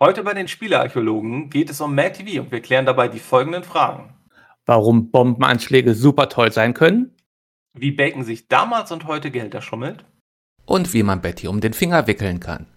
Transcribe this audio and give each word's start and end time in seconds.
Heute 0.00 0.22
bei 0.22 0.32
den 0.32 0.46
Spielearchäologen 0.46 1.50
geht 1.50 1.70
es 1.70 1.80
um 1.80 1.92
Mad 1.92 2.12
TV 2.12 2.40
und 2.40 2.52
wir 2.52 2.60
klären 2.60 2.86
dabei 2.86 3.08
die 3.08 3.18
folgenden 3.18 3.64
Fragen. 3.64 4.14
Warum 4.64 5.10
Bombenanschläge 5.10 5.92
super 5.92 6.28
toll 6.28 6.52
sein 6.52 6.72
können? 6.72 7.16
Wie 7.76 7.90
Bacon 7.90 8.22
sich 8.22 8.46
damals 8.46 8.92
und 8.92 9.08
heute 9.08 9.32
Gehälter 9.32 9.60
schummelt? 9.60 10.04
Und 10.64 10.92
wie 10.94 11.02
man 11.02 11.20
Betty 11.20 11.48
um 11.48 11.60
den 11.60 11.72
Finger 11.72 12.06
wickeln 12.06 12.38
kann. 12.38 12.68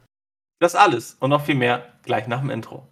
Das 0.60 0.74
alles 0.74 1.16
und 1.20 1.30
noch 1.30 1.46
viel 1.46 1.54
mehr 1.54 1.94
gleich 2.02 2.28
nach 2.28 2.40
dem 2.40 2.50
Intro. 2.50 2.88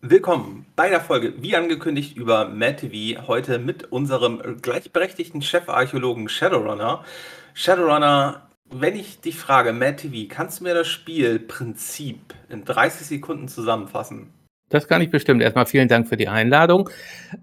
Willkommen 0.00 0.63
bei 0.76 0.88
der 0.88 1.00
Folge, 1.00 1.34
wie 1.40 1.56
angekündigt, 1.56 2.16
über 2.16 2.48
Mad 2.48 2.76
TV. 2.76 3.26
Heute 3.28 3.58
mit 3.58 3.92
unserem 3.92 4.60
gleichberechtigten 4.60 5.40
Chefarchäologen 5.40 6.28
Shadowrunner. 6.28 7.04
Shadowrunner, 7.54 8.48
wenn 8.70 8.96
ich 8.96 9.20
dich 9.20 9.36
frage, 9.36 9.72
Mad 9.72 9.96
TV, 9.96 10.28
kannst 10.28 10.60
du 10.60 10.64
mir 10.64 10.74
das 10.74 10.88
Spielprinzip 10.88 12.34
in 12.48 12.64
30 12.64 13.06
Sekunden 13.06 13.48
zusammenfassen? 13.48 14.32
Das 14.70 14.88
kann 14.88 15.02
ich 15.02 15.10
bestimmt. 15.10 15.42
Erstmal 15.42 15.66
vielen 15.66 15.86
Dank 15.86 16.08
für 16.08 16.16
die 16.16 16.26
Einladung. 16.26 16.90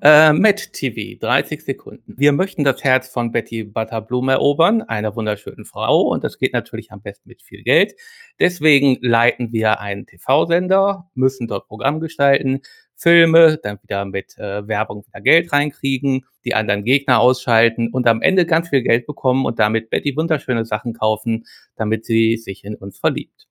Äh, 0.02 0.34
Met 0.34 0.74
TV, 0.74 1.18
30 1.18 1.64
Sekunden. 1.64 2.14
Wir 2.18 2.34
möchten 2.34 2.66
das 2.66 2.84
Herz 2.84 3.08
von 3.08 3.32
Betty 3.32 3.64
Butterblum 3.64 4.28
erobern, 4.28 4.82
einer 4.82 5.16
wunderschönen 5.16 5.64
Frau. 5.64 6.02
Und 6.02 6.26
das 6.26 6.40
geht 6.40 6.52
natürlich 6.52 6.92
am 6.92 7.02
besten 7.02 7.30
mit 7.30 7.42
viel 7.42 7.64
Geld. 7.64 7.94
Deswegen 8.40 8.98
leiten 9.02 9.54
wir 9.54 9.80
einen 9.80 10.08
TV-Sender, 10.08 11.10
müssen 11.14 11.48
dort 11.48 11.68
Programm 11.68 12.02
gestalten, 12.02 12.62
Filme, 13.02 13.58
dann 13.62 13.80
wieder 13.82 14.06
mit 14.06 14.38
äh, 14.38 14.68
Werbung 14.68 15.04
wieder 15.08 15.22
Geld 15.22 15.52
reinkriegen, 15.52 16.26
die 16.46 16.54
anderen 16.54 16.84
Gegner 16.84 17.20
ausschalten 17.20 17.90
und 17.92 18.08
am 18.08 18.22
Ende 18.22 18.46
ganz 18.46 18.70
viel 18.70 18.84
Geld 18.84 19.08
bekommen 19.08 19.46
und 19.46 19.60
damit 19.60 19.90
Betty 19.90 20.16
wunderschöne 20.16 20.66
Sachen 20.66 20.94
kaufen, 20.94 21.46
damit 21.76 22.06
sie 22.06 22.38
sich 22.38 22.64
in 22.64 22.76
uns 22.76 23.00
verliebt. 23.00 23.48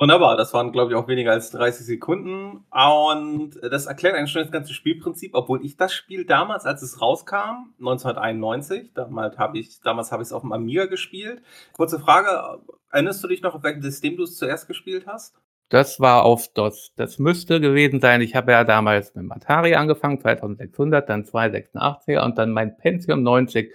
Wunderbar, 0.00 0.36
das 0.36 0.52
waren, 0.52 0.72
glaube 0.72 0.90
ich, 0.90 0.96
auch 0.96 1.06
weniger 1.06 1.30
als 1.30 1.52
30 1.52 1.86
Sekunden. 1.86 2.66
Und 2.70 3.52
das 3.62 3.86
erklärt 3.86 4.16
eigentlich 4.16 4.32
schon 4.32 4.42
das 4.42 4.50
ganze 4.50 4.74
Spielprinzip, 4.74 5.34
obwohl 5.34 5.64
ich 5.64 5.76
das 5.76 5.92
Spiel 5.92 6.24
damals, 6.24 6.64
als 6.64 6.82
es 6.82 7.00
rauskam, 7.00 7.72
1991, 7.78 8.92
damals 8.92 9.38
habe 9.38 9.58
ich 9.58 9.80
damals 9.82 10.10
habe 10.10 10.22
ich 10.22 10.28
es 10.28 10.32
auf 10.32 10.42
dem 10.42 10.52
Amiga 10.52 10.86
gespielt. 10.86 11.42
Kurze 11.74 12.00
Frage, 12.00 12.60
erinnerst 12.90 13.22
du 13.22 13.28
dich 13.28 13.42
noch, 13.42 13.54
auf 13.54 13.62
welchem 13.62 13.82
System 13.82 14.16
du 14.16 14.24
es 14.24 14.36
zuerst 14.36 14.66
gespielt 14.66 15.06
hast? 15.06 15.40
Das 15.68 15.98
war 15.98 16.24
auf 16.24 16.48
DOS. 16.52 16.92
Das 16.96 17.18
müsste 17.18 17.60
gewesen 17.60 18.00
sein. 18.00 18.20
Ich 18.20 18.34
habe 18.34 18.52
ja 18.52 18.64
damals 18.64 19.14
mit 19.14 19.24
dem 19.24 19.32
Atari 19.32 19.74
angefangen, 19.74 20.20
2600, 20.20 21.08
dann 21.08 21.24
286er 21.24 22.24
und 22.24 22.38
dann 22.38 22.52
mein 22.52 22.76
Pentium 22.76 23.22
90 23.22 23.74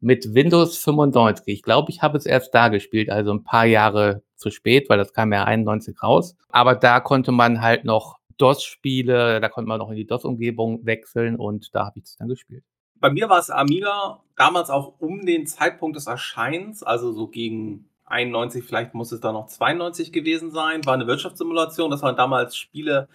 mit 0.00 0.34
Windows 0.34 0.76
95. 0.78 1.46
Ich 1.46 1.62
glaube, 1.62 1.90
ich 1.90 2.02
habe 2.02 2.18
es 2.18 2.26
erst 2.26 2.54
da 2.54 2.68
gespielt, 2.68 3.10
also 3.10 3.32
ein 3.32 3.44
paar 3.44 3.64
Jahre 3.64 4.22
zu 4.36 4.50
spät, 4.50 4.90
weil 4.90 4.98
das 4.98 5.12
kam 5.12 5.32
ja 5.32 5.44
91 5.44 6.02
raus. 6.02 6.36
Aber 6.50 6.74
da 6.74 7.00
konnte 7.00 7.32
man 7.32 7.62
halt 7.62 7.84
noch 7.84 8.18
DOS-Spiele, 8.36 9.40
da 9.40 9.48
konnte 9.48 9.68
man 9.68 9.78
noch 9.78 9.90
in 9.90 9.96
die 9.96 10.06
DOS-Umgebung 10.06 10.84
wechseln 10.84 11.36
und 11.36 11.74
da 11.74 11.86
habe 11.86 11.98
ich 11.98 12.04
es 12.04 12.16
dann 12.16 12.28
gespielt. 12.28 12.64
Bei 12.96 13.10
mir 13.10 13.28
war 13.28 13.38
es 13.38 13.50
Amiga 13.50 14.22
damals 14.36 14.70
auch 14.70 14.94
um 14.98 15.24
den 15.24 15.46
Zeitpunkt 15.46 15.96
des 15.96 16.06
Erscheinens, 16.06 16.82
also 16.82 17.12
so 17.12 17.28
gegen 17.28 17.88
91, 18.06 18.64
vielleicht 18.64 18.94
muss 18.94 19.12
es 19.12 19.20
da 19.20 19.32
noch 19.32 19.46
92 19.46 20.12
gewesen 20.12 20.50
sein, 20.50 20.84
war 20.84 20.94
eine 20.94 21.06
Wirtschaftssimulation. 21.06 21.90
Das 21.90 22.02
waren 22.02 22.16
damals 22.16 22.56
Spiele, 22.56 23.08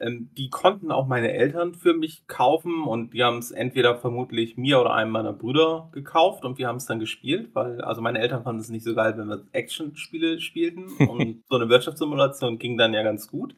ähm, 0.00 0.30
die 0.36 0.50
konnten 0.50 0.90
auch 0.90 1.06
meine 1.06 1.32
Eltern 1.32 1.74
für 1.74 1.94
mich 1.94 2.26
kaufen 2.26 2.84
und 2.84 3.14
die 3.14 3.24
haben 3.24 3.38
es 3.38 3.50
entweder 3.50 3.96
vermutlich 3.96 4.56
mir 4.56 4.80
oder 4.80 4.94
einem 4.94 5.10
meiner 5.10 5.32
Brüder 5.32 5.88
gekauft 5.92 6.44
und 6.44 6.58
wir 6.58 6.68
haben 6.68 6.76
es 6.76 6.86
dann 6.86 7.00
gespielt, 7.00 7.50
weil 7.54 7.80
also 7.80 8.02
meine 8.02 8.18
Eltern 8.18 8.42
fanden 8.42 8.60
es 8.60 8.68
nicht 8.68 8.84
so 8.84 8.94
geil, 8.94 9.14
wenn 9.16 9.28
wir 9.28 9.42
Action-Spiele 9.52 10.40
spielten 10.40 10.88
und 11.08 11.42
so 11.48 11.56
eine 11.56 11.68
Wirtschaftssimulation 11.68 12.58
ging 12.58 12.76
dann 12.76 12.94
ja 12.94 13.02
ganz 13.02 13.28
gut. 13.28 13.54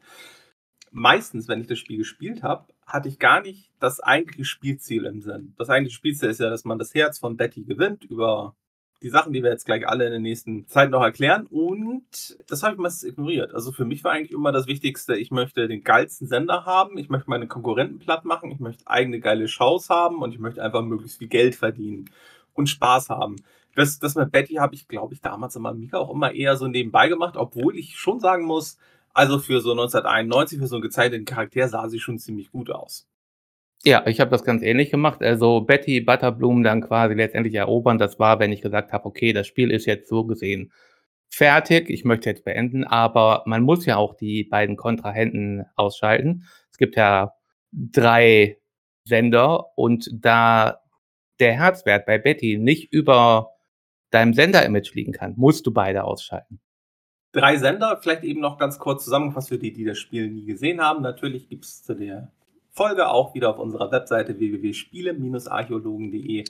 Meistens, 0.91 1.47
wenn 1.47 1.61
ich 1.61 1.67
das 1.67 1.77
Spiel 1.77 1.97
gespielt 1.97 2.41
habe, 2.41 2.65
hatte 2.85 3.09
ich 3.09 3.19
gar 3.19 3.41
nicht 3.41 3.69
das 3.79 3.99
eigentliche 3.99 4.45
Spielziel 4.45 5.05
im 5.05 5.21
Sinn. 5.21 5.53
Das 5.57 5.69
eigentliche 5.69 5.97
Spielziel 5.97 6.29
ist 6.29 6.39
ja, 6.39 6.49
dass 6.49 6.65
man 6.65 6.79
das 6.79 6.95
Herz 6.95 7.19
von 7.19 7.37
Betty 7.37 7.63
gewinnt 7.63 8.05
über 8.05 8.55
die 9.01 9.09
Sachen, 9.09 9.31
die 9.31 9.43
wir 9.43 9.51
jetzt 9.51 9.65
gleich 9.65 9.87
alle 9.87 10.05
in 10.05 10.11
der 10.11 10.19
nächsten 10.19 10.67
Zeit 10.67 10.89
noch 10.89 11.01
erklären. 11.01 11.47
Und 11.47 12.37
das 12.47 12.63
habe 12.63 12.73
ich 12.73 12.79
meistens 12.79 13.09
ignoriert. 13.09 13.53
Also 13.53 13.71
für 13.71 13.85
mich 13.85 14.03
war 14.03 14.11
eigentlich 14.11 14.31
immer 14.31 14.51
das 14.51 14.67
Wichtigste, 14.67 15.15
ich 15.15 15.31
möchte 15.31 15.67
den 15.67 15.83
geilsten 15.83 16.27
Sender 16.27 16.65
haben, 16.65 16.97
ich 16.97 17.09
möchte 17.09 17.29
meine 17.29 17.47
Konkurrenten 17.47 17.99
platt 17.99 18.25
machen, 18.25 18.51
ich 18.51 18.59
möchte 18.59 18.87
eigene 18.87 19.19
geile 19.19 19.47
Shows 19.47 19.89
haben 19.89 20.21
und 20.21 20.33
ich 20.33 20.39
möchte 20.39 20.61
einfach 20.61 20.81
möglichst 20.81 21.19
viel 21.19 21.29
Geld 21.29 21.55
verdienen 21.55 22.09
und 22.53 22.67
Spaß 22.67 23.09
haben. 23.09 23.37
Das, 23.75 23.99
das 23.99 24.15
mit 24.15 24.31
Betty 24.31 24.55
habe 24.55 24.75
ich, 24.75 24.87
glaube 24.87 25.13
ich, 25.13 25.21
damals 25.21 25.55
am 25.55 25.65
Amiga 25.65 25.99
auch 25.99 26.13
immer 26.13 26.33
eher 26.33 26.57
so 26.57 26.67
nebenbei 26.67 27.07
gemacht, 27.07 27.37
obwohl 27.37 27.77
ich 27.77 27.97
schon 27.97 28.19
sagen 28.19 28.45
muss, 28.45 28.77
also 29.13 29.39
für 29.39 29.61
so 29.61 29.71
1991, 29.71 30.59
für 30.59 30.67
so 30.67 30.75
einen 30.75 30.81
gezeichneten 30.81 31.25
Charakter 31.25 31.67
sah 31.67 31.87
sie 31.87 31.99
schon 31.99 32.19
ziemlich 32.19 32.51
gut 32.51 32.69
aus. 32.69 33.07
Ja, 33.85 34.05
ich 34.07 34.19
habe 34.19 34.31
das 34.31 34.43
ganz 34.43 34.61
ähnlich 34.61 34.91
gemacht. 34.91 35.21
Also 35.21 35.61
Betty 35.61 36.01
Butterbloom 36.01 36.63
dann 36.63 36.81
quasi 36.81 37.13
letztendlich 37.13 37.55
erobern. 37.55 37.97
Das 37.97 38.19
war, 38.19 38.39
wenn 38.39 38.51
ich 38.51 38.61
gesagt 38.61 38.91
habe, 38.91 39.05
okay, 39.05 39.31
das 39.31 39.47
Spiel 39.47 39.71
ist 39.71 39.85
jetzt 39.85 40.09
so 40.09 40.25
gesehen 40.25 40.71
fertig, 41.29 41.89
ich 41.89 42.03
möchte 42.05 42.29
jetzt 42.29 42.43
beenden, 42.43 42.83
aber 42.83 43.43
man 43.45 43.61
muss 43.61 43.85
ja 43.85 43.97
auch 43.97 44.15
die 44.15 44.43
beiden 44.43 44.75
Kontrahenten 44.75 45.65
ausschalten. 45.75 46.45
Es 46.71 46.77
gibt 46.77 46.95
ja 46.95 47.33
drei 47.71 48.57
Sender 49.05 49.77
und 49.77 50.09
da 50.11 50.81
der 51.39 51.53
Herzwert 51.53 52.05
bei 52.05 52.17
Betty 52.17 52.57
nicht 52.57 52.91
über 52.91 53.51
deinem 54.09 54.33
Sender-Image 54.33 54.93
liegen 54.95 55.13
kann, 55.13 55.35
musst 55.37 55.65
du 55.67 55.71
beide 55.71 56.03
ausschalten. 56.03 56.59
Drei 57.31 57.57
Sender, 57.57 57.99
vielleicht 58.01 58.23
eben 58.23 58.41
noch 58.41 58.57
ganz 58.57 58.79
kurz 58.79 59.03
zusammengefasst 59.03 59.49
für 59.49 59.59
die, 59.59 59.71
die 59.71 59.85
das 59.85 59.99
Spiel 59.99 60.29
nie 60.29 60.45
gesehen 60.45 60.81
haben. 60.81 61.03
Natürlich 61.03 61.47
gibt 61.47 61.63
es 61.63 61.83
zu 61.83 61.93
der 61.93 62.31
Folge 62.79 63.09
auch 63.09 63.33
wieder 63.33 63.49
auf 63.49 63.59
unserer 63.59 63.91
Webseite 63.91 64.39
www.spiele-archäologen.de 64.39 66.45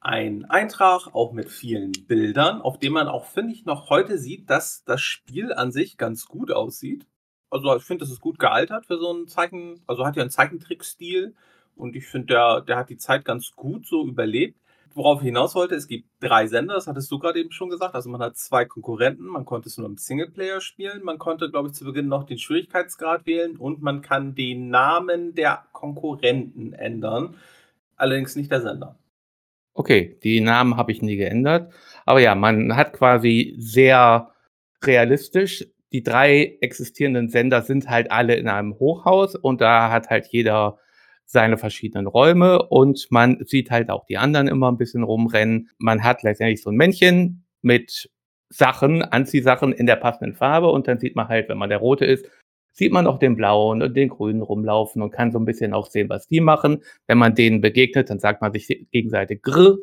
ein 0.00 0.44
Eintrag, 0.46 1.14
auch 1.14 1.30
mit 1.30 1.48
vielen 1.48 1.92
Bildern, 2.08 2.60
auf 2.60 2.80
dem 2.80 2.94
man 2.94 3.06
auch, 3.06 3.26
finde 3.26 3.52
ich, 3.52 3.66
noch 3.66 3.88
heute 3.88 4.18
sieht, 4.18 4.50
dass 4.50 4.82
das 4.82 5.00
Spiel 5.00 5.52
an 5.52 5.70
sich 5.70 5.96
ganz 5.96 6.26
gut 6.26 6.50
aussieht. 6.50 7.06
Also 7.50 7.76
ich 7.76 7.84
finde, 7.84 8.02
das 8.02 8.10
ist 8.10 8.20
gut 8.20 8.40
gealtert 8.40 8.86
für 8.86 8.98
so 8.98 9.10
einen 9.10 9.28
Zeichen, 9.28 9.80
also 9.86 10.04
hat 10.04 10.16
ja 10.16 10.22
einen 10.22 10.32
Zeichentrickstil 10.32 11.36
und 11.76 11.94
ich 11.94 12.08
finde, 12.08 12.34
der, 12.34 12.62
der 12.62 12.76
hat 12.76 12.90
die 12.90 12.98
Zeit 12.98 13.24
ganz 13.24 13.52
gut 13.52 13.86
so 13.86 14.04
überlebt 14.04 14.58
worauf 14.94 15.20
ich 15.20 15.26
hinaus 15.26 15.54
wollte, 15.54 15.74
es 15.74 15.86
gibt 15.86 16.08
drei 16.20 16.46
Sender, 16.46 16.74
das 16.74 16.86
hattest 16.86 17.10
du 17.10 17.18
gerade 17.18 17.40
eben 17.40 17.52
schon 17.52 17.70
gesagt. 17.70 17.94
Also 17.94 18.10
man 18.10 18.20
hat 18.20 18.36
zwei 18.36 18.64
Konkurrenten, 18.64 19.26
man 19.26 19.44
konnte 19.44 19.68
es 19.68 19.78
nur 19.78 19.86
im 19.86 19.96
Singleplayer 19.96 20.60
spielen, 20.60 21.02
man 21.04 21.18
konnte, 21.18 21.50
glaube 21.50 21.68
ich, 21.68 21.74
zu 21.74 21.84
Beginn 21.84 22.08
noch 22.08 22.24
den 22.24 22.38
Schwierigkeitsgrad 22.38 23.26
wählen 23.26 23.56
und 23.56 23.82
man 23.82 24.02
kann 24.02 24.34
den 24.34 24.68
Namen 24.68 25.34
der 25.34 25.64
Konkurrenten 25.72 26.72
ändern. 26.72 27.36
Allerdings 27.96 28.36
nicht 28.36 28.50
der 28.50 28.62
Sender. 28.62 28.98
Okay, 29.74 30.18
die 30.22 30.40
Namen 30.40 30.76
habe 30.76 30.92
ich 30.92 31.02
nie 31.02 31.16
geändert. 31.16 31.72
Aber 32.04 32.20
ja, 32.20 32.34
man 32.34 32.76
hat 32.76 32.92
quasi 32.92 33.54
sehr 33.58 34.32
realistisch, 34.82 35.66
die 35.92 36.02
drei 36.02 36.58
existierenden 36.60 37.28
Sender 37.28 37.62
sind 37.62 37.88
halt 37.88 38.10
alle 38.10 38.34
in 38.36 38.48
einem 38.48 38.78
Hochhaus 38.78 39.34
und 39.34 39.60
da 39.60 39.90
hat 39.90 40.08
halt 40.08 40.26
jeder 40.28 40.78
seine 41.30 41.58
verschiedenen 41.58 42.08
Räume 42.08 42.66
und 42.68 43.06
man 43.10 43.38
sieht 43.44 43.70
halt 43.70 43.88
auch 43.88 44.04
die 44.04 44.18
anderen 44.18 44.48
immer 44.48 44.70
ein 44.70 44.76
bisschen 44.76 45.04
rumrennen. 45.04 45.68
Man 45.78 46.02
hat 46.02 46.24
letztendlich 46.24 46.60
so 46.60 46.70
ein 46.70 46.76
Männchen 46.76 47.44
mit 47.62 48.10
Sachen, 48.48 49.02
Anziehsachen 49.02 49.72
in 49.72 49.86
der 49.86 49.96
passenden 49.96 50.34
Farbe 50.34 50.68
und 50.70 50.88
dann 50.88 50.98
sieht 50.98 51.14
man 51.14 51.28
halt, 51.28 51.48
wenn 51.48 51.58
man 51.58 51.68
der 51.68 51.78
Rote 51.78 52.04
ist, 52.04 52.28
sieht 52.72 52.92
man 52.92 53.06
auch 53.06 53.18
den 53.18 53.36
Blauen 53.36 53.80
und 53.80 53.96
den 53.96 54.08
Grünen 54.08 54.42
rumlaufen 54.42 55.02
und 55.02 55.12
kann 55.12 55.30
so 55.30 55.38
ein 55.38 55.44
bisschen 55.44 55.72
auch 55.72 55.86
sehen, 55.86 56.08
was 56.08 56.26
die 56.26 56.40
machen. 56.40 56.82
Wenn 57.06 57.18
man 57.18 57.36
denen 57.36 57.60
begegnet, 57.60 58.10
dann 58.10 58.18
sagt 58.18 58.40
man 58.40 58.52
sich 58.52 58.66
gegenseitig 58.90 59.40
Grr 59.42 59.78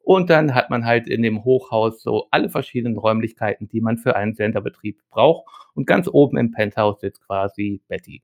und 0.00 0.30
dann 0.30 0.52
hat 0.52 0.68
man 0.68 0.84
halt 0.84 1.08
in 1.08 1.22
dem 1.22 1.44
Hochhaus 1.44 2.02
so 2.02 2.26
alle 2.32 2.50
verschiedenen 2.50 2.98
Räumlichkeiten, 2.98 3.68
die 3.68 3.80
man 3.80 3.98
für 3.98 4.16
einen 4.16 4.34
Senderbetrieb 4.34 5.00
braucht. 5.10 5.46
Und 5.74 5.86
ganz 5.86 6.08
oben 6.08 6.38
im 6.38 6.50
Penthouse 6.50 7.00
sitzt 7.00 7.24
quasi 7.24 7.82
Betty. 7.86 8.22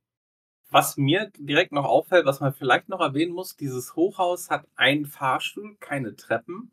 Was 0.70 0.96
mir 0.96 1.30
direkt 1.38 1.72
noch 1.72 1.84
auffällt, 1.84 2.26
was 2.26 2.40
man 2.40 2.52
vielleicht 2.52 2.88
noch 2.88 3.00
erwähnen 3.00 3.32
muss, 3.32 3.56
dieses 3.56 3.96
Hochhaus 3.96 4.50
hat 4.50 4.66
einen 4.76 5.06
Fahrstuhl, 5.06 5.76
keine 5.80 6.14
Treppen. 6.14 6.70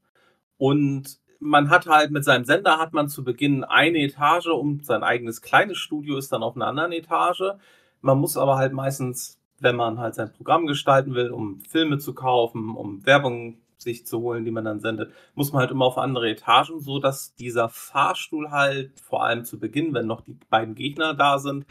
Und 0.57 1.19
man 1.39 1.69
hat 1.69 1.87
halt 1.87 2.11
mit 2.11 2.25
seinem 2.25 2.45
Sender 2.45 2.77
hat 2.77 2.93
man 2.93 3.07
zu 3.07 3.23
Beginn 3.23 3.63
eine 3.63 3.99
Etage 3.99 4.47
und 4.47 4.85
sein 4.85 5.03
eigenes 5.03 5.41
kleines 5.41 5.77
Studio 5.77 6.17
ist 6.17 6.31
dann 6.31 6.43
auf 6.43 6.55
einer 6.55 6.67
anderen 6.67 6.91
Etage. 6.91 7.43
Man 8.01 8.19
muss 8.19 8.37
aber 8.37 8.57
halt 8.57 8.73
meistens, 8.73 9.39
wenn 9.59 9.75
man 9.75 9.99
halt 9.99 10.15
sein 10.15 10.33
Programm 10.33 10.65
gestalten 10.67 11.13
will, 11.13 11.31
um 11.31 11.59
Filme 11.61 11.97
zu 11.97 12.13
kaufen, 12.13 12.75
um 12.75 13.05
Werbung 13.05 13.57
sich 13.77 14.05
zu 14.05 14.19
holen, 14.21 14.45
die 14.45 14.51
man 14.51 14.65
dann 14.65 14.79
sendet, 14.79 15.11
muss 15.35 15.51
man 15.51 15.61
halt 15.61 15.71
immer 15.71 15.85
auf 15.85 15.97
andere 15.97 16.29
Etagen, 16.29 16.79
so 16.79 16.99
dass 16.99 17.35
dieser 17.35 17.69
Fahrstuhl 17.69 18.51
halt 18.51 18.99
vor 18.99 19.23
allem 19.23 19.45
zu 19.45 19.59
Beginn, 19.59 19.93
wenn 19.93 20.07
noch 20.07 20.21
die 20.21 20.37
beiden 20.49 20.75
Gegner 20.75 21.13
da 21.13 21.39
sind, 21.39 21.65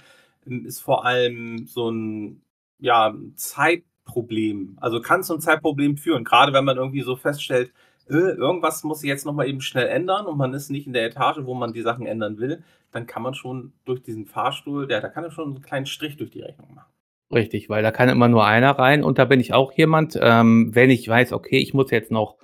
ist 0.47 0.81
vor 0.81 1.05
allem 1.05 1.67
so 1.67 1.91
ein 1.91 2.43
ja, 2.79 3.15
Zeit, 3.35 3.85
Zeitproblem. 4.05 4.77
Also 4.81 5.01
kann 5.01 5.23
zum 5.23 5.41
Zeitproblem 5.41 5.97
führen. 5.97 6.25
Gerade 6.25 6.53
wenn 6.53 6.65
man 6.65 6.77
irgendwie 6.77 7.03
so 7.03 7.17
feststellt, 7.17 7.73
äh, 8.09 8.15
irgendwas 8.15 8.85
muss 8.85 9.01
sich 9.01 9.09
jetzt 9.09 9.27
nochmal 9.27 9.49
eben 9.49 9.61
schnell 9.61 9.89
ändern 9.89 10.27
und 10.27 10.37
man 10.37 10.53
ist 10.53 10.71
nicht 10.71 10.87
in 10.87 10.93
der 10.93 11.07
Etage, 11.07 11.39
wo 11.43 11.55
man 11.55 11.73
die 11.73 11.83
Sachen 11.83 12.07
ändern 12.07 12.39
will, 12.39 12.63
dann 12.93 13.07
kann 13.07 13.23
man 13.23 13.35
schon 13.35 13.73
durch 13.85 14.03
diesen 14.03 14.27
Fahrstuhl, 14.27 14.91
ja, 14.91 15.01
da 15.01 15.09
kann 15.09 15.25
er 15.25 15.31
schon 15.31 15.55
einen 15.55 15.63
kleinen 15.63 15.87
Strich 15.87 16.17
durch 16.17 16.31
die 16.31 16.43
Rechnung 16.43 16.75
machen. 16.75 16.93
Richtig, 17.33 17.69
weil 17.69 17.83
da 17.83 17.91
kann 17.91 18.09
immer 18.09 18.29
nur 18.29 18.45
einer 18.45 18.73
rein 18.73 19.03
und 19.03 19.19
da 19.19 19.25
bin 19.25 19.41
ich 19.41 19.55
auch 19.55 19.73
jemand, 19.73 20.19
ähm, 20.21 20.71
wenn 20.75 20.91
ich 20.91 21.09
weiß, 21.09 21.33
okay, 21.33 21.59
ich 21.59 21.75
muss 21.75 21.91
jetzt 21.91 22.13
noch 22.13 22.37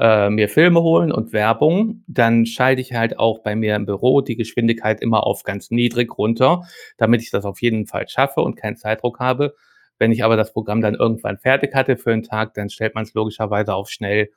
äh, 0.00 0.30
mir 0.30 0.48
Filme 0.48 0.82
holen 0.82 1.12
und 1.12 1.34
Werbung, 1.34 2.02
dann 2.06 2.46
schalte 2.46 2.80
ich 2.80 2.94
halt 2.94 3.18
auch 3.18 3.40
bei 3.40 3.54
mir 3.54 3.76
im 3.76 3.84
Büro 3.84 4.22
die 4.22 4.36
Geschwindigkeit 4.36 5.02
immer 5.02 5.26
auf 5.26 5.42
ganz 5.42 5.70
niedrig 5.70 6.16
runter, 6.16 6.62
damit 6.96 7.20
ich 7.22 7.30
das 7.30 7.44
auf 7.44 7.60
jeden 7.60 7.86
Fall 7.86 8.08
schaffe 8.08 8.40
und 8.40 8.56
keinen 8.56 8.76
Zeitdruck 8.76 9.20
habe. 9.20 9.54
Wenn 9.98 10.10
ich 10.10 10.24
aber 10.24 10.38
das 10.38 10.54
Programm 10.54 10.80
dann 10.80 10.94
irgendwann 10.94 11.36
fertig 11.36 11.74
hatte 11.74 11.98
für 11.98 12.12
einen 12.12 12.22
Tag, 12.22 12.54
dann 12.54 12.70
stellt 12.70 12.94
man 12.94 13.04
es 13.04 13.12
logischerweise 13.12 13.74
auf 13.74 13.90
schnell 13.90 14.30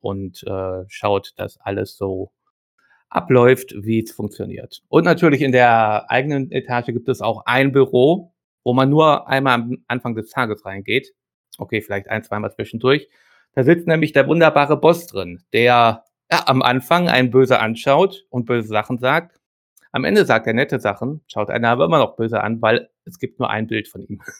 und 0.00 0.42
äh, 0.46 0.84
schaut, 0.88 1.34
dass 1.36 1.60
alles 1.60 1.98
so 1.98 2.32
abläuft, 3.10 3.74
wie 3.76 4.02
es 4.02 4.12
funktioniert. 4.12 4.82
Und 4.88 5.04
natürlich 5.04 5.42
in 5.42 5.52
der 5.52 6.10
eigenen 6.10 6.50
Etage 6.50 6.86
gibt 6.86 7.10
es 7.10 7.20
auch 7.20 7.42
ein 7.44 7.72
Büro, 7.72 8.32
wo 8.64 8.72
man 8.72 8.88
nur 8.88 9.28
einmal 9.28 9.54
am 9.54 9.84
Anfang 9.86 10.14
des 10.14 10.30
Tages 10.30 10.64
reingeht. 10.64 11.12
Okay, 11.58 11.82
vielleicht 11.82 12.08
ein, 12.08 12.22
zweimal 12.22 12.52
zwischendurch. 12.52 13.08
Da 13.54 13.64
sitzt 13.64 13.86
nämlich 13.86 14.12
der 14.12 14.26
wunderbare 14.28 14.76
Boss 14.76 15.06
drin, 15.06 15.42
der 15.52 15.62
ja, 15.62 16.04
am 16.28 16.62
Anfang 16.62 17.08
einen 17.08 17.30
böse 17.30 17.58
anschaut 17.58 18.26
und 18.30 18.46
böse 18.46 18.68
Sachen 18.68 18.98
sagt. 18.98 19.40
Am 19.92 20.04
Ende 20.04 20.24
sagt 20.24 20.46
er 20.46 20.52
nette 20.52 20.78
Sachen, 20.78 21.22
schaut 21.26 21.50
einer 21.50 21.70
aber 21.70 21.86
immer 21.86 21.98
noch 21.98 22.14
böse 22.14 22.40
an, 22.42 22.62
weil 22.62 22.90
es 23.04 23.18
gibt 23.18 23.40
nur 23.40 23.50
ein 23.50 23.66
Bild 23.66 23.88
von 23.88 24.02
ihm. 24.02 24.22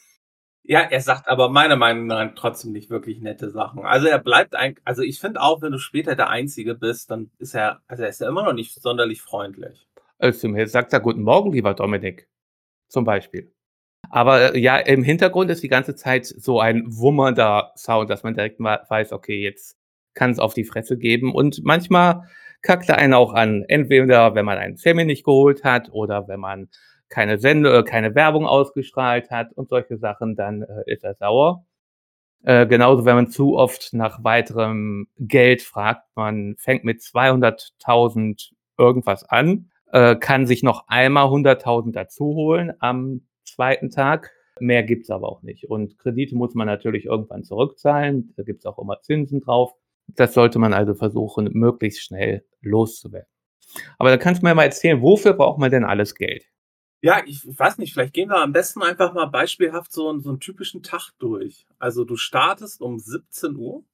Ja, 0.62 0.82
er 0.82 1.00
sagt 1.00 1.26
aber 1.26 1.48
meiner 1.48 1.74
Meinung 1.74 2.06
nach 2.06 2.32
trotzdem 2.36 2.70
nicht 2.70 2.90
wirklich 2.90 3.20
nette 3.20 3.50
Sachen. 3.50 3.84
Also 3.84 4.06
er 4.06 4.20
bleibt 4.20 4.54
eigentlich, 4.54 4.86
also 4.86 5.02
ich 5.02 5.18
finde 5.18 5.40
auch, 5.40 5.62
wenn 5.62 5.72
du 5.72 5.78
später 5.78 6.14
der 6.14 6.28
Einzige 6.28 6.76
bist, 6.76 7.10
dann 7.10 7.32
ist 7.38 7.54
er, 7.54 7.80
also 7.88 8.04
er 8.04 8.10
ist 8.10 8.20
ja 8.20 8.28
immer 8.28 8.44
noch 8.44 8.52
nicht 8.52 8.80
sonderlich 8.80 9.20
freundlich. 9.20 9.88
Also 10.18 10.46
jetzt 10.48 10.72
sagt 10.72 10.92
er 10.92 11.00
Guten 11.00 11.22
Morgen, 11.22 11.50
lieber 11.50 11.74
Dominik. 11.74 12.28
Zum 12.88 13.04
Beispiel. 13.04 13.52
Aber 14.10 14.54
äh, 14.54 14.58
ja, 14.58 14.76
im 14.76 15.02
Hintergrund 15.02 15.50
ist 15.50 15.62
die 15.62 15.68
ganze 15.68 15.94
Zeit 15.94 16.26
so 16.26 16.60
ein 16.60 16.84
wummernder 16.86 17.72
Sound, 17.76 18.10
dass 18.10 18.24
man 18.24 18.34
direkt 18.34 18.60
mal 18.60 18.84
weiß, 18.88 19.12
okay, 19.12 19.40
jetzt 19.40 19.78
kann 20.14 20.32
es 20.32 20.38
auf 20.40 20.52
die 20.52 20.64
Fresse 20.64 20.98
geben. 20.98 21.32
Und 21.32 21.64
manchmal 21.64 22.24
kackt 22.62 22.88
er 22.88 22.98
einen 22.98 23.14
auch 23.14 23.32
an. 23.32 23.64
Entweder, 23.68 24.34
wenn 24.34 24.44
man 24.44 24.58
einen 24.58 24.76
Semi 24.76 25.04
nicht 25.04 25.24
geholt 25.24 25.64
hat 25.64 25.90
oder 25.92 26.28
wenn 26.28 26.40
man 26.40 26.68
keine 27.08 27.38
Sende, 27.38 27.76
äh, 27.78 27.82
keine 27.84 28.14
Werbung 28.14 28.46
ausgestrahlt 28.46 29.30
hat 29.30 29.52
und 29.54 29.68
solche 29.68 29.96
Sachen, 29.96 30.36
dann 30.36 30.62
äh, 30.62 30.82
ist 30.86 31.04
er 31.04 31.14
sauer. 31.14 31.64
Äh, 32.42 32.66
genauso, 32.66 33.04
wenn 33.04 33.16
man 33.16 33.30
zu 33.30 33.56
oft 33.56 33.92
nach 33.92 34.24
weiterem 34.24 35.08
Geld 35.18 35.62
fragt, 35.62 36.04
man 36.16 36.56
fängt 36.58 36.84
mit 36.84 37.00
200.000 37.00 38.52
irgendwas 38.78 39.24
an, 39.24 39.70
äh, 39.92 40.16
kann 40.16 40.46
sich 40.46 40.62
noch 40.62 40.88
einmal 40.88 41.26
100.000 41.26 41.92
dazu 41.92 42.24
holen 42.34 42.72
am 42.80 43.22
zweiten 43.60 43.90
Tag. 43.90 44.32
Mehr 44.58 44.82
gibt's 44.82 45.10
aber 45.10 45.28
auch 45.28 45.42
nicht. 45.42 45.68
Und 45.68 45.98
Kredite 45.98 46.34
muss 46.34 46.54
man 46.54 46.66
natürlich 46.66 47.04
irgendwann 47.04 47.44
zurückzahlen. 47.44 48.32
Da 48.38 48.42
gibt's 48.42 48.64
auch 48.64 48.78
immer 48.78 49.02
Zinsen 49.02 49.42
drauf. 49.42 49.74
Das 50.06 50.32
sollte 50.32 50.58
man 50.58 50.72
also 50.72 50.94
versuchen, 50.94 51.50
möglichst 51.52 52.02
schnell 52.02 52.42
loszuwerden. 52.62 53.28
Aber 53.98 54.08
da 54.08 54.16
kannst 54.16 54.40
du 54.40 54.46
mir 54.46 54.54
mal 54.54 54.64
erzählen, 54.64 55.02
wofür 55.02 55.34
braucht 55.34 55.58
man 55.58 55.70
denn 55.70 55.84
alles 55.84 56.14
Geld? 56.14 56.46
Ja, 57.02 57.22
ich 57.26 57.46
weiß 57.46 57.76
nicht, 57.76 57.92
vielleicht 57.92 58.14
gehen 58.14 58.30
wir 58.30 58.42
am 58.42 58.52
besten 58.52 58.82
einfach 58.82 59.12
mal 59.12 59.26
beispielhaft 59.26 59.92
so, 59.92 60.18
so 60.18 60.30
einen 60.30 60.40
typischen 60.40 60.82
Tag 60.82 61.10
durch. 61.18 61.66
Also 61.78 62.04
du 62.04 62.16
startest 62.16 62.80
um 62.80 62.98
17 62.98 63.56
Uhr, 63.56 63.84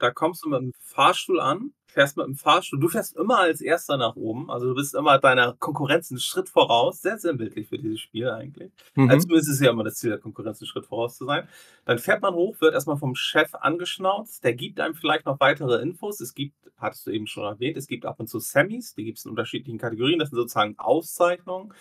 da 0.00 0.10
kommst 0.10 0.44
du 0.44 0.48
mit 0.48 0.60
dem 0.60 0.72
Fahrstuhl 0.80 1.40
an, 1.40 1.72
fährst 1.96 2.18
mit 2.18 2.26
dem 2.26 2.34
Fahrstuhl, 2.34 2.78
du 2.78 2.88
fährst 2.88 3.16
immer 3.16 3.38
als 3.38 3.62
Erster 3.62 3.96
nach 3.96 4.16
oben, 4.16 4.50
also 4.50 4.66
du 4.66 4.74
bist 4.74 4.94
immer 4.94 5.18
deiner 5.18 5.54
Konkurrenz 5.54 6.10
einen 6.10 6.20
Schritt 6.20 6.50
voraus, 6.50 7.00
sehr 7.00 7.18
sinnbildlich 7.18 7.68
für 7.68 7.78
dieses 7.78 8.00
Spiel 8.00 8.28
eigentlich. 8.28 8.70
Mhm. 8.96 9.08
Also 9.08 9.34
ist 9.34 9.48
es 9.48 9.60
ja 9.60 9.70
immer 9.70 9.82
das 9.82 9.94
Ziel 9.94 10.10
der 10.10 10.18
Konkurrenz, 10.18 10.60
einen 10.60 10.66
Schritt 10.66 10.84
voraus 10.84 11.16
zu 11.16 11.24
sein. 11.24 11.48
Dann 11.86 11.98
fährt 11.98 12.20
man 12.20 12.34
hoch, 12.34 12.60
wird 12.60 12.74
erstmal 12.74 12.98
vom 12.98 13.14
Chef 13.14 13.54
angeschnauzt, 13.54 14.44
der 14.44 14.52
gibt 14.52 14.78
einem 14.78 14.94
vielleicht 14.94 15.24
noch 15.24 15.40
weitere 15.40 15.80
Infos. 15.80 16.20
Es 16.20 16.34
gibt, 16.34 16.54
hattest 16.76 17.06
du 17.06 17.12
eben 17.12 17.26
schon 17.26 17.44
erwähnt, 17.44 17.78
es 17.78 17.86
gibt 17.86 18.04
ab 18.04 18.20
und 18.20 18.26
zu 18.26 18.40
Semis, 18.40 18.94
die 18.94 19.04
gibt 19.04 19.16
es 19.16 19.24
in 19.24 19.30
unterschiedlichen 19.30 19.78
Kategorien, 19.78 20.18
das 20.18 20.28
sind 20.28 20.36
sozusagen 20.36 20.78
Auszeichnungen. 20.78 21.72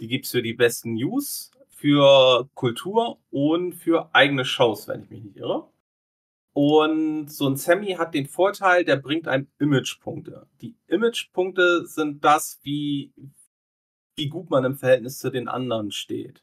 Die 0.00 0.08
gibt 0.08 0.24
es 0.24 0.32
für 0.32 0.42
die 0.42 0.54
besten 0.54 0.94
News, 0.94 1.52
für 1.68 2.48
Kultur 2.54 3.20
und 3.30 3.74
für 3.74 4.12
eigene 4.16 4.44
Shows, 4.44 4.88
wenn 4.88 5.04
ich 5.04 5.10
mich 5.10 5.22
nicht 5.22 5.36
irre. 5.36 5.68
Und 6.52 7.28
so 7.30 7.48
ein 7.48 7.56
Semi 7.56 7.92
hat 7.92 8.14
den 8.14 8.26
Vorteil, 8.26 8.84
der 8.84 8.96
bringt 8.96 9.28
einem 9.28 9.48
Imagepunkte. 9.58 10.48
Die 10.60 10.76
Imagepunkte 10.88 11.86
sind 11.86 12.24
das, 12.24 12.58
wie, 12.62 13.12
wie 14.16 14.28
gut 14.28 14.50
man 14.50 14.64
im 14.64 14.76
Verhältnis 14.76 15.18
zu 15.18 15.30
den 15.30 15.48
anderen 15.48 15.92
steht. 15.92 16.42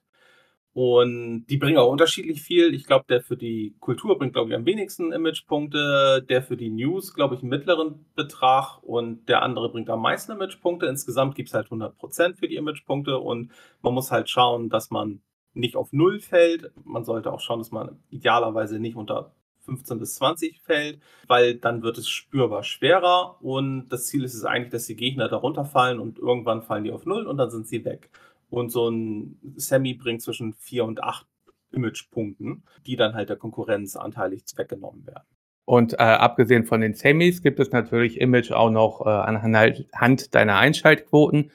Und 0.77 1.47
die 1.47 1.57
bringen 1.57 1.79
auch 1.79 1.91
unterschiedlich 1.91 2.43
viel. 2.43 2.75
Ich 2.75 2.85
glaube, 2.85 3.05
der 3.09 3.21
für 3.21 3.35
die 3.35 3.75
Kultur 3.79 4.15
bringt, 4.19 4.33
glaube 4.33 4.51
ich, 4.51 4.55
am 4.55 4.67
wenigsten 4.67 5.11
Imagepunkte. 5.11 6.23
Der 6.29 6.43
für 6.43 6.55
die 6.55 6.69
News, 6.69 7.15
glaube 7.15 7.33
ich, 7.33 7.41
einen 7.41 7.49
mittleren 7.49 8.05
Betrag. 8.13 8.83
Und 8.83 9.27
der 9.27 9.41
andere 9.41 9.71
bringt 9.71 9.89
am 9.89 10.03
meisten 10.03 10.33
Imagepunkte. 10.33 10.85
Insgesamt 10.85 11.33
gibt 11.33 11.49
es 11.49 11.55
halt 11.55 11.69
100% 11.69 12.35
für 12.35 12.47
die 12.47 12.57
Imagepunkte. 12.57 13.17
Und 13.17 13.51
man 13.81 13.95
muss 13.95 14.11
halt 14.11 14.29
schauen, 14.29 14.69
dass 14.69 14.91
man 14.91 15.21
nicht 15.55 15.75
auf 15.75 15.91
Null 15.93 16.19
fällt. 16.19 16.71
Man 16.85 17.03
sollte 17.03 17.33
auch 17.33 17.39
schauen, 17.39 17.57
dass 17.57 17.71
man 17.71 17.99
idealerweise 18.11 18.79
nicht 18.79 18.95
unter 18.95 19.33
15 19.67 19.99
bis 19.99 20.15
20 20.15 20.61
fällt, 20.61 20.99
weil 21.27 21.55
dann 21.55 21.83
wird 21.83 21.97
es 21.97 22.09
spürbar 22.09 22.63
schwerer. 22.63 23.37
Und 23.41 23.89
das 23.89 24.07
Ziel 24.07 24.23
ist 24.23 24.33
es 24.33 24.45
eigentlich, 24.45 24.71
dass 24.71 24.87
die 24.87 24.95
Gegner 24.95 25.27
darunter 25.27 25.65
fallen 25.65 25.99
und 25.99 26.17
irgendwann 26.17 26.63
fallen 26.63 26.85
die 26.85 26.91
auf 26.91 27.05
Null 27.05 27.27
und 27.27 27.37
dann 27.37 27.51
sind 27.51 27.67
sie 27.67 27.85
weg. 27.85 28.09
Und 28.49 28.71
so 28.71 28.89
ein 28.89 29.37
Semi 29.55 29.93
bringt 29.93 30.21
zwischen 30.21 30.53
vier 30.53 30.85
und 30.85 31.03
acht 31.03 31.27
Imagepunkten, 31.71 32.63
die 32.85 32.95
dann 32.95 33.13
halt 33.13 33.29
der 33.29 33.35
Konkurrenz 33.35 33.95
anteilig 33.95 34.43
weggenommen 34.55 35.05
werden. 35.05 35.27
Und 35.65 35.93
äh, 35.93 35.97
abgesehen 35.97 36.63
von 36.63 36.79
den 36.79 36.93
Semis 36.93 37.41
gibt 37.41 37.59
es 37.59 37.71
natürlich 37.71 38.21
Image 38.21 38.51
auch 38.53 38.69
noch 38.69 39.05
äh, 39.05 39.09
anhand 39.09 40.33
deiner 40.33 40.57
Einschaltquoten, 40.57 41.51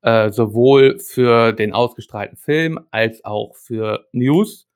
äh, 0.00 0.30
sowohl 0.30 0.98
für 0.98 1.52
den 1.52 1.74
ausgestrahlten 1.74 2.38
Film 2.38 2.80
als 2.90 3.22
auch 3.22 3.54
für 3.56 4.06
News. 4.12 4.69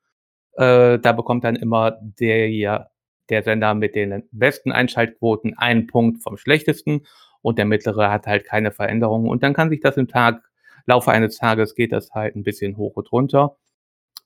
Äh, 0.55 0.99
da 0.99 1.11
bekommt 1.11 1.43
dann 1.43 1.55
immer 1.55 1.97
der, 2.01 2.89
der 3.29 3.43
Sender 3.43 3.73
mit 3.73 3.95
den 3.95 4.27
besten 4.31 4.71
Einschaltquoten 4.71 5.57
einen 5.57 5.87
Punkt 5.87 6.23
vom 6.23 6.37
schlechtesten 6.37 7.05
und 7.41 7.57
der 7.57 7.65
mittlere 7.65 8.11
hat 8.11 8.27
halt 8.27 8.45
keine 8.45 8.71
Veränderungen. 8.71 9.29
Und 9.29 9.43
dann 9.43 9.53
kann 9.53 9.69
sich 9.69 9.81
das 9.81 9.97
im 9.97 10.07
Tag 10.07 10.41
Laufe 10.85 11.11
eines 11.11 11.37
Tages 11.37 11.75
geht 11.75 11.91
das 11.91 12.11
halt 12.11 12.35
ein 12.35 12.43
bisschen 12.43 12.77
hoch 12.77 12.95
und 12.95 13.11
runter. 13.11 13.57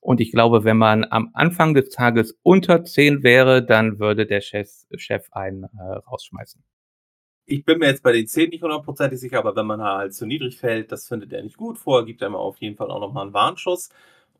Und 0.00 0.20
ich 0.20 0.32
glaube, 0.32 0.64
wenn 0.64 0.78
man 0.78 1.04
am 1.04 1.30
Anfang 1.34 1.74
des 1.74 1.90
Tages 1.90 2.38
unter 2.42 2.84
10 2.84 3.22
wäre, 3.22 3.64
dann 3.64 3.98
würde 3.98 4.26
der 4.26 4.40
Chef, 4.40 4.70
Chef 4.96 5.28
einen 5.32 5.64
äh, 5.64 5.82
rausschmeißen. 6.06 6.62
Ich 7.46 7.64
bin 7.64 7.78
mir 7.78 7.88
jetzt 7.88 8.02
bei 8.02 8.12
den 8.12 8.26
10 8.26 8.50
nicht 8.50 8.62
hundertprozentig 8.62 9.20
sicher, 9.20 9.38
aber 9.38 9.56
wenn 9.56 9.66
man 9.66 9.82
halt 9.82 10.14
zu 10.14 10.24
niedrig 10.24 10.58
fällt, 10.58 10.92
das 10.92 11.08
findet 11.08 11.32
er 11.32 11.42
nicht 11.42 11.56
gut. 11.56 11.78
Vorher 11.78 12.06
gibt 12.06 12.22
er 12.22 12.30
mir 12.30 12.38
auf 12.38 12.58
jeden 12.58 12.76
Fall 12.76 12.90
auch 12.90 13.00
nochmal 13.00 13.24
einen 13.24 13.34
Warnschuss. 13.34 13.90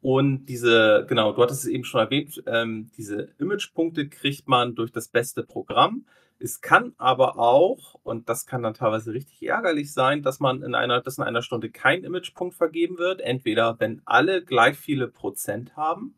Und 0.02 0.47
diese, 0.47 1.04
genau, 1.09 1.33
du 1.33 1.42
hattest 1.42 1.64
es 1.64 1.71
eben 1.71 1.85
schon 1.85 2.00
erwähnt, 2.00 2.42
ähm, 2.47 2.90
diese 2.97 3.28
Imagepunkte 3.38 4.09
kriegt 4.09 4.49
man 4.49 4.75
durch 4.75 4.92
das 4.92 5.09
beste 5.09 5.42
Programm. 5.42 6.07
Es 6.38 6.62
kann 6.62 6.95
aber 6.97 7.38
auch, 7.38 7.97
und 8.02 8.30
das 8.30 8.47
kann 8.47 8.62
dann 8.62 8.73
teilweise 8.73 9.12
richtig 9.12 9.42
ärgerlich 9.42 9.92
sein, 9.92 10.23
dass 10.23 10.40
man 10.40 10.62
in 10.62 10.75
einer, 10.75 11.02
dass 11.02 11.19
in 11.19 11.25
einer 11.25 11.42
Stunde 11.42 11.71
kein 11.71 12.02
Imagepunkt 12.02 12.54
vergeben 12.54 12.97
wird. 12.97 13.21
Entweder 13.21 13.78
wenn 13.78 14.00
alle 14.07 14.42
gleich 14.42 14.78
viele 14.78 15.09
Prozent 15.09 15.76
haben. 15.76 16.14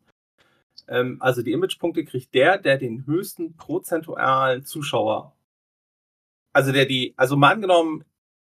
Ähm, 0.87 1.17
also 1.19 1.41
die 1.41 1.51
Imagepunkte 1.51 2.05
kriegt 2.05 2.33
der, 2.33 2.57
der 2.57 2.77
den 2.77 3.05
höchsten 3.05 3.57
prozentualen 3.57 4.63
Zuschauer. 4.63 5.35
Also 6.53 6.71
der 6.71 6.85
die, 6.85 7.13
also 7.17 7.35
mal 7.35 7.51
angenommen, 7.51 8.05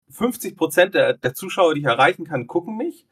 50 0.10 0.55
Prozent 0.55 0.93
der, 0.96 1.13
der 1.13 1.34
Zuschauer, 1.34 1.74
die 1.74 1.81
ich 1.81 1.86
erreichen 1.86 2.25
kann, 2.25 2.48
gucken 2.48 2.77
mich, 2.77 3.05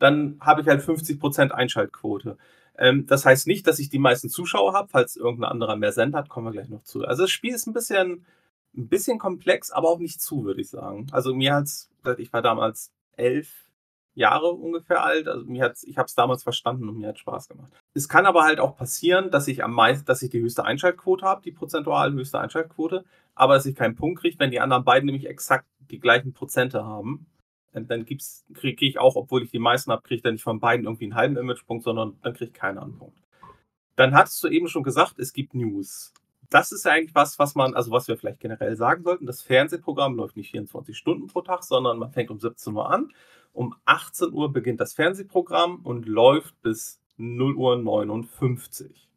dann 0.00 0.38
habe 0.40 0.62
ich 0.62 0.66
halt 0.66 0.82
50 0.82 1.20
Prozent 1.20 1.52
Einschaltquote. 1.52 2.36
Ähm, 2.76 3.06
das 3.06 3.24
heißt 3.24 3.46
nicht, 3.46 3.66
dass 3.66 3.78
ich 3.78 3.90
die 3.90 3.98
meisten 3.98 4.28
Zuschauer 4.28 4.72
habe, 4.72 4.88
falls 4.88 5.16
irgendein 5.16 5.50
anderer 5.50 5.76
mehr 5.76 5.92
Send 5.92 6.14
hat, 6.14 6.28
kommen 6.28 6.46
wir 6.46 6.52
gleich 6.52 6.68
noch 6.68 6.82
zu. 6.82 7.04
Also 7.04 7.22
das 7.22 7.30
Spiel 7.30 7.54
ist 7.54 7.66
ein 7.66 7.74
bisschen, 7.74 8.24
ein 8.76 8.88
bisschen 8.88 9.18
komplex, 9.18 9.70
aber 9.70 9.88
auch 9.88 9.98
nicht 9.98 10.20
zu, 10.20 10.44
würde 10.44 10.62
ich 10.62 10.70
sagen. 10.70 11.06
Also 11.12 11.34
mir 11.34 11.54
hat's, 11.54 11.90
ich 12.18 12.32
war 12.32 12.42
damals 12.42 12.90
elf 13.16 13.70
Jahre 14.14 14.48
ungefähr 14.48 15.04
alt, 15.04 15.28
also 15.28 15.44
mir 15.44 15.64
hat's, 15.64 15.84
ich 15.84 15.96
habe 15.96 16.06
es 16.06 16.14
damals 16.14 16.42
verstanden 16.42 16.88
und 16.88 16.98
mir 16.98 17.08
hat 17.08 17.18
Spaß 17.18 17.48
gemacht. 17.48 17.70
Es 17.94 18.08
kann 18.08 18.26
aber 18.26 18.42
halt 18.42 18.58
auch 18.58 18.76
passieren, 18.76 19.30
dass 19.30 19.46
ich 19.46 19.62
am 19.62 19.72
meisten, 19.72 20.06
dass 20.06 20.22
ich 20.22 20.30
die 20.30 20.40
höchste 20.40 20.64
Einschaltquote 20.64 21.24
habe, 21.24 21.42
die 21.42 21.52
prozentual 21.52 22.12
höchste 22.12 22.40
Einschaltquote, 22.40 23.04
aber 23.34 23.54
dass 23.54 23.66
ich 23.66 23.76
keinen 23.76 23.94
Punkt 23.94 24.20
kriege, 24.20 24.38
wenn 24.38 24.50
die 24.50 24.60
anderen 24.60 24.84
beiden 24.84 25.06
nämlich 25.06 25.26
exakt 25.26 25.66
die 25.90 26.00
gleichen 26.00 26.32
Prozente 26.32 26.84
haben 26.84 27.26
dann 27.72 28.04
kriege 28.04 28.86
ich 28.86 28.98
auch, 28.98 29.16
obwohl 29.16 29.42
ich 29.42 29.50
die 29.50 29.58
meisten 29.58 29.92
habe, 29.92 30.02
kriege 30.02 30.16
ich 30.16 30.22
dann 30.22 30.34
nicht 30.34 30.42
von 30.42 30.60
beiden 30.60 30.86
irgendwie 30.86 31.04
einen 31.04 31.14
halben 31.14 31.36
Imagepunkt, 31.36 31.84
sondern 31.84 32.18
dann 32.22 32.34
kriege 32.34 32.50
ich 32.50 32.52
keinen 32.52 32.78
einen 32.78 32.98
Punkt. 32.98 33.18
Dann 33.96 34.14
hattest 34.14 34.42
du 34.42 34.48
eben 34.48 34.68
schon 34.68 34.82
gesagt, 34.82 35.18
es 35.18 35.32
gibt 35.32 35.54
News. 35.54 36.12
Das 36.48 36.72
ist 36.72 36.84
ja 36.84 36.92
eigentlich 36.92 37.14
was, 37.14 37.38
was 37.38 37.54
man, 37.54 37.74
also 37.74 37.92
was 37.92 38.08
wir 38.08 38.16
vielleicht 38.16 38.40
generell 38.40 38.74
sagen 38.74 39.04
sollten. 39.04 39.26
Das 39.26 39.42
Fernsehprogramm 39.42 40.16
läuft 40.16 40.36
nicht 40.36 40.50
24 40.50 40.96
Stunden 40.96 41.28
pro 41.28 41.42
Tag, 41.42 41.62
sondern 41.62 41.98
man 41.98 42.10
fängt 42.10 42.30
um 42.30 42.40
17 42.40 42.74
Uhr 42.74 42.90
an. 42.90 43.12
Um 43.52 43.74
18 43.84 44.32
Uhr 44.32 44.52
beginnt 44.52 44.80
das 44.80 44.94
Fernsehprogramm 44.94 45.80
und 45.84 46.06
läuft 46.06 46.60
bis 46.62 47.00
0 47.18 47.54
Uhr 47.54 47.76
59. 47.76 49.08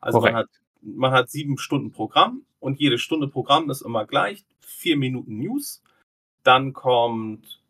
Also 0.00 0.20
man 0.20 0.34
hat, 0.34 0.48
man 0.80 1.10
hat 1.10 1.30
sieben 1.30 1.58
Stunden 1.58 1.90
Programm 1.90 2.42
und 2.60 2.80
jede 2.80 2.98
Stunde 2.98 3.28
Programm 3.28 3.68
ist 3.70 3.82
immer 3.82 4.06
gleich. 4.06 4.44
Vier 4.60 4.96
Minuten 4.96 5.38
News. 5.38 5.82
Dann 6.42 6.72
kommt 6.72 7.60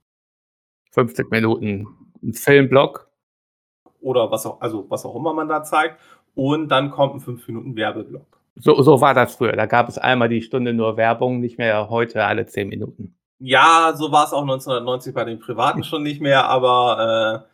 50 0.99 1.31
Minuten 1.31 1.87
Filmblock. 2.33 3.09
Oder 4.01 4.33
was 4.33 4.47
auch, 4.47 4.61
also 4.61 4.85
was 4.89 5.05
auch 5.05 5.15
immer 5.15 5.33
man 5.33 5.49
da 5.49 5.63
zeigt. 5.63 6.01
Und 6.35 6.69
dann 6.69 6.91
kommt 6.91 7.15
ein 7.15 7.21
5 7.21 7.47
Minuten 7.47 7.77
Werbeblock. 7.77 8.27
So, 8.57 8.83
so 8.83 9.01
war 9.01 9.15
das 9.15 9.37
früher. 9.37 9.53
Da 9.53 9.67
gab 9.67 9.89
es 9.89 9.97
einmal 9.97 10.29
die 10.29 10.43
Stunde 10.43 10.75
nur 10.75 10.97
Werbung, 10.97 11.39
nicht 11.39 11.57
mehr 11.57 11.89
heute 11.89 12.25
alle 12.25 12.47
10 12.47 12.69
Minuten. 12.69 13.15
Ja, 13.39 13.93
so 13.95 14.11
war 14.11 14.25
es 14.25 14.33
auch 14.33 14.43
1990 14.43 15.15
bei 15.15 15.25
den 15.25 15.39
Privaten 15.39 15.85
schon 15.85 16.03
nicht 16.03 16.21
mehr, 16.21 16.49
aber 16.49 17.45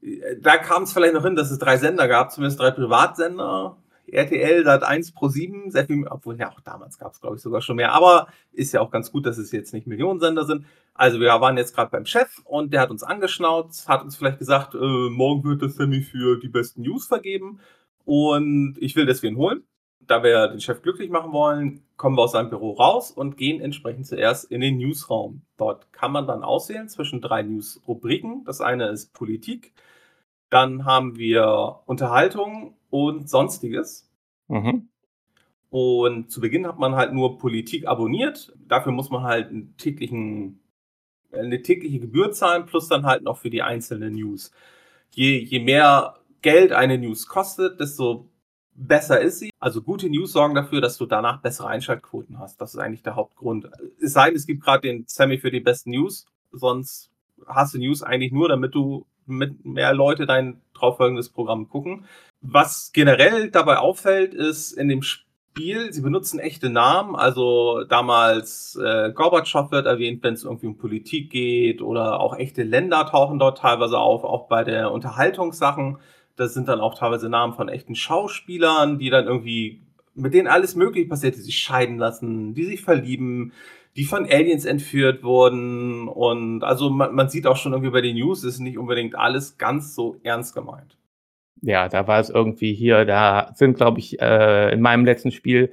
äh, 0.00 0.36
da 0.40 0.56
kam 0.58 0.84
es 0.84 0.92
vielleicht 0.92 1.14
noch 1.14 1.24
hin, 1.24 1.34
dass 1.34 1.50
es 1.50 1.58
drei 1.58 1.76
Sender 1.76 2.06
gab, 2.06 2.30
zumindest 2.30 2.60
drei 2.60 2.70
Privatsender. 2.70 3.76
RTL, 4.06 4.62
Sat 4.64 4.84
1 4.84 5.12
Pro 5.12 5.26
7, 5.28 5.72
sehr 5.72 5.86
viel, 5.86 6.06
obwohl 6.06 6.36
ja 6.38 6.50
auch 6.50 6.60
damals 6.60 6.98
gab 6.98 7.12
es, 7.12 7.20
glaube 7.20 7.36
ich, 7.36 7.42
sogar 7.42 7.60
schon 7.60 7.76
mehr, 7.76 7.92
aber 7.92 8.28
ist 8.52 8.72
ja 8.72 8.80
auch 8.80 8.92
ganz 8.92 9.10
gut, 9.10 9.26
dass 9.26 9.38
es 9.38 9.50
jetzt 9.50 9.72
nicht 9.72 9.88
Millionensender 9.88 10.44
sind. 10.44 10.66
Also 10.94 11.20
wir 11.20 11.28
waren 11.28 11.56
jetzt 11.56 11.74
gerade 11.74 11.90
beim 11.90 12.06
Chef 12.06 12.40
und 12.44 12.72
der 12.72 12.80
hat 12.80 12.90
uns 12.90 13.02
angeschnauzt, 13.02 13.88
hat 13.88 14.02
uns 14.02 14.16
vielleicht 14.16 14.38
gesagt, 14.38 14.74
äh, 14.74 14.78
morgen 15.10 15.44
wird 15.44 15.62
das 15.62 15.74
Sammy 15.74 16.02
für 16.02 16.38
die 16.38 16.48
besten 16.48 16.82
News 16.82 17.06
vergeben 17.06 17.58
und 18.04 18.76
ich 18.78 18.94
will 18.94 19.06
deswegen 19.06 19.36
holen. 19.36 19.64
Da 20.00 20.22
wir 20.22 20.48
den 20.48 20.60
Chef 20.60 20.82
glücklich 20.82 21.10
machen 21.10 21.32
wollen, 21.32 21.82
kommen 21.96 22.16
wir 22.16 22.22
aus 22.22 22.32
seinem 22.32 22.50
Büro 22.50 22.72
raus 22.72 23.10
und 23.10 23.36
gehen 23.36 23.60
entsprechend 23.60 24.06
zuerst 24.06 24.50
in 24.50 24.60
den 24.60 24.76
Newsraum. 24.76 25.42
Dort 25.56 25.92
kann 25.92 26.12
man 26.12 26.26
dann 26.26 26.44
auswählen 26.44 26.88
zwischen 26.88 27.20
drei 27.20 27.42
News-Rubriken. 27.42 28.44
Das 28.44 28.60
eine 28.60 28.88
ist 28.88 29.14
Politik, 29.14 29.72
dann 30.50 30.84
haben 30.84 31.16
wir 31.16 31.80
Unterhaltung 31.86 32.76
und 32.90 33.28
Sonstiges. 33.28 34.08
Mhm. 34.48 34.88
Und 35.70 36.30
zu 36.30 36.40
Beginn 36.40 36.68
hat 36.68 36.78
man 36.78 36.94
halt 36.94 37.12
nur 37.12 37.38
Politik 37.38 37.88
abonniert. 37.88 38.56
Dafür 38.68 38.92
muss 38.92 39.10
man 39.10 39.24
halt 39.24 39.48
einen 39.48 39.76
täglichen, 39.76 40.60
eine 41.38 41.62
tägliche 41.62 42.00
Gebühr 42.00 42.32
zahlen, 42.32 42.66
plus 42.66 42.88
dann 42.88 43.06
halt 43.06 43.22
noch 43.22 43.38
für 43.38 43.50
die 43.50 43.62
einzelnen 43.62 44.14
News. 44.14 44.52
Je, 45.10 45.38
je 45.38 45.60
mehr 45.60 46.14
Geld 46.42 46.72
eine 46.72 46.98
News 46.98 47.26
kostet, 47.26 47.80
desto 47.80 48.28
besser 48.74 49.20
ist 49.20 49.38
sie. 49.38 49.50
Also 49.60 49.82
gute 49.82 50.08
News 50.10 50.32
sorgen 50.32 50.54
dafür, 50.54 50.80
dass 50.80 50.98
du 50.98 51.06
danach 51.06 51.40
bessere 51.40 51.68
Einschaltquoten 51.68 52.38
hast. 52.38 52.60
Das 52.60 52.74
ist 52.74 52.80
eigentlich 52.80 53.02
der 53.02 53.16
Hauptgrund. 53.16 53.68
Es 54.00 54.12
sei 54.12 54.26
denn, 54.26 54.36
es 54.36 54.46
gibt 54.46 54.62
gerade 54.64 54.88
den 54.88 55.04
Semi 55.06 55.38
für 55.38 55.50
die 55.50 55.60
besten 55.60 55.90
News, 55.90 56.26
sonst 56.52 57.10
hast 57.46 57.74
du 57.74 57.78
News 57.78 58.02
eigentlich 58.02 58.32
nur, 58.32 58.48
damit 58.48 58.74
du 58.74 59.06
mit 59.26 59.64
mehr 59.64 59.94
Leute 59.94 60.26
dein 60.26 60.60
folgendes 60.74 61.30
Programm 61.30 61.68
gucken. 61.68 62.04
Was 62.42 62.90
generell 62.92 63.50
dabei 63.50 63.78
auffällt, 63.78 64.34
ist 64.34 64.72
in 64.72 64.88
dem 64.88 65.02
Spiel, 65.02 65.23
sie 65.56 66.00
benutzen 66.00 66.40
echte 66.40 66.68
Namen. 66.68 67.14
Also 67.14 67.84
damals 67.84 68.76
äh, 68.82 69.12
Gorbatschow 69.12 69.70
wird 69.70 69.86
erwähnt, 69.86 70.22
wenn 70.22 70.34
es 70.34 70.44
irgendwie 70.44 70.66
um 70.66 70.76
Politik 70.76 71.30
geht 71.30 71.80
oder 71.80 72.20
auch 72.20 72.36
echte 72.36 72.62
Länder 72.62 73.06
tauchen 73.06 73.38
dort 73.38 73.58
teilweise 73.58 73.98
auf, 73.98 74.24
auch 74.24 74.48
bei 74.48 74.64
der 74.64 74.90
Unterhaltungssachen. 74.90 75.98
Das 76.36 76.54
sind 76.54 76.68
dann 76.68 76.80
auch 76.80 76.98
teilweise 76.98 77.28
Namen 77.28 77.54
von 77.54 77.68
echten 77.68 77.94
Schauspielern, 77.94 78.98
die 78.98 79.10
dann 79.10 79.26
irgendwie, 79.26 79.82
mit 80.14 80.34
denen 80.34 80.48
alles 80.48 80.74
Mögliche 80.74 81.08
passiert, 81.08 81.36
die 81.36 81.40
sich 81.40 81.58
scheiden 81.58 81.98
lassen, 81.98 82.54
die 82.54 82.64
sich 82.64 82.82
verlieben, 82.82 83.52
die 83.96 84.04
von 84.04 84.24
Aliens 84.24 84.64
entführt 84.64 85.22
wurden. 85.22 86.08
Und 86.08 86.64
also 86.64 86.90
man, 86.90 87.14
man 87.14 87.28
sieht 87.28 87.46
auch 87.46 87.56
schon 87.56 87.72
irgendwie 87.72 87.92
bei 87.92 88.00
den 88.00 88.16
News, 88.16 88.42
ist 88.42 88.58
nicht 88.58 88.78
unbedingt 88.78 89.14
alles 89.14 89.56
ganz 89.56 89.94
so 89.94 90.16
ernst 90.24 90.54
gemeint. 90.54 90.96
Ja, 91.64 91.88
da 91.88 92.06
war 92.06 92.20
es 92.20 92.30
irgendwie 92.30 92.74
hier, 92.74 93.04
da 93.04 93.52
sind, 93.54 93.76
glaube 93.76 93.98
ich, 93.98 94.20
äh, 94.20 94.72
in 94.72 94.80
meinem 94.80 95.04
letzten 95.04 95.30
Spiel 95.30 95.72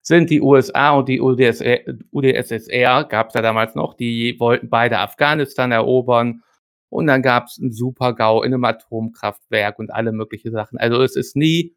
sind 0.00 0.30
die 0.30 0.40
USA 0.40 0.92
und 0.92 1.08
die 1.08 1.20
UdSSR, 1.20 1.80
UdSSR 2.12 3.04
gab 3.04 3.28
es 3.28 3.32
da 3.32 3.42
damals 3.42 3.74
noch, 3.74 3.94
die 3.94 4.38
wollten 4.38 4.68
beide 4.68 4.98
Afghanistan 4.98 5.72
erobern 5.72 6.42
und 6.88 7.08
dann 7.08 7.22
gab 7.22 7.46
es 7.46 7.58
einen 7.60 7.72
Super-GAU 7.72 8.42
in 8.42 8.54
einem 8.54 8.64
Atomkraftwerk 8.64 9.78
und 9.80 9.92
alle 9.92 10.12
möglichen 10.12 10.52
Sachen. 10.52 10.78
Also 10.78 11.02
es 11.02 11.16
ist 11.16 11.34
nie 11.34 11.74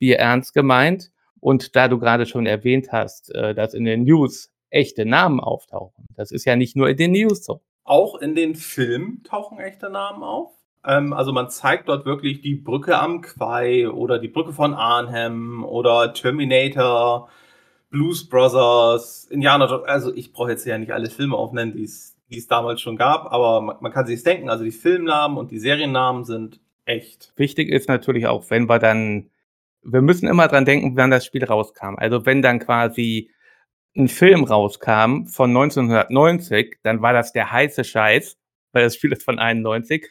wie 0.00 0.12
ernst 0.12 0.52
gemeint. 0.52 1.12
Und 1.38 1.76
da 1.76 1.86
du 1.86 1.98
gerade 1.98 2.26
schon 2.26 2.46
erwähnt 2.46 2.90
hast, 2.90 3.32
äh, 3.34 3.54
dass 3.54 3.74
in 3.74 3.84
den 3.84 4.02
News 4.02 4.50
echte 4.70 5.04
Namen 5.06 5.38
auftauchen. 5.38 6.06
Das 6.16 6.32
ist 6.32 6.44
ja 6.44 6.56
nicht 6.56 6.74
nur 6.74 6.88
in 6.88 6.96
den 6.96 7.12
News 7.12 7.44
so. 7.44 7.62
Auch 7.84 8.16
in 8.16 8.34
den 8.34 8.56
Filmen 8.56 9.22
tauchen 9.22 9.60
echte 9.60 9.90
Namen 9.90 10.24
auf. 10.24 10.52
Ähm, 10.84 11.12
also 11.12 11.32
man 11.32 11.48
zeigt 11.50 11.88
dort 11.88 12.04
wirklich 12.04 12.40
die 12.40 12.54
Brücke 12.54 12.98
am 12.98 13.20
Quai 13.20 13.88
oder 13.88 14.18
die 14.18 14.28
Brücke 14.28 14.52
von 14.52 14.74
Arnhem 14.74 15.64
oder 15.64 16.12
Terminator, 16.12 17.28
Blues 17.90 18.28
Brothers, 18.28 19.26
Indiana 19.30 19.66
Jones. 19.66 19.84
Also 19.86 20.14
ich 20.14 20.32
brauche 20.32 20.50
jetzt 20.50 20.64
ja 20.66 20.78
nicht 20.78 20.92
alle 20.92 21.10
Filme 21.10 21.36
aufnennen, 21.36 21.74
die 21.74 21.84
es 21.84 22.46
damals 22.48 22.80
schon 22.80 22.96
gab, 22.96 23.32
aber 23.32 23.60
man, 23.60 23.76
man 23.80 23.92
kann 23.92 24.06
sich 24.06 24.22
denken. 24.22 24.48
Also 24.48 24.64
die 24.64 24.72
Filmnamen 24.72 25.36
und 25.38 25.50
die 25.50 25.58
Seriennamen 25.58 26.24
sind 26.24 26.60
echt. 26.84 27.32
Wichtig 27.36 27.68
ist 27.68 27.88
natürlich 27.88 28.26
auch, 28.26 28.50
wenn 28.50 28.68
wir 28.68 28.78
dann, 28.78 29.30
wir 29.82 30.02
müssen 30.02 30.28
immer 30.28 30.48
dran 30.48 30.64
denken, 30.64 30.96
wann 30.96 31.10
das 31.10 31.24
Spiel 31.24 31.44
rauskam. 31.44 31.96
Also 31.96 32.26
wenn 32.26 32.42
dann 32.42 32.58
quasi 32.58 33.30
ein 33.96 34.08
Film 34.08 34.44
rauskam 34.44 35.26
von 35.26 35.50
1990, 35.50 36.78
dann 36.82 37.02
war 37.02 37.12
das 37.12 37.32
der 37.32 37.52
heiße 37.52 37.84
Scheiß, 37.84 38.38
weil 38.72 38.84
das 38.84 38.96
Spiel 38.96 39.12
ist 39.12 39.22
von 39.22 39.38
91. 39.38 40.08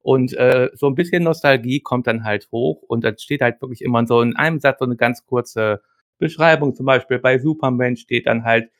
Und 0.00 0.32
äh, 0.34 0.70
so 0.74 0.86
ein 0.86 0.94
bisschen 0.94 1.22
Nostalgie 1.22 1.80
kommt 1.80 2.06
dann 2.06 2.24
halt 2.24 2.48
hoch 2.52 2.82
und 2.82 3.04
dann 3.04 3.18
steht 3.18 3.40
halt 3.40 3.60
wirklich 3.60 3.82
immer 3.82 4.06
so 4.06 4.20
in 4.20 4.36
einem 4.36 4.58
Satz 4.60 4.78
so 4.78 4.84
eine 4.84 4.96
ganz 4.96 5.24
kurze 5.24 5.82
Beschreibung. 6.18 6.74
Zum 6.74 6.86
Beispiel 6.86 7.18
bei 7.18 7.38
Superman 7.38 7.96
steht 7.96 8.26
dann 8.26 8.44
halt, 8.44 8.70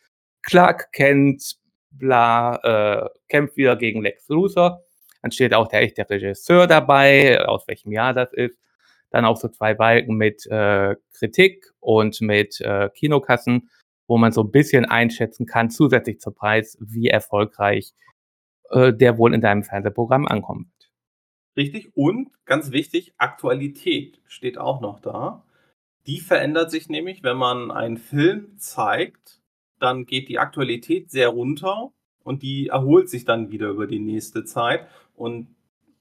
Clark 0.43 0.93
Kent, 0.93 1.57
bla, 1.91 2.57
äh, 3.05 3.09
kämpft 3.29 3.57
wieder 3.57 3.77
gegen 3.77 4.03
Lex 4.03 4.29
Luthor. 4.29 4.83
Dann 5.23 5.31
steht 5.31 5.55
auch 5.55 5.69
der 5.69 5.83
echte 5.83 6.09
Regisseur 6.09 6.67
dabei, 6.67 7.41
aus 7.47 7.67
welchem 7.69 7.93
Jahr 7.93 8.13
das 8.13 8.33
ist. 8.33 8.59
Dann 9.11 9.25
auch 9.25 9.37
so 9.37 9.49
zwei 9.49 9.75
Balken 9.75 10.17
mit 10.17 10.47
äh, 10.47 10.97
Kritik 11.13 11.73
und 11.81 12.21
mit 12.21 12.61
äh, 12.61 12.89
Kinokassen 12.91 13.69
wo 14.13 14.19
man 14.19 14.33
so 14.33 14.43
ein 14.43 14.51
bisschen 14.51 14.85
einschätzen 14.85 15.47
kann, 15.47 15.71
zusätzlich 15.71 16.21
zum 16.21 16.35
Preis, 16.35 16.77
wie 16.81 17.09
erfolgreich 17.09 17.95
äh, 18.71 18.93
der 18.93 19.19
wohl 19.19 19.35
in 19.35 19.41
deinem 19.41 19.63
Fernsehprogramm 19.63 20.27
ankommen 20.27 20.71
wird. 20.73 20.82
Richtig. 21.57 21.91
Und 21.95 22.31
ganz 22.45 22.71
wichtig, 22.73 23.15
Aktualität 23.19 24.21
steht 24.27 24.59
auch 24.59 24.81
noch 24.81 25.01
da. 25.01 25.45
Die 26.07 26.21
verändert 26.21 26.71
sich 26.71 26.89
nämlich, 26.89 27.23
wenn 27.23 27.37
man 27.37 27.71
einen 27.71 27.99
Film 27.99 28.59
zeigt, 28.59 29.41
dann 29.79 30.07
geht 30.07 30.29
die 30.29 30.39
Aktualität 30.39 31.11
sehr 31.11 31.29
runter 31.29 31.93
und 32.25 32.43
die 32.43 32.69
erholt 32.69 33.11
sich 33.11 33.25
dann 33.25 33.51
wieder 33.51 33.69
über 33.69 33.87
die 33.87 33.99
nächste 33.99 34.45
Zeit. 34.45 34.87
Und 35.15 35.49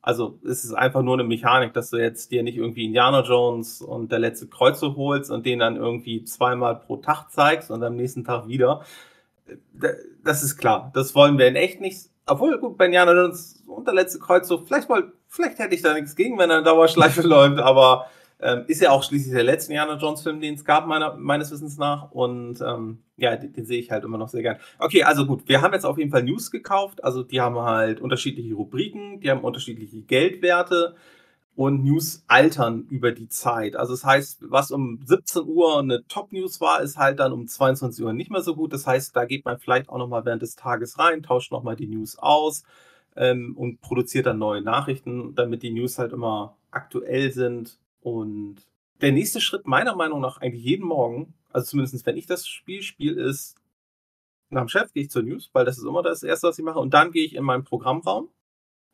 also 0.01 0.39
es 0.43 0.63
ist 0.63 0.73
einfach 0.73 1.03
nur 1.03 1.13
eine 1.13 1.23
Mechanik, 1.23 1.73
dass 1.73 1.91
du 1.91 1.97
jetzt 1.97 2.31
dir 2.31 2.43
nicht 2.43 2.57
irgendwie 2.57 2.85
Indiana 2.85 3.21
Jones 3.21 3.81
und 3.81 4.11
der 4.11 4.19
letzte 4.19 4.47
Kreuze 4.47 4.95
holst 4.95 5.29
und 5.29 5.45
den 5.45 5.59
dann 5.59 5.75
irgendwie 5.75 6.23
zweimal 6.23 6.79
pro 6.79 6.97
Tag 6.97 7.29
zeigst 7.31 7.69
und 7.69 7.83
am 7.83 7.95
nächsten 7.95 8.23
Tag 8.23 8.47
wieder. 8.47 8.83
Das 10.23 10.43
ist 10.43 10.57
klar. 10.57 10.91
Das 10.93 11.13
wollen 11.15 11.37
wir 11.37 11.47
in 11.47 11.55
echt 11.55 11.81
nicht. 11.81 12.10
Obwohl, 12.25 12.57
gut, 12.59 12.77
bei 12.77 12.85
Indiana 12.85 13.13
Jones 13.13 13.63
und 13.67 13.87
der 13.87 13.93
letzte 13.93 14.19
Kreuzzug, 14.19 14.67
vielleicht, 14.67 14.87
vielleicht 15.27 15.59
hätte 15.59 15.75
ich 15.75 15.81
da 15.81 15.93
nichts 15.93 16.15
gegen, 16.15 16.37
wenn 16.37 16.49
er 16.49 16.59
in 16.59 16.63
Dauerschleife 16.63 17.21
läuft, 17.27 17.59
aber 17.59 18.07
ähm, 18.41 18.63
ist 18.67 18.81
ja 18.81 18.91
auch 18.91 19.03
schließlich 19.03 19.33
der 19.33 19.43
letzte 19.43 19.71
Indiana 19.71 19.97
Jones 19.97 20.21
Film, 20.21 20.41
den 20.41 20.55
es 20.55 20.65
gab, 20.65 20.87
meiner, 20.87 21.15
meines 21.15 21.51
Wissens 21.51 21.77
nach. 21.77 22.11
Und 22.11 22.59
ähm, 22.61 23.03
ja, 23.17 23.35
den, 23.35 23.53
den 23.53 23.65
sehe 23.65 23.79
ich 23.79 23.91
halt 23.91 24.03
immer 24.03 24.17
noch 24.17 24.29
sehr 24.29 24.41
gern. 24.41 24.57
Okay, 24.79 25.03
also 25.03 25.25
gut, 25.25 25.47
wir 25.47 25.61
haben 25.61 25.73
jetzt 25.73 25.85
auf 25.85 25.97
jeden 25.97 26.11
Fall 26.11 26.23
News 26.23 26.49
gekauft. 26.49 27.03
Also 27.03 27.23
die 27.23 27.39
haben 27.39 27.59
halt 27.59 28.01
unterschiedliche 28.01 28.55
Rubriken, 28.55 29.19
die 29.19 29.29
haben 29.29 29.41
unterschiedliche 29.41 30.01
Geldwerte 30.01 30.95
und 31.55 31.83
News 31.83 32.23
altern 32.27 32.87
über 32.89 33.11
die 33.11 33.27
Zeit. 33.27 33.75
Also 33.75 33.93
das 33.93 34.05
heißt, 34.05 34.49
was 34.49 34.71
um 34.71 34.99
17 35.05 35.43
Uhr 35.45 35.79
eine 35.79 36.05
Top-News 36.07 36.61
war, 36.61 36.81
ist 36.81 36.97
halt 36.97 37.19
dann 37.19 37.33
um 37.33 37.47
22 37.47 38.03
Uhr 38.03 38.13
nicht 38.13 38.31
mehr 38.31 38.41
so 38.41 38.55
gut. 38.55 38.73
Das 38.73 38.87
heißt, 38.87 39.15
da 39.15 39.25
geht 39.25 39.45
man 39.45 39.59
vielleicht 39.59 39.89
auch 39.89 39.97
nochmal 39.97 40.25
während 40.25 40.41
des 40.41 40.55
Tages 40.55 40.97
rein, 40.97 41.23
tauscht 41.23 41.51
nochmal 41.51 41.75
die 41.75 41.87
News 41.87 42.17
aus 42.17 42.63
ähm, 43.15 43.55
und 43.57 43.81
produziert 43.81 44.25
dann 44.27 44.39
neue 44.39 44.61
Nachrichten, 44.61 45.35
damit 45.35 45.63
die 45.63 45.71
News 45.71 45.99
halt 45.99 46.13
immer 46.13 46.55
aktuell 46.71 47.31
sind 47.31 47.77
und 48.01 48.65
der 49.01 49.11
nächste 49.11 49.41
Schritt 49.41 49.67
meiner 49.67 49.95
Meinung 49.95 50.21
nach 50.21 50.37
eigentlich 50.37 50.63
jeden 50.63 50.85
Morgen, 50.85 51.33
also 51.51 51.67
zumindest 51.67 52.05
wenn 52.05 52.17
ich 52.17 52.27
das 52.27 52.47
Spiel 52.47 52.81
spiele, 52.81 53.21
ist, 53.21 53.55
nach 54.49 54.63
dem 54.63 54.69
Chef 54.69 54.93
gehe 54.93 55.03
ich 55.03 55.09
zur 55.09 55.23
News, 55.23 55.49
weil 55.53 55.65
das 55.65 55.77
ist 55.77 55.85
immer 55.85 56.03
das 56.03 56.23
Erste, 56.23 56.47
was 56.47 56.59
ich 56.59 56.65
mache. 56.65 56.79
Und 56.79 56.93
dann 56.93 57.11
gehe 57.11 57.25
ich 57.25 57.35
in 57.35 57.43
meinen 57.43 57.63
Programmraum 57.63 58.29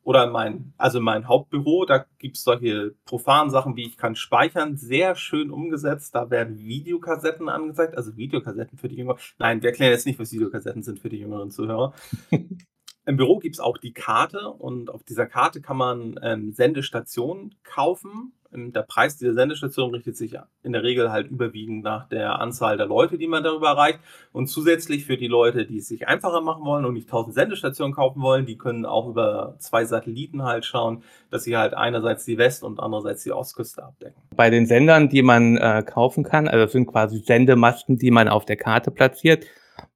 oder 0.08 0.26
mein, 0.26 0.72
also 0.78 1.02
mein 1.02 1.28
Hauptbüro, 1.28 1.84
da 1.84 2.06
gibt 2.16 2.38
es 2.38 2.42
solche 2.42 2.94
profanen 3.04 3.50
Sachen 3.50 3.76
wie 3.76 3.84
ich 3.84 3.98
kann 3.98 4.16
speichern, 4.16 4.78
sehr 4.78 5.14
schön 5.14 5.50
umgesetzt. 5.50 6.14
Da 6.14 6.30
werden 6.30 6.58
Videokassetten 6.58 7.50
angezeigt, 7.50 7.94
also 7.94 8.16
Videokassetten 8.16 8.78
für 8.78 8.88
die 8.88 8.96
Jüngeren. 8.96 9.18
Nein, 9.38 9.60
wir 9.60 9.68
erklären 9.68 9.92
jetzt 9.92 10.06
nicht, 10.06 10.18
was 10.18 10.32
Videokassetten 10.32 10.82
sind 10.82 10.98
für 10.98 11.10
die 11.10 11.18
jüngeren 11.18 11.50
Zuhörer. 11.50 11.92
Im 13.04 13.16
Büro 13.18 13.38
gibt 13.38 13.56
es 13.56 13.60
auch 13.60 13.76
die 13.76 13.92
Karte 13.92 14.48
und 14.48 14.88
auf 14.88 15.02
dieser 15.02 15.26
Karte 15.26 15.60
kann 15.60 15.76
man 15.76 16.18
ähm, 16.22 16.52
Sendestationen 16.52 17.56
kaufen 17.62 18.32
der 18.50 18.82
Preis 18.82 19.16
dieser 19.16 19.34
Sendestation 19.34 19.90
richtet 19.94 20.16
sich 20.16 20.36
in 20.62 20.72
der 20.72 20.82
Regel 20.82 21.12
halt 21.12 21.30
überwiegend 21.30 21.84
nach 21.84 22.08
der 22.08 22.40
Anzahl 22.40 22.76
der 22.76 22.86
Leute, 22.86 23.18
die 23.18 23.26
man 23.26 23.42
darüber 23.42 23.68
erreicht. 23.68 24.00
Und 24.32 24.46
zusätzlich 24.46 25.04
für 25.04 25.16
die 25.16 25.26
Leute, 25.26 25.66
die 25.66 25.78
es 25.78 25.88
sich 25.88 26.08
einfacher 26.08 26.40
machen 26.40 26.64
wollen 26.64 26.84
und 26.84 26.94
nicht 26.94 27.08
1000 27.08 27.34
Sendestationen 27.34 27.94
kaufen 27.94 28.22
wollen, 28.22 28.46
die 28.46 28.56
können 28.56 28.86
auch 28.86 29.08
über 29.08 29.56
zwei 29.58 29.84
Satelliten 29.84 30.44
halt 30.44 30.64
schauen, 30.64 31.02
dass 31.30 31.44
sie 31.44 31.56
halt 31.56 31.74
einerseits 31.74 32.24
die 32.24 32.38
West- 32.38 32.64
und 32.64 32.80
andererseits 32.80 33.22
die 33.24 33.32
Ostküste 33.32 33.84
abdecken. 33.84 34.20
Bei 34.34 34.50
den 34.50 34.66
Sendern, 34.66 35.08
die 35.08 35.22
man 35.22 35.56
äh, 35.56 35.82
kaufen 35.84 36.24
kann, 36.24 36.48
also 36.48 36.64
das 36.64 36.72
sind 36.72 36.86
quasi 36.86 37.18
Sendemasten, 37.18 37.98
die 37.98 38.10
man 38.10 38.28
auf 38.28 38.44
der 38.44 38.56
Karte 38.56 38.90
platziert. 38.90 39.46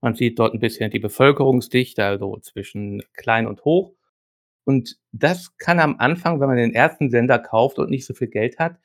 Man 0.01 0.15
sieht 0.15 0.39
dort 0.39 0.55
ein 0.55 0.61
bisschen 0.61 0.91
die 0.91 0.99
Bevölkerungsdichte, 0.99 2.05
also 2.05 2.39
zwischen 2.39 3.03
klein 3.15 3.47
und 3.47 3.65
hoch. 3.65 3.95
Und 4.65 4.97
das 5.13 5.57
kann 5.59 5.81
am 5.81 5.97
Anfang, 5.99 6.41
wenn 6.41 6.49
man 6.49 6.57
den 6.57 6.75
ersten 6.75 7.11
Sender 7.11 7.39
kauft 7.39 7.79
und 7.79 7.91
nicht 7.91 8.07
so 8.07 8.15
viel 8.15 8.29
Geld 8.29 8.59
hat, 8.59 8.77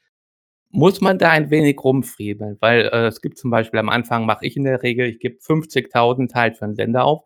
muss 0.69 1.01
man 1.01 1.17
da 1.17 1.29
ein 1.29 1.49
wenig 1.49 1.77
rumfriemeln, 1.83 2.57
weil 2.59 2.89
äh, 2.91 3.07
es 3.07 3.21
gibt 3.21 3.37
zum 3.37 3.51
Beispiel 3.51 3.79
am 3.79 3.89
Anfang 3.89 4.25
mache 4.25 4.45
ich 4.45 4.57
in 4.57 4.63
der 4.63 4.83
Regel, 4.83 5.07
ich 5.07 5.19
gebe 5.19 5.37
50.000 5.37 6.33
halt 6.33 6.57
für 6.57 6.65
einen 6.65 6.75
Sender 6.75 7.05
auf 7.05 7.23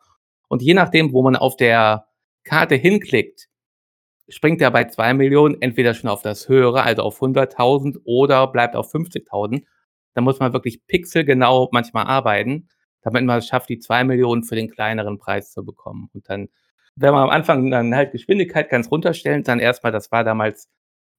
und 0.48 0.62
je 0.62 0.74
nachdem, 0.74 1.13
wo 1.13 1.24
man 1.24 1.36
auf 1.36 1.55
der 1.55 2.08
Karte 2.43 2.75
hinklickt, 2.75 3.48
springt 4.29 4.62
er 4.62 4.72
bei 4.72 4.86
2 4.86 5.13
Millionen 5.13 5.62
entweder 5.62 5.93
schon 5.93 6.10
auf 6.10 6.22
das 6.22 6.50
höhere, 6.50 6.84
also 6.84 7.03
auf 7.03 7.22
100.000 7.22 8.00
oder 8.03 8.48
bleibt 8.48 8.75
auf 8.75 8.93
50.000. 8.93 9.63
Da 10.13 10.22
muss 10.22 10.39
man 10.39 10.53
wirklich 10.53 10.86
pixelgenau 10.88 11.70
manchmal 11.72 12.05
arbeiten, 12.05 12.70
damit 13.01 13.24
man 13.25 13.39
es 13.39 13.48
schafft, 13.48 13.70
die 13.70 13.79
2 13.79 14.03
Millionen 14.03 14.43
für 14.43 14.55
den 14.55 14.70
kleineren 14.70 15.17
Preis 15.17 15.51
zu 15.51 15.63
bekommen. 15.65 16.10
Und 16.13 16.29
dann 16.29 16.50
wenn 17.01 17.13
man 17.13 17.24
am 17.24 17.29
Anfang 17.29 17.70
dann 17.72 17.93
halt 17.96 18.12
Geschwindigkeit 18.12 18.70
ganz 18.70 18.91
runterstellen, 18.91 19.43
dann 19.43 19.60
erstmal, 19.60 19.91
das 19.91 20.12
war 20.12 20.24
damals 20.24 20.70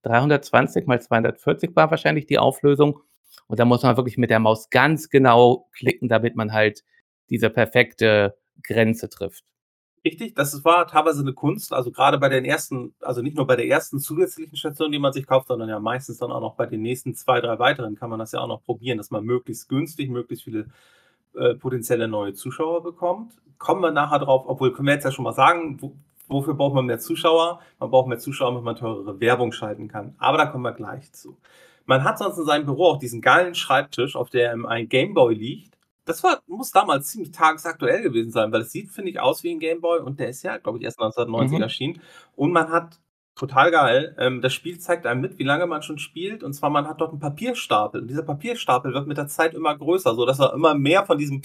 320 0.03 0.87
mal 0.87 1.01
240 1.01 1.75
war 1.77 1.91
wahrscheinlich 1.91 2.27
die 2.27 2.39
Auflösung. 2.39 3.01
Und 3.47 3.61
da 3.61 3.65
muss 3.65 3.83
man 3.83 3.97
wirklich 3.97 4.19
mit 4.19 4.31
der 4.31 4.41
Maus 4.41 4.71
ganz 4.71 5.09
genau 5.09 5.69
klicken, 5.73 6.09
damit 6.09 6.37
man 6.37 6.53
halt 6.53 6.85
diese 7.31 7.51
perfekte 7.51 8.37
Grenze 8.63 9.09
trifft. 9.09 9.45
Richtig, 10.05 10.35
das 10.35 10.65
war 10.65 10.89
teilweise 10.89 11.21
eine 11.21 11.33
Kunst, 11.33 11.73
also 11.73 11.93
gerade 11.93 12.19
bei 12.19 12.29
den 12.29 12.45
ersten, 12.45 12.93
also 13.01 13.23
nicht 13.23 13.37
nur 13.37 13.47
bei 13.47 13.55
der 13.55 13.69
ersten 13.69 14.01
zusätzlichen 14.01 14.57
Station, 14.57 14.91
die 14.91 14.99
man 14.99 15.13
sich 15.13 15.27
kauft, 15.27 15.47
sondern 15.47 15.69
ja 15.69 15.79
meistens 15.79 16.19
dann 16.19 16.33
auch 16.33 16.41
noch 16.41 16.57
bei 16.57 16.67
den 16.67 16.83
nächsten 16.83 17.15
zwei, 17.15 17.41
drei 17.41 17.61
weiteren 17.61 17.95
kann 17.95 18.11
man 18.11 18.19
das 18.19 18.33
ja 18.33 18.41
auch 18.41 18.49
noch 18.49 18.65
probieren, 18.65 18.99
dass 18.99 19.13
man 19.13 19.25
möglichst 19.25 19.69
günstig, 19.69 20.11
möglichst 20.11 20.45
viele 20.45 20.67
äh, 21.35 21.55
potenzielle 21.55 22.09
neue 22.09 22.35
Zuschauer 22.35 22.83
bekommt. 22.83 23.41
Kommen 23.63 23.81
wir 23.81 23.93
nachher 23.93 24.19
drauf, 24.19 24.43
obwohl 24.47 24.73
können 24.73 24.89
wir 24.89 24.95
jetzt 24.95 25.05
ja 25.05 25.13
schon 25.13 25.23
mal 25.23 25.33
sagen, 25.33 25.81
wo, 25.81 25.95
wofür 26.27 26.55
braucht 26.55 26.75
man 26.75 26.87
mehr 26.87 26.99
Zuschauer? 26.99 27.61
Man 27.79 27.91
braucht 27.91 28.09
mehr 28.09 28.19
Zuschauer, 28.19 28.51
damit 28.51 28.65
man 28.65 28.75
teurere 28.75 29.21
Werbung 29.21 29.53
schalten 29.53 29.87
kann. 29.87 30.17
Aber 30.19 30.37
da 30.37 30.47
kommen 30.47 30.65
wir 30.65 30.73
gleich 30.73 31.13
zu. 31.13 31.39
Man 31.87 32.03
hat 32.03 32.19
sonst 32.19 32.39
in 32.39 32.45
seinem 32.45 32.67
Büro 32.67 32.87
auch 32.87 32.99
diesen 32.99 33.21
geilen 33.21 33.55
Schreibtisch, 33.55 34.17
auf 34.17 34.31
dem 34.31 34.67
ein 34.67 34.89
Gameboy 34.89 35.35
liegt. 35.35 35.79
Das 36.05 36.25
war, 36.25 36.41
muss 36.49 36.73
damals 36.73 37.07
ziemlich 37.07 37.31
tagesaktuell 37.31 38.03
gewesen 38.03 38.33
sein, 38.33 38.51
weil 38.51 38.63
es 38.63 38.73
sieht, 38.73 38.91
finde 38.91 39.11
ich, 39.13 39.21
aus 39.21 39.45
wie 39.45 39.53
ein 39.53 39.61
Gameboy 39.61 40.01
und 40.01 40.19
der 40.19 40.31
ist 40.31 40.43
ja, 40.43 40.57
glaube 40.57 40.79
ich, 40.79 40.85
erst 40.85 40.99
1990 40.99 41.59
mhm. 41.59 41.63
erschienen. 41.63 42.01
Und 42.35 42.51
man 42.51 42.69
hat 42.71 42.99
Total 43.35 43.71
geil. 43.71 44.15
Ähm, 44.19 44.43
das 44.43 44.53
Spiel 44.53 44.79
zeigt 44.79 45.07
einem 45.07 45.23
mit, 45.23 45.39
wie 45.39 45.45
lange 45.45 45.67
man 45.67 45.83
schon 45.83 45.99
spielt. 45.99 46.43
Und 46.43 46.53
zwar, 46.53 46.69
man 46.71 46.87
hat 46.87 47.01
dort 47.01 47.13
einen 47.13 47.21
Papierstapel. 47.21 48.03
Und 48.03 48.09
dieser 48.09 48.23
Papierstapel 48.23 48.93
wird 48.93 49.07
mit 49.07 49.17
der 49.17 49.27
Zeit 49.27 49.55
immer 49.55 49.77
größer, 49.77 50.15
so 50.15 50.27
dass 50.27 50.39
er 50.39 50.53
immer 50.53 50.75
mehr 50.75 51.07
von 51.07 51.17
diesem, 51.17 51.41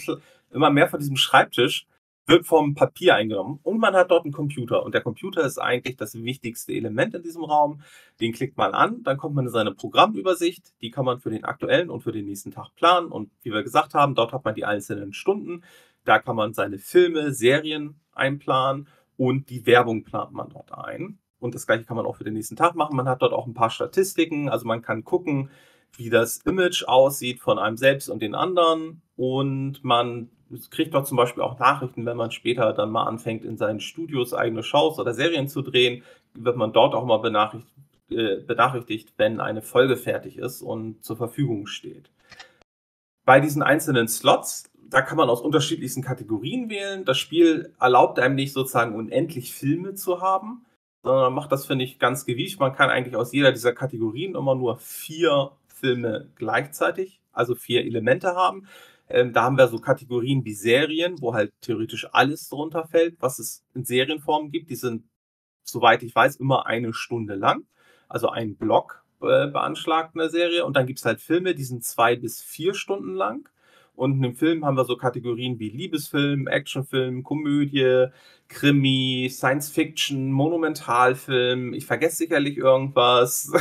immer 0.51 0.69
mehr 0.69 0.89
von 0.89 1.00
diesem 1.00 1.15
Schreibtisch 1.15 1.88
wird 2.27 2.45
vom 2.45 2.75
Papier 2.75 3.15
eingenommen. 3.15 3.60
Und 3.63 3.80
man 3.80 3.95
hat 3.95 4.12
dort 4.12 4.25
einen 4.25 4.34
Computer. 4.34 4.84
Und 4.84 4.93
der 4.93 5.02
Computer 5.02 5.45
ist 5.45 5.58
eigentlich 5.58 5.95
das 5.95 6.13
wichtigste 6.13 6.73
Element 6.73 7.15
in 7.15 7.23
diesem 7.23 7.43
Raum. 7.43 7.82
Den 8.19 8.34
klickt 8.34 8.58
man 8.58 8.73
an, 8.73 9.02
dann 9.04 9.17
kommt 9.17 9.36
man 9.36 9.45
in 9.45 9.52
seine 9.52 9.73
Programmübersicht. 9.73 10.73
Die 10.82 10.91
kann 10.91 11.06
man 11.06 11.19
für 11.19 11.30
den 11.30 11.45
aktuellen 11.45 11.89
und 11.89 12.02
für 12.02 12.12
den 12.12 12.25
nächsten 12.25 12.52
Tag 12.52 12.75
planen. 12.75 13.08
Und 13.08 13.32
wie 13.43 13.52
wir 13.52 13.63
gesagt 13.63 13.93
haben, 13.93 14.13
dort 14.13 14.34
hat 14.34 14.43
man 14.43 14.56
die 14.56 14.65
einzelnen 14.65 15.13
Stunden. 15.13 15.63
Da 16.04 16.19
kann 16.19 16.36
man 16.36 16.54
seine 16.54 16.78
Filme, 16.78 17.34
Serien 17.34 17.99
einplanen 18.13 18.88
und 19.15 19.49
die 19.49 19.65
Werbung 19.65 20.04
plant 20.04 20.32
man 20.32 20.49
dort 20.49 20.71
ein. 20.73 21.19
Und 21.39 21.56
das 21.56 21.65
gleiche 21.65 21.86
kann 21.86 21.97
man 21.97 22.06
auch 22.06 22.17
für 22.17 22.23
den 22.23 22.34
nächsten 22.34 22.56
Tag 22.56 22.75
machen. 22.75 22.95
Man 22.95 23.08
hat 23.08 23.21
dort 23.21 23.34
auch 23.34 23.47
ein 23.47 23.54
paar 23.54 23.69
Statistiken. 23.69 24.49
Also 24.49 24.65
man 24.65 24.82
kann 24.82 25.04
gucken, 25.04 25.49
wie 25.95 26.10
das 26.10 26.38
Image 26.45 26.84
aussieht 26.88 27.39
von 27.39 27.60
einem 27.60 27.78
selbst 27.78 28.10
und 28.10 28.21
den 28.21 28.36
anderen. 28.36 29.02
Und 29.15 29.84
man 29.84 30.30
kriegt 30.71 30.93
dort 30.93 31.07
zum 31.07 31.17
Beispiel 31.17 31.43
auch 31.43 31.60
Nachrichten, 31.60 32.05
wenn 32.05 32.17
man 32.17 32.31
später 32.31 32.73
dann 32.73 32.91
mal 32.91 33.05
anfängt, 33.05 33.43
in 33.45 33.57
seinen 33.57 33.79
Studios 33.79 34.33
eigene 34.33 34.63
Shows 34.63 34.99
oder 34.99 35.13
Serien 35.13 35.47
zu 35.47 35.62
drehen, 35.62 36.03
wird 36.33 36.57
man 36.57 36.73
dort 36.73 36.95
auch 36.95 37.05
mal 37.05 37.17
benachrichtigt, 37.17 37.73
äh, 38.10 38.38
benachrichtigt 38.38 39.13
wenn 39.17 39.39
eine 39.39 39.62
Folge 39.62 39.97
fertig 39.97 40.38
ist 40.38 40.62
und 40.62 41.03
zur 41.03 41.17
Verfügung 41.17 41.67
steht. 41.67 42.10
Bei 43.25 43.39
diesen 43.41 43.62
einzelnen 43.62 44.07
Slots, 44.07 44.71
da 44.89 45.01
kann 45.01 45.17
man 45.17 45.29
aus 45.29 45.41
unterschiedlichsten 45.41 46.01
Kategorien 46.01 46.69
wählen. 46.69 47.03
Das 47.03 47.17
Spiel 47.17 47.73
erlaubt 47.79 48.19
einem 48.19 48.36
nicht 48.36 48.53
sozusagen 48.53 48.95
unendlich 48.95 49.53
Filme 49.53 49.95
zu 49.95 50.21
haben, 50.21 50.65
sondern 51.03 51.33
macht 51.33 51.51
das, 51.51 51.65
finde 51.65 51.83
ich, 51.83 51.99
ganz 51.99 52.25
gewicht. 52.25 52.60
Man 52.60 52.73
kann 52.73 52.89
eigentlich 52.89 53.15
aus 53.15 53.33
jeder 53.33 53.51
dieser 53.51 53.73
Kategorien 53.73 54.36
immer 54.36 54.55
nur 54.55 54.77
vier 54.77 55.51
Filme 55.67 56.29
gleichzeitig, 56.36 57.19
also 57.33 57.55
vier 57.55 57.86
Elemente 57.86 58.36
haben. 58.36 58.67
Ähm, 59.10 59.34
da 59.34 59.43
haben 59.43 59.58
wir 59.58 59.67
so 59.67 59.80
Kategorien 59.80 60.43
wie 60.46 60.54
Serien, 60.54 61.22
wo 61.22 61.34
halt 61.34 61.54
theoretisch 61.62 62.08
alles 62.12 62.50
drunter 62.50 62.88
fällt, 62.88 63.15
was 63.22 63.39
es 63.39 63.65
in 63.74 63.86
Serienform 63.86 64.52
gibt. 64.52 64.70
Die 64.70 64.76
sind, 64.76 65.04
soweit 65.63 66.04
ich 66.04 66.13
weiß, 66.13 66.38
immer 66.38 66.65
eine 66.65 66.93
Stunde 66.93 67.36
lang. 67.36 67.65
Also 68.10 68.30
ein 68.30 68.56
Block 68.58 69.04
äh, 69.22 69.48
beanschlagt 69.48 70.15
eine 70.15 70.30
Serie. 70.30 70.65
Und 70.65 70.76
dann 70.76 70.86
gibt 70.86 71.00
es 71.00 71.06
halt 71.06 71.22
Filme, 71.22 71.56
die 71.56 71.63
sind 71.63 71.84
zwei 71.84 72.15
bis 72.15 72.41
vier 72.41 72.74
Stunden 72.74 73.13
lang. 73.13 73.50
Und 73.96 74.24
im 74.24 74.36
Film 74.36 74.63
haben 74.63 74.78
wir 74.78 74.86
so 74.86 74.96
Kategorien 74.96 75.58
wie 75.58 75.70
Liebesfilm, 75.70 76.46
Actionfilm, 76.46 77.24
Komödie, 77.24 78.08
Krimi, 78.48 79.28
Science 79.32 79.70
Fiction, 79.70 80.32
Monumentalfilm. 80.32 81.74
Ich 81.74 81.88
vergesse 81.88 82.17
sicherlich 82.17 82.58
irgendwas. 82.58 83.52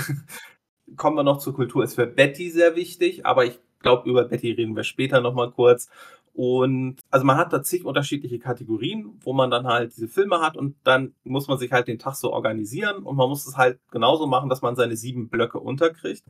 Kommen 0.96 1.16
wir 1.16 1.22
noch 1.22 1.38
zur 1.38 1.54
Kultur. 1.54 1.84
Ist 1.84 1.94
für 1.94 2.06
Betty 2.06 2.50
sehr 2.50 2.76
wichtig, 2.76 3.24
aber 3.24 3.46
ich 3.46 3.58
glaube, 3.86 4.10
über 4.10 4.24
Betty 4.24 4.52
reden 4.52 4.76
wir 4.76 4.84
später 4.84 5.20
nochmal 5.20 5.50
kurz. 5.50 5.88
Und 6.34 6.96
also 7.10 7.24
man 7.24 7.38
hat 7.38 7.52
da 7.52 7.62
zig 7.62 7.84
unterschiedliche 7.84 8.38
Kategorien, 8.38 9.18
wo 9.20 9.32
man 9.32 9.50
dann 9.50 9.66
halt 9.66 9.96
diese 9.96 10.08
Filme 10.08 10.40
hat 10.42 10.56
und 10.56 10.76
dann 10.84 11.14
muss 11.24 11.48
man 11.48 11.56
sich 11.56 11.72
halt 11.72 11.88
den 11.88 11.98
Tag 11.98 12.14
so 12.14 12.32
organisieren 12.32 13.04
und 13.04 13.16
man 13.16 13.28
muss 13.28 13.46
es 13.46 13.56
halt 13.56 13.80
genauso 13.90 14.26
machen, 14.26 14.50
dass 14.50 14.60
man 14.60 14.76
seine 14.76 14.96
sieben 14.96 15.30
Blöcke 15.30 15.58
unterkriegt. 15.58 16.24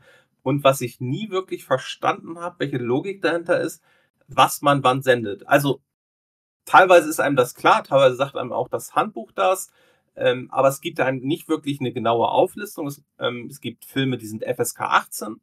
Und 0.45 0.63
was 0.63 0.81
ich 0.81 1.01
nie 1.01 1.31
wirklich 1.31 1.65
verstanden 1.65 2.39
habe, 2.39 2.61
welche 2.61 2.79
Logik 2.79 3.21
dahinter 3.21 3.61
ist, 3.61 3.83
was 4.29 4.63
man 4.63 4.85
wann 4.85 5.03
sendet. 5.03 5.49
Also 5.49 5.81
teilweise 6.67 7.09
ist 7.09 7.21
einem 7.21 7.37
das 7.37 7.55
klar, 7.55 7.83
teilweise 7.83 8.17
sagt 8.17 8.37
einem 8.37 8.53
auch 8.53 8.69
das 8.69 8.95
Handbuch 8.95 9.33
das, 9.33 9.73
ähm, 10.15 10.49
aber 10.53 10.69
es 10.69 10.81
gibt 10.81 11.01
einem 11.01 11.21
nicht 11.21 11.49
wirklich 11.49 11.81
eine 11.81 11.93
genaue 11.93 12.29
Auflistung. 12.29 12.87
Es, 12.87 13.03
ähm, 13.19 13.49
es 13.51 13.61
gibt 13.61 13.85
Filme, 13.85 14.19
die 14.19 14.27
sind 14.27 14.45
FSK 14.45 14.83
18, 14.83 15.41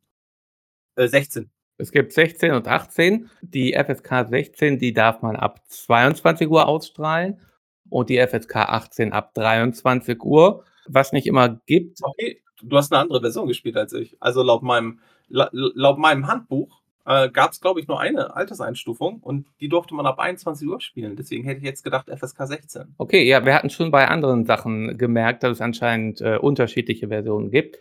äh, 0.96 1.08
16. 1.08 1.50
Es 1.84 1.92
gibt 1.92 2.14
16 2.14 2.54
und 2.54 2.66
18. 2.66 3.30
Die 3.42 3.74
FSK 3.74 4.30
16, 4.30 4.80
die 4.80 4.94
darf 4.94 5.22
man 5.22 5.36
ab 5.36 5.60
22 5.68 6.48
Uhr 6.48 6.66
ausstrahlen 6.66 7.42
und 7.90 8.10
die 8.10 8.26
FSK 8.26 8.56
18 8.56 9.12
ab 9.12 9.34
23 9.34 10.24
Uhr. 10.24 10.64
Was 10.88 11.12
nicht 11.12 11.28
immer 11.28 11.60
gibt. 11.66 12.00
Okay, 12.02 12.42
du 12.62 12.78
hast 12.78 12.94
eine 12.94 13.02
andere 13.02 13.20
Version 13.20 13.50
gespielt 13.50 13.76
als 13.76 13.92
ich. 13.92 14.16
Also 14.22 14.44
laut 14.44 14.64
meinem, 14.64 15.02
laut 15.28 15.98
meinem 15.98 16.28
Handbuch 16.28 16.82
äh, 17.06 17.30
gab 17.30 17.52
es, 17.52 17.60
glaube 17.60 17.82
ich, 17.82 17.88
nur 17.90 18.00
eine 18.00 18.34
Alterseinstufung 18.34 19.20
und 19.20 19.48
die 19.60 19.68
durfte 19.68 19.94
man 19.94 20.06
ab 20.06 20.20
21 20.20 20.66
Uhr 20.66 20.80
spielen. 20.80 21.18
Deswegen 21.18 21.44
hätte 21.44 21.58
ich 21.58 21.66
jetzt 21.66 21.84
gedacht 21.84 22.10
FSK 22.10 22.48
16. 22.48 22.96
Okay, 22.98 23.28
ja, 23.28 23.46
wir 23.46 23.54
hatten 23.54 23.70
schon 23.70 23.92
bei 23.92 24.08
anderen 24.08 24.46
Sachen 24.46 24.98
gemerkt, 24.98 25.44
dass 25.44 25.52
es 25.52 25.62
anscheinend 25.62 26.22
äh, 26.22 26.38
unterschiedliche 26.38 27.10
Versionen 27.10 27.52
gibt. 27.52 27.78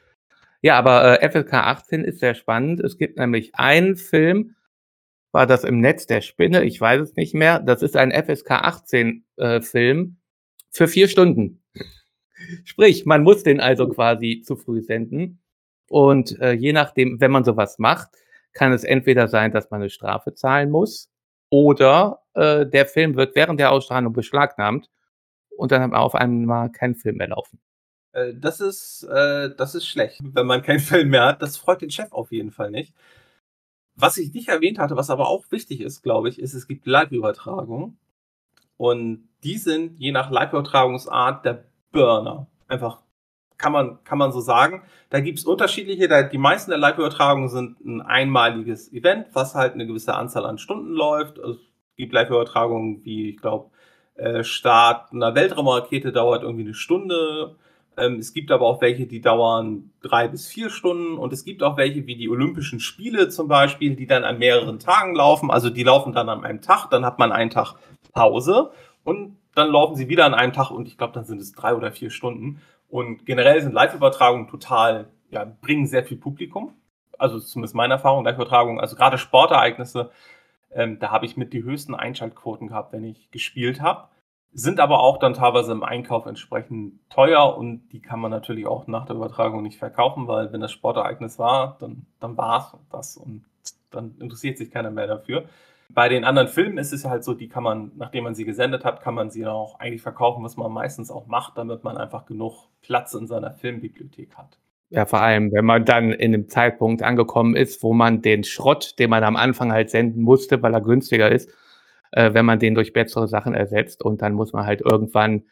Ja, 0.62 0.78
aber 0.78 1.20
äh, 1.20 1.28
FSK 1.28 1.54
18 1.54 2.04
ist 2.04 2.20
sehr 2.20 2.34
spannend. 2.34 2.80
Es 2.80 2.96
gibt 2.96 3.18
nämlich 3.18 3.54
einen 3.54 3.96
Film, 3.96 4.54
war 5.32 5.46
das 5.46 5.64
im 5.64 5.80
Netz 5.80 6.06
der 6.06 6.20
Spinne, 6.20 6.64
ich 6.64 6.80
weiß 6.80 7.00
es 7.00 7.16
nicht 7.16 7.34
mehr. 7.34 7.58
Das 7.58 7.82
ist 7.82 7.96
ein 7.96 8.12
FSK 8.12 8.50
18 8.52 9.24
äh, 9.36 9.60
Film 9.60 10.18
für 10.70 10.88
vier 10.88 11.08
Stunden. 11.08 11.62
Sprich, 12.64 13.06
man 13.06 13.22
muss 13.22 13.42
den 13.42 13.60
also 13.60 13.88
quasi 13.88 14.42
zu 14.44 14.56
früh 14.56 14.82
senden. 14.82 15.42
Und 15.88 16.40
äh, 16.40 16.52
je 16.52 16.72
nachdem, 16.72 17.20
wenn 17.20 17.30
man 17.30 17.44
sowas 17.44 17.78
macht, 17.78 18.10
kann 18.52 18.72
es 18.72 18.84
entweder 18.84 19.28
sein, 19.28 19.52
dass 19.52 19.70
man 19.70 19.80
eine 19.80 19.90
Strafe 19.90 20.34
zahlen 20.34 20.70
muss 20.70 21.10
oder 21.50 22.22
äh, 22.34 22.66
der 22.66 22.86
Film 22.86 23.16
wird 23.16 23.34
während 23.34 23.60
der 23.60 23.72
Ausstrahlung 23.72 24.12
beschlagnahmt 24.12 24.90
und 25.56 25.72
dann 25.72 25.82
haben 25.82 25.92
wir 25.92 26.00
auf 26.00 26.14
einmal 26.14 26.70
keinen 26.70 26.94
Film 26.94 27.16
mehr 27.16 27.28
laufen. 27.28 27.60
Äh, 28.12 28.34
das 28.34 28.60
ist, 28.60 29.04
äh, 29.04 29.54
das 29.56 29.74
ist 29.74 29.86
schlecht, 29.86 30.20
wenn 30.22 30.46
man 30.46 30.62
keinen 30.62 30.80
Film 30.80 31.10
mehr 31.10 31.26
hat. 31.26 31.42
Das 31.42 31.56
freut 31.56 31.82
den 31.82 31.90
Chef 31.90 32.12
auf 32.12 32.32
jeden 32.32 32.50
Fall 32.50 32.70
nicht. 32.70 32.94
Was 33.94 34.16
ich 34.16 34.32
nicht 34.32 34.48
erwähnt 34.48 34.78
hatte, 34.78 34.96
was 34.96 35.10
aber 35.10 35.28
auch 35.28 35.44
wichtig 35.50 35.80
ist, 35.80 36.02
glaube 36.02 36.28
ich, 36.28 36.38
ist, 36.38 36.54
es 36.54 36.66
gibt 36.66 36.86
Live-Übertragungen. 36.86 37.98
Und 38.76 39.28
die 39.44 39.58
sind 39.58 40.00
je 40.00 40.12
nach 40.12 40.30
Live-Übertragungsart 40.30 41.44
der 41.44 41.64
Burner. 41.92 42.46
Einfach 42.68 43.02
kann 43.58 43.72
man, 43.72 44.02
kann 44.04 44.18
man 44.18 44.32
so 44.32 44.40
sagen. 44.40 44.82
Da 45.10 45.20
gibt 45.20 45.38
es 45.38 45.44
unterschiedliche, 45.44 46.08
da, 46.08 46.22
die 46.22 46.38
meisten 46.38 46.70
der 46.70 46.78
Live-Übertragungen 46.78 47.48
sind 47.48 47.80
ein 47.84 48.00
einmaliges 48.00 48.92
Event, 48.92 49.28
was 49.34 49.54
halt 49.54 49.74
eine 49.74 49.86
gewisse 49.86 50.14
Anzahl 50.14 50.46
an 50.46 50.58
Stunden 50.58 50.92
läuft. 50.92 51.38
Es 51.38 51.58
gibt 51.96 52.12
Live-Übertragungen 52.12 53.04
wie, 53.04 53.30
ich 53.30 53.36
glaube, 53.36 53.70
äh, 54.16 54.42
Start 54.42 55.12
einer 55.12 55.34
Weltraumrakete 55.34 56.12
dauert 56.12 56.42
irgendwie 56.42 56.64
eine 56.64 56.74
Stunde. 56.74 57.56
Ähm, 57.96 58.16
es 58.16 58.32
gibt 58.32 58.50
aber 58.50 58.66
auch 58.66 58.80
welche, 58.80 59.06
die 59.06 59.20
dauern 59.20 59.90
drei 60.02 60.28
bis 60.28 60.46
vier 60.46 60.70
Stunden. 60.70 61.18
Und 61.18 61.32
es 61.32 61.44
gibt 61.44 61.62
auch 61.62 61.76
welche 61.76 62.06
wie 62.06 62.16
die 62.16 62.28
Olympischen 62.28 62.80
Spiele 62.80 63.28
zum 63.28 63.48
Beispiel, 63.48 63.96
die 63.96 64.06
dann 64.06 64.24
an 64.24 64.38
mehreren 64.38 64.78
Tagen 64.78 65.14
laufen. 65.14 65.50
Also 65.50 65.70
die 65.70 65.82
laufen 65.82 66.12
dann 66.12 66.28
an 66.28 66.44
einem 66.44 66.60
Tag, 66.60 66.88
dann 66.90 67.04
hat 67.04 67.18
man 67.18 67.32
einen 67.32 67.50
Tag 67.50 67.74
Pause 68.12 68.72
und 69.04 69.36
dann 69.54 69.70
laufen 69.70 69.96
sie 69.96 70.08
wieder 70.08 70.24
an 70.24 70.34
einem 70.34 70.52
Tag 70.52 70.70
und 70.70 70.88
ich 70.88 70.96
glaube, 70.96 71.12
dann 71.12 71.24
sind 71.24 71.40
es 71.40 71.52
drei 71.52 71.74
oder 71.74 71.92
vier 71.92 72.10
Stunden. 72.10 72.60
Und 72.88 73.26
generell 73.26 73.60
sind 73.60 73.72
Live-Übertragungen 73.72 74.48
total, 74.48 75.08
ja, 75.30 75.44
bringen 75.44 75.86
sehr 75.86 76.04
viel 76.04 76.16
Publikum. 76.16 76.74
Also 77.18 77.38
zumindest 77.38 77.74
meine 77.74 77.94
Erfahrung, 77.94 78.24
Live-Übertragungen, 78.24 78.80
also 78.80 78.96
gerade 78.96 79.18
Sportereignisse, 79.18 80.10
ähm, 80.74 80.98
da 80.98 81.10
habe 81.10 81.26
ich 81.26 81.36
mit 81.36 81.52
die 81.52 81.62
höchsten 81.62 81.94
Einschaltquoten 81.94 82.68
gehabt, 82.68 82.92
wenn 82.92 83.04
ich 83.04 83.30
gespielt 83.30 83.80
habe. 83.80 84.08
Sind 84.54 84.80
aber 84.80 85.00
auch 85.00 85.18
dann 85.18 85.34
teilweise 85.34 85.72
im 85.72 85.82
Einkauf 85.82 86.26
entsprechend 86.26 87.00
teuer 87.08 87.56
und 87.56 87.88
die 87.92 88.00
kann 88.00 88.20
man 88.20 88.30
natürlich 88.30 88.66
auch 88.66 88.86
nach 88.86 89.06
der 89.06 89.16
Übertragung 89.16 89.62
nicht 89.62 89.78
verkaufen, 89.78 90.28
weil 90.28 90.52
wenn 90.52 90.60
das 90.60 90.72
Sportereignis 90.72 91.38
war, 91.38 91.76
dann, 91.80 92.06
dann 92.20 92.36
war 92.36 92.58
es 92.74 92.90
das 92.90 93.16
und 93.16 93.44
dann 93.90 94.14
interessiert 94.20 94.58
sich 94.58 94.70
keiner 94.70 94.90
mehr 94.90 95.06
dafür. 95.06 95.44
Bei 95.88 96.08
den 96.08 96.24
anderen 96.24 96.48
Filmen 96.48 96.78
ist 96.78 96.92
es 96.92 97.04
halt 97.04 97.22
so, 97.22 97.34
die 97.34 97.48
kann 97.48 97.62
man, 97.62 97.92
nachdem 97.96 98.24
man 98.24 98.34
sie 98.34 98.44
gesendet 98.44 98.84
hat, 98.84 99.02
kann 99.02 99.14
man 99.14 99.30
sie 99.30 99.42
dann 99.42 99.52
auch 99.52 99.78
eigentlich 99.78 100.02
verkaufen, 100.02 100.42
was 100.42 100.56
man 100.56 100.72
meistens 100.72 101.10
auch 101.10 101.26
macht, 101.26 101.58
damit 101.58 101.84
man 101.84 101.98
einfach 101.98 102.24
genug 102.24 102.68
Platz 102.80 103.12
in 103.14 103.26
seiner 103.26 103.50
Filmbibliothek 103.52 104.34
hat. 104.36 104.58
Ja, 104.88 105.06
vor 105.06 105.20
allem, 105.20 105.52
wenn 105.52 105.64
man 105.64 105.84
dann 105.86 106.12
in 106.12 106.34
einem 106.34 106.48
Zeitpunkt 106.48 107.02
angekommen 107.02 107.56
ist, 107.56 107.82
wo 107.82 107.94
man 107.94 108.20
den 108.20 108.44
Schrott, 108.44 108.98
den 108.98 109.08
man 109.08 109.24
am 109.24 109.36
Anfang 109.36 109.72
halt 109.72 109.90
senden 109.90 110.22
musste, 110.22 110.62
weil 110.62 110.74
er 110.74 110.82
günstiger 110.82 111.30
ist, 111.30 111.50
äh, 112.12 112.32
wenn 112.34 112.46
man 112.46 112.58
den 112.58 112.74
durch 112.74 112.92
bessere 112.92 113.28
Sachen 113.28 113.54
ersetzt 113.54 114.02
und 114.02 114.22
dann 114.22 114.34
muss 114.34 114.52
man 114.52 114.66
halt 114.66 114.80
irgendwann 114.80 115.44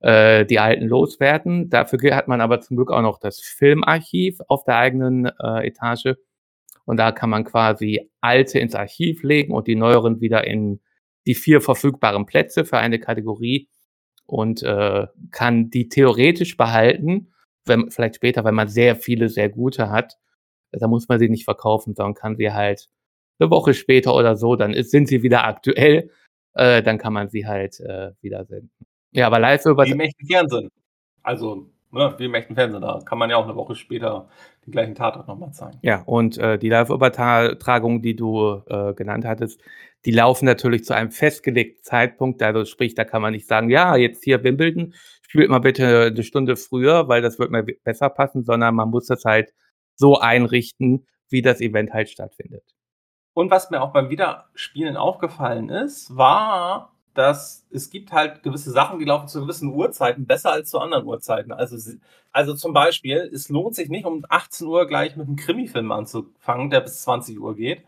äh, 0.00 0.44
die 0.46 0.58
alten 0.58 0.86
loswerden. 0.86 1.70
Dafür 1.70 2.16
hat 2.16 2.28
man 2.28 2.40
aber 2.40 2.60
zum 2.60 2.76
Glück 2.76 2.90
auch 2.90 3.02
noch 3.02 3.18
das 3.18 3.40
Filmarchiv 3.40 4.38
auf 4.48 4.64
der 4.64 4.76
eigenen 4.76 5.26
äh, 5.26 5.66
Etage 5.66 6.14
und 6.84 6.98
da 6.98 7.12
kann 7.12 7.30
man 7.30 7.44
quasi 7.44 8.10
alte 8.20 8.58
ins 8.58 8.74
Archiv 8.74 9.22
legen 9.22 9.52
und 9.52 9.66
die 9.66 9.76
neueren 9.76 10.20
wieder 10.20 10.46
in 10.46 10.80
die 11.26 11.34
vier 11.34 11.60
verfügbaren 11.60 12.26
Plätze 12.26 12.64
für 12.64 12.78
eine 12.78 12.98
Kategorie 12.98 13.68
und 14.26 14.62
äh, 14.62 15.06
kann 15.30 15.70
die 15.70 15.88
theoretisch 15.88 16.56
behalten, 16.56 17.32
wenn, 17.64 17.90
vielleicht 17.90 18.16
später, 18.16 18.44
wenn 18.44 18.54
man 18.54 18.68
sehr 18.68 18.96
viele, 18.96 19.28
sehr 19.28 19.48
gute 19.48 19.90
hat. 19.90 20.18
Da 20.72 20.88
muss 20.88 21.08
man 21.08 21.18
sie 21.18 21.28
nicht 21.28 21.44
verkaufen, 21.44 21.94
sondern 21.94 22.14
kann 22.14 22.36
sie 22.36 22.52
halt 22.52 22.88
eine 23.38 23.50
Woche 23.50 23.74
später 23.74 24.14
oder 24.14 24.36
so, 24.36 24.56
dann 24.56 24.72
ist, 24.72 24.90
sind 24.90 25.08
sie 25.08 25.22
wieder 25.22 25.44
aktuell, 25.44 26.10
äh, 26.54 26.82
dann 26.82 26.98
kann 26.98 27.12
man 27.12 27.28
sie 27.28 27.46
halt 27.46 27.80
äh, 27.80 28.12
wieder 28.20 28.44
senden. 28.44 28.70
Ja, 29.12 29.26
aber 29.26 29.38
live 29.38 29.64
über. 29.66 29.84
Wie 29.84 29.92
im 29.92 30.00
echten 30.00 30.26
Fernsehen. 30.26 30.70
Also 31.22 31.70
ne, 31.94 32.14
wie 32.18 32.26
im 32.26 32.34
echten 32.34 32.54
Fernsehen. 32.54 32.82
Da 32.82 33.00
kann 33.04 33.18
man 33.18 33.30
ja 33.30 33.36
auch 33.36 33.44
eine 33.44 33.56
Woche 33.56 33.74
später 33.74 34.28
den 34.66 34.72
gleichen 34.72 34.94
Tatort 34.94 35.28
nochmal 35.28 35.52
zeigen. 35.52 35.78
Ja, 35.82 36.02
und 36.02 36.36
äh, 36.38 36.58
die 36.58 36.68
Live-Übertragung, 36.68 38.02
die 38.02 38.16
du 38.16 38.62
äh, 38.66 38.92
genannt 38.94 39.24
hattest, 39.24 39.60
die 40.04 40.10
laufen 40.10 40.44
natürlich 40.44 40.84
zu 40.84 40.94
einem 40.94 41.10
festgelegten 41.10 41.82
Zeitpunkt. 41.82 42.42
Also 42.42 42.64
sprich, 42.64 42.94
da 42.94 43.04
kann 43.04 43.22
man 43.22 43.32
nicht 43.32 43.46
sagen, 43.46 43.70
ja, 43.70 43.96
jetzt 43.96 44.22
hier 44.24 44.44
Wimbledon, 44.44 44.94
spielt 45.22 45.48
mal 45.48 45.60
bitte 45.60 46.06
eine 46.06 46.22
Stunde 46.22 46.56
früher, 46.56 47.08
weil 47.08 47.22
das 47.22 47.38
wird 47.38 47.50
mir 47.50 47.62
besser 47.62 48.10
passen, 48.10 48.44
sondern 48.44 48.74
man 48.74 48.90
muss 48.90 49.06
das 49.06 49.24
halt 49.24 49.54
so 49.96 50.18
einrichten, 50.18 51.06
wie 51.30 51.42
das 51.42 51.60
Event 51.60 51.92
halt 51.92 52.10
stattfindet. 52.10 52.64
Und 53.34 53.50
was 53.50 53.70
mir 53.70 53.82
auch 53.82 53.92
beim 53.92 54.10
Wiederspielen 54.10 54.96
aufgefallen 54.96 55.68
ist, 55.68 56.16
war, 56.16 56.92
dass 57.14 57.66
es 57.70 57.90
gibt 57.90 58.12
halt 58.12 58.42
gewisse 58.42 58.70
Sachen, 58.70 58.98
die 58.98 59.04
laufen 59.04 59.28
zu 59.28 59.40
gewissen 59.40 59.72
Uhrzeiten 59.72 60.26
besser 60.26 60.52
als 60.52 60.70
zu 60.70 60.78
anderen 60.80 61.04
Uhrzeiten. 61.06 61.52
Also, 61.52 61.76
also 62.32 62.54
zum 62.54 62.72
Beispiel, 62.72 63.30
es 63.32 63.48
lohnt 63.48 63.74
sich 63.74 63.88
nicht, 63.88 64.04
um 64.04 64.24
18 64.28 64.66
Uhr 64.66 64.86
gleich 64.86 65.16
mit 65.16 65.26
einem 65.26 65.36
Krimi-Film 65.36 65.92
anzufangen, 65.92 66.70
der 66.70 66.80
bis 66.80 67.02
20 67.02 67.40
Uhr 67.40 67.54
geht. 67.56 67.84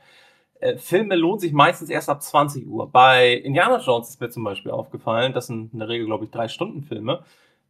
Äh, 0.61 0.79
Filme 0.79 1.17
lohnt 1.17 1.41
sich 1.41 1.53
meistens 1.53 1.91
erst 1.91 2.09
ab 2.09 2.23
20 2.23 2.67
Uhr. 2.67 2.91
Bei 2.91 3.35
Indiana 3.35 3.81
Jones 3.81 4.11
ist 4.11 4.21
mir 4.21 4.31
zum 4.31 4.45
Beispiel 4.45 4.73
aufgefallen, 4.73 5.33
das 5.33 5.49
sind 5.49 5.73
in 5.73 5.79
der 5.81 5.89
Regel, 5.89 6.07
glaube 6.07 6.25
ich, 6.25 6.31
drei 6.31 6.49
Stunden 6.49 6.83
Filme. 6.83 7.23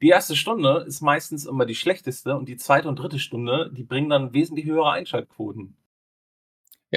Die 0.02 0.08
erste 0.08 0.36
Stunde 0.36 0.84
ist 0.86 1.00
meistens 1.00 1.46
immer 1.46 1.64
die 1.66 1.74
schlechteste 1.74 2.36
und 2.36 2.48
die 2.48 2.56
zweite 2.58 2.88
und 2.88 2.98
dritte 2.98 3.18
Stunde, 3.18 3.70
die 3.72 3.82
bringen 3.82 4.10
dann 4.10 4.32
wesentlich 4.34 4.66
höhere 4.66 4.92
Einschaltquoten. 4.92 5.74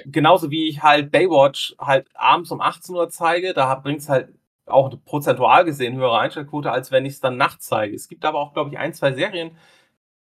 Genauso 0.06 0.52
wie 0.52 0.68
ich 0.70 0.84
halt 0.84 1.12
Baywatch 1.12 1.76
halt 1.80 2.08
abends 2.14 2.52
um 2.52 2.62
18 2.62 2.96
Uhr 2.96 3.10
zeige, 3.10 3.54
da 3.54 3.74
bringt 3.76 4.00
es 4.00 4.10
halt 4.10 4.30
auch 4.68 4.92
prozentual 5.04 5.66
gesehen 5.66 5.96
höhere 5.96 6.20
Einschaltquote, 6.20 6.72
als 6.72 6.92
wenn 6.92 7.06
ich 7.06 7.14
es 7.14 7.20
dann 7.20 7.38
nachts 7.38 7.66
zeige. 7.66 7.96
Es 7.96 8.08
gibt 8.08 8.24
aber 8.24 8.40
auch, 8.40 8.54
glaube 8.54 8.70
ich, 8.70 8.78
ein, 8.78 8.94
zwei 8.94 9.14
Serien, 9.14 9.52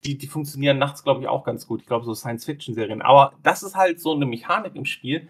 die, 0.03 0.17
die 0.17 0.27
funktionieren 0.27 0.77
nachts, 0.77 1.03
glaube 1.03 1.21
ich, 1.21 1.27
auch 1.27 1.43
ganz 1.43 1.67
gut. 1.67 1.81
Ich 1.81 1.87
glaube, 1.87 2.05
so 2.05 2.13
Science-Fiction-Serien. 2.13 3.01
Aber 3.01 3.33
das 3.41 3.63
ist 3.63 3.75
halt 3.75 3.99
so 3.99 4.13
eine 4.13 4.25
Mechanik 4.25 4.75
im 4.75 4.85
Spiel, 4.85 5.27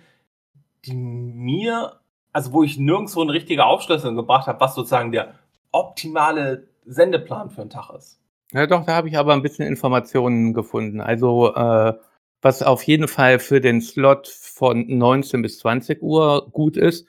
die 0.86 0.94
mir, 0.94 2.00
also 2.34 2.52
wo 2.52 2.64
ich 2.64 2.78
nirgendwo 2.78 3.22
eine 3.22 3.32
richtige 3.32 3.66
Aufschlüsselung 3.66 4.18
gebracht 4.18 4.48
habe, 4.48 4.60
was 4.60 4.76
sozusagen 4.76 5.12
der 5.12 5.36
optimale 5.72 6.68
Sendeplan 6.86 7.50
für 7.50 7.62
einen 7.62 7.70
Tag 7.70 7.90
ist. 7.92 8.20
Ja, 8.52 8.68
doch, 8.68 8.86
da 8.86 8.96
habe 8.96 9.08
ich 9.08 9.18
aber 9.18 9.34
ein 9.34 9.42
bisschen 9.42 9.66
Informationen 9.66 10.54
gefunden. 10.54 11.02
Also, 11.02 11.54
äh, 11.56 11.94
was 12.46 12.62
auf 12.62 12.84
jeden 12.84 13.08
Fall 13.08 13.40
für 13.40 13.60
den 13.60 13.82
Slot 13.82 14.28
von 14.28 14.86
19 14.88 15.42
bis 15.42 15.58
20 15.58 16.04
Uhr 16.04 16.48
gut 16.52 16.78
ist, 16.78 17.08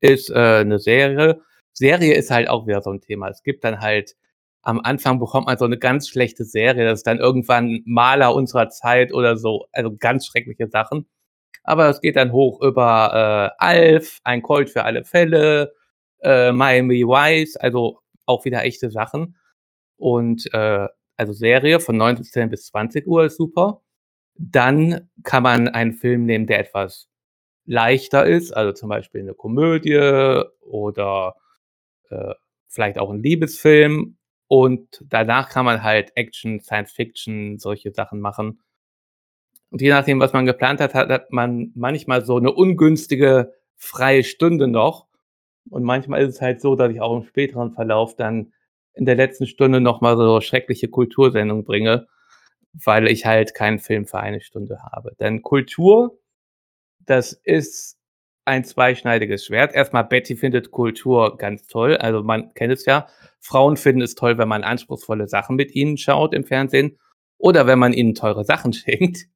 ist 0.00 0.30
äh, 0.30 0.60
eine 0.60 0.78
Serie. 0.78 1.42
Serie 1.74 2.14
ist 2.14 2.30
halt 2.30 2.48
auch 2.48 2.66
wieder 2.66 2.80
so 2.80 2.90
ein 2.90 3.02
Thema. 3.02 3.28
Es 3.28 3.42
gibt 3.42 3.62
dann 3.62 3.80
halt 3.80 4.16
am 4.62 4.80
Anfang 4.80 5.18
bekommt 5.20 5.48
man 5.48 5.58
so 5.58 5.66
eine 5.66 5.76
ganz 5.76 6.08
schlechte 6.08 6.44
Serie, 6.44 6.86
das 6.86 7.00
ist 7.00 7.06
dann 7.06 7.18
irgendwann 7.18 7.82
Maler 7.84 8.34
unserer 8.34 8.70
Zeit 8.70 9.12
oder 9.12 9.36
so, 9.36 9.66
also 9.72 9.94
ganz 9.98 10.26
schreckliche 10.26 10.68
Sachen. 10.68 11.06
Aber 11.62 11.90
es 11.90 12.00
geht 12.00 12.16
dann 12.16 12.32
hoch 12.32 12.62
über 12.62 13.52
äh, 13.58 13.62
Alf, 13.62 14.20
ein 14.24 14.40
Colt 14.40 14.70
für 14.70 14.84
alle 14.84 15.04
Fälle, 15.04 15.74
äh, 16.22 16.52
Miami 16.52 17.04
Vice, 17.06 17.56
also 17.56 18.00
auch 18.24 18.46
wieder 18.46 18.64
echte 18.64 18.90
Sachen. 18.90 19.36
Und 19.98 20.48
äh, 20.54 20.88
also 21.18 21.34
Serie 21.34 21.80
von 21.80 21.98
19 21.98 22.48
bis 22.48 22.66
20 22.68 23.06
Uhr 23.06 23.26
ist 23.26 23.36
super. 23.36 23.82
Dann 24.42 25.10
kann 25.22 25.42
man 25.42 25.68
einen 25.68 25.92
Film 25.92 26.24
nehmen, 26.24 26.46
der 26.46 26.60
etwas 26.60 27.10
leichter 27.66 28.24
ist, 28.26 28.52
also 28.52 28.72
zum 28.72 28.88
Beispiel 28.88 29.20
eine 29.20 29.34
Komödie 29.34 30.42
oder 30.60 31.36
äh, 32.08 32.34
vielleicht 32.66 32.98
auch 32.98 33.10
ein 33.10 33.22
Liebesfilm. 33.22 34.16
Und 34.48 35.04
danach 35.06 35.50
kann 35.50 35.66
man 35.66 35.82
halt 35.82 36.12
Action, 36.16 36.58
Science 36.60 36.90
Fiction, 36.92 37.58
solche 37.58 37.92
Sachen 37.92 38.20
machen. 38.20 38.62
Und 39.70 39.82
je 39.82 39.90
nachdem, 39.90 40.20
was 40.20 40.32
man 40.32 40.46
geplant 40.46 40.80
hat, 40.80 40.94
hat 40.94 41.32
man 41.32 41.70
manchmal 41.74 42.24
so 42.24 42.38
eine 42.38 42.50
ungünstige 42.50 43.52
freie 43.76 44.24
Stunde 44.24 44.68
noch. 44.68 45.06
Und 45.68 45.84
manchmal 45.84 46.22
ist 46.22 46.36
es 46.36 46.40
halt 46.40 46.62
so, 46.62 46.76
dass 46.76 46.90
ich 46.90 47.02
auch 47.02 47.14
im 47.14 47.24
späteren 47.24 47.72
Verlauf 47.72 48.16
dann 48.16 48.54
in 48.94 49.04
der 49.04 49.16
letzten 49.16 49.46
Stunde 49.46 49.80
nochmal 49.82 50.16
so 50.16 50.40
schreckliche 50.40 50.88
Kultursendungen 50.88 51.64
bringe, 51.64 52.08
weil 52.72 53.08
ich 53.08 53.26
halt 53.26 53.54
keinen 53.54 53.78
Film 53.78 54.06
für 54.06 54.20
eine 54.20 54.40
Stunde 54.40 54.78
habe. 54.82 55.14
Denn 55.18 55.42
Kultur 55.42 56.20
das 57.10 57.32
ist 57.32 57.98
ein 58.44 58.64
zweischneidiges 58.64 59.44
Schwert. 59.44 59.74
Erstmal, 59.74 60.04
Betty 60.04 60.36
findet 60.36 60.70
Kultur 60.70 61.36
ganz 61.36 61.66
toll. 61.66 61.96
Also 61.96 62.22
man 62.22 62.54
kennt 62.54 62.72
es 62.72 62.86
ja. 62.86 63.08
Frauen 63.40 63.76
finden 63.76 64.02
es 64.02 64.14
toll, 64.14 64.38
wenn 64.38 64.48
man 64.48 64.64
anspruchsvolle 64.64 65.28
Sachen 65.28 65.56
mit 65.56 65.74
ihnen 65.74 65.96
schaut 65.98 66.34
im 66.34 66.44
Fernsehen 66.44 66.98
oder 67.38 67.66
wenn 67.66 67.78
man 67.78 67.92
ihnen 67.92 68.14
teure 68.14 68.44
Sachen 68.44 68.72
schenkt. 68.74 69.26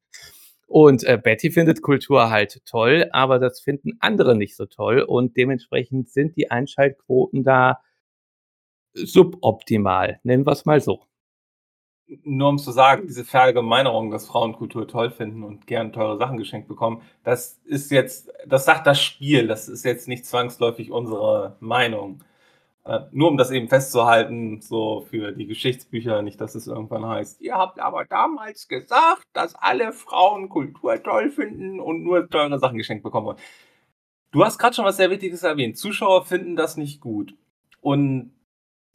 Und 0.66 1.04
äh, 1.04 1.18
Betty 1.22 1.50
findet 1.50 1.82
Kultur 1.82 2.30
halt 2.30 2.64
toll, 2.64 3.08
aber 3.12 3.38
das 3.38 3.60
finden 3.60 3.92
andere 4.00 4.34
nicht 4.36 4.56
so 4.56 4.66
toll 4.66 5.00
und 5.00 5.36
dementsprechend 5.36 6.10
sind 6.10 6.36
die 6.36 6.50
Einschaltquoten 6.50 7.44
da 7.44 7.80
suboptimal, 8.94 10.20
nennen 10.22 10.46
wir 10.46 10.52
es 10.52 10.64
mal 10.64 10.80
so 10.80 11.04
nur 12.06 12.48
um 12.48 12.58
zu 12.58 12.70
sagen, 12.72 13.06
diese 13.06 13.24
Verallgemeinerung, 13.24 14.10
dass 14.10 14.26
Frauen 14.26 14.52
Kultur 14.52 14.86
toll 14.86 15.10
finden 15.10 15.42
und 15.42 15.66
gern 15.66 15.92
teure 15.92 16.18
Sachen 16.18 16.36
geschenkt 16.36 16.68
bekommen, 16.68 17.02
das 17.22 17.60
ist 17.64 17.90
jetzt, 17.90 18.30
das 18.46 18.64
sagt 18.64 18.86
das 18.86 19.00
Spiel, 19.00 19.46
das 19.46 19.68
ist 19.68 19.84
jetzt 19.84 20.08
nicht 20.08 20.26
zwangsläufig 20.26 20.90
unsere 20.90 21.56
Meinung. 21.60 22.22
Äh, 22.84 23.00
nur 23.12 23.30
um 23.30 23.38
das 23.38 23.50
eben 23.50 23.68
festzuhalten, 23.68 24.60
so 24.60 25.06
für 25.08 25.32
die 25.32 25.46
Geschichtsbücher, 25.46 26.20
nicht, 26.20 26.40
dass 26.40 26.54
es 26.54 26.66
irgendwann 26.66 27.06
heißt, 27.06 27.40
ihr 27.40 27.54
habt 27.54 27.80
aber 27.80 28.04
damals 28.04 28.68
gesagt, 28.68 29.24
dass 29.32 29.54
alle 29.54 29.92
Frauen 29.92 30.50
Kultur 30.50 31.02
toll 31.02 31.30
finden 31.30 31.80
und 31.80 32.02
nur 32.02 32.28
teure 32.28 32.58
Sachen 32.58 32.76
geschenkt 32.76 33.02
bekommen 33.02 33.26
wollen. 33.26 33.38
Du 34.32 34.44
hast 34.44 34.58
gerade 34.58 34.74
schon 34.74 34.84
was 34.84 34.96
sehr 34.98 35.10
Wichtiges 35.10 35.42
erwähnt. 35.44 35.78
Zuschauer 35.78 36.26
finden 36.26 36.56
das 36.56 36.76
nicht 36.76 37.00
gut. 37.00 37.34
Und 37.80 38.32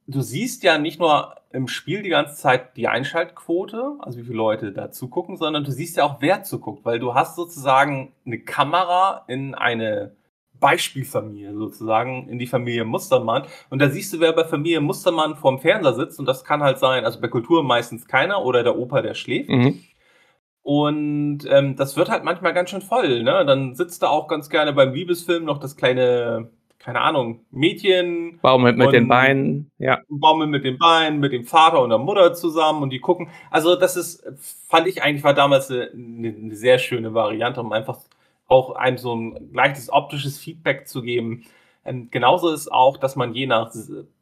du 0.10 0.22
siehst 0.22 0.64
ja 0.64 0.78
nicht 0.78 1.00
nur 1.00 1.36
im 1.52 1.68
Spiel 1.68 2.02
die 2.04 2.10
ganze 2.10 2.36
Zeit 2.36 2.78
die 2.78 2.88
Einschaltquote, 2.88 3.98
also 4.00 4.20
wie 4.20 4.24
viele 4.24 4.38
Leute 4.38 4.72
da 4.72 4.92
zugucken, 4.92 5.38
sondern 5.38 5.64
du 5.64 5.72
siehst 5.72 5.98
ja 5.98 6.04
auch, 6.04 6.18
wer 6.20 6.44
zuguckt, 6.44 6.86
weil 6.86 7.00
du 7.00 7.16
hast 7.16 7.36
sozusagen 7.36 8.14
eine 8.26 8.40
Kamera 8.40 9.26
in 9.28 9.56
eine 9.56 10.16
Beispielfamilie 10.60 11.54
sozusagen, 11.54 12.28
in 12.28 12.38
die 12.38 12.48
Familie 12.48 12.84
Mustermann. 12.84 13.44
Und 13.70 13.82
da 13.82 13.90
siehst 13.90 14.14
du, 14.14 14.20
wer 14.20 14.34
bei 14.34 14.44
Familie 14.44 14.82
Mustermann 14.82 15.36
vorm 15.36 15.60
Fernseher 15.60 15.94
sitzt. 15.94 16.20
Und 16.20 16.26
das 16.26 16.44
kann 16.44 16.62
halt 16.62 16.80
sein, 16.80 17.06
also 17.06 17.22
bei 17.22 17.30
Kultur 17.30 17.64
meistens 17.64 18.08
keiner 18.08 18.44
oder 18.44 18.64
der 18.64 18.78
Opa, 18.78 19.02
der 19.02 19.14
schläft. 19.14 19.50
Mhm. 19.50 19.80
Und 20.62 21.40
ähm, 21.50 21.76
das 21.78 21.96
wird 21.96 22.10
halt 22.10 22.24
manchmal 22.24 22.54
ganz 22.54 22.70
schön 22.70 22.82
voll. 22.82 23.24
Ne? 23.24 23.46
Dann 23.46 23.74
sitzt 23.76 24.04
da 24.04 24.10
auch 24.10 24.28
ganz 24.28 24.50
gerne 24.50 24.74
beim 24.74 24.94
Liebesfilm 24.94 25.46
noch 25.46 25.60
das 25.60 25.78
kleine, 25.78 26.52
keine 26.80 27.02
Ahnung, 27.02 27.46
Mädchen. 27.52 28.40
Baumelt 28.42 28.78
mit 28.78 28.94
den 28.94 29.08
Beinen, 29.08 29.70
ja. 29.78 30.00
Baumelt 30.08 30.50
mit 30.50 30.64
den 30.64 30.78
Beinen, 30.78 31.20
mit 31.20 31.34
dem 31.34 31.44
Vater 31.44 31.82
und 31.82 31.90
der 31.90 32.00
Mutter 32.00 32.34
zusammen 32.34 32.82
und 32.82 32.90
die 32.90 33.00
gucken. 33.00 33.30
Also 33.52 33.76
das 33.76 33.98
ist, 33.98 34.26
fand 34.68 34.88
ich 34.88 35.04
eigentlich, 35.04 35.24
war 35.24 35.34
damals 35.34 35.70
eine, 35.70 35.90
eine 35.94 36.56
sehr 36.56 36.80
schöne 36.80 37.14
Variante, 37.14 37.60
um 37.60 37.74
einfach 37.74 38.00
auch 38.48 38.76
einem 38.76 38.98
so 38.98 39.16
ein 39.16 39.50
leichtes 39.54 39.92
optisches 39.92 40.40
Feedback 40.40 40.88
zu 40.88 41.02
geben. 41.02 41.44
Ähm, 41.86 42.10
genauso 42.12 42.50
ist 42.50 42.72
auch, 42.72 42.98
dass 42.98 43.16
man 43.16 43.34
je 43.34 43.46
nach 43.46 43.72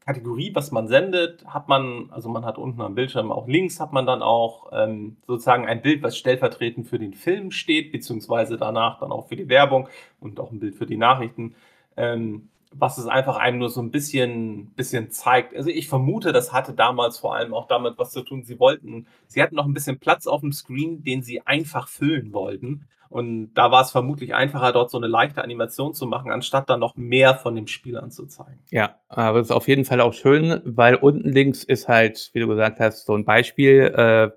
Kategorie, 0.05 0.51
was 0.53 0.71
man 0.71 0.87
sendet, 0.87 1.45
hat 1.45 1.67
man, 1.67 2.09
also 2.11 2.29
man 2.29 2.45
hat 2.45 2.57
unten 2.57 2.81
am 2.81 2.95
Bildschirm 2.95 3.31
auch 3.31 3.47
links, 3.47 3.79
hat 3.79 3.93
man 3.93 4.05
dann 4.05 4.21
auch 4.21 4.71
ähm, 4.71 5.17
sozusagen 5.27 5.67
ein 5.67 5.81
Bild, 5.81 6.01
was 6.01 6.17
stellvertretend 6.17 6.87
für 6.87 6.99
den 6.99 7.13
Film 7.13 7.51
steht, 7.51 7.91
beziehungsweise 7.91 8.57
danach 8.57 8.99
dann 8.99 9.11
auch 9.11 9.27
für 9.27 9.35
die 9.35 9.49
Werbung 9.49 9.89
und 10.19 10.39
auch 10.39 10.51
ein 10.51 10.59
Bild 10.59 10.75
für 10.75 10.85
die 10.85 10.97
Nachrichten. 10.97 11.55
Ähm, 11.97 12.49
was 12.71 12.97
es 12.97 13.07
einfach 13.07 13.37
einem 13.37 13.59
nur 13.59 13.69
so 13.69 13.81
ein 13.81 13.91
bisschen, 13.91 14.67
bisschen 14.75 15.09
zeigt. 15.11 15.55
Also 15.55 15.69
ich 15.69 15.87
vermute, 15.87 16.31
das 16.31 16.53
hatte 16.53 16.73
damals 16.73 17.17
vor 17.17 17.35
allem 17.35 17.53
auch 17.53 17.67
damit 17.67 17.97
was 17.97 18.11
zu 18.11 18.21
tun. 18.21 18.43
Sie 18.43 18.59
wollten, 18.59 19.07
sie 19.27 19.41
hatten 19.41 19.55
noch 19.55 19.65
ein 19.65 19.73
bisschen 19.73 19.99
Platz 19.99 20.27
auf 20.27 20.41
dem 20.41 20.51
Screen, 20.51 21.03
den 21.03 21.23
sie 21.23 21.41
einfach 21.45 21.87
füllen 21.87 22.33
wollten. 22.33 22.87
Und 23.09 23.53
da 23.53 23.71
war 23.71 23.83
es 23.83 23.91
vermutlich 23.91 24.35
einfacher, 24.35 24.73
dort 24.73 24.91
so 24.91 24.97
eine 24.97 25.07
leichte 25.07 25.41
Animation 25.41 25.93
zu 25.93 26.07
machen, 26.07 26.29
anstatt 26.29 26.69
dann 26.69 26.81
noch 26.81 26.97
mehr 26.97 27.35
von 27.35 27.55
dem 27.55 27.67
Spiel 27.67 27.97
anzuzeigen. 27.97 28.59
Ja, 28.69 28.99
aber 29.07 29.39
es 29.39 29.47
ist 29.47 29.55
auf 29.55 29.69
jeden 29.69 29.85
Fall 29.85 30.01
auch 30.01 30.13
schön, 30.13 30.61
weil 30.65 30.95
unten 30.95 31.29
links 31.29 31.63
ist 31.63 31.87
halt, 31.87 32.31
wie 32.33 32.41
du 32.41 32.47
gesagt 32.47 32.79
hast, 32.79 33.05
so 33.05 33.15
ein 33.15 33.25
Beispiel. 33.25 33.93
Äh, 33.95 34.31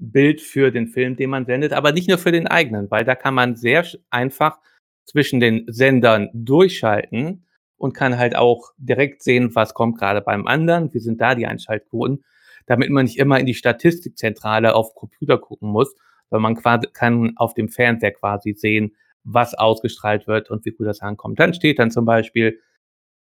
Bild 0.00 0.40
für 0.40 0.72
den 0.72 0.88
Film, 0.88 1.16
den 1.16 1.30
man 1.30 1.46
sendet, 1.46 1.72
aber 1.72 1.92
nicht 1.92 2.08
nur 2.08 2.18
für 2.18 2.32
den 2.32 2.48
eigenen, 2.48 2.90
weil 2.90 3.04
da 3.04 3.14
kann 3.14 3.32
man 3.32 3.54
sehr 3.54 3.86
einfach 4.10 4.58
zwischen 5.04 5.40
den 5.40 5.64
Sendern 5.68 6.30
durchschalten 6.32 7.46
und 7.76 7.92
kann 7.92 8.18
halt 8.18 8.36
auch 8.36 8.72
direkt 8.78 9.22
sehen, 9.22 9.54
was 9.54 9.74
kommt 9.74 9.98
gerade 9.98 10.20
beim 10.20 10.46
anderen, 10.46 10.92
wie 10.94 11.00
sind 11.00 11.20
da 11.20 11.34
die 11.34 11.46
Einschaltquoten, 11.46 12.24
damit 12.66 12.90
man 12.90 13.04
nicht 13.04 13.18
immer 13.18 13.38
in 13.38 13.46
die 13.46 13.54
Statistikzentrale 13.54 14.74
auf 14.74 14.94
Computer 14.94 15.38
gucken 15.38 15.70
muss, 15.70 15.94
weil 16.30 16.40
man 16.40 16.56
quasi 16.56 16.88
kann 16.92 17.34
auf 17.36 17.54
dem 17.54 17.68
Fernseher 17.68 18.12
quasi 18.12 18.54
sehen, 18.54 18.96
was 19.22 19.54
ausgestrahlt 19.54 20.26
wird 20.26 20.50
und 20.50 20.64
wie 20.64 20.70
gut 20.70 20.86
das 20.86 21.00
ankommt. 21.00 21.38
Dann 21.38 21.54
steht 21.54 21.78
dann 21.78 21.90
zum 21.90 22.04
Beispiel 22.04 22.60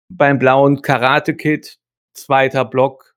beim 0.09 0.39
blauen 0.39 0.83
Karate 0.83 1.35
Kid, 1.37 1.79
zweiter 2.15 2.65
Block, 2.65 3.15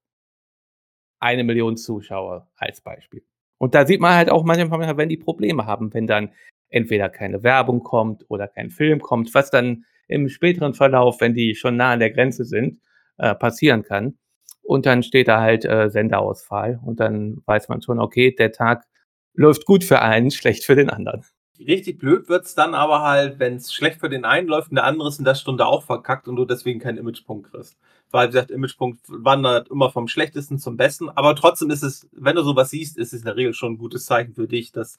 eine 1.19 1.43
Million 1.43 1.77
Zuschauer 1.77 2.49
als 2.55 2.81
Beispiel. 2.81 3.23
Und 3.57 3.75
da 3.75 3.85
sieht 3.85 4.01
man 4.01 4.13
halt 4.13 4.29
auch 4.29 4.43
manchmal, 4.43 4.97
wenn 4.97 5.09
die 5.09 5.17
Probleme 5.17 5.65
haben, 5.65 5.93
wenn 5.93 6.05
dann 6.05 6.33
entweder 6.73 7.09
keine 7.09 7.43
Werbung 7.43 7.83
kommt 7.83 8.25
oder 8.29 8.47
kein 8.47 8.71
Film 8.71 8.99
kommt, 8.99 9.33
was 9.33 9.51
dann 9.51 9.86
im 10.07 10.27
späteren 10.27 10.73
Verlauf, 10.73 11.21
wenn 11.21 11.33
die 11.33 11.55
schon 11.55 11.77
nah 11.77 11.93
an 11.93 11.99
der 11.99 12.12
Grenze 12.12 12.45
sind, 12.45 12.81
äh, 13.17 13.36
passieren 13.36 13.83
kann. 13.83 14.17
Und 14.62 14.86
dann 14.86 15.03
steht 15.03 15.27
da 15.27 15.41
halt 15.41 15.65
äh, 15.65 15.89
Senderausfall 15.89 16.79
und 16.83 16.99
dann 16.99 17.41
weiß 17.45 17.69
man 17.69 17.81
schon, 17.81 17.99
okay, 17.99 18.33
der 18.33 18.51
Tag 18.51 18.86
läuft 19.33 19.65
gut 19.65 19.83
für 19.83 20.01
einen, 20.01 20.31
schlecht 20.31 20.65
für 20.65 20.75
den 20.75 20.89
anderen. 20.89 21.23
Richtig 21.59 21.99
blöd 21.99 22.29
wird 22.29 22.45
es 22.45 22.55
dann 22.55 22.73
aber 22.73 23.01
halt, 23.01 23.38
wenn 23.39 23.55
es 23.55 23.71
schlecht 23.71 23.99
für 23.99 24.09
den 24.09 24.25
einen 24.25 24.47
läuft 24.47 24.71
und 24.71 24.75
der 24.75 24.86
andere 24.86 25.09
ist 25.09 25.19
in 25.19 25.25
der 25.25 25.36
Stunde 25.36 25.67
auch 25.67 25.83
verkackt 25.83 26.27
und 26.27 26.36
du 26.36 26.45
deswegen 26.45 26.79
keinen 26.79 26.97
Imagepunkt 26.97 27.51
kriegst. 27.51 27.77
Weil, 28.09 28.27
wie 28.27 28.31
gesagt, 28.31 28.51
Imagepunkt 28.51 29.01
wandert 29.07 29.69
immer 29.69 29.91
vom 29.91 30.07
schlechtesten 30.07 30.57
zum 30.57 30.77
besten. 30.77 31.09
Aber 31.09 31.36
trotzdem 31.36 31.69
ist 31.69 31.83
es, 31.83 32.09
wenn 32.12 32.36
du 32.36 32.41
sowas 32.41 32.71
siehst, 32.71 32.97
ist 32.97 33.13
es 33.13 33.19
in 33.19 33.25
der 33.25 33.36
Regel 33.36 33.53
schon 33.53 33.73
ein 33.73 33.77
gutes 33.77 34.05
Zeichen 34.05 34.33
für 34.33 34.47
dich, 34.47 34.71
dass 34.71 34.97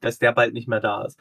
dass 0.00 0.18
der 0.18 0.32
bald 0.32 0.54
nicht 0.54 0.68
mehr 0.68 0.80
da 0.80 1.04
ist. 1.04 1.18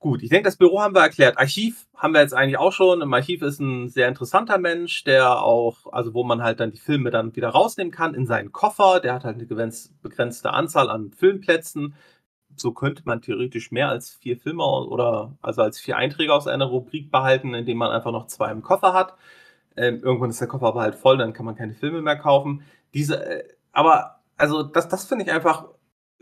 Gut, 0.00 0.22
ich 0.22 0.30
denke, 0.30 0.44
das 0.44 0.56
Büro 0.56 0.80
haben 0.80 0.94
wir 0.94 1.02
erklärt. 1.02 1.36
Archiv 1.36 1.86
haben 1.94 2.14
wir 2.14 2.22
jetzt 2.22 2.32
eigentlich 2.32 2.56
auch 2.56 2.72
schon. 2.72 3.02
Im 3.02 3.12
Archiv 3.12 3.42
ist 3.42 3.60
ein 3.60 3.90
sehr 3.90 4.08
interessanter 4.08 4.56
Mensch, 4.56 5.04
der 5.04 5.42
auch, 5.42 5.92
also 5.92 6.14
wo 6.14 6.24
man 6.24 6.42
halt 6.42 6.58
dann 6.58 6.70
die 6.70 6.78
Filme 6.78 7.10
dann 7.10 7.36
wieder 7.36 7.50
rausnehmen 7.50 7.92
kann 7.92 8.14
in 8.14 8.24
seinen 8.24 8.50
Koffer. 8.50 9.00
Der 9.00 9.12
hat 9.12 9.24
halt 9.24 9.36
eine 9.36 9.46
begrenzte 10.02 10.52
Anzahl 10.54 10.88
an 10.88 11.12
Filmplätzen. 11.12 11.94
So 12.56 12.72
könnte 12.72 13.02
man 13.04 13.20
theoretisch 13.20 13.72
mehr 13.72 13.90
als 13.90 14.10
vier 14.10 14.38
Filme 14.38 14.64
oder 14.64 15.36
also 15.42 15.60
als 15.62 15.78
vier 15.78 15.98
Einträge 15.98 16.32
aus 16.32 16.46
einer 16.46 16.64
Rubrik 16.64 17.10
behalten, 17.10 17.52
indem 17.52 17.76
man 17.76 17.90
einfach 17.90 18.12
noch 18.12 18.26
zwei 18.26 18.50
im 18.52 18.62
Koffer 18.62 18.94
hat. 18.94 19.16
Ähm, 19.76 20.00
irgendwann 20.02 20.30
ist 20.30 20.40
der 20.40 20.48
Koffer 20.48 20.68
aber 20.68 20.80
halt 20.80 20.94
voll, 20.94 21.18
dann 21.18 21.34
kann 21.34 21.46
man 21.46 21.56
keine 21.56 21.74
Filme 21.74 22.00
mehr 22.02 22.16
kaufen. 22.16 22.62
Diese, 22.94 23.22
äh, 23.22 23.44
aber 23.72 24.20
also 24.38 24.62
das, 24.62 24.88
das 24.88 25.04
finde 25.06 25.24
ich 25.24 25.32
einfach 25.32 25.66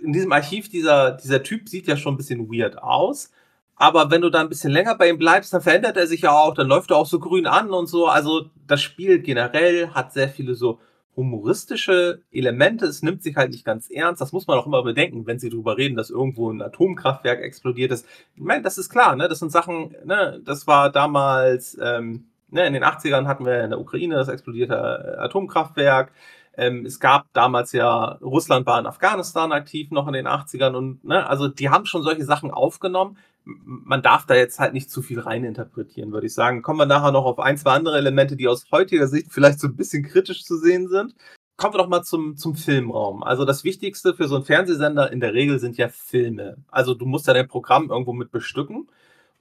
in 0.02 0.12
diesem 0.12 0.32
Archiv, 0.32 0.68
dieser, 0.68 1.12
dieser 1.12 1.42
Typ 1.42 1.68
sieht 1.68 1.86
ja 1.86 1.96
schon 1.96 2.14
ein 2.14 2.16
bisschen 2.16 2.48
weird 2.50 2.78
aus. 2.82 3.30
Aber 3.76 4.10
wenn 4.10 4.22
du 4.22 4.30
da 4.30 4.40
ein 4.40 4.48
bisschen 4.48 4.72
länger 4.72 4.96
bei 4.96 5.08
ihm 5.08 5.18
bleibst, 5.18 5.52
dann 5.52 5.60
verändert 5.60 5.96
er 5.96 6.06
sich 6.06 6.22
ja 6.22 6.32
auch, 6.32 6.54
dann 6.54 6.66
läuft 6.66 6.90
er 6.90 6.96
auch 6.96 7.06
so 7.06 7.20
grün 7.20 7.46
an 7.46 7.70
und 7.70 7.86
so. 7.86 8.06
Also 8.06 8.50
das 8.66 8.82
Spiel 8.82 9.20
generell 9.20 9.90
hat 9.90 10.12
sehr 10.12 10.28
viele 10.28 10.54
so 10.54 10.80
humoristische 11.18 12.22
Elemente. 12.30 12.86
Es 12.86 13.02
nimmt 13.02 13.22
sich 13.22 13.36
halt 13.36 13.50
nicht 13.50 13.64
ganz 13.64 13.90
ernst. 13.90 14.20
Das 14.20 14.32
muss 14.32 14.46
man 14.46 14.58
auch 14.58 14.66
immer 14.66 14.82
bedenken, 14.82 15.26
wenn 15.26 15.38
sie 15.38 15.48
darüber 15.48 15.76
reden, 15.76 15.96
dass 15.96 16.10
irgendwo 16.10 16.50
ein 16.50 16.62
Atomkraftwerk 16.62 17.40
explodiert 17.40 17.92
ist. 17.92 18.06
Ich 18.34 18.42
meine, 18.42 18.62
das 18.62 18.78
ist 18.78 18.88
klar, 18.88 19.16
ne? 19.16 19.28
Das 19.28 19.40
sind 19.40 19.50
Sachen, 19.50 19.94
ne? 20.04 20.40
Das 20.44 20.66
war 20.66 20.90
damals, 20.90 21.76
ähm, 21.82 22.28
ne? 22.50 22.66
in 22.66 22.72
den 22.72 22.84
80ern 22.84 23.26
hatten 23.26 23.44
wir 23.44 23.64
in 23.64 23.70
der 23.70 23.80
Ukraine 23.80 24.14
das 24.14 24.28
explodierte 24.28 24.74
äh, 24.74 25.20
Atomkraftwerk. 25.20 26.12
Ähm, 26.58 26.84
es 26.84 26.98
gab 26.98 27.32
damals 27.34 27.70
ja, 27.70 28.18
Russland 28.20 28.66
war 28.66 28.80
in 28.80 28.86
Afghanistan 28.86 29.52
aktiv 29.52 29.92
noch 29.92 30.08
in 30.08 30.12
den 30.12 30.26
80ern 30.26 30.74
und 30.74 31.04
ne, 31.04 31.24
also 31.24 31.46
die 31.46 31.70
haben 31.70 31.86
schon 31.86 32.02
solche 32.02 32.24
Sachen 32.24 32.50
aufgenommen. 32.50 33.16
Man 33.44 34.02
darf 34.02 34.26
da 34.26 34.34
jetzt 34.34 34.58
halt 34.58 34.74
nicht 34.74 34.90
zu 34.90 35.00
viel 35.00 35.20
reininterpretieren, 35.20 36.10
würde 36.12 36.26
ich 36.26 36.34
sagen. 36.34 36.62
Kommen 36.62 36.80
wir 36.80 36.86
nachher 36.86 37.12
noch 37.12 37.24
auf 37.26 37.38
ein, 37.38 37.56
zwei 37.56 37.70
andere 37.70 37.96
Elemente, 37.96 38.36
die 38.36 38.48
aus 38.48 38.66
heutiger 38.72 39.06
Sicht 39.06 39.28
vielleicht 39.30 39.60
so 39.60 39.68
ein 39.68 39.76
bisschen 39.76 40.02
kritisch 40.02 40.44
zu 40.44 40.56
sehen 40.58 40.88
sind. 40.88 41.14
Kommen 41.56 41.74
wir 41.74 41.78
doch 41.78 41.88
mal 41.88 42.02
zum, 42.02 42.36
zum 42.36 42.56
Filmraum. 42.56 43.22
Also 43.22 43.44
das 43.44 43.62
Wichtigste 43.62 44.14
für 44.14 44.26
so 44.26 44.34
einen 44.34 44.44
Fernsehsender 44.44 45.12
in 45.12 45.20
der 45.20 45.34
Regel 45.34 45.60
sind 45.60 45.76
ja 45.76 45.88
Filme. 45.88 46.56
Also 46.68 46.94
du 46.94 47.06
musst 47.06 47.28
ja 47.28 47.34
dein 47.34 47.48
Programm 47.48 47.88
irgendwo 47.90 48.12
mit 48.12 48.32
bestücken. 48.32 48.88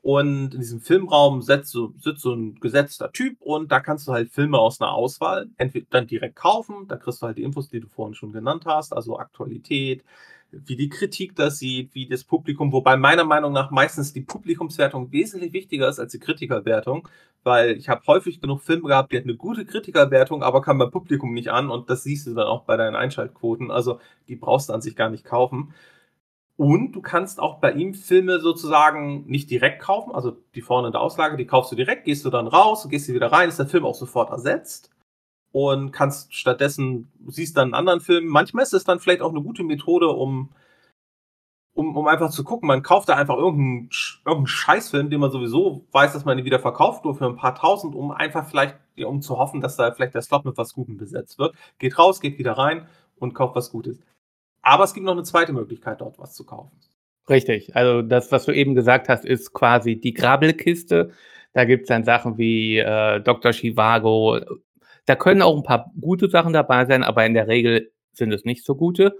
Und 0.07 0.53
in 0.53 0.61
diesem 0.61 0.79
Filmraum 0.79 1.41
sitzt 1.41 1.73
so, 1.73 1.93
sitzt 1.97 2.21
so 2.21 2.33
ein 2.33 2.55
gesetzter 2.61 3.11
Typ 3.11 3.41
und 3.41 3.73
da 3.73 3.81
kannst 3.81 4.07
du 4.07 4.13
halt 4.13 4.31
Filme 4.31 4.57
aus 4.57 4.79
einer 4.79 4.93
Auswahl 4.93 5.49
entweder 5.57 5.85
dann 5.89 6.07
direkt 6.07 6.37
kaufen, 6.37 6.87
da 6.87 6.95
kriegst 6.95 7.21
du 7.21 7.25
halt 7.25 7.37
die 7.37 7.43
Infos, 7.43 7.67
die 7.67 7.81
du 7.81 7.89
vorhin 7.89 8.13
schon 8.13 8.31
genannt 8.31 8.63
hast, 8.65 8.93
also 8.93 9.19
Aktualität, 9.19 10.05
wie 10.49 10.77
die 10.77 10.87
Kritik 10.87 11.35
das 11.35 11.59
sieht, 11.59 11.93
wie 11.93 12.07
das 12.07 12.23
Publikum, 12.23 12.71
wobei 12.71 12.95
meiner 12.95 13.25
Meinung 13.25 13.51
nach 13.51 13.69
meistens 13.69 14.13
die 14.13 14.21
Publikumswertung 14.21 15.11
wesentlich 15.11 15.51
wichtiger 15.51 15.89
ist 15.89 15.99
als 15.99 16.13
die 16.13 16.19
Kritikerwertung, 16.19 17.09
weil 17.43 17.71
ich 17.75 17.89
habe 17.89 18.07
häufig 18.07 18.39
genug 18.39 18.61
Filme 18.61 18.87
gehabt, 18.87 19.11
die 19.11 19.17
hatten 19.17 19.27
eine 19.27 19.37
gute 19.37 19.65
Kritikerwertung, 19.65 20.41
aber 20.41 20.61
kam 20.61 20.77
beim 20.77 20.89
Publikum 20.89 21.33
nicht 21.33 21.49
an 21.49 21.69
und 21.69 21.89
das 21.89 22.03
siehst 22.03 22.27
du 22.27 22.33
dann 22.33 22.47
auch 22.47 22.63
bei 22.63 22.77
deinen 22.77 22.95
Einschaltquoten, 22.95 23.71
also 23.71 23.99
die 24.29 24.37
brauchst 24.37 24.69
du 24.69 24.73
an 24.73 24.81
sich 24.81 24.95
gar 24.95 25.09
nicht 25.09 25.25
kaufen. 25.25 25.73
Und 26.57 26.93
du 26.93 27.01
kannst 27.01 27.39
auch 27.39 27.59
bei 27.59 27.71
ihm 27.73 27.93
Filme 27.93 28.39
sozusagen 28.39 29.25
nicht 29.27 29.51
direkt 29.51 29.79
kaufen, 29.79 30.11
also 30.11 30.37
die 30.55 30.61
vorne 30.61 30.87
in 30.87 30.91
der 30.91 31.01
Auslage, 31.01 31.37
die 31.37 31.45
kaufst 31.45 31.71
du 31.71 31.75
direkt, 31.75 32.05
gehst 32.05 32.25
du 32.25 32.31
dann 32.31 32.47
raus 32.47 32.87
gehst 32.89 33.05
sie 33.05 33.13
wieder 33.13 33.31
rein, 33.31 33.47
ist 33.47 33.59
der 33.59 33.67
Film 33.67 33.85
auch 33.85 33.93
sofort 33.93 34.31
ersetzt 34.31 34.89
und 35.51 35.91
kannst 35.91 36.33
stattdessen, 36.33 37.11
siehst 37.27 37.57
dann 37.57 37.65
einen 37.65 37.73
anderen 37.75 38.01
Film. 38.01 38.27
Manchmal 38.27 38.63
ist 38.63 38.73
es 38.73 38.83
dann 38.83 38.99
vielleicht 38.99 39.21
auch 39.21 39.29
eine 39.29 39.43
gute 39.43 39.63
Methode, 39.63 40.07
um, 40.09 40.49
um, 41.73 41.95
um 41.95 42.07
einfach 42.07 42.31
zu 42.31 42.43
gucken. 42.43 42.67
Man 42.67 42.81
kauft 42.81 43.09
da 43.09 43.15
einfach 43.15 43.37
irgendeinen, 43.37 43.89
irgendeinen 44.25 44.47
Scheißfilm, 44.47 45.11
den 45.11 45.19
man 45.19 45.31
sowieso 45.31 45.85
weiß, 45.91 46.13
dass 46.13 46.25
man 46.25 46.39
ihn 46.39 46.45
wieder 46.45 46.59
verkauft, 46.59 47.05
nur 47.05 47.15
für 47.15 47.27
ein 47.27 47.35
paar 47.35 47.53
tausend, 47.53 47.93
um 47.93 48.11
einfach 48.11 48.47
vielleicht, 48.47 48.77
um 49.05 49.21
zu 49.21 49.37
hoffen, 49.37 49.61
dass 49.61 49.77
da 49.77 49.91
vielleicht 49.91 50.15
der 50.15 50.23
Slot 50.23 50.43
mit 50.45 50.57
was 50.57 50.73
Gutem 50.73 50.97
besetzt 50.97 51.37
wird. 51.37 51.55
Geht 51.77 51.99
raus, 51.99 52.19
geht 52.19 52.39
wieder 52.39 52.53
rein 52.53 52.87
und 53.17 53.33
kauft 53.35 53.55
was 53.55 53.71
Gutes. 53.71 53.99
Aber 54.61 54.83
es 54.83 54.93
gibt 54.93 55.05
noch 55.05 55.13
eine 55.13 55.23
zweite 55.23 55.53
Möglichkeit, 55.53 56.01
dort 56.01 56.19
was 56.19 56.33
zu 56.33 56.45
kaufen. 56.45 56.71
Richtig. 57.29 57.75
Also 57.75 58.01
das, 58.01 58.31
was 58.31 58.45
du 58.45 58.51
eben 58.51 58.75
gesagt 58.75 59.09
hast, 59.09 59.25
ist 59.25 59.53
quasi 59.53 59.99
die 59.99 60.13
Grabbelkiste. 60.13 61.11
Da 61.53 61.65
gibt 61.65 61.83
es 61.83 61.87
dann 61.89 62.03
Sachen 62.03 62.37
wie 62.37 62.77
äh, 62.77 63.19
Dr. 63.21 63.51
Chivago. 63.51 64.39
Da 65.05 65.15
können 65.15 65.41
auch 65.41 65.55
ein 65.55 65.63
paar 65.63 65.91
gute 65.99 66.29
Sachen 66.29 66.53
dabei 66.53 66.85
sein, 66.85 67.03
aber 67.03 67.25
in 67.25 67.33
der 67.33 67.47
Regel 67.47 67.91
sind 68.13 68.31
es 68.33 68.45
nicht 68.45 68.65
so 68.65 68.75
gute. 68.75 69.17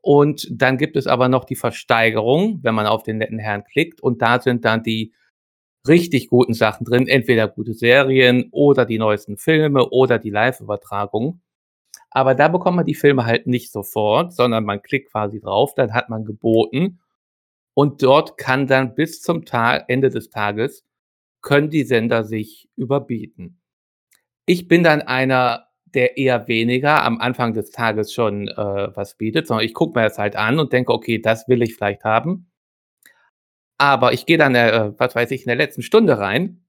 Und 0.00 0.46
dann 0.50 0.78
gibt 0.78 0.96
es 0.96 1.06
aber 1.06 1.28
noch 1.28 1.44
die 1.44 1.56
Versteigerung, 1.56 2.60
wenn 2.62 2.74
man 2.74 2.86
auf 2.86 3.02
den 3.02 3.18
netten 3.18 3.38
Herrn 3.38 3.64
klickt. 3.64 4.00
Und 4.00 4.22
da 4.22 4.40
sind 4.40 4.64
dann 4.64 4.82
die 4.82 5.12
richtig 5.86 6.28
guten 6.28 6.54
Sachen 6.54 6.84
drin, 6.84 7.08
entweder 7.08 7.48
gute 7.48 7.74
Serien 7.74 8.48
oder 8.52 8.84
die 8.84 8.98
neuesten 8.98 9.36
Filme 9.36 9.88
oder 9.90 10.18
die 10.18 10.30
Live-Übertragung. 10.30 11.40
Aber 12.10 12.34
da 12.34 12.48
bekommt 12.48 12.76
man 12.76 12.86
die 12.86 12.94
Filme 12.94 13.26
halt 13.26 13.46
nicht 13.46 13.72
sofort, 13.72 14.32
sondern 14.32 14.64
man 14.64 14.82
klickt 14.82 15.10
quasi 15.10 15.40
drauf, 15.40 15.74
dann 15.74 15.92
hat 15.94 16.08
man 16.08 16.24
geboten 16.24 17.00
und 17.74 18.02
dort 18.02 18.38
kann 18.38 18.66
dann 18.66 18.94
bis 18.94 19.20
zum 19.20 19.44
Tag, 19.44 19.84
Ende 19.88 20.08
des 20.08 20.30
Tages, 20.30 20.84
können 21.42 21.68
die 21.68 21.84
Sender 21.84 22.24
sich 22.24 22.70
überbieten. 22.74 23.60
Ich 24.46 24.66
bin 24.66 24.82
dann 24.82 25.02
einer, 25.02 25.68
der 25.84 26.16
eher 26.16 26.48
weniger 26.48 27.04
am 27.04 27.20
Anfang 27.20 27.52
des 27.52 27.70
Tages 27.70 28.12
schon 28.14 28.48
äh, 28.48 28.96
was 28.96 29.16
bietet, 29.16 29.46
sondern 29.46 29.66
ich 29.66 29.74
gucke 29.74 29.98
mir 29.98 30.04
das 30.04 30.18
halt 30.18 30.36
an 30.36 30.58
und 30.58 30.72
denke, 30.72 30.92
okay, 30.92 31.20
das 31.20 31.48
will 31.48 31.62
ich 31.62 31.74
vielleicht 31.74 32.04
haben. 32.04 32.50
Aber 33.78 34.12
ich 34.12 34.24
gehe 34.24 34.38
dann, 34.38 34.54
äh, 34.54 34.92
was 34.96 35.14
weiß 35.14 35.30
ich, 35.32 35.42
in 35.42 35.48
der 35.48 35.56
letzten 35.56 35.82
Stunde 35.82 36.18
rein, 36.18 36.64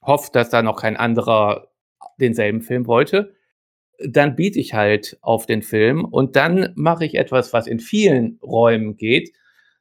hoffe, 0.00 0.30
dass 0.32 0.50
da 0.50 0.62
noch 0.62 0.80
kein 0.80 0.96
anderer 0.96 1.68
denselben 2.18 2.62
Film 2.62 2.86
wollte. 2.86 3.34
Dann 4.06 4.36
biete 4.36 4.58
ich 4.58 4.74
halt 4.74 5.18
auf 5.20 5.46
den 5.46 5.62
Film 5.62 6.04
und 6.04 6.36
dann 6.36 6.72
mache 6.74 7.04
ich 7.04 7.14
etwas, 7.14 7.52
was 7.52 7.66
in 7.66 7.80
vielen 7.80 8.38
Räumen 8.42 8.96
geht. 8.96 9.32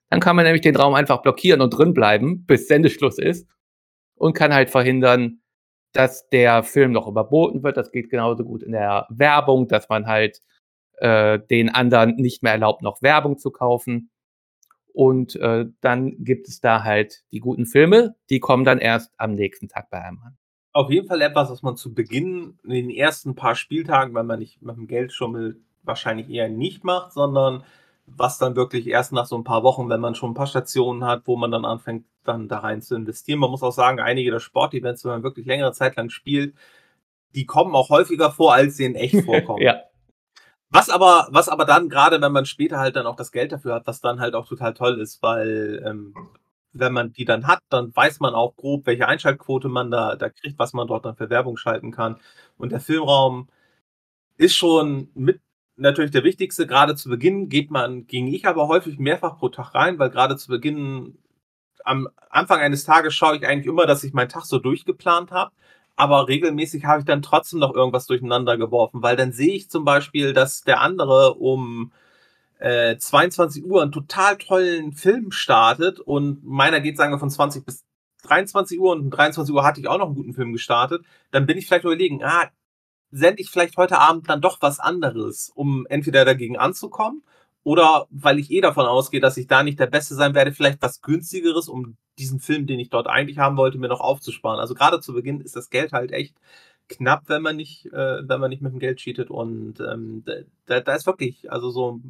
Dann 0.09 0.19
kann 0.19 0.35
man 0.35 0.45
nämlich 0.45 0.61
den 0.61 0.75
Raum 0.75 0.93
einfach 0.93 1.21
blockieren 1.21 1.61
und 1.61 1.71
drin 1.71 1.93
bleiben, 1.93 2.43
bis 2.47 2.67
Sendeschluss 2.67 3.17
ist 3.17 3.47
und 4.15 4.33
kann 4.33 4.53
halt 4.53 4.69
verhindern, 4.69 5.41
dass 5.93 6.29
der 6.29 6.63
Film 6.63 6.91
noch 6.91 7.07
überboten 7.07 7.63
wird. 7.63 7.77
Das 7.77 7.91
geht 7.91 8.09
genauso 8.09 8.43
gut 8.43 8.63
in 8.63 8.73
der 8.73 9.07
Werbung, 9.09 9.67
dass 9.67 9.89
man 9.89 10.05
halt 10.05 10.41
äh, 10.97 11.39
den 11.49 11.69
anderen 11.69 12.15
nicht 12.15 12.43
mehr 12.43 12.53
erlaubt, 12.53 12.81
noch 12.81 13.01
Werbung 13.01 13.37
zu 13.37 13.51
kaufen. 13.51 14.11
Und 14.93 15.35
äh, 15.37 15.65
dann 15.81 16.23
gibt 16.23 16.47
es 16.47 16.59
da 16.61 16.83
halt 16.83 17.23
die 17.31 17.39
guten 17.39 17.65
Filme, 17.65 18.15
die 18.29 18.39
kommen 18.39 18.65
dann 18.65 18.79
erst 18.79 19.13
am 19.17 19.33
nächsten 19.33 19.69
Tag 19.69 19.89
bei 19.89 20.01
einem 20.01 20.19
an. 20.23 20.37
Auf 20.71 20.91
jeden 20.91 21.07
Fall 21.07 21.21
etwas, 21.21 21.49
was 21.49 21.63
man 21.63 21.77
zu 21.77 21.93
Beginn 21.93 22.59
in 22.63 22.71
den 22.71 22.89
ersten 22.89 23.35
paar 23.35 23.55
Spieltagen, 23.55 24.13
wenn 24.13 24.27
man 24.27 24.39
nicht 24.39 24.61
mit 24.61 24.75
dem 24.75 24.87
Geldschummel 24.87 25.59
wahrscheinlich 25.83 26.29
eher 26.29 26.49
nicht 26.49 26.83
macht, 26.83 27.13
sondern 27.13 27.63
was 28.05 28.37
dann 28.37 28.55
wirklich 28.55 28.87
erst 28.87 29.11
nach 29.11 29.25
so 29.25 29.37
ein 29.37 29.43
paar 29.43 29.63
Wochen, 29.63 29.89
wenn 29.89 29.99
man 29.99 30.15
schon 30.15 30.31
ein 30.31 30.35
paar 30.35 30.47
Stationen 30.47 31.05
hat, 31.05 31.23
wo 31.25 31.35
man 31.37 31.51
dann 31.51 31.65
anfängt, 31.65 32.05
dann 32.23 32.47
da 32.47 32.59
rein 32.59 32.81
zu 32.81 32.95
investieren. 32.95 33.39
Man 33.39 33.51
muss 33.51 33.63
auch 33.63 33.71
sagen, 33.71 33.99
einige 33.99 34.31
der 34.31 34.39
Sportevents, 34.39 35.03
wenn 35.03 35.11
man 35.11 35.23
wirklich 35.23 35.45
längere 35.45 35.71
Zeit 35.71 35.95
lang 35.95 36.09
spielt, 36.09 36.55
die 37.35 37.45
kommen 37.45 37.75
auch 37.75 37.89
häufiger 37.89 38.31
vor, 38.31 38.53
als 38.53 38.77
sie 38.77 38.85
in 38.85 38.95
echt 38.95 39.21
vorkommen. 39.25 39.61
ja. 39.61 39.81
Was 40.71 40.91
aber, 40.91 41.27
was 41.31 41.49
aber 41.49 41.65
dann, 41.65 41.89
gerade 41.89 42.21
wenn 42.21 42.31
man 42.31 42.45
später 42.45 42.77
halt 42.77 42.95
dann 42.95 43.07
auch 43.07 43.15
das 43.15 43.31
Geld 43.31 43.51
dafür 43.51 43.73
hat, 43.73 43.87
was 43.87 44.01
dann 44.01 44.19
halt 44.19 44.35
auch 44.35 44.47
total 44.47 44.75
toll 44.75 45.01
ist, 45.01 45.23
weil 45.23 45.83
ähm, 45.83 46.13
wenn 46.73 46.93
man 46.93 47.13
die 47.13 47.25
dann 47.25 47.47
hat, 47.47 47.59
dann 47.69 47.95
weiß 47.95 48.19
man 48.19 48.35
auch 48.35 48.55
grob, 48.55 48.85
welche 48.85 49.07
Einschaltquote 49.07 49.69
man 49.69 49.91
da, 49.91 50.15
da 50.15 50.29
kriegt, 50.29 50.59
was 50.59 50.73
man 50.73 50.87
dort 50.87 51.05
dann 51.05 51.15
für 51.15 51.29
Werbung 51.29 51.57
schalten 51.57 51.91
kann. 51.91 52.17
Und 52.57 52.71
der 52.71 52.79
Filmraum 52.79 53.49
ist 54.37 54.55
schon 54.55 55.09
mit 55.15 55.41
natürlich 55.77 56.11
der 56.11 56.23
wichtigste. 56.23 56.67
Gerade 56.67 56.95
zu 56.95 57.09
Beginn 57.09 57.49
geht 57.49 57.71
man, 57.71 58.07
ging 58.07 58.27
ich 58.27 58.45
aber 58.47 58.67
häufig 58.67 58.99
mehrfach 58.99 59.37
pro 59.39 59.49
Tag 59.49 59.75
rein, 59.75 59.99
weil 59.99 60.09
gerade 60.09 60.37
zu 60.37 60.49
Beginn 60.49 61.17
am 61.85 62.09
Anfang 62.29 62.59
eines 62.59 62.83
Tages 62.85 63.15
schaue 63.15 63.37
ich 63.37 63.47
eigentlich 63.47 63.67
immer, 63.67 63.85
dass 63.85 64.03
ich 64.03 64.13
meinen 64.13 64.29
Tag 64.29 64.45
so 64.45 64.59
durchgeplant 64.59 65.31
habe 65.31 65.51
aber 65.99 66.29
regelmäßig 66.29 66.85
habe 66.85 66.99
ich 67.01 67.05
dann 67.05 67.21
trotzdem 67.21 67.59
noch 67.59 67.75
irgendwas 67.75 68.07
durcheinander 68.07 68.57
geworfen, 68.57 69.03
weil 69.03 69.17
dann 69.17 69.33
sehe 69.33 69.53
ich 69.53 69.69
zum 69.69 69.83
Beispiel, 69.83 70.31
dass 70.31 70.61
der 70.61 70.79
andere 70.79 71.33
um 71.33 71.91
äh, 72.59 72.97
22 72.97 73.65
Uhr 73.65 73.81
einen 73.81 73.91
total 73.91 74.37
tollen 74.37 74.93
Film 74.93 75.31
startet 75.31 75.99
und 75.99 76.43
meiner 76.43 76.81
geht, 76.81 76.97
sagen 76.97 77.13
wir, 77.13 77.19
von 77.19 77.29
20 77.29 77.65
bis 77.65 77.83
23 78.23 78.79
Uhr 78.79 78.91
und 78.91 78.99
um 79.01 79.09
23 79.09 79.53
Uhr 79.53 79.63
hatte 79.63 79.79
ich 79.79 79.87
auch 79.87 79.97
noch 79.97 80.07
einen 80.07 80.15
guten 80.15 80.33
Film 80.33 80.53
gestartet, 80.53 81.03
dann 81.31 81.45
bin 81.45 81.57
ich 81.57 81.67
vielleicht 81.67 81.85
überlegen, 81.85 82.23
ah, 82.23 82.49
sende 83.11 83.41
ich 83.41 83.49
vielleicht 83.49 83.77
heute 83.77 83.99
Abend 83.99 84.29
dann 84.29 84.41
doch 84.41 84.61
was 84.61 84.79
anderes, 84.79 85.51
um 85.55 85.87
entweder 85.89 86.25
dagegen 86.25 86.57
anzukommen 86.57 87.23
oder 87.63 88.07
weil 88.09 88.39
ich 88.39 88.51
eh 88.51 88.61
davon 88.61 88.85
ausgehe, 88.85 89.19
dass 89.19 89.37
ich 89.37 89.47
da 89.47 89.63
nicht 89.63 89.79
der 89.79 89.87
Beste 89.87 90.15
sein 90.15 90.35
werde, 90.35 90.51
vielleicht 90.51 90.81
was 90.81 91.01
günstigeres, 91.01 91.69
um 91.69 91.97
diesen 92.17 92.39
Film, 92.39 92.67
den 92.67 92.79
ich 92.79 92.89
dort 92.89 93.07
eigentlich 93.07 93.37
haben 93.37 93.57
wollte, 93.57 93.77
mir 93.77 93.87
noch 93.87 94.01
aufzusparen. 94.01 94.59
Also 94.59 94.73
gerade 94.75 94.99
zu 95.01 95.13
Beginn 95.13 95.41
ist 95.41 95.55
das 95.55 95.69
Geld 95.69 95.93
halt 95.93 96.11
echt 96.11 96.35
knapp, 96.89 97.23
wenn 97.27 97.41
man 97.41 97.55
nicht, 97.55 97.85
äh, 97.87 98.27
wenn 98.27 98.39
man 98.39 98.49
nicht 98.49 98.61
mit 98.61 98.73
dem 98.73 98.79
Geld 98.79 98.99
cheatet. 98.99 99.29
Und 99.29 99.79
ähm, 99.79 100.23
da, 100.65 100.81
da 100.81 100.95
ist 100.95 101.05
wirklich, 101.05 101.51
also 101.51 101.69
so 101.69 102.01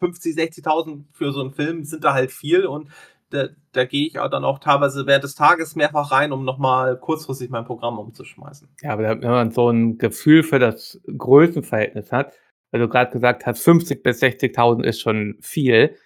50, 0.00 0.36
60.000 0.36 1.04
für 1.12 1.32
so 1.32 1.40
einen 1.40 1.52
Film 1.52 1.84
sind 1.84 2.04
da 2.04 2.14
halt 2.14 2.30
viel 2.30 2.66
und 2.66 2.88
da, 3.30 3.48
da 3.72 3.84
gehe 3.84 4.06
ich 4.06 4.18
auch 4.18 4.30
dann 4.30 4.44
auch 4.44 4.58
teilweise 4.58 5.06
während 5.06 5.24
des 5.24 5.34
Tages 5.34 5.76
mehrfach 5.76 6.10
rein, 6.12 6.32
um 6.32 6.44
nochmal 6.44 6.98
kurzfristig 6.98 7.50
mein 7.50 7.64
Programm 7.64 7.98
umzuschmeißen. 7.98 8.68
Ja, 8.82 8.92
aber 8.92 9.20
wenn 9.20 9.20
man 9.20 9.50
so 9.50 9.68
ein 9.68 9.98
Gefühl 9.98 10.42
für 10.42 10.58
das 10.58 11.00
Größenverhältnis 11.06 12.10
hat, 12.10 12.32
weil 12.70 12.80
du 12.80 12.88
gerade 12.88 13.10
gesagt 13.10 13.46
hast, 13.46 13.62
50 13.62 14.02
bis 14.02 14.22
60.000 14.22 14.84
ist 14.84 15.00
schon 15.00 15.36
viel. 15.40 15.96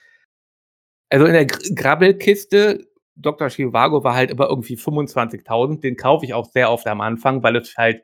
Also 1.11 1.27
in 1.27 1.33
der 1.33 1.47
Grabbelkiste, 1.47 2.87
Dr. 3.17 3.49
Chivago 3.51 4.03
war 4.05 4.15
halt 4.15 4.31
immer 4.31 4.49
irgendwie 4.49 4.77
25.000. 4.77 5.81
Den 5.81 5.97
kaufe 5.97 6.25
ich 6.25 6.35
auch 6.35 6.47
sehr 6.47 6.71
oft 6.71 6.87
am 6.87 7.01
Anfang, 7.01 7.43
weil 7.43 7.57
es 7.57 7.77
halt 7.77 8.03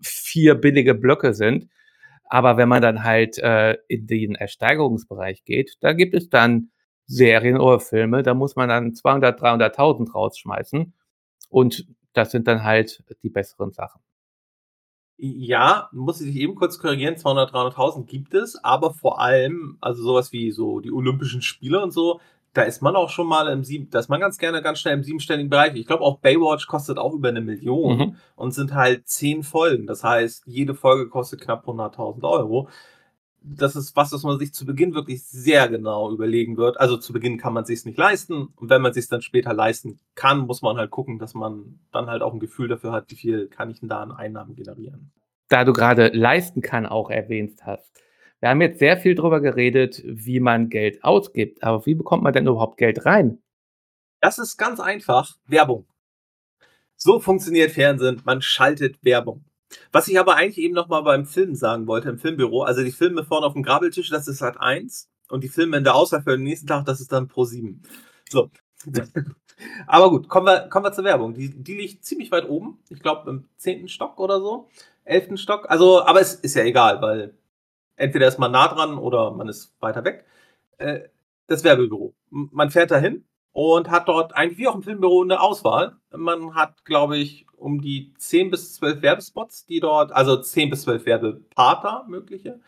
vier 0.00 0.54
billige 0.54 0.94
Blöcke 0.94 1.34
sind. 1.34 1.68
Aber 2.24 2.56
wenn 2.56 2.68
man 2.68 2.82
dann 2.82 3.04
halt 3.04 3.38
äh, 3.38 3.76
in 3.88 4.06
den 4.06 4.34
Ersteigerungsbereich 4.34 5.44
geht, 5.44 5.76
da 5.80 5.92
gibt 5.92 6.14
es 6.14 6.28
dann 6.30 6.70
Serien 7.06 7.60
oder 7.60 7.80
Filme, 7.80 8.22
da 8.22 8.34
muss 8.34 8.56
man 8.56 8.68
dann 8.68 8.94
200, 8.94 9.40
300.000 9.40 10.12
rausschmeißen. 10.12 10.94
Und 11.50 11.86
das 12.14 12.30
sind 12.30 12.48
dann 12.48 12.64
halt 12.64 13.04
die 13.22 13.28
besseren 13.28 13.72
Sachen. 13.72 14.00
Ja, 15.16 15.88
muss 15.92 16.20
ich 16.20 16.34
eben 16.34 16.56
kurz 16.56 16.78
korrigieren, 16.78 17.16
200, 17.16 17.52
300.000 17.52 18.04
gibt 18.06 18.34
es, 18.34 18.56
aber 18.64 18.92
vor 18.92 19.20
allem, 19.20 19.78
also 19.80 20.02
sowas 20.02 20.32
wie 20.32 20.50
so 20.50 20.80
die 20.80 20.90
Olympischen 20.90 21.40
Spiele 21.40 21.80
und 21.80 21.92
so, 21.92 22.20
da 22.54 22.62
ist 22.62 22.80
man 22.80 22.96
auch 22.96 23.10
schon 23.10 23.26
mal 23.26 23.48
im 23.48 23.64
sieben, 23.64 23.90
da 23.90 23.98
ist 23.98 24.08
man 24.08 24.20
ganz 24.20 24.38
gerne 24.38 24.62
ganz 24.62 24.78
schnell 24.78 24.94
im 24.94 25.02
siebenstelligen 25.02 25.50
Bereich. 25.50 25.74
Ich 25.74 25.86
glaube 25.86 26.02
auch 26.02 26.18
Baywatch 26.20 26.66
kostet 26.66 26.98
auch 26.98 27.12
über 27.12 27.28
eine 27.28 27.40
Million 27.40 27.98
mhm. 27.98 28.16
und 28.36 28.52
sind 28.52 28.74
halt 28.74 29.06
zehn 29.06 29.42
Folgen. 29.42 29.86
Das 29.86 30.02
heißt, 30.02 30.44
jede 30.46 30.74
Folge 30.74 31.08
kostet 31.08 31.40
knapp 31.40 31.66
100.000 31.66 32.22
Euro 32.28 32.68
das 33.44 33.76
ist 33.76 33.94
was, 33.94 34.12
was 34.12 34.22
man 34.22 34.38
sich 34.38 34.54
zu 34.54 34.64
Beginn 34.64 34.94
wirklich 34.94 35.22
sehr 35.24 35.68
genau 35.68 36.10
überlegen 36.10 36.56
wird. 36.56 36.80
Also 36.80 36.96
zu 36.96 37.12
Beginn 37.12 37.36
kann 37.36 37.52
man 37.52 37.66
sich 37.66 37.84
nicht 37.84 37.98
leisten 37.98 38.48
und 38.56 38.70
wenn 38.70 38.80
man 38.80 38.94
sich 38.94 39.06
dann 39.08 39.20
später 39.20 39.52
leisten 39.52 40.00
kann, 40.14 40.46
muss 40.46 40.62
man 40.62 40.78
halt 40.78 40.90
gucken, 40.90 41.18
dass 41.18 41.34
man 41.34 41.78
dann 41.92 42.06
halt 42.06 42.22
auch 42.22 42.32
ein 42.32 42.40
Gefühl 42.40 42.68
dafür 42.68 42.92
hat, 42.92 43.10
wie 43.10 43.16
viel 43.16 43.48
kann 43.48 43.70
ich 43.70 43.80
denn 43.80 43.90
da 43.90 44.00
an 44.00 44.12
Einnahmen 44.12 44.56
generieren. 44.56 45.12
Da 45.48 45.64
du 45.64 45.74
gerade 45.74 46.08
leisten 46.08 46.62
kann 46.62 46.86
auch 46.86 47.10
erwähnt 47.10 47.60
hast. 47.64 48.00
Wir 48.40 48.50
haben 48.50 48.60
jetzt 48.60 48.78
sehr 48.78 48.96
viel 48.98 49.14
darüber 49.14 49.40
geredet, 49.40 50.02
wie 50.04 50.40
man 50.40 50.68
Geld 50.68 51.02
ausgibt, 51.02 51.62
aber 51.62 51.86
wie 51.86 51.94
bekommt 51.94 52.22
man 52.22 52.32
denn 52.32 52.46
überhaupt 52.46 52.76
Geld 52.76 53.06
rein? 53.06 53.42
Das 54.20 54.38
ist 54.38 54.56
ganz 54.56 54.80
einfach. 54.80 55.36
Werbung. 55.46 55.86
So 56.96 57.20
funktioniert 57.20 57.72
Fernsehen. 57.72 58.22
Man 58.24 58.42
schaltet 58.42 59.02
Werbung. 59.02 59.44
Was 59.92 60.08
ich 60.08 60.18
aber 60.18 60.36
eigentlich 60.36 60.58
eben 60.58 60.74
noch 60.74 60.88
mal 60.88 61.00
beim 61.02 61.26
Film 61.26 61.54
sagen 61.54 61.86
wollte, 61.86 62.08
im 62.08 62.18
Filmbüro, 62.18 62.62
also 62.62 62.82
die 62.82 62.92
Filme 62.92 63.24
vorne 63.24 63.46
auf 63.46 63.54
dem 63.54 63.62
Grabbeltisch, 63.62 64.10
das 64.10 64.28
ist 64.28 64.40
halt 64.40 64.58
eins 64.58 65.10
und 65.28 65.42
die 65.42 65.48
Filme 65.48 65.76
in 65.76 65.84
der 65.84 65.94
Auswahl 65.94 66.22
für 66.22 66.36
den 66.36 66.44
nächsten 66.44 66.66
Tag, 66.66 66.84
das 66.84 67.00
ist 67.00 67.12
dann 67.12 67.28
pro 67.28 67.44
sieben. 67.44 67.82
So. 68.28 68.50
aber 69.86 70.10
gut, 70.10 70.28
kommen 70.28 70.46
wir, 70.46 70.68
kommen 70.68 70.84
wir 70.84 70.92
zur 70.92 71.04
Werbung. 71.04 71.34
Die, 71.34 71.50
die 71.50 71.74
liegt 71.74 72.04
ziemlich 72.04 72.30
weit 72.30 72.48
oben. 72.48 72.78
Ich 72.88 73.00
glaube 73.00 73.30
im 73.30 73.44
zehnten 73.56 73.88
Stock 73.88 74.18
oder 74.18 74.40
so. 74.40 74.68
Elften 75.04 75.36
Stock. 75.36 75.70
Also, 75.70 76.04
aber 76.04 76.20
es 76.20 76.34
ist 76.34 76.54
ja 76.54 76.64
egal, 76.64 77.00
weil 77.02 77.34
entweder 77.96 78.28
ist 78.28 78.38
man 78.38 78.52
nah 78.52 78.68
dran 78.68 78.98
oder 78.98 79.30
man 79.32 79.48
ist 79.48 79.74
weiter 79.80 80.04
weg. 80.04 80.24
Äh, 80.78 81.00
das 81.46 81.64
Werbebüro. 81.64 82.14
Man 82.30 82.70
fährt 82.70 82.90
dahin 82.90 83.24
und 83.52 83.90
hat 83.90 84.08
dort 84.08 84.34
eigentlich 84.34 84.58
wie 84.58 84.68
auch 84.68 84.74
im 84.74 84.82
Filmbüro 84.82 85.22
eine 85.22 85.40
Auswahl. 85.40 85.96
Man 86.10 86.54
hat, 86.54 86.84
glaube 86.84 87.18
ich, 87.18 87.46
um 87.56 87.80
die 87.80 88.12
10 88.18 88.50
bis 88.50 88.74
12 88.74 89.02
Werbespots, 89.02 89.66
die 89.66 89.80
dort, 89.80 90.12
also 90.12 90.40
10 90.40 90.70
bis 90.70 90.82
12 90.82 91.06
Werbepartner 91.06 92.04
mögliche. 92.08 92.60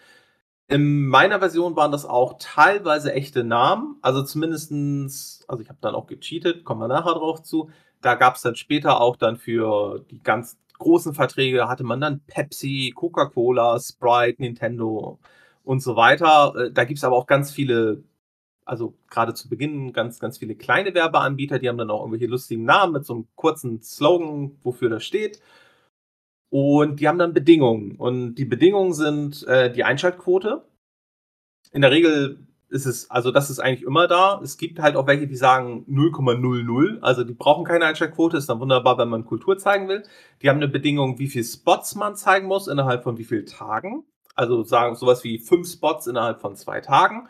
In 0.68 1.06
meiner 1.06 1.38
Version 1.38 1.76
waren 1.76 1.92
das 1.92 2.04
auch 2.04 2.36
teilweise 2.38 3.12
echte 3.12 3.44
Namen, 3.44 3.98
also 4.02 4.22
zumindestens, 4.24 5.44
also 5.48 5.62
ich 5.62 5.68
habe 5.68 5.78
dann 5.80 5.94
auch 5.94 6.06
gecheatet, 6.06 6.64
kommen 6.64 6.80
wir 6.80 6.88
nachher 6.88 7.14
drauf 7.14 7.42
zu. 7.42 7.70
Da 8.00 8.14
gab 8.14 8.34
es 8.36 8.42
dann 8.42 8.56
später 8.56 9.00
auch 9.00 9.16
dann 9.16 9.36
für 9.36 10.04
die 10.10 10.22
ganz 10.22 10.58
großen 10.78 11.14
Verträge, 11.14 11.68
hatte 11.68 11.84
man 11.84 12.00
dann 12.00 12.20
Pepsi, 12.26 12.92
Coca-Cola, 12.94 13.78
Sprite, 13.80 14.42
Nintendo 14.42 15.18
und 15.64 15.80
so 15.82 15.96
weiter. 15.96 16.54
Äh, 16.56 16.72
da 16.72 16.84
gibt 16.84 16.98
es 16.98 17.04
aber 17.04 17.16
auch 17.16 17.26
ganz 17.26 17.50
viele 17.52 18.02
also 18.66 18.94
gerade 19.08 19.32
zu 19.34 19.48
Beginn 19.48 19.92
ganz, 19.92 20.18
ganz 20.18 20.38
viele 20.38 20.56
kleine 20.56 20.92
Werbeanbieter, 20.92 21.58
die 21.58 21.68
haben 21.68 21.78
dann 21.78 21.90
auch 21.90 22.00
irgendwelche 22.00 22.26
lustigen 22.26 22.64
Namen 22.64 22.94
mit 22.94 23.06
so 23.06 23.14
einem 23.14 23.28
kurzen 23.36 23.80
Slogan, 23.80 24.58
wofür 24.62 24.90
das 24.90 25.04
steht. 25.04 25.40
Und 26.50 27.00
die 27.00 27.08
haben 27.08 27.18
dann 27.18 27.32
Bedingungen. 27.32 27.96
Und 27.96 28.34
die 28.36 28.44
Bedingungen 28.44 28.92
sind 28.92 29.46
äh, 29.46 29.72
die 29.72 29.84
Einschaltquote. 29.84 30.64
In 31.72 31.82
der 31.82 31.90
Regel 31.90 32.46
ist 32.68 32.86
es, 32.86 33.10
also 33.10 33.30
das 33.30 33.50
ist 33.50 33.60
eigentlich 33.60 33.86
immer 33.86 34.08
da. 34.08 34.40
Es 34.42 34.58
gibt 34.58 34.80
halt 34.80 34.96
auch 34.96 35.06
welche, 35.06 35.26
die 35.26 35.36
sagen 35.36 35.84
0,00. 35.88 37.00
Also 37.00 37.24
die 37.24 37.34
brauchen 37.34 37.64
keine 37.64 37.86
Einschaltquote. 37.86 38.36
Ist 38.36 38.48
dann 38.48 38.60
wunderbar, 38.60 38.98
wenn 38.98 39.08
man 39.08 39.24
Kultur 39.24 39.56
zeigen 39.58 39.88
will. 39.88 40.02
Die 40.42 40.48
haben 40.48 40.56
eine 40.56 40.68
Bedingung, 40.68 41.18
wie 41.18 41.28
viel 41.28 41.44
Spots 41.44 41.94
man 41.94 42.16
zeigen 42.16 42.46
muss, 42.46 42.68
innerhalb 42.68 43.04
von 43.04 43.18
wie 43.18 43.24
vielen 43.24 43.46
Tagen. 43.46 44.04
Also 44.34 44.64
sagen 44.64 44.96
sowas 44.96 45.24
wie 45.24 45.38
fünf 45.38 45.70
Spots 45.70 46.06
innerhalb 46.06 46.40
von 46.40 46.56
zwei 46.56 46.80
Tagen. 46.80 47.28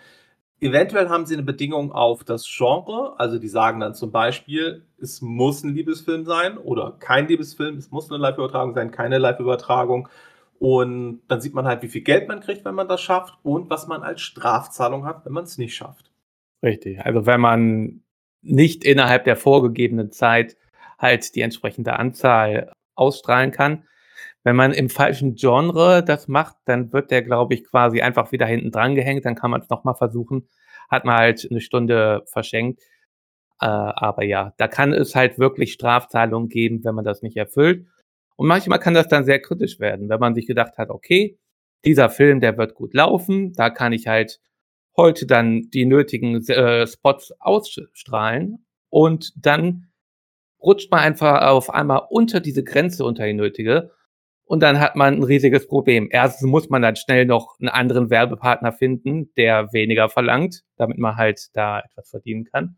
Eventuell 0.58 1.10
haben 1.10 1.26
sie 1.26 1.34
eine 1.34 1.42
Bedingung 1.42 1.92
auf 1.92 2.24
das 2.24 2.46
Genre, 2.48 3.14
also 3.20 3.38
die 3.38 3.48
sagen 3.48 3.78
dann 3.78 3.94
zum 3.94 4.10
Beispiel, 4.10 4.86
es 4.98 5.20
muss 5.20 5.62
ein 5.62 5.74
Liebesfilm 5.74 6.24
sein 6.24 6.56
oder 6.56 6.92
kein 6.98 7.28
Liebesfilm, 7.28 7.76
es 7.76 7.90
muss 7.90 8.10
eine 8.10 8.18
Live-Übertragung 8.18 8.72
sein, 8.74 8.90
keine 8.90 9.18
Live-Übertragung. 9.18 10.08
Und 10.58 11.22
dann 11.28 11.40
sieht 11.40 11.54
man 11.54 11.66
halt, 11.66 11.82
wie 11.82 11.88
viel 11.88 12.02
Geld 12.02 12.28
man 12.28 12.40
kriegt, 12.40 12.64
wenn 12.64 12.74
man 12.74 12.88
das 12.88 13.00
schafft 13.00 13.34
und 13.42 13.70
was 13.70 13.86
man 13.86 14.02
als 14.02 14.22
Strafzahlung 14.22 15.04
hat, 15.04 15.24
wenn 15.24 15.32
man 15.32 15.44
es 15.44 15.58
nicht 15.58 15.74
schafft. 15.74 16.10
Richtig. 16.62 17.00
Also 17.00 17.26
wenn 17.26 17.40
man 17.40 18.02
nicht 18.42 18.84
innerhalb 18.84 19.24
der 19.24 19.36
vorgegebenen 19.36 20.10
Zeit 20.10 20.56
halt 20.98 21.34
die 21.34 21.42
entsprechende 21.42 21.98
Anzahl 21.98 22.72
ausstrahlen 22.94 23.50
kann. 23.50 23.84
Wenn 24.44 24.56
man 24.56 24.72
im 24.72 24.88
falschen 24.88 25.34
Genre 25.34 26.04
das 26.04 26.28
macht, 26.28 26.56
dann 26.64 26.92
wird 26.92 27.10
der, 27.10 27.22
glaube 27.22 27.54
ich, 27.54 27.64
quasi 27.64 28.00
einfach 28.00 28.32
wieder 28.32 28.46
hinten 28.46 28.70
dran 28.70 28.94
gehängt. 28.94 29.24
Dann 29.24 29.34
kann 29.34 29.50
man 29.50 29.60
es 29.60 29.68
nochmal 29.68 29.94
versuchen. 29.94 30.48
Hat 30.88 31.04
man 31.04 31.16
halt 31.16 31.46
eine 31.50 31.60
Stunde 31.60 32.22
verschenkt. 32.26 32.80
Äh, 33.60 33.66
aber 33.66 34.24
ja, 34.24 34.54
da 34.56 34.68
kann 34.68 34.92
es 34.92 35.14
halt 35.14 35.38
wirklich 35.38 35.72
Strafzahlungen 35.72 36.48
geben, 36.48 36.84
wenn 36.84 36.94
man 36.94 37.04
das 37.04 37.22
nicht 37.22 37.36
erfüllt. 37.36 37.86
Und 38.36 38.46
manchmal 38.48 38.78
kann 38.78 38.94
das 38.94 39.08
dann 39.08 39.24
sehr 39.24 39.40
kritisch 39.40 39.80
werden, 39.80 40.08
wenn 40.08 40.20
man 40.20 40.34
sich 40.34 40.46
gedacht 40.46 40.76
hat, 40.78 40.90
okay, 40.90 41.38
dieser 41.84 42.10
Film, 42.10 42.40
der 42.40 42.58
wird 42.58 42.74
gut 42.74 42.94
laufen, 42.94 43.52
da 43.54 43.70
kann 43.70 43.92
ich 43.92 44.06
halt 44.06 44.40
heute 44.96 45.26
dann 45.26 45.70
die 45.70 45.86
nötigen 45.86 46.46
äh, 46.48 46.86
Spots 46.86 47.32
ausstrahlen 47.38 48.66
und 48.88 49.32
dann 49.36 49.88
rutscht 50.60 50.90
man 50.90 51.00
einfach 51.00 51.42
auf 51.46 51.70
einmal 51.70 52.02
unter 52.10 52.40
diese 52.40 52.64
Grenze 52.64 53.04
unter 53.04 53.26
die 53.26 53.34
nötige 53.34 53.90
und 54.44 54.62
dann 54.62 54.80
hat 54.80 54.96
man 54.96 55.14
ein 55.14 55.22
riesiges 55.22 55.66
Problem. 55.66 56.08
Erstens 56.10 56.48
muss 56.48 56.70
man 56.70 56.80
dann 56.80 56.96
schnell 56.96 57.26
noch 57.26 57.58
einen 57.58 57.68
anderen 57.68 58.10
Werbepartner 58.10 58.72
finden, 58.72 59.32
der 59.34 59.72
weniger 59.72 60.08
verlangt, 60.08 60.62
damit 60.76 60.98
man 60.98 61.16
halt 61.16 61.48
da 61.54 61.80
etwas 61.80 62.10
verdienen 62.10 62.44
kann. 62.44 62.76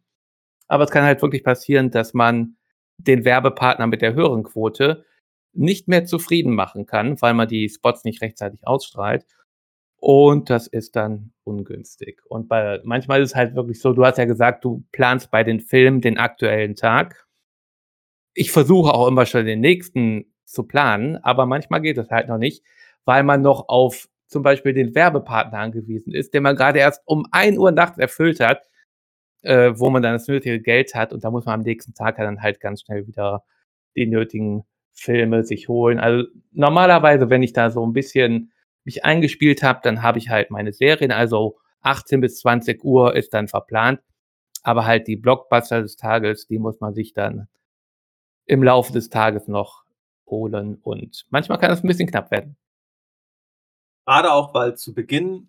Aber 0.66 0.84
es 0.84 0.90
kann 0.90 1.04
halt 1.04 1.22
wirklich 1.22 1.44
passieren, 1.44 1.90
dass 1.90 2.14
man 2.14 2.56
den 2.96 3.24
Werbepartner 3.24 3.86
mit 3.86 4.02
der 4.02 4.14
höheren 4.14 4.42
Quote 4.44 5.04
nicht 5.59 5.88
mehr 5.88 6.04
zufrieden 6.04 6.54
machen 6.54 6.86
kann, 6.86 7.20
weil 7.20 7.34
man 7.34 7.48
die 7.48 7.68
Spots 7.68 8.04
nicht 8.04 8.22
rechtzeitig 8.22 8.66
ausstrahlt. 8.66 9.26
Und 10.00 10.48
das 10.48 10.68
ist 10.68 10.94
dann 10.94 11.32
ungünstig. 11.42 12.20
Und 12.26 12.48
bei, 12.48 12.80
manchmal 12.84 13.20
ist 13.20 13.30
es 13.30 13.36
halt 13.36 13.56
wirklich 13.56 13.80
so, 13.80 13.92
du 13.92 14.04
hast 14.04 14.18
ja 14.18 14.26
gesagt, 14.26 14.64
du 14.64 14.84
planst 14.92 15.30
bei 15.32 15.42
den 15.42 15.61
Filmen 15.61 16.00
den 16.00 16.18
aktuellen 16.18 16.76
Tag. 16.76 17.26
Ich 18.34 18.52
versuche 18.52 18.94
auch 18.94 19.09
immer 19.09 19.26
schon 19.26 19.46
den 19.46 19.61
nächsten 19.61 20.32
zu 20.44 20.62
planen, 20.62 21.16
aber 21.16 21.46
manchmal 21.46 21.80
geht 21.80 21.98
das 21.98 22.11
halt 22.11 22.28
noch 22.28 22.38
nicht, 22.38 22.64
weil 23.04 23.24
man 23.24 23.42
noch 23.42 23.68
auf 23.68 24.09
zum 24.28 24.42
Beispiel 24.44 24.72
den 24.74 24.94
Werbepartner 24.94 25.59
angewiesen 25.59 26.12
ist, 26.14 26.34
den 26.34 26.44
man 26.44 26.54
gerade 26.54 26.78
erst 26.78 27.02
um 27.06 27.26
ein 27.32 27.59
Uhr 27.59 27.72
nachts 27.72 27.98
erfüllt 27.98 28.38
hat, 28.40 28.62
äh, 29.42 29.72
wo 29.74 29.90
man 29.90 30.02
dann 30.02 30.12
das 30.12 30.28
nötige 30.28 30.61
Geld 30.61 30.94
hat 30.94 31.12
und 31.12 31.24
da 31.24 31.30
muss 31.30 31.46
man 31.46 31.54
am 31.54 31.61
nächsten 31.62 31.94
Tag 31.94 32.16
dann 32.16 32.42
halt 32.42 32.61
ganz 32.61 32.82
schnell 32.82 33.06
wieder 33.09 33.44
die 33.96 34.06
nötigen 34.06 34.64
Filme 34.99 35.44
sich 35.44 35.68
holen. 35.68 36.01
Also 36.01 36.28
normalerweise, 36.53 37.30
wenn 37.30 37.42
ich 37.42 37.53
da 37.53 37.70
so 37.70 37.86
ein 37.86 37.92
bisschen 37.92 38.53
mich 38.84 39.05
eingespielt 39.05 39.62
habe, 39.62 39.80
dann 39.82 40.03
habe 40.03 40.18
ich 40.18 40.28
halt 40.28 40.51
meine 40.51 40.72
Serien, 40.72 41.12
also 41.12 41.59
18 41.82 42.20
bis 42.20 42.40
20 42.40 42.82
Uhr 42.84 43.14
ist 43.14 43.32
dann 43.32 43.46
verplant, 43.46 44.01
aber 44.62 44.86
halt 44.86 45.07
die 45.07 45.16
Blockbuster 45.16 45.82
des 45.82 45.96
Tages, 45.96 46.49
die 46.49 46.59
muss 46.59 46.80
man 46.80 46.94
sich 46.94 47.12
dann 47.12 47.49
im 48.46 48.62
Laufe 48.62 48.92
des 48.92 49.09
Tages 49.09 49.46
noch 49.46 49.84
holen 50.26 50.78
und 50.82 51.26
manchmal 51.30 51.59
kann 51.59 51.70
es 51.70 51.84
ein 51.84 51.86
bisschen 51.86 52.09
knapp 52.09 52.30
werden. 52.30 52.57
Gerade 54.05 54.32
auch, 54.32 54.53
weil 54.55 54.76
zu 54.76 54.94
Beginn 54.94 55.49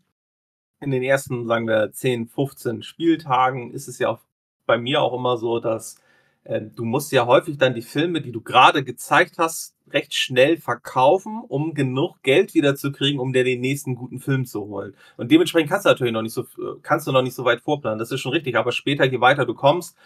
in 0.79 0.91
den 0.91 1.01
ersten, 1.01 1.47
sagen 1.47 1.67
wir, 1.67 1.91
10, 1.91 2.27
15 2.27 2.83
Spieltagen 2.83 3.71
ist 3.71 3.87
es 3.87 3.99
ja 3.99 4.09
auch 4.09 4.19
bei 4.65 4.77
mir 4.77 5.01
auch 5.01 5.13
immer 5.13 5.37
so, 5.37 5.59
dass 5.59 5.99
äh, 6.43 6.61
du 6.61 6.85
musst 6.85 7.11
ja 7.11 7.25
häufig 7.25 7.57
dann 7.57 7.73
die 7.73 7.81
Filme, 7.81 8.21
die 8.21 8.31
du 8.31 8.41
gerade 8.41 8.83
gezeigt 8.83 9.37
hast, 9.37 9.75
recht 9.91 10.13
schnell 10.13 10.57
verkaufen, 10.57 11.41
um 11.47 11.73
genug 11.73 12.21
Geld 12.21 12.53
wieder 12.53 12.75
zu 12.75 12.91
kriegen, 12.91 13.19
um 13.19 13.33
dir 13.33 13.43
den 13.43 13.61
nächsten 13.61 13.95
guten 13.95 14.19
Film 14.19 14.45
zu 14.45 14.61
holen. 14.65 14.95
Und 15.17 15.31
dementsprechend 15.31 15.69
kannst 15.69 15.85
du 15.85 15.89
natürlich 15.89 16.13
noch 16.13 16.21
nicht 16.21 16.33
so, 16.33 16.45
kannst 16.81 17.07
du 17.07 17.11
noch 17.11 17.21
nicht 17.21 17.35
so 17.35 17.45
weit 17.45 17.61
vorplanen. 17.61 17.99
Das 17.99 18.11
ist 18.11 18.21
schon 18.21 18.31
richtig. 18.31 18.55
Aber 18.55 18.71
später, 18.71 19.05
je 19.05 19.21
weiter 19.21 19.45
du 19.45 19.53
kommst, 19.55 19.97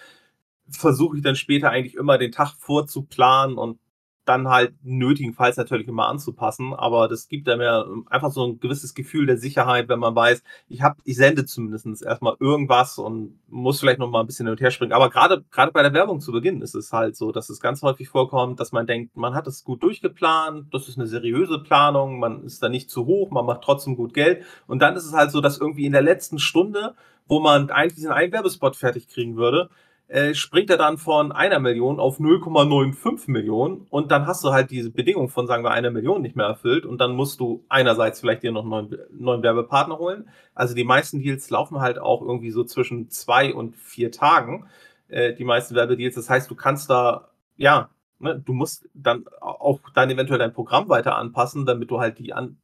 versuche 0.69 1.17
ich 1.17 1.23
dann 1.23 1.35
später 1.35 1.69
eigentlich 1.69 1.95
immer 1.95 2.17
den 2.17 2.31
Tag 2.31 2.53
vorzuplanen 2.57 3.57
und 3.57 3.79
dann 4.25 4.47
halt 4.47 4.73
nötigenfalls 4.83 5.57
natürlich 5.57 5.87
immer 5.87 6.07
anzupassen, 6.07 6.73
aber 6.73 7.07
das 7.07 7.27
gibt 7.27 7.49
einem 7.49 7.61
ja 7.61 7.85
einfach 8.09 8.31
so 8.31 8.45
ein 8.45 8.59
gewisses 8.59 8.93
Gefühl 8.93 9.25
der 9.25 9.37
Sicherheit, 9.37 9.89
wenn 9.89 9.99
man 9.99 10.15
weiß, 10.15 10.43
ich 10.69 10.81
habe, 10.81 10.97
ich 11.03 11.17
sende 11.17 11.45
zumindest 11.45 12.03
erstmal 12.03 12.35
irgendwas 12.39 12.97
und 12.97 13.39
muss 13.49 13.79
vielleicht 13.79 13.99
noch 13.99 14.09
mal 14.09 14.21
ein 14.21 14.27
bisschen 14.27 14.45
hin 14.45 14.53
und 14.53 14.61
her 14.61 14.71
springen. 14.71 14.93
Aber 14.93 15.09
gerade 15.09 15.43
gerade 15.51 15.71
bei 15.71 15.81
der 15.83 15.93
Werbung 15.93 16.21
zu 16.21 16.31
Beginn 16.31 16.61
ist 16.61 16.75
es 16.75 16.93
halt 16.93 17.15
so, 17.15 17.31
dass 17.31 17.49
es 17.49 17.59
ganz 17.59 17.81
häufig 17.81 18.09
vorkommt, 18.09 18.59
dass 18.59 18.71
man 18.71 18.87
denkt, 18.87 19.15
man 19.17 19.33
hat 19.33 19.47
es 19.47 19.63
gut 19.63 19.83
durchgeplant, 19.83 20.73
das 20.73 20.87
ist 20.87 20.97
eine 20.97 21.07
seriöse 21.07 21.59
Planung, 21.59 22.19
man 22.19 22.43
ist 22.43 22.63
da 22.63 22.69
nicht 22.69 22.89
zu 22.89 23.05
hoch, 23.05 23.31
man 23.31 23.45
macht 23.45 23.61
trotzdem 23.61 23.95
gut 23.95 24.13
Geld 24.13 24.43
und 24.67 24.81
dann 24.81 24.95
ist 24.95 25.05
es 25.05 25.13
halt 25.13 25.31
so, 25.31 25.41
dass 25.41 25.57
irgendwie 25.57 25.85
in 25.85 25.91
der 25.91 26.01
letzten 26.01 26.39
Stunde, 26.39 26.95
wo 27.27 27.39
man 27.39 27.69
eigentlich 27.69 27.95
diesen 27.95 28.11
einen 28.11 28.31
Werbespot 28.31 28.75
fertig 28.75 29.07
kriegen 29.07 29.35
würde, 29.35 29.69
äh, 30.07 30.33
springt 30.33 30.69
er 30.69 30.77
dann 30.77 30.97
von 30.97 31.31
einer 31.31 31.59
Million 31.59 31.99
auf 31.99 32.19
0,95 32.19 33.31
Millionen 33.31 33.87
und 33.89 34.11
dann 34.11 34.27
hast 34.27 34.43
du 34.43 34.51
halt 34.51 34.69
diese 34.69 34.91
Bedingung 34.91 35.29
von, 35.29 35.47
sagen 35.47 35.63
wir, 35.63 35.71
einer 35.71 35.91
Million 35.91 36.21
nicht 36.21 36.35
mehr 36.35 36.45
erfüllt 36.45 36.85
und 36.85 36.99
dann 36.99 37.15
musst 37.15 37.39
du 37.39 37.65
einerseits 37.69 38.19
vielleicht 38.19 38.43
dir 38.43 38.51
noch 38.51 38.61
einen 38.61 38.69
neuen, 38.69 38.97
neuen 39.11 39.43
Werbepartner 39.43 39.97
holen. 39.97 40.29
Also 40.53 40.75
die 40.75 40.83
meisten 40.83 41.21
Deals 41.21 41.49
laufen 41.49 41.79
halt 41.79 41.99
auch 41.99 42.21
irgendwie 42.21 42.51
so 42.51 42.63
zwischen 42.63 43.09
zwei 43.09 43.53
und 43.53 43.75
vier 43.75 44.11
Tagen, 44.11 44.67
äh, 45.07 45.33
die 45.33 45.45
meisten 45.45 45.73
Werbedeals. 45.75 46.15
Das 46.15 46.29
heißt, 46.29 46.51
du 46.51 46.55
kannst 46.55 46.89
da, 46.89 47.29
ja, 47.57 47.89
ne, 48.19 48.39
du 48.39 48.53
musst 48.53 48.89
dann 48.93 49.25
auch 49.41 49.79
dann 49.95 50.09
eventuell 50.09 50.39
dein 50.39 50.53
Programm 50.53 50.89
weiter 50.89 51.15
anpassen, 51.17 51.65
damit 51.65 51.89
du 51.91 51.99
halt 51.99 52.19
die 52.19 52.33
an, 52.33 52.57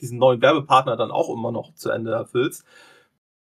diesen 0.00 0.18
neuen 0.18 0.42
Werbepartner 0.42 0.96
dann 0.96 1.10
auch 1.10 1.32
immer 1.32 1.50
noch 1.50 1.74
zu 1.74 1.90
Ende 1.90 2.12
erfüllst. 2.12 2.64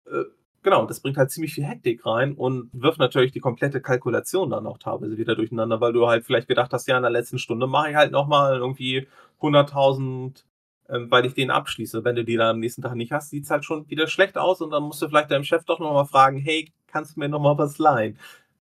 Äh, 0.06 0.24
genau, 0.64 0.86
das 0.86 1.00
bringt 1.00 1.18
halt 1.18 1.30
ziemlich 1.32 1.54
viel 1.54 1.66
Hektik 1.66 2.06
rein 2.06 2.34
und 2.34 2.70
wirft 2.74 3.00
natürlich 3.00 3.32
die 3.32 3.40
komplette 3.40 3.82
Kalkulation 3.82 4.50
dann 4.50 4.66
auch 4.66 4.78
teilweise 4.78 5.18
wieder 5.18 5.36
durcheinander, 5.36 5.82
weil 5.82 5.94
du 5.94 6.08
halt 6.08 6.26
vielleicht 6.26 6.48
gedacht 6.48 6.74
hast, 6.74 6.88
ja, 6.88 6.98
in 6.98 7.04
der 7.04 7.12
letzten 7.12 7.38
Stunde 7.38 7.68
mache 7.68 7.92
ich 7.92 7.96
halt 7.96 8.12
nochmal 8.12 8.58
irgendwie 8.58 9.08
100.000, 9.42 10.44
ähm, 10.90 11.12
weil 11.12 11.26
ich 11.26 11.34
den 11.34 11.52
abschließe. 11.52 12.04
Wenn 12.04 12.16
du 12.16 12.26
die 12.26 12.38
dann 12.38 12.56
am 12.56 12.60
nächsten 12.60 12.82
Tag 12.82 12.96
nicht 12.96 13.12
hast, 13.12 13.30
sieht 13.30 13.44
es 13.44 13.52
halt 13.52 13.66
schon 13.66 13.88
wieder 13.90 14.08
schlecht 14.08 14.38
aus 14.38 14.62
und 14.62 14.72
dann 14.72 14.84
musst 14.84 15.02
du 15.02 15.08
vielleicht 15.08 15.32
deinem 15.32 15.44
Chef 15.44 15.66
doch 15.66 15.80
nochmal 15.80 16.06
fragen, 16.06 16.38
hey, 16.38 16.72
kannst 16.88 17.16
du 17.16 17.20
mir 17.20 17.30
nochmal 17.30 17.58
was 17.58 17.78
leihen? 17.78 18.18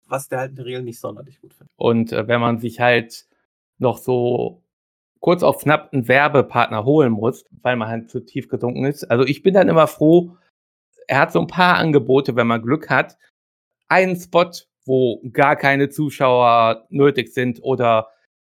Was 0.07 0.27
der 0.27 0.39
halt 0.39 0.51
in 0.51 0.55
der 0.57 0.65
Regel 0.65 0.83
nicht 0.83 0.99
sonderlich 0.99 1.39
gut 1.41 1.53
findet. 1.53 1.71
Und 1.77 2.11
äh, 2.11 2.27
wenn 2.27 2.41
man 2.41 2.59
sich 2.59 2.79
halt 2.79 3.25
noch 3.79 3.97
so 3.97 4.61
kurz 5.23 5.41
auf 5.41 5.59
knapp 5.59 5.93
einen 5.93 6.09
Werbepartner 6.09 6.83
holen 6.83 7.13
muss, 7.13 7.45
weil 7.61 7.77
man 7.77 7.87
halt 7.87 8.09
zu 8.09 8.19
tief 8.19 8.49
gesunken 8.49 8.83
ist. 8.83 9.05
Also 9.05 9.23
ich 9.23 9.41
bin 9.41 9.53
dann 9.53 9.69
immer 9.69 9.87
froh, 9.87 10.35
er 11.07 11.19
hat 11.19 11.31
so 11.31 11.39
ein 11.39 11.47
paar 11.47 11.77
Angebote, 11.77 12.35
wenn 12.35 12.47
man 12.47 12.61
Glück 12.61 12.89
hat. 12.89 13.17
Einen 13.87 14.15
Spot, 14.15 14.51
wo 14.85 15.21
gar 15.31 15.55
keine 15.55 15.89
Zuschauer 15.89 16.87
nötig 16.89 17.33
sind 17.33 17.59
oder 17.61 18.09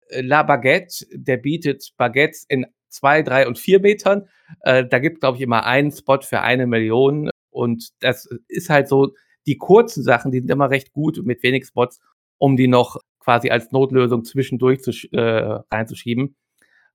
äh, 0.08 0.20
La 0.20 0.42
Baguette, 0.42 1.06
der 1.12 1.36
bietet 1.36 1.92
Baguettes 1.96 2.44
in 2.48 2.66
zwei, 2.88 3.22
drei 3.22 3.46
und 3.46 3.58
vier 3.58 3.80
Metern. 3.80 4.28
Äh, 4.62 4.86
da 4.86 4.98
gibt, 4.98 5.20
glaube 5.20 5.36
ich, 5.36 5.42
immer 5.42 5.64
einen 5.64 5.92
Spot 5.92 6.20
für 6.20 6.40
eine 6.40 6.66
Million. 6.66 7.30
Und 7.50 7.90
das 8.00 8.28
ist 8.48 8.70
halt 8.70 8.88
so, 8.88 9.14
die 9.46 9.56
kurzen 9.56 10.02
Sachen, 10.02 10.30
die 10.30 10.40
sind 10.40 10.50
immer 10.50 10.70
recht 10.70 10.92
gut 10.92 11.20
mit 11.24 11.42
wenig 11.42 11.66
Spots, 11.66 12.00
um 12.38 12.56
die 12.56 12.68
noch 12.68 12.98
quasi 13.20 13.50
als 13.50 13.72
Notlösung 13.72 14.24
zwischendurch 14.24 14.82
zu, 14.82 14.90
äh, 15.12 15.60
reinzuschieben, 15.70 16.36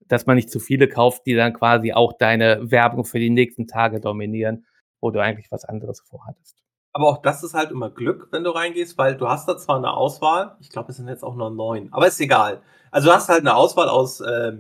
dass 0.08 0.26
man 0.26 0.36
nicht 0.36 0.50
zu 0.50 0.60
viele 0.60 0.88
kauft, 0.88 1.26
die 1.26 1.36
dann 1.36 1.54
quasi 1.54 1.94
auch 1.94 2.14
deine 2.14 2.72
Werbung 2.72 3.06
für 3.06 3.20
die 3.20 3.30
nächsten 3.30 3.68
Tage 3.68 4.00
dominieren 4.00 4.66
wo 5.04 5.12
du 5.12 5.22
eigentlich 5.22 5.52
was 5.52 5.66
anderes 5.66 6.00
vorhattest. 6.00 6.64
Aber 6.94 7.10
auch 7.10 7.22
das 7.22 7.44
ist 7.44 7.54
halt 7.54 7.72
immer 7.72 7.90
Glück, 7.90 8.30
wenn 8.32 8.46
du 8.46 8.52
reingehst, 8.52 8.98
weil 8.98 9.18
du 9.18 9.28
hast 9.28 9.48
da 9.48 9.58
zwar 9.58 9.76
eine 9.76 9.92
Auswahl, 9.92 10.56
ich 10.62 10.70
glaube, 10.70 10.92
es 10.92 10.98
sind 10.98 11.10
jetzt 11.10 11.26
auch 11.26 11.36
nur 11.36 11.50
neun, 11.50 11.92
aber 11.92 12.08
ist 12.08 12.22
egal. 12.22 12.62
Also 12.90 13.10
du 13.10 13.14
hast 13.14 13.28
halt 13.28 13.42
eine 13.42 13.56
Auswahl 13.56 13.90
aus, 13.90 14.22
äh, 14.22 14.54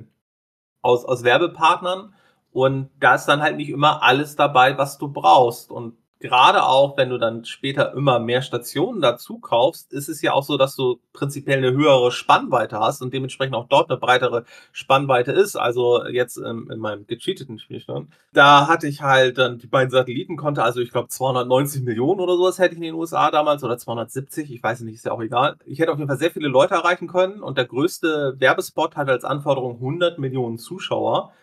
aus, 0.82 1.06
aus 1.06 1.24
Werbepartnern 1.24 2.14
und 2.52 2.89
da 3.00 3.16
ist 3.16 3.26
dann 3.26 3.41
halt 3.41 3.56
nicht 3.56 3.70
immer 3.70 4.04
alles 4.04 4.36
dabei, 4.36 4.78
was 4.78 4.98
du 4.98 5.08
brauchst. 5.08 5.72
Und 5.72 5.96
gerade 6.24 6.63
auch, 6.63 6.95
wenn 6.95 7.09
du 7.09 7.17
dann 7.17 7.43
später 7.43 7.93
immer 7.93 8.17
mehr 8.17 8.41
Stationen 8.41 9.01
dazu 9.01 9.39
kaufst, 9.39 9.91
ist 9.91 10.07
es 10.07 10.21
ja 10.21 10.32
auch 10.32 10.43
so, 10.43 10.55
dass 10.55 10.78
du 10.78 11.01
prinzipiell 11.11 11.57
eine 11.57 11.74
höhere 11.74 12.13
Spannweite 12.13 12.80
hast 12.80 13.01
und 13.01 13.13
dementsprechend 13.13 13.55
auch 13.55 13.67
dort 13.67 13.89
eine 13.89 13.99
breitere 13.99 14.45
Spannweite 14.71 15.34
ist. 15.34 15.57
Also 15.57 16.05
jetzt 16.05 16.38
ähm, 16.38 16.69
in 16.71 16.80
meinem 16.80 17.05
gecheateten 17.07 17.59
Spielstand, 17.59 18.09
da 18.32 18.69
hatte 18.69 18.88
ich 18.88 19.01
halt 19.01 19.38
dann 19.38 19.57
die 19.57 19.67
beiden 19.67 19.91
Satelliten 19.91 20.38
konnte, 20.38 20.63
also 20.63 20.80
ich 20.80 20.91
glaube 20.91 21.09
290 21.09 21.84
Millionen 21.84 22.21
oder 22.21 22.38
sowas 22.38 22.57
hätte 22.57 22.76
ich 22.76 22.78
in 22.78 22.84
den 22.84 22.95
USA 22.95 23.30
damals 23.30 23.61
oder 23.65 23.78
270, 23.78 24.49
ich 24.49 24.63
weiß 24.63 24.80
nicht, 24.82 24.95
ist 24.95 25.05
ja 25.05 25.11
auch 25.11 25.21
egal. 25.21 25.57
Ich 25.65 25.80
hätte 25.80 25.91
auf 25.91 25.97
jeden 25.97 26.07
Fall 26.07 26.17
sehr 26.17 26.32
viele 26.32 26.47
Leute 26.47 26.76
erreichen 26.76 27.09
können 27.09 27.43
und 27.43 27.57
der 27.57 27.65
größte 27.65 28.36
Werbespot 28.38 28.95
hatte 28.95 29.11
als 29.11 29.26
Anforderung 29.26 29.76
100 29.76 30.19
Millionen 30.19 30.57
Zuschauer. 30.57 31.34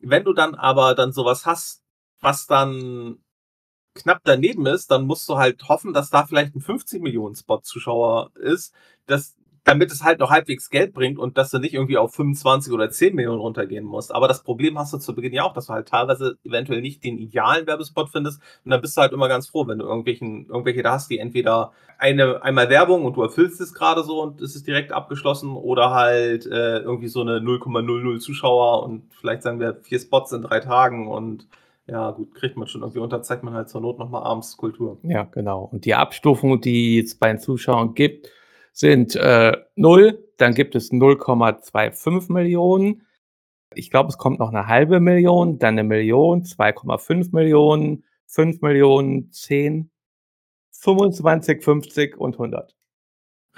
Wenn 0.00 0.24
du 0.24 0.32
dann 0.32 0.54
aber 0.54 0.94
dann 0.94 1.12
sowas 1.12 1.44
hast, 1.44 1.82
was 2.20 2.46
dann 2.46 3.18
knapp 3.96 4.20
daneben 4.24 4.66
ist, 4.66 4.90
dann 4.90 5.06
musst 5.06 5.28
du 5.28 5.36
halt 5.36 5.68
hoffen, 5.68 5.92
dass 5.92 6.10
da 6.10 6.24
vielleicht 6.26 6.54
ein 6.54 6.60
50 6.60 7.02
Millionen 7.02 7.34
Spot-Zuschauer 7.34 8.30
ist, 8.36 8.72
dass, 9.06 9.36
damit 9.64 9.90
es 9.90 10.04
halt 10.04 10.20
noch 10.20 10.30
halbwegs 10.30 10.70
Geld 10.70 10.94
bringt 10.94 11.18
und 11.18 11.36
dass 11.36 11.50
du 11.50 11.58
nicht 11.58 11.74
irgendwie 11.74 11.98
auf 11.98 12.14
25 12.14 12.72
oder 12.72 12.88
10 12.88 13.14
Millionen 13.16 13.40
runtergehen 13.40 13.84
musst. 13.84 14.14
Aber 14.14 14.28
das 14.28 14.44
Problem 14.44 14.78
hast 14.78 14.92
du 14.92 14.98
zu 14.98 15.14
Beginn 15.14 15.32
ja 15.32 15.42
auch, 15.42 15.52
dass 15.52 15.66
du 15.66 15.72
halt 15.72 15.88
teilweise 15.88 16.38
eventuell 16.44 16.80
nicht 16.80 17.02
den 17.02 17.18
idealen 17.18 17.66
Werbespot 17.66 18.08
findest 18.10 18.40
und 18.64 18.70
dann 18.70 18.80
bist 18.80 18.96
du 18.96 19.00
halt 19.00 19.12
immer 19.12 19.28
ganz 19.28 19.48
froh, 19.48 19.66
wenn 19.66 19.78
du 19.78 19.84
irgendwelchen, 19.84 20.46
irgendwelche 20.46 20.84
da 20.84 20.92
hast, 20.92 21.10
die 21.10 21.18
entweder 21.18 21.72
eine, 21.98 22.42
einmal 22.42 22.70
Werbung 22.70 23.04
und 23.04 23.16
du 23.16 23.22
erfüllst 23.22 23.60
es 23.60 23.74
gerade 23.74 24.04
so 24.04 24.22
und 24.22 24.40
es 24.40 24.54
ist 24.54 24.66
direkt 24.68 24.92
abgeschlossen 24.92 25.56
oder 25.56 25.90
halt 25.90 26.46
äh, 26.46 26.78
irgendwie 26.78 27.08
so 27.08 27.22
eine 27.22 27.38
0,00 27.38 28.20
Zuschauer 28.20 28.84
und 28.84 29.12
vielleicht 29.14 29.42
sagen 29.42 29.58
wir 29.58 29.78
vier 29.82 29.98
Spots 29.98 30.30
in 30.32 30.42
drei 30.42 30.60
Tagen 30.60 31.08
und 31.08 31.48
ja, 31.88 32.10
gut, 32.10 32.34
kriegt 32.34 32.56
man 32.56 32.66
schon 32.66 32.82
irgendwie 32.82 32.98
unter, 32.98 33.22
zeigt 33.22 33.42
man 33.42 33.54
halt 33.54 33.68
zur 33.68 33.80
Not 33.80 33.98
nochmal 33.98 34.24
abends 34.24 34.56
Kultur. 34.56 34.98
Ja, 35.02 35.24
genau. 35.24 35.68
Und 35.72 35.84
die 35.84 35.94
Abstufungen, 35.94 36.60
die 36.60 36.98
es 36.98 37.16
bei 37.16 37.28
den 37.28 37.38
Zuschauern 37.38 37.94
gibt, 37.94 38.28
sind 38.72 39.14
äh, 39.16 39.56
0, 39.76 40.22
dann 40.36 40.54
gibt 40.54 40.74
es 40.74 40.90
0,25 40.90 42.32
Millionen. 42.32 43.06
Ich 43.74 43.90
glaube, 43.90 44.08
es 44.08 44.18
kommt 44.18 44.38
noch 44.38 44.50
eine 44.50 44.66
halbe 44.66 45.00
Million, 45.00 45.58
dann 45.58 45.74
eine 45.74 45.84
Million, 45.84 46.42
2,5 46.42 47.30
Millionen, 47.32 48.04
5 48.26 48.60
Millionen, 48.62 49.30
10, 49.32 49.90
25, 50.72 51.62
50 51.62 52.18
und 52.18 52.34
100. 52.34 52.75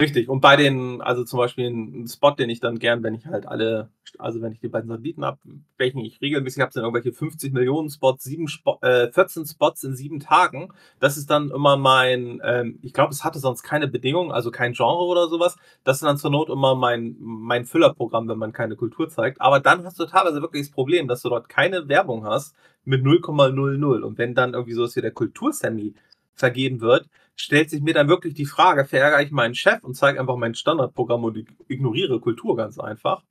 Richtig. 0.01 0.29
Und 0.29 0.41
bei 0.41 0.55
den, 0.55 1.01
also 1.01 1.25
zum 1.25 1.39
Beispiel 1.39 1.67
ein 1.69 2.07
Spot, 2.07 2.31
den 2.31 2.49
ich 2.51 2.61
dann 2.61 2.79
gern, 2.79 3.03
wenn 3.03 3.15
ich 3.15 3.27
halt 3.27 3.47
alle, 3.47 3.91
also 4.17 4.41
wenn 4.41 4.53
ich 4.53 4.61
die 4.61 4.69
beiden 4.69 4.89
Satelliten 4.89 5.25
habe, 5.25 5.39
welchen 5.77 5.99
ich 5.99 6.21
regelmäßig 6.21 6.63
habe, 6.63 6.73
sind 6.73 6.85
irgendwelche 6.85 7.13
50 7.13 7.53
Millionen 7.53 7.91
Spots, 7.91 8.23
sieben 8.23 8.47
Spo 8.47 8.79
äh, 8.83 9.11
14 9.11 9.47
Spots 9.47 9.83
in 9.83 9.97
sieben 9.97 10.21
Tagen. 10.21 10.73
Das 11.01 11.17
ist 11.17 11.29
dann 11.31 11.51
immer 11.51 11.77
mein, 11.77 12.41
ähm, 12.45 12.79
ich 12.83 12.93
glaube, 12.93 13.13
es 13.13 13.25
hatte 13.25 13.41
sonst 13.41 13.65
keine 13.65 13.89
Bedingungen, 13.89 14.31
also 14.31 14.53
kein 14.53 14.73
Genre 14.73 15.05
oder 15.05 15.27
sowas. 15.29 15.57
Das 15.83 15.97
ist 15.97 16.05
dann 16.05 16.17
zur 16.17 16.31
Not 16.31 16.49
immer 16.49 16.77
mein, 16.77 17.17
mein 17.19 17.65
Füllerprogramm, 17.65 18.29
wenn 18.29 18.39
man 18.39 18.53
keine 18.53 18.77
Kultur 18.77 19.09
zeigt. 19.09 19.41
Aber 19.41 19.59
dann 19.59 19.85
hast 19.85 19.99
du 19.99 20.05
teilweise 20.05 20.41
wirklich 20.41 20.67
das 20.67 20.71
Problem, 20.71 21.09
dass 21.09 21.23
du 21.23 21.29
dort 21.29 21.49
keine 21.49 21.89
Werbung 21.89 22.25
hast 22.25 22.55
mit 22.85 23.03
0,00. 23.05 24.03
Und 24.03 24.17
wenn 24.17 24.37
dann 24.37 24.55
irgendwie 24.55 24.75
sowas 24.75 24.95
wie 24.95 25.01
der 25.01 25.11
Kultursemi 25.11 25.95
vergeben 26.35 26.81
wird, 26.81 27.09
stellt 27.39 27.71
sich 27.71 27.81
mir 27.81 27.95
dann 27.95 28.09
wirklich 28.09 28.35
die 28.35 28.47
Frage, 28.47 28.85
verärgere 28.85 29.23
ich 29.23 29.31
meinen 29.31 29.55
Chef 29.55 29.83
und 29.85 29.95
zeige 29.95 30.21
einfach 30.21 30.37
mein 30.37 30.55
Standardprogramm 30.55 31.25
und 31.25 31.47
ignoriere 31.69 32.21
Kultur 32.21 32.57
ganz 32.57 32.79
einfach 32.79 33.23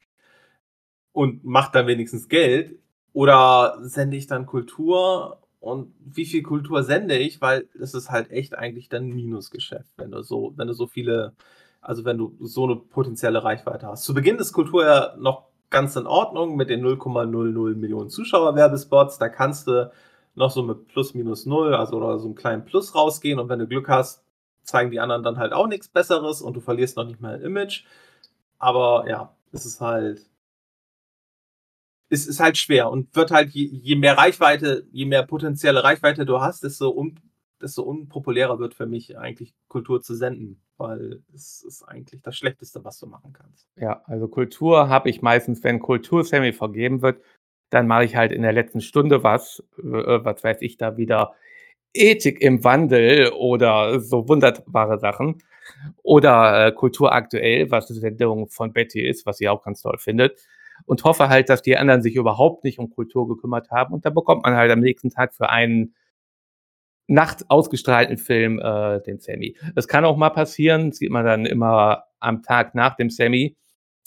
und 1.12 1.44
mache 1.44 1.72
dann 1.74 1.88
wenigstens 1.88 2.30
Geld? 2.30 2.80
Oder 3.14 3.78
sende 3.82 4.16
ich 4.18 4.28
dann 4.28 4.46
Kultur? 4.46 5.42
Und 5.60 5.94
wie 6.00 6.26
viel 6.26 6.44
Kultur 6.44 6.84
sende 6.84 7.18
ich, 7.18 7.42
weil 7.42 7.68
es 7.80 7.94
ist 7.94 8.10
halt 8.10 8.32
echt 8.32 8.56
eigentlich 8.58 8.90
dann 8.90 9.10
Minusgeschäft, 9.10 9.92
wenn 9.98 10.12
du 10.12 10.22
so, 10.22 10.54
wenn 10.56 10.68
du 10.68 10.74
so 10.74 10.88
viele, 10.88 11.34
also 11.82 12.06
wenn 12.06 12.18
du 12.18 12.38
so 12.40 12.64
eine 12.64 12.78
potenzielle 12.78 13.44
Reichweite 13.44 13.88
hast. 13.88 14.04
Zu 14.04 14.14
Beginn 14.14 14.38
ist 14.38 14.54
Kultur 14.54 14.86
ja 14.86 15.16
noch 15.18 15.48
ganz 15.70 15.96
in 15.98 16.08
Ordnung 16.08 16.56
mit 16.56 16.70
den 16.70 16.86
0,00 16.86 17.76
Millionen 17.76 18.10
Zuschauer-Werbespots, 18.10 19.18
da 19.18 19.28
kannst 19.28 19.68
du 19.68 19.92
noch 20.38 20.52
so 20.52 20.62
mit 20.64 20.88
plus 20.88 21.14
minus 21.16 21.46
null, 21.46 21.74
also 21.74 21.98
oder 21.98 22.20
so 22.20 22.28
einem 22.28 22.36
kleinen 22.36 22.64
Plus 22.64 22.94
rausgehen 22.94 23.40
und 23.40 23.50
wenn 23.50 23.60
du 23.60 23.68
Glück 23.68 23.90
hast, 23.90 24.24
zeigen 24.62 24.92
die 24.92 25.00
anderen 25.00 25.24
dann 25.24 25.38
halt 25.38 25.52
auch 25.52 25.68
nichts 25.68 25.88
Besseres 25.88 26.42
und 26.42 26.56
du 26.56 26.62
verlierst 26.62 26.96
noch 26.96 27.06
nicht 27.06 27.20
mal 27.20 27.36
ein 27.36 27.42
Image. 27.42 27.86
Aber 28.60 29.06
ja, 29.08 29.36
es 29.52 29.66
ist 29.66 29.82
halt. 29.82 30.30
Es 32.10 32.26
ist 32.26 32.40
halt 32.40 32.58
schwer 32.58 32.90
und 32.90 33.14
wird 33.18 33.32
halt, 33.32 33.50
je, 33.50 33.66
je 33.66 33.98
mehr 33.98 34.18
Reichweite, 34.18 34.88
je 34.92 35.06
mehr 35.06 35.24
potenzielle 35.24 35.84
Reichweite 35.84 36.26
du 36.26 36.40
hast, 36.40 36.64
desto, 36.64 36.90
un, 36.90 37.20
desto 37.62 37.82
unpopulärer 37.82 38.60
wird 38.60 38.76
für 38.76 38.86
mich 38.86 39.18
eigentlich 39.18 39.54
Kultur 39.68 40.02
zu 40.02 40.16
senden, 40.16 40.62
weil 40.78 41.22
es 41.34 41.64
ist 41.64 41.84
eigentlich 41.84 42.22
das 42.22 42.38
Schlechteste, 42.38 42.86
was 42.86 42.98
du 43.00 43.08
machen 43.08 43.34
kannst. 43.34 43.68
Ja, 43.76 44.04
also 44.06 44.30
Kultur 44.30 44.88
habe 44.88 45.10
ich 45.10 45.22
meistens, 45.22 45.62
wenn 45.66 45.82
Kultur-Semi 45.82 46.54
vergeben 46.54 47.02
wird, 47.02 47.22
dann 47.70 47.88
mache 47.88 48.06
ich 48.06 48.16
halt 48.16 48.32
in 48.32 48.42
der 48.42 48.54
letzten 48.54 48.82
Stunde 48.82 49.24
was, 49.24 49.64
äh, 49.78 49.84
was 49.84 50.44
weiß 50.44 50.62
ich 50.62 50.78
da 50.78 50.98
wieder, 50.98 51.34
Ethik 51.94 52.42
im 52.42 52.64
Wandel 52.64 53.32
oder 53.32 54.00
so 54.00 54.28
wunderbare 54.28 55.00
Sachen. 55.00 55.42
Oder 56.02 56.68
äh, 56.68 56.72
Kultur 56.72 57.14
aktuell, 57.14 57.70
was 57.72 57.88
die 57.88 57.94
Sendung 57.94 58.50
von 58.50 58.72
Betty 58.72 59.06
ist, 59.06 59.26
was 59.26 59.38
sie 59.38 59.50
auch 59.50 59.64
ganz 59.64 59.82
toll 59.82 59.98
findet. 59.98 60.40
Und 60.86 61.04
hoffe 61.04 61.28
halt, 61.28 61.50
dass 61.50 61.62
die 61.62 61.76
anderen 61.76 62.02
sich 62.02 62.16
überhaupt 62.16 62.64
nicht 62.64 62.80
um 62.80 62.90
Kultur 62.90 63.28
gekümmert 63.28 63.72
haben. 63.72 63.94
Und 63.94 64.06
dann 64.06 64.14
bekommt 64.14 64.44
man 64.44 64.56
halt 64.56 64.72
am 64.72 64.80
nächsten 64.80 65.10
Tag 65.10 65.34
für 65.34 65.50
einen 65.50 65.96
nachts 67.08 67.50
ausgestrahlten 67.50 68.18
Film 68.18 68.60
äh, 68.60 69.02
den 69.02 69.20
Sammy. 69.20 69.58
Es 69.76 69.88
kann 69.88 70.06
auch 70.06 70.18
mal 70.18 70.30
passieren, 70.30 70.92
sieht 70.92 71.10
man 71.10 71.26
dann 71.26 71.46
immer 71.46 72.04
am 72.20 72.44
Tag 72.44 72.76
nach 72.76 72.96
dem 72.96 73.10
Sammy. 73.10 73.56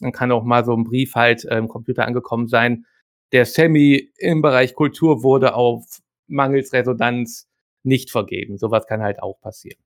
Dann 0.00 0.12
kann 0.12 0.32
auch 0.32 0.44
mal 0.44 0.64
so 0.64 0.74
ein 0.74 0.84
Brief 0.84 1.14
halt 1.14 1.44
äh, 1.44 1.58
im 1.58 1.68
Computer 1.68 2.06
angekommen 2.06 2.46
sein, 2.46 2.86
der 3.33 3.47
Semi 3.47 4.11
im 4.18 4.43
Bereich 4.43 4.74
Kultur 4.74 5.22
wurde 5.22 5.55
auf 5.55 6.01
mangels 6.26 6.72
Resonanz 6.72 7.49
nicht 7.83 8.11
vergeben. 8.11 8.59
Sowas 8.59 8.87
kann 8.87 9.03
halt 9.03 9.22
auch 9.22 9.41
passieren. 9.41 9.81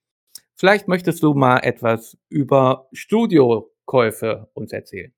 Vielleicht 0.55 0.87
möchtest 0.87 1.23
du 1.23 1.33
mal 1.33 1.59
etwas 1.59 2.17
über 2.29 2.87
Studiokäufe 2.93 4.49
uns 4.53 4.71
erzählen. 4.71 5.13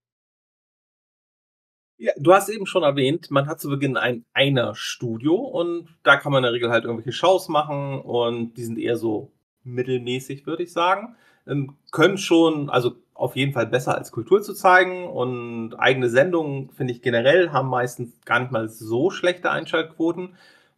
Ja, 1.98 2.12
du 2.18 2.34
hast 2.34 2.50
eben 2.50 2.66
schon 2.66 2.84
erwähnt, 2.84 3.32
man 3.32 3.48
hat 3.48 3.62
zu 3.62 3.70
Beginn 3.70 3.96
ein 3.96 4.26
einer 4.34 4.76
Studio 4.76 5.36
und 5.36 5.88
da 6.04 6.18
kann 6.18 6.32
man 6.34 6.40
in 6.40 6.44
der 6.44 6.54
Regel 6.54 6.70
halt 6.70 6.84
irgendwelche 6.84 7.14
Shows 7.14 7.48
machen 7.48 8.02
und 8.02 8.56
die 8.56 8.66
sind 8.66 8.78
eher 8.78 8.98
so 8.98 9.32
mittelmäßig, 9.64 10.46
würde 10.46 10.64
ich 10.64 10.74
sagen. 10.74 11.16
Ähm, 11.48 11.78
können 11.92 12.18
schon, 12.18 12.70
also 12.70 12.96
auf 13.14 13.38
jeden 13.38 13.54
Fall 13.54 13.68
besser 13.68 13.96
als 13.96 14.12
Kultur 14.12 14.42
zu 14.42 14.54
zeigen 14.54 15.08
und 15.08 15.76
eigene 15.76 16.10
Sendungen, 16.10 16.70
finde 16.72 16.94
ich 16.94 17.02
generell, 17.02 17.52
haben 17.52 17.70
meistens 17.70 18.20
gar 18.26 18.42
nicht 18.42 18.52
mal 18.52 18.68
so 18.68 19.10
schlechte 19.10 19.50
Einschaltquoten. 19.50 20.36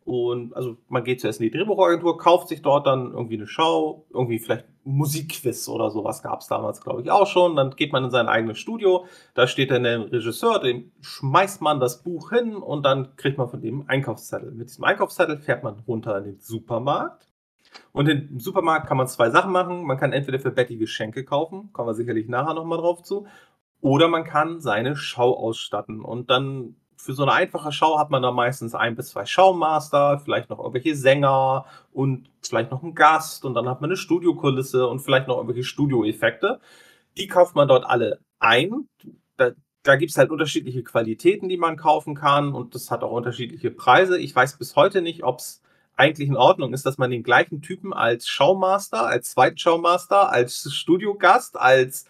Und 0.07 0.55
also 0.55 0.77
man 0.87 1.03
geht 1.03 1.19
zuerst 1.19 1.41
in 1.41 1.51
die 1.51 1.57
Drehbuchagentur, 1.57 2.17
kauft 2.17 2.47
sich 2.47 2.61
dort 2.61 2.87
dann 2.87 3.11
irgendwie 3.11 3.35
eine 3.35 3.45
Show, 3.45 4.05
irgendwie 4.09 4.39
vielleicht 4.39 4.63
Musikquiz 4.85 5.67
oder 5.67 5.91
sowas 5.91 6.23
gab 6.23 6.39
es 6.39 6.47
damals, 6.47 6.79
glaube 6.79 7.01
ich, 7.01 7.11
auch 7.11 7.27
schon. 7.27 7.57
Dann 7.57 7.71
geht 7.71 7.91
man 7.91 8.05
in 8.05 8.09
sein 8.09 8.29
eigenes 8.29 8.57
Studio, 8.57 9.05
da 9.33 9.47
steht 9.47 9.69
dann 9.69 9.83
der 9.83 10.09
Regisseur, 10.09 10.59
dem 10.59 10.93
schmeißt 11.01 11.61
man 11.61 11.81
das 11.81 12.03
Buch 12.03 12.29
hin 12.29 12.55
und 12.55 12.85
dann 12.85 13.17
kriegt 13.17 13.37
man 13.37 13.49
von 13.49 13.59
dem 13.59 13.81
einen 13.81 13.89
Einkaufszettel. 13.89 14.51
Mit 14.51 14.69
diesem 14.69 14.85
Einkaufszettel 14.85 15.39
fährt 15.39 15.65
man 15.65 15.83
runter 15.85 16.17
in 16.19 16.23
den 16.23 16.39
Supermarkt. 16.39 17.27
Und 17.91 18.07
im 18.07 18.39
Supermarkt 18.39 18.87
kann 18.87 18.95
man 18.95 19.07
zwei 19.07 19.29
Sachen 19.29 19.51
machen. 19.51 19.83
Man 19.83 19.97
kann 19.97 20.13
entweder 20.13 20.39
für 20.39 20.51
Betty 20.51 20.77
Geschenke 20.77 21.25
kaufen, 21.25 21.73
kommen 21.73 21.89
wir 21.89 21.95
sicherlich 21.95 22.29
nachher 22.29 22.53
nochmal 22.53 22.77
drauf 22.77 23.03
zu, 23.03 23.27
oder 23.81 24.07
man 24.07 24.23
kann 24.23 24.61
seine 24.61 24.95
Schau 24.95 25.35
ausstatten. 25.35 25.99
Und 25.99 26.29
dann 26.29 26.77
für 26.97 27.13
so 27.13 27.23
eine 27.23 27.33
einfache 27.33 27.71
Show 27.71 27.97
hat 27.99 28.09
man 28.09 28.23
da 28.23 28.31
meistens 28.31 28.75
ein 28.75 28.95
bis 28.95 29.09
zwei 29.09 29.25
Showmaster, 29.25 30.19
vielleicht 30.19 30.49
noch 30.49 30.59
irgendwelche 30.59 30.95
Sänger 30.95 31.65
und 31.93 32.29
vielleicht 32.41 32.71
noch 32.71 32.83
einen 32.83 32.95
Gast 32.95 33.45
und 33.45 33.53
dann 33.53 33.69
hat 33.69 33.81
man 33.81 33.89
eine 33.89 33.97
Studiokulisse 33.97 34.87
und 34.87 34.99
vielleicht 34.99 35.27
noch 35.27 35.37
irgendwelche 35.37 35.63
Studioeffekte. 35.63 36.59
Die 37.17 37.27
kauft 37.27 37.55
man 37.55 37.67
dort 37.67 37.85
alle 37.85 38.19
ein. 38.39 38.89
Da, 39.37 39.51
da 39.83 39.95
gibt 39.95 40.11
es 40.11 40.17
halt 40.17 40.31
unterschiedliche 40.31 40.83
Qualitäten, 40.83 41.49
die 41.49 41.57
man 41.57 41.77
kaufen 41.77 42.15
kann 42.15 42.53
und 42.53 42.73
das 42.75 42.89
hat 42.91 43.03
auch 43.03 43.11
unterschiedliche 43.11 43.71
Preise. 43.71 44.17
Ich 44.19 44.35
weiß 44.35 44.57
bis 44.57 44.75
heute 44.75 45.01
nicht, 45.01 45.23
ob 45.23 45.39
es 45.39 45.61
eigentlich 45.95 46.29
in 46.29 46.37
Ordnung 46.37 46.73
ist, 46.73 46.85
dass 46.85 46.97
man 46.97 47.11
den 47.11 47.23
gleichen 47.23 47.61
Typen 47.61 47.93
als 47.93 48.27
Showmaster, 48.27 49.05
als 49.05 49.31
Zweitshowmaster, 49.31 50.31
als 50.31 50.71
Studiogast, 50.73 51.59
als 51.59 52.05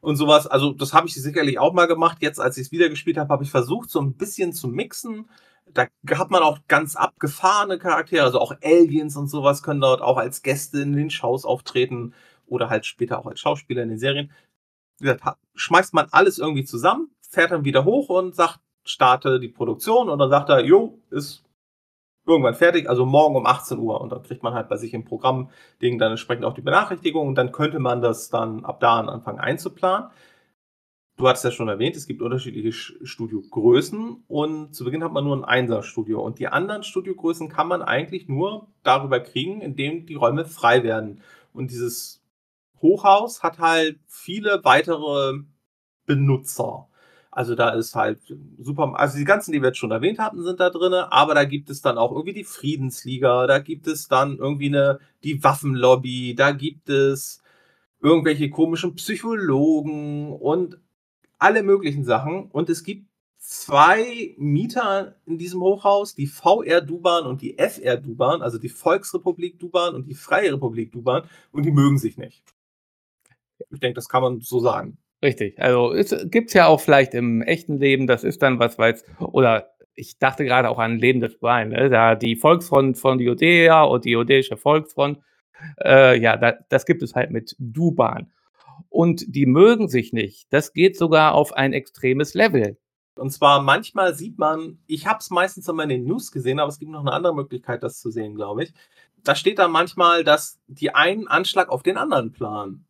und 0.00 0.16
sowas. 0.16 0.46
Also 0.46 0.72
das 0.72 0.92
habe 0.92 1.08
ich 1.08 1.14
sicherlich 1.14 1.58
auch 1.58 1.72
mal 1.72 1.86
gemacht. 1.86 2.18
Jetzt, 2.20 2.40
als 2.40 2.56
ich 2.56 2.66
es 2.66 2.72
wieder 2.72 2.88
gespielt 2.88 3.18
habe, 3.18 3.32
habe 3.32 3.44
ich 3.44 3.50
versucht, 3.50 3.90
so 3.90 4.00
ein 4.00 4.14
bisschen 4.14 4.52
zu 4.52 4.68
mixen. 4.68 5.28
Da 5.74 5.86
hat 6.12 6.30
man 6.30 6.42
auch 6.42 6.60
ganz 6.68 6.96
abgefahrene 6.96 7.78
Charaktere, 7.78 8.24
also 8.24 8.40
auch 8.40 8.52
Aliens 8.62 9.16
und 9.16 9.28
sowas 9.28 9.62
können 9.62 9.80
dort 9.80 10.00
auch 10.00 10.16
als 10.16 10.42
Gäste 10.42 10.80
in 10.80 10.94
den 10.94 11.10
Shows 11.10 11.44
auftreten 11.44 12.14
oder 12.46 12.70
halt 12.70 12.86
später 12.86 13.18
auch 13.18 13.26
als 13.26 13.40
Schauspieler 13.40 13.82
in 13.82 13.90
den 13.90 13.98
Serien. 13.98 14.32
Wie 14.98 15.04
gesagt, 15.04 15.38
schmeißt 15.54 15.92
man 15.94 16.08
alles 16.10 16.38
irgendwie 16.38 16.64
zusammen, 16.64 17.10
fährt 17.20 17.50
dann 17.50 17.64
wieder 17.64 17.84
hoch 17.84 18.08
und 18.08 18.34
sagt, 18.34 18.60
starte 18.84 19.38
die 19.38 19.48
Produktion 19.48 20.08
und 20.08 20.18
dann 20.18 20.30
sagt 20.30 20.48
er, 20.48 20.64
jo, 20.64 20.98
ist 21.10 21.44
irgendwann 22.28 22.54
fertig, 22.54 22.88
also 22.88 23.06
morgen 23.06 23.36
um 23.36 23.46
18 23.46 23.78
Uhr. 23.78 24.00
Und 24.00 24.12
dann 24.12 24.22
kriegt 24.22 24.42
man 24.42 24.54
halt 24.54 24.68
bei 24.68 24.76
sich 24.76 24.94
im 24.94 25.04
Programm 25.04 25.50
Ding 25.82 25.98
dann 25.98 26.12
entsprechend 26.12 26.44
auch 26.44 26.54
die 26.54 26.60
Benachrichtigung 26.60 27.26
und 27.26 27.34
dann 27.34 27.52
könnte 27.52 27.78
man 27.78 28.02
das 28.02 28.30
dann 28.30 28.64
ab 28.64 28.80
da 28.80 29.00
anfangen 29.00 29.40
einzuplanen. 29.40 30.10
Du 31.16 31.26
hattest 31.26 31.44
ja 31.44 31.50
schon 31.50 31.68
erwähnt, 31.68 31.96
es 31.96 32.06
gibt 32.06 32.22
unterschiedliche 32.22 32.72
Studiogrößen 32.72 34.22
und 34.28 34.72
zu 34.72 34.84
Beginn 34.84 35.02
hat 35.02 35.12
man 35.12 35.24
nur 35.24 35.36
ein 35.36 35.44
Einser-Studio 35.44 36.20
und 36.20 36.38
die 36.38 36.46
anderen 36.46 36.84
Studiogrößen 36.84 37.48
kann 37.48 37.66
man 37.66 37.82
eigentlich 37.82 38.28
nur 38.28 38.68
darüber 38.84 39.18
kriegen, 39.18 39.60
indem 39.60 40.06
die 40.06 40.14
Räume 40.14 40.44
frei 40.44 40.84
werden. 40.84 41.20
Und 41.52 41.72
dieses 41.72 42.22
Hochhaus 42.80 43.42
hat 43.42 43.58
halt 43.58 43.98
viele 44.06 44.60
weitere 44.62 45.40
Benutzer. 46.06 46.88
Also 47.30 47.54
da 47.54 47.70
ist 47.70 47.94
halt 47.94 48.20
super, 48.58 48.94
also 48.98 49.18
die 49.18 49.24
ganzen, 49.24 49.52
die 49.52 49.60
wir 49.60 49.68
jetzt 49.68 49.78
schon 49.78 49.90
erwähnt 49.90 50.18
hatten, 50.18 50.42
sind 50.42 50.60
da 50.60 50.70
drin, 50.70 50.94
aber 50.94 51.34
da 51.34 51.44
gibt 51.44 51.70
es 51.70 51.82
dann 51.82 51.98
auch 51.98 52.10
irgendwie 52.12 52.32
die 52.32 52.44
Friedensliga, 52.44 53.46
da 53.46 53.58
gibt 53.58 53.86
es 53.86 54.08
dann 54.08 54.38
irgendwie 54.38 54.68
eine, 54.68 54.98
die 55.24 55.44
Waffenlobby, 55.44 56.34
da 56.34 56.52
gibt 56.52 56.88
es 56.88 57.42
irgendwelche 58.00 58.50
komischen 58.50 58.94
Psychologen 58.94 60.32
und 60.32 60.78
alle 61.38 61.62
möglichen 61.62 62.04
Sachen. 62.04 62.46
Und 62.50 62.70
es 62.70 62.82
gibt 62.84 63.08
zwei 63.38 64.34
Mieter 64.38 65.16
in 65.26 65.38
diesem 65.38 65.60
Hochhaus, 65.60 66.14
die 66.14 66.26
VR 66.26 66.80
Duban 66.80 67.26
und 67.26 67.42
die 67.42 67.56
FR 67.58 67.96
Duban, 67.96 68.42
also 68.42 68.58
die 68.58 68.68
Volksrepublik 68.68 69.58
Duban 69.58 69.94
und 69.94 70.06
die 70.06 70.14
Freie 70.14 70.52
Republik 70.52 70.92
Duban, 70.92 71.28
und 71.52 71.64
die 71.64 71.70
mögen 71.70 71.98
sich 71.98 72.16
nicht. 72.18 72.42
Ich 73.70 73.80
denke, 73.80 73.94
das 73.94 74.08
kann 74.08 74.22
man 74.22 74.40
so 74.40 74.60
sagen. 74.60 74.98
Richtig. 75.22 75.60
Also 75.60 75.92
es 75.92 76.14
gibt's 76.30 76.54
ja 76.54 76.66
auch 76.66 76.80
vielleicht 76.80 77.14
im 77.14 77.42
echten 77.42 77.78
Leben, 77.78 78.06
das 78.06 78.24
ist 78.24 78.42
dann 78.42 78.58
was 78.58 78.78
weiß 78.78 79.04
oder 79.20 79.70
ich 79.94 80.18
dachte 80.18 80.44
gerade 80.44 80.70
auch 80.70 80.78
an 80.78 80.98
Leben 80.98 81.20
des 81.20 81.38
Brian, 81.38 81.70
ne? 81.70 81.90
da 81.90 82.14
die 82.14 82.36
Volksfront 82.36 82.96
von 82.96 83.18
Judäa 83.18 83.82
und 83.82 84.04
die 84.04 84.10
jüdische 84.10 84.56
Volksfront, 84.56 85.18
äh, 85.82 86.18
ja, 86.20 86.36
da, 86.36 86.54
das 86.68 86.86
gibt 86.86 87.02
es 87.02 87.14
halt 87.14 87.30
mit 87.30 87.56
Duban. 87.58 88.30
Und 88.88 89.24
die 89.34 89.46
mögen 89.46 89.88
sich 89.88 90.12
nicht. 90.12 90.46
Das 90.50 90.72
geht 90.72 90.96
sogar 90.96 91.34
auf 91.34 91.52
ein 91.52 91.72
extremes 91.72 92.34
Level. 92.34 92.78
Und 93.16 93.30
zwar 93.30 93.60
manchmal 93.60 94.14
sieht 94.14 94.38
man, 94.38 94.78
ich 94.86 95.08
habe 95.08 95.18
es 95.18 95.30
meistens 95.30 95.68
immer 95.68 95.82
in 95.82 95.88
den 95.88 96.04
News 96.04 96.30
gesehen, 96.30 96.60
aber 96.60 96.68
es 96.68 96.78
gibt 96.78 96.92
noch 96.92 97.00
eine 97.00 97.12
andere 97.12 97.34
Möglichkeit, 97.34 97.82
das 97.82 97.98
zu 97.98 98.10
sehen, 98.10 98.36
glaube 98.36 98.62
ich. 98.62 98.72
Da 99.24 99.34
steht 99.34 99.58
dann 99.58 99.72
manchmal, 99.72 100.22
dass 100.22 100.60
die 100.68 100.94
einen 100.94 101.26
Anschlag 101.26 101.68
auf 101.70 101.82
den 101.82 101.96
anderen 101.96 102.32
planen. 102.32 102.86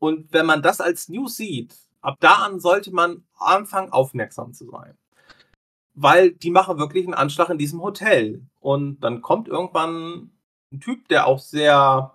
Und 0.00 0.32
wenn 0.32 0.46
man 0.46 0.62
das 0.62 0.80
als 0.80 1.08
News 1.08 1.36
sieht, 1.36 1.76
ab 2.00 2.16
da 2.20 2.36
an 2.46 2.58
sollte 2.58 2.92
man 2.92 3.22
anfangen, 3.38 3.92
aufmerksam 3.92 4.52
zu 4.52 4.68
sein. 4.70 4.96
Weil 5.94 6.32
die 6.32 6.50
machen 6.50 6.78
wirklich 6.78 7.04
einen 7.04 7.14
Anschlag 7.14 7.50
in 7.50 7.58
diesem 7.58 7.82
Hotel. 7.82 8.42
Und 8.60 9.00
dann 9.00 9.20
kommt 9.20 9.46
irgendwann 9.46 10.30
ein 10.72 10.80
Typ, 10.80 11.06
der 11.08 11.26
auch 11.26 11.38
sehr, 11.38 12.14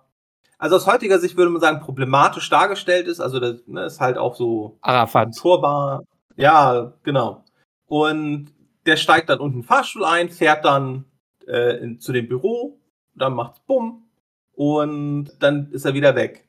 also 0.58 0.76
aus 0.76 0.86
heutiger 0.86 1.20
Sicht 1.20 1.36
würde 1.36 1.50
man 1.50 1.60
sagen, 1.60 1.80
problematisch 1.80 2.50
dargestellt 2.50 3.06
ist. 3.06 3.20
Also 3.20 3.38
das 3.38 3.64
ne, 3.66 3.84
ist 3.84 4.00
halt 4.00 4.18
auch 4.18 4.34
so 4.34 4.78
Arafat. 4.80 5.36
Turbar. 5.36 6.02
Ja, 6.34 6.92
genau. 7.04 7.44
Und 7.86 8.52
der 8.84 8.96
steigt 8.96 9.28
dann 9.28 9.38
unten 9.38 9.62
Fahrstuhl 9.62 10.04
ein, 10.04 10.28
fährt 10.28 10.64
dann 10.64 11.04
äh, 11.46 11.78
in, 11.78 12.00
zu 12.00 12.12
dem 12.12 12.26
Büro, 12.26 12.80
dann 13.14 13.34
macht's 13.34 13.60
bumm 13.60 14.08
und 14.52 15.30
dann 15.38 15.70
ist 15.70 15.84
er 15.84 15.94
wieder 15.94 16.16
weg 16.16 16.45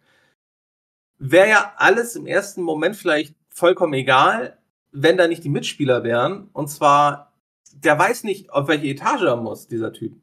wäre 1.20 1.50
ja 1.50 1.74
alles 1.78 2.16
im 2.16 2.28
ersten 2.28 2.62
Moment 2.62 2.96
vielleicht 2.96 3.36
vollkommen 3.50 3.94
egal, 3.94 4.58
wenn 4.92 5.18
da 5.18 5.28
nicht 5.28 5.44
die 5.44 5.50
Mitspieler 5.50 6.04
wären. 6.04 6.50
Und 6.54 6.70
zwar, 6.70 7.34
der 7.74 7.98
weiß 7.98 8.24
nicht, 8.24 8.52
auf 8.52 8.68
welche 8.68 8.88
Etage 8.88 9.24
er 9.24 9.36
muss, 9.36 9.68
dieser 9.68 9.94
Typ. 9.94 10.16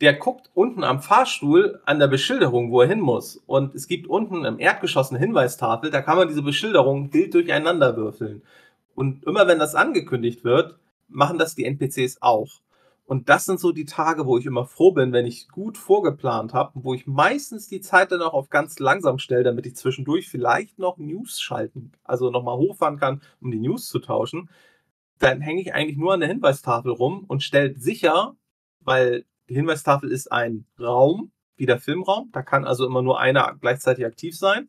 Der 0.00 0.14
guckt 0.14 0.50
unten 0.54 0.84
am 0.84 1.00
Fahrstuhl 1.00 1.80
an 1.84 1.98
der 1.98 2.08
Beschilderung, 2.08 2.70
wo 2.70 2.82
er 2.82 2.88
hin 2.88 3.00
muss. 3.00 3.36
Und 3.46 3.74
es 3.74 3.86
gibt 3.86 4.06
unten 4.06 4.44
im 4.44 4.58
Erdgeschoss 4.58 5.10
eine 5.10 5.20
Hinweistafel, 5.20 5.90
da 5.90 6.02
kann 6.02 6.16
man 6.16 6.28
diese 6.28 6.42
Beschilderung 6.42 7.12
wild 7.12 7.32
durcheinander 7.32 7.96
würfeln. 7.96 8.42
Und 8.94 9.24
immer 9.24 9.46
wenn 9.46 9.58
das 9.58 9.74
angekündigt 9.74 10.44
wird, 10.44 10.78
machen 11.08 11.38
das 11.38 11.54
die 11.54 11.64
NPCs 11.64 12.22
auch. 12.22 12.60
Und 13.06 13.28
das 13.28 13.44
sind 13.44 13.60
so 13.60 13.72
die 13.72 13.84
Tage, 13.84 14.26
wo 14.26 14.38
ich 14.38 14.46
immer 14.46 14.64
froh 14.64 14.92
bin, 14.92 15.12
wenn 15.12 15.26
ich 15.26 15.48
gut 15.48 15.76
vorgeplant 15.76 16.54
habe, 16.54 16.72
wo 16.74 16.94
ich 16.94 17.06
meistens 17.06 17.68
die 17.68 17.80
Zeit 17.80 18.12
dann 18.12 18.22
auch 18.22 18.32
auf 18.32 18.48
ganz 18.48 18.78
langsam 18.78 19.18
stelle, 19.18 19.44
damit 19.44 19.66
ich 19.66 19.76
zwischendurch 19.76 20.28
vielleicht 20.28 20.78
noch 20.78 20.96
News 20.96 21.40
schalten, 21.40 21.92
also 22.02 22.30
nochmal 22.30 22.56
hochfahren 22.56 22.98
kann, 22.98 23.20
um 23.42 23.50
die 23.50 23.60
News 23.60 23.88
zu 23.88 23.98
tauschen. 23.98 24.48
Dann 25.18 25.42
hänge 25.42 25.60
ich 25.60 25.74
eigentlich 25.74 25.98
nur 25.98 26.14
an 26.14 26.20
der 26.20 26.30
Hinweistafel 26.30 26.92
rum 26.92 27.24
und 27.28 27.42
stelle 27.42 27.78
sicher, 27.78 28.36
weil 28.80 29.26
die 29.50 29.54
Hinweistafel 29.54 30.10
ist 30.10 30.32
ein 30.32 30.64
Raum, 30.80 31.30
wie 31.56 31.66
der 31.66 31.78
Filmraum, 31.78 32.30
da 32.32 32.42
kann 32.42 32.64
also 32.64 32.86
immer 32.86 33.02
nur 33.02 33.20
einer 33.20 33.56
gleichzeitig 33.60 34.04
aktiv 34.06 34.36
sein. 34.36 34.68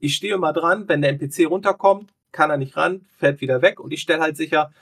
Ich 0.00 0.16
stehe 0.16 0.34
immer 0.34 0.52
dran, 0.52 0.88
wenn 0.88 1.02
der 1.02 1.10
NPC 1.10 1.48
runterkommt, 1.48 2.12
kann 2.32 2.50
er 2.50 2.58
nicht 2.58 2.76
ran, 2.76 3.06
fährt 3.16 3.40
wieder 3.40 3.62
weg 3.62 3.80
und 3.80 3.92
ich 3.92 4.02
stelle 4.02 4.20
halt 4.20 4.36
sicher, 4.36 4.72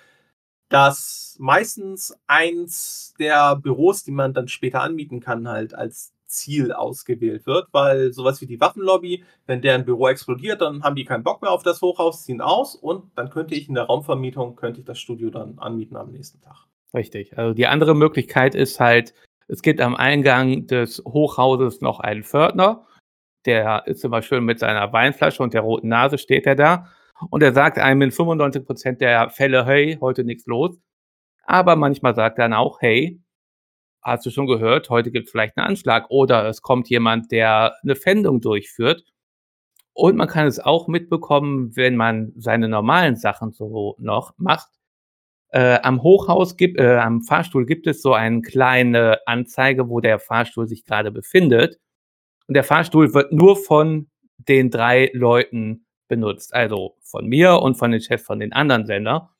dass 0.68 1.36
meistens 1.38 2.18
eins 2.26 3.14
der 3.18 3.56
Büros, 3.56 4.04
die 4.04 4.12
man 4.12 4.32
dann 4.32 4.48
später 4.48 4.82
anmieten 4.82 5.20
kann, 5.20 5.48
halt 5.48 5.74
als 5.74 6.12
Ziel 6.26 6.72
ausgewählt 6.72 7.46
wird, 7.46 7.68
weil 7.72 8.12
sowas 8.12 8.40
wie 8.40 8.46
die 8.46 8.60
Waffenlobby, 8.60 9.24
wenn 9.46 9.62
deren 9.62 9.84
Büro 9.84 10.08
explodiert, 10.08 10.60
dann 10.60 10.82
haben 10.82 10.96
die 10.96 11.04
keinen 11.04 11.22
Bock 11.22 11.42
mehr 11.42 11.52
auf 11.52 11.62
das 11.62 11.80
Hochhaus, 11.80 12.24
ziehen 12.24 12.40
aus 12.40 12.74
und 12.74 13.04
dann 13.14 13.30
könnte 13.30 13.54
ich 13.54 13.68
in 13.68 13.74
der 13.74 13.84
Raumvermietung, 13.84 14.56
könnte 14.56 14.80
ich 14.80 14.86
das 14.86 14.98
Studio 14.98 15.30
dann 15.30 15.58
anmieten 15.58 15.96
am 15.96 16.10
nächsten 16.10 16.40
Tag. 16.40 16.66
Richtig. 16.92 17.38
Also 17.38 17.54
die 17.54 17.66
andere 17.66 17.94
Möglichkeit 17.94 18.54
ist 18.54 18.80
halt, 18.80 19.14
es 19.46 19.62
gibt 19.62 19.80
am 19.80 19.94
Eingang 19.94 20.66
des 20.66 21.02
Hochhauses 21.06 21.80
noch 21.80 22.00
einen 22.00 22.24
Pförtner, 22.24 22.86
der 23.46 23.86
ist 23.86 24.04
immer 24.04 24.22
schön 24.22 24.44
mit 24.44 24.58
seiner 24.58 24.92
Weinflasche 24.92 25.42
und 25.42 25.54
der 25.54 25.60
roten 25.60 25.88
Nase 25.88 26.18
steht 26.18 26.46
er 26.46 26.56
da 26.56 26.88
und 27.30 27.42
er 27.42 27.52
sagt 27.52 27.78
einem 27.78 28.02
in 28.02 28.10
95 28.10 28.64
Prozent 28.64 29.00
der 29.00 29.30
Fälle, 29.30 29.64
hey, 29.66 29.98
heute 30.00 30.24
nichts 30.24 30.46
los. 30.46 30.76
Aber 31.44 31.76
manchmal 31.76 32.14
sagt 32.14 32.38
er 32.38 32.44
dann 32.44 32.52
auch, 32.54 32.80
hey, 32.80 33.20
hast 34.02 34.26
du 34.26 34.30
schon 34.30 34.46
gehört, 34.46 34.90
heute 34.90 35.10
gibt 35.10 35.26
es 35.26 35.30
vielleicht 35.30 35.56
einen 35.56 35.66
Anschlag 35.68 36.06
oder 36.10 36.46
es 36.48 36.62
kommt 36.62 36.88
jemand, 36.88 37.32
der 37.32 37.74
eine 37.82 37.96
Fendung 37.96 38.40
durchführt. 38.40 39.04
Und 39.94 40.16
man 40.16 40.28
kann 40.28 40.46
es 40.46 40.58
auch 40.58 40.88
mitbekommen, 40.88 41.76
wenn 41.76 41.96
man 41.96 42.32
seine 42.36 42.68
normalen 42.68 43.16
Sachen 43.16 43.52
so 43.52 43.94
noch 43.98 44.34
macht. 44.36 44.68
Äh, 45.50 45.78
am 45.82 46.02
Hochhaus 46.02 46.56
gibt, 46.56 46.80
äh, 46.80 46.96
am 46.96 47.22
Fahrstuhl 47.22 47.64
gibt 47.64 47.86
es 47.86 48.02
so 48.02 48.12
eine 48.12 48.42
kleine 48.42 49.20
Anzeige, 49.26 49.88
wo 49.88 50.00
der 50.00 50.18
Fahrstuhl 50.18 50.66
sich 50.66 50.84
gerade 50.84 51.12
befindet. 51.12 51.78
Und 52.48 52.54
der 52.54 52.64
Fahrstuhl 52.64 53.14
wird 53.14 53.32
nur 53.32 53.56
von 53.56 54.10
den 54.36 54.70
drei 54.70 55.10
Leuten 55.14 55.83
benutzt. 56.08 56.54
Also 56.54 56.96
von 57.02 57.26
mir 57.26 57.60
und 57.60 57.76
von 57.76 57.90
den 57.90 58.00
Chefs 58.00 58.24
von 58.24 58.40
den 58.40 58.52
anderen 58.52 58.86
Sender. 58.86 59.30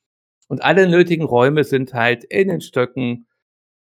Und 0.47 0.63
alle 0.63 0.87
nötigen 0.87 1.25
Räume 1.25 1.63
sind 1.63 1.93
halt 1.93 2.23
in 2.25 2.49
den 2.49 2.61
Stöcken, 2.61 3.27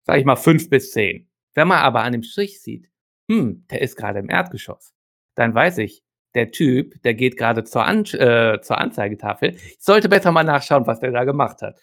sag 0.04 0.18
ich 0.18 0.24
mal, 0.24 0.36
fünf 0.36 0.68
bis 0.68 0.92
zehn. 0.92 1.28
Wenn 1.54 1.68
man 1.68 1.78
aber 1.78 2.02
an 2.02 2.12
dem 2.12 2.22
Strich 2.22 2.60
sieht, 2.60 2.90
hm, 3.30 3.66
der 3.70 3.82
ist 3.82 3.96
gerade 3.96 4.18
im 4.18 4.30
Erdgeschoss, 4.30 4.94
dann 5.34 5.54
weiß 5.54 5.78
ich, 5.78 6.02
der 6.34 6.50
Typ, 6.52 7.02
der 7.02 7.14
geht 7.14 7.36
gerade 7.36 7.64
zur, 7.64 7.84
An 7.84 8.04
äh, 8.04 8.60
zur 8.60 8.78
Anzeigetafel. 8.78 9.56
Ich 9.56 9.78
sollte 9.80 10.08
besser 10.08 10.32
mal 10.32 10.44
nachschauen, 10.44 10.86
was 10.86 11.00
der 11.00 11.10
da 11.12 11.24
gemacht 11.24 11.62
hat. 11.62 11.80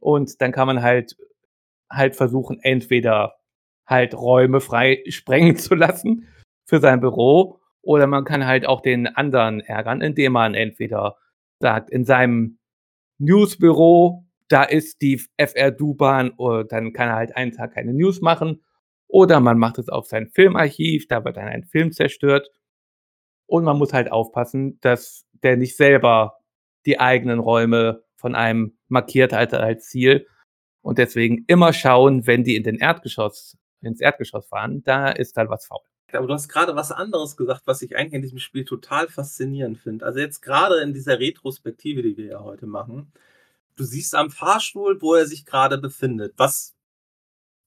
Und 0.00 0.40
dann 0.42 0.52
kann 0.52 0.66
man 0.66 0.82
halt 0.82 1.16
halt 1.90 2.16
versuchen, 2.16 2.58
entweder 2.60 3.36
halt 3.86 4.14
Räume 4.14 4.60
frei 4.60 5.02
sprengen 5.08 5.56
zu 5.56 5.74
lassen 5.74 6.26
für 6.64 6.80
sein 6.80 7.00
Büro 7.00 7.60
oder 7.86 8.08
man 8.08 8.24
kann 8.24 8.46
halt 8.46 8.66
auch 8.66 8.82
den 8.82 9.06
anderen 9.06 9.60
ärgern, 9.60 10.00
indem 10.00 10.32
man 10.32 10.54
entweder 10.54 11.16
sagt, 11.60 11.88
in 11.88 12.04
seinem 12.04 12.58
Newsbüro, 13.18 14.24
da 14.48 14.64
ist 14.64 15.00
die 15.02 15.22
FR-Du-Bahn, 15.36 16.32
dann 16.68 16.92
kann 16.92 17.08
er 17.08 17.14
halt 17.14 17.36
einen 17.36 17.52
Tag 17.52 17.74
keine 17.74 17.94
News 17.94 18.20
machen. 18.20 18.64
Oder 19.06 19.38
man 19.38 19.58
macht 19.58 19.78
es 19.78 19.88
auf 19.88 20.06
sein 20.06 20.26
Filmarchiv, 20.26 21.06
da 21.06 21.24
wird 21.24 21.36
dann 21.36 21.46
ein 21.46 21.64
Film 21.64 21.92
zerstört. 21.92 22.50
Und 23.46 23.62
man 23.62 23.78
muss 23.78 23.92
halt 23.92 24.10
aufpassen, 24.10 24.80
dass 24.80 25.24
der 25.44 25.56
nicht 25.56 25.76
selber 25.76 26.38
die 26.86 26.98
eigenen 26.98 27.38
Räume 27.38 28.02
von 28.16 28.34
einem 28.34 28.76
markiert 28.88 29.32
hat 29.32 29.54
als 29.54 29.88
Ziel. 29.88 30.26
Und 30.82 30.98
deswegen 30.98 31.44
immer 31.46 31.72
schauen, 31.72 32.26
wenn 32.26 32.42
die 32.42 32.56
in 32.56 32.64
den 32.64 32.78
Erdgeschoss, 32.78 33.56
ins 33.80 34.00
Erdgeschoss 34.00 34.48
fahren, 34.48 34.82
da 34.82 35.08
ist 35.10 35.36
dann 35.36 35.48
was 35.48 35.66
faul. 35.66 35.82
Aber 36.12 36.26
du 36.26 36.34
hast 36.34 36.48
gerade 36.48 36.76
was 36.76 36.92
anderes 36.92 37.36
gesagt, 37.36 37.62
was 37.66 37.82
ich 37.82 37.96
eigentlich 37.96 38.14
in 38.14 38.22
diesem 38.22 38.38
Spiel 38.38 38.64
total 38.64 39.08
faszinierend 39.08 39.78
finde. 39.78 40.06
Also 40.06 40.20
jetzt 40.20 40.40
gerade 40.40 40.80
in 40.80 40.94
dieser 40.94 41.18
Retrospektive, 41.18 42.02
die 42.02 42.16
wir 42.16 42.26
ja 42.26 42.40
heute 42.40 42.66
machen, 42.66 43.12
du 43.76 43.84
siehst 43.84 44.14
am 44.14 44.30
Fahrstuhl, 44.30 45.00
wo 45.02 45.14
er 45.14 45.26
sich 45.26 45.44
gerade 45.44 45.78
befindet, 45.78 46.34
was, 46.36 46.74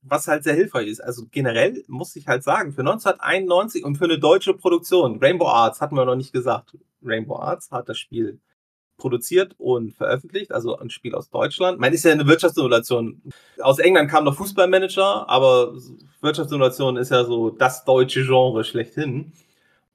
was 0.02 0.28
halt 0.28 0.44
sehr 0.44 0.56
hilfreich 0.56 0.88
ist. 0.88 1.02
Also 1.02 1.28
generell 1.30 1.84
muss 1.88 2.16
ich 2.16 2.28
halt 2.28 2.44
sagen, 2.44 2.72
für 2.72 2.82
1991 2.82 3.84
und 3.84 3.98
für 3.98 4.06
eine 4.06 4.20
deutsche 4.20 4.54
Produktion, 4.54 5.20
Rainbow 5.20 5.48
Arts 5.48 5.82
hatten 5.82 5.96
wir 5.96 6.06
noch 6.06 6.16
nicht 6.16 6.34
gesagt, 6.34 6.78
Rainbow 7.04 7.38
Arts 7.38 7.72
hat 7.72 7.90
das 7.90 7.98
Spiel 7.98 8.40
produziert 9.00 9.56
und 9.58 9.93
veröffentlicht, 9.93 10.52
also 10.52 10.78
ein 10.78 10.91
Spiel 10.91 11.16
aus 11.16 11.32
Deutschland. 11.32 11.80
Man 11.80 11.93
ist 11.93 12.06
ja 12.06 12.12
eine 12.12 12.28
Wirtschaftssimulation. 12.28 13.22
Aus 13.60 13.80
England 13.80 14.12
kam 14.12 14.26
noch 14.26 14.36
Fußballmanager, 14.36 15.28
aber 15.28 15.74
Wirtschaftssimulation 16.22 16.97
ist 16.97 17.10
ja 17.10 17.24
so 17.24 17.50
das 17.50 17.86
deutsche 17.86 18.24
Genre 18.24 18.64
schlechthin. 18.64 19.34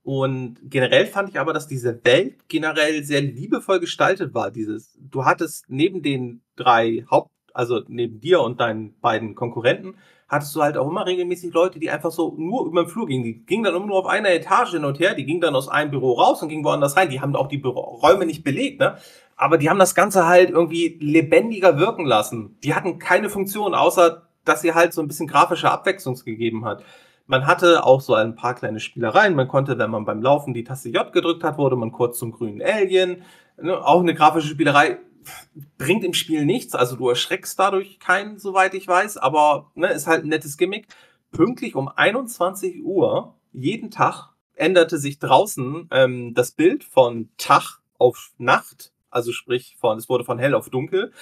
Und 0.02 0.56
generell 0.64 1.06
fand 1.06 1.30
ich 1.30 1.40
aber, 1.40 1.54
dass 1.54 1.66
diese 1.66 2.04
Welt 2.04 2.48
generell 2.48 3.04
sehr 3.04 3.22
liebevoll 3.22 3.80
gestaltet 3.80 4.34
war. 4.34 4.50
Dieses, 4.50 4.98
du 4.98 5.24
hattest 5.24 5.64
neben 5.68 6.02
den 6.02 6.42
drei 6.56 7.06
Haupt, 7.10 7.30
also 7.54 7.80
neben 7.88 8.20
dir 8.20 8.40
und 8.42 8.60
deinen 8.60 8.98
beiden 9.00 9.34
Konkurrenten, 9.34 9.94
hattest 10.28 10.54
du 10.54 10.62
halt 10.62 10.76
auch 10.76 10.88
immer 10.88 11.06
regelmäßig 11.06 11.52
Leute, 11.52 11.78
die 11.78 11.90
einfach 11.90 12.10
so 12.10 12.34
nur 12.36 12.66
über 12.66 12.82
den 12.82 12.88
Flur 12.88 13.06
gingen. 13.06 13.24
Die 13.24 13.44
gingen 13.44 13.64
dann 13.64 13.86
nur 13.86 13.98
auf 13.98 14.06
einer 14.06 14.30
Etage 14.30 14.72
hin 14.72 14.84
und 14.84 14.98
her, 14.98 15.14
die 15.14 15.24
gingen 15.24 15.40
dann 15.40 15.54
aus 15.54 15.68
einem 15.68 15.90
Büro 15.90 16.12
raus 16.12 16.42
und 16.42 16.48
gingen 16.48 16.64
woanders 16.64 16.96
rein. 16.96 17.10
Die 17.10 17.20
haben 17.20 17.36
auch 17.36 17.48
die 17.48 17.58
Büro 17.58 17.80
Räume 17.80 18.26
nicht 18.26 18.44
belegt, 18.44 18.80
ne? 18.80 18.96
Aber 19.36 19.58
die 19.58 19.68
haben 19.68 19.78
das 19.78 19.94
Ganze 19.94 20.26
halt 20.26 20.50
irgendwie 20.50 20.96
lebendiger 21.00 21.78
wirken 21.78 22.06
lassen. 22.06 22.56
Die 22.62 22.74
hatten 22.74 22.98
keine 22.98 23.28
Funktion, 23.28 23.74
außer 23.74 24.28
dass 24.44 24.60
sie 24.60 24.74
halt 24.74 24.92
so 24.92 25.02
ein 25.02 25.08
bisschen 25.08 25.26
grafische 25.26 25.70
Abwechslung 25.70 26.14
gegeben 26.24 26.64
hat. 26.64 26.84
Man 27.26 27.46
hatte 27.46 27.84
auch 27.84 28.00
so 28.00 28.14
ein 28.14 28.36
paar 28.36 28.54
kleine 28.54 28.80
Spielereien. 28.80 29.34
Man 29.34 29.48
konnte, 29.48 29.78
wenn 29.78 29.90
man 29.90 30.04
beim 30.04 30.22
Laufen 30.22 30.52
die 30.52 30.62
Taste 30.62 30.90
J 30.90 31.12
gedrückt 31.12 31.42
hat, 31.42 31.58
wurde 31.58 31.74
man 31.74 31.90
kurz 31.90 32.18
zum 32.18 32.32
grünen 32.32 32.62
Alien. 32.62 33.22
Ne? 33.60 33.76
Auch 33.84 34.00
eine 34.00 34.14
grafische 34.14 34.48
Spielerei 34.48 34.98
bringt 35.78 36.04
im 36.04 36.14
Spiel 36.14 36.44
nichts. 36.44 36.74
Also 36.74 36.96
du 36.96 37.08
erschreckst 37.08 37.58
dadurch 37.58 37.98
keinen, 37.98 38.38
soweit 38.38 38.74
ich 38.74 38.86
weiß, 38.86 39.16
aber 39.16 39.70
ne, 39.74 39.88
ist 39.88 40.06
halt 40.06 40.24
ein 40.24 40.28
nettes 40.28 40.56
Gimmick. 40.56 40.88
Pünktlich 41.30 41.74
um 41.74 41.88
21 41.88 42.84
Uhr 42.84 43.34
jeden 43.52 43.90
Tag 43.90 44.30
änderte 44.54 44.98
sich 44.98 45.18
draußen 45.18 45.88
ähm, 45.90 46.34
das 46.34 46.52
Bild 46.52 46.84
von 46.84 47.28
Tag 47.38 47.80
auf 47.98 48.32
Nacht, 48.38 48.92
also 49.10 49.32
sprich 49.32 49.76
von 49.80 49.98
es 49.98 50.08
wurde 50.08 50.24
von 50.24 50.38
hell 50.38 50.54
auf 50.54 50.70
dunkel. 50.70 51.12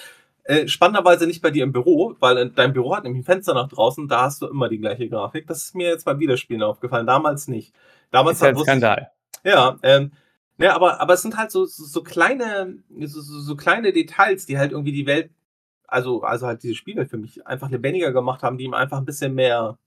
Äh, 0.45 0.67
spannenderweise 0.67 1.25
nicht 1.25 1.41
bei 1.41 1.51
dir 1.51 1.63
im 1.63 1.71
Büro, 1.71 2.15
weil 2.19 2.49
dein 2.49 2.73
Büro 2.73 2.95
hat 2.95 3.05
nämlich 3.05 3.21
ein 3.21 3.25
Fenster 3.25 3.53
nach 3.53 3.69
draußen, 3.69 4.09
da 4.09 4.23
hast 4.23 4.41
du 4.41 4.47
immer 4.47 4.67
die 4.67 4.77
gleiche 4.77 5.07
Grafik. 5.07 5.47
Das 5.47 5.63
ist 5.63 5.75
mir 5.75 5.87
jetzt 5.87 6.03
beim 6.03 6.19
Wiederspielen 6.19 6.63
aufgefallen, 6.63 7.07
damals 7.07 7.47
nicht. 7.47 7.73
Damals 8.11 8.37
ist 8.37 8.43
ein 8.43 8.57
Skandal. 8.57 9.11
Ja, 9.45 9.77
ähm, 9.83 10.11
ja, 10.57 10.75
aber, 10.75 11.01
aber 11.01 11.13
es 11.13 11.21
sind 11.21 11.37
halt 11.37 11.51
so, 11.51 11.65
so, 11.65 11.83
so 11.85 12.03
kleine, 12.03 12.83
so, 13.01 13.21
so 13.21 13.55
kleine 13.55 13.91
Details, 13.93 14.45
die 14.45 14.57
halt 14.57 14.71
irgendwie 14.71 14.91
die 14.91 15.05
Welt, 15.05 15.31
also, 15.87 16.21
also 16.23 16.47
halt 16.47 16.63
diese 16.63 16.75
Spiele 16.75 17.05
für 17.05 17.17
mich 17.17 17.45
einfach 17.47 17.69
lebendiger 17.69 18.11
gemacht 18.13 18.43
haben, 18.43 18.57
die 18.57 18.65
ihm 18.65 18.73
einfach 18.73 18.97
ein 18.97 19.05
bisschen 19.05 19.33
mehr 19.35 19.77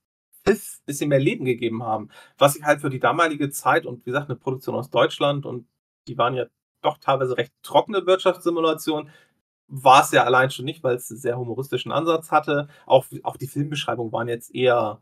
Pfiff, 0.45 0.81
bisschen 0.85 1.09
mehr 1.09 1.19
Leben 1.19 1.45
gegeben 1.45 1.83
haben. 1.83 2.09
Was 2.37 2.55
ich 2.55 2.63
halt 2.63 2.81
für 2.81 2.89
die 2.89 2.99
damalige 2.99 3.49
Zeit 3.49 3.85
und 3.85 3.99
wie 4.01 4.11
gesagt, 4.11 4.29
eine 4.29 4.37
Produktion 4.39 4.75
aus 4.75 4.89
Deutschland 4.89 5.45
und 5.45 5.67
die 6.07 6.17
waren 6.17 6.35
ja 6.35 6.45
doch 6.81 6.97
teilweise 6.99 7.37
recht 7.37 7.53
trockene 7.63 8.05
Wirtschaftssimulationen, 8.05 9.09
war 9.67 10.03
es 10.03 10.11
ja 10.11 10.23
allein 10.23 10.51
schon 10.51 10.65
nicht, 10.65 10.83
weil 10.83 10.95
es 10.95 11.11
einen 11.11 11.19
sehr 11.19 11.37
humoristischen 11.37 11.91
Ansatz 11.91 12.31
hatte. 12.31 12.69
Auch, 12.85 13.05
auch 13.23 13.37
die 13.37 13.47
Filmbeschreibungen 13.47 14.13
waren 14.13 14.29
jetzt 14.29 14.53
eher 14.55 15.01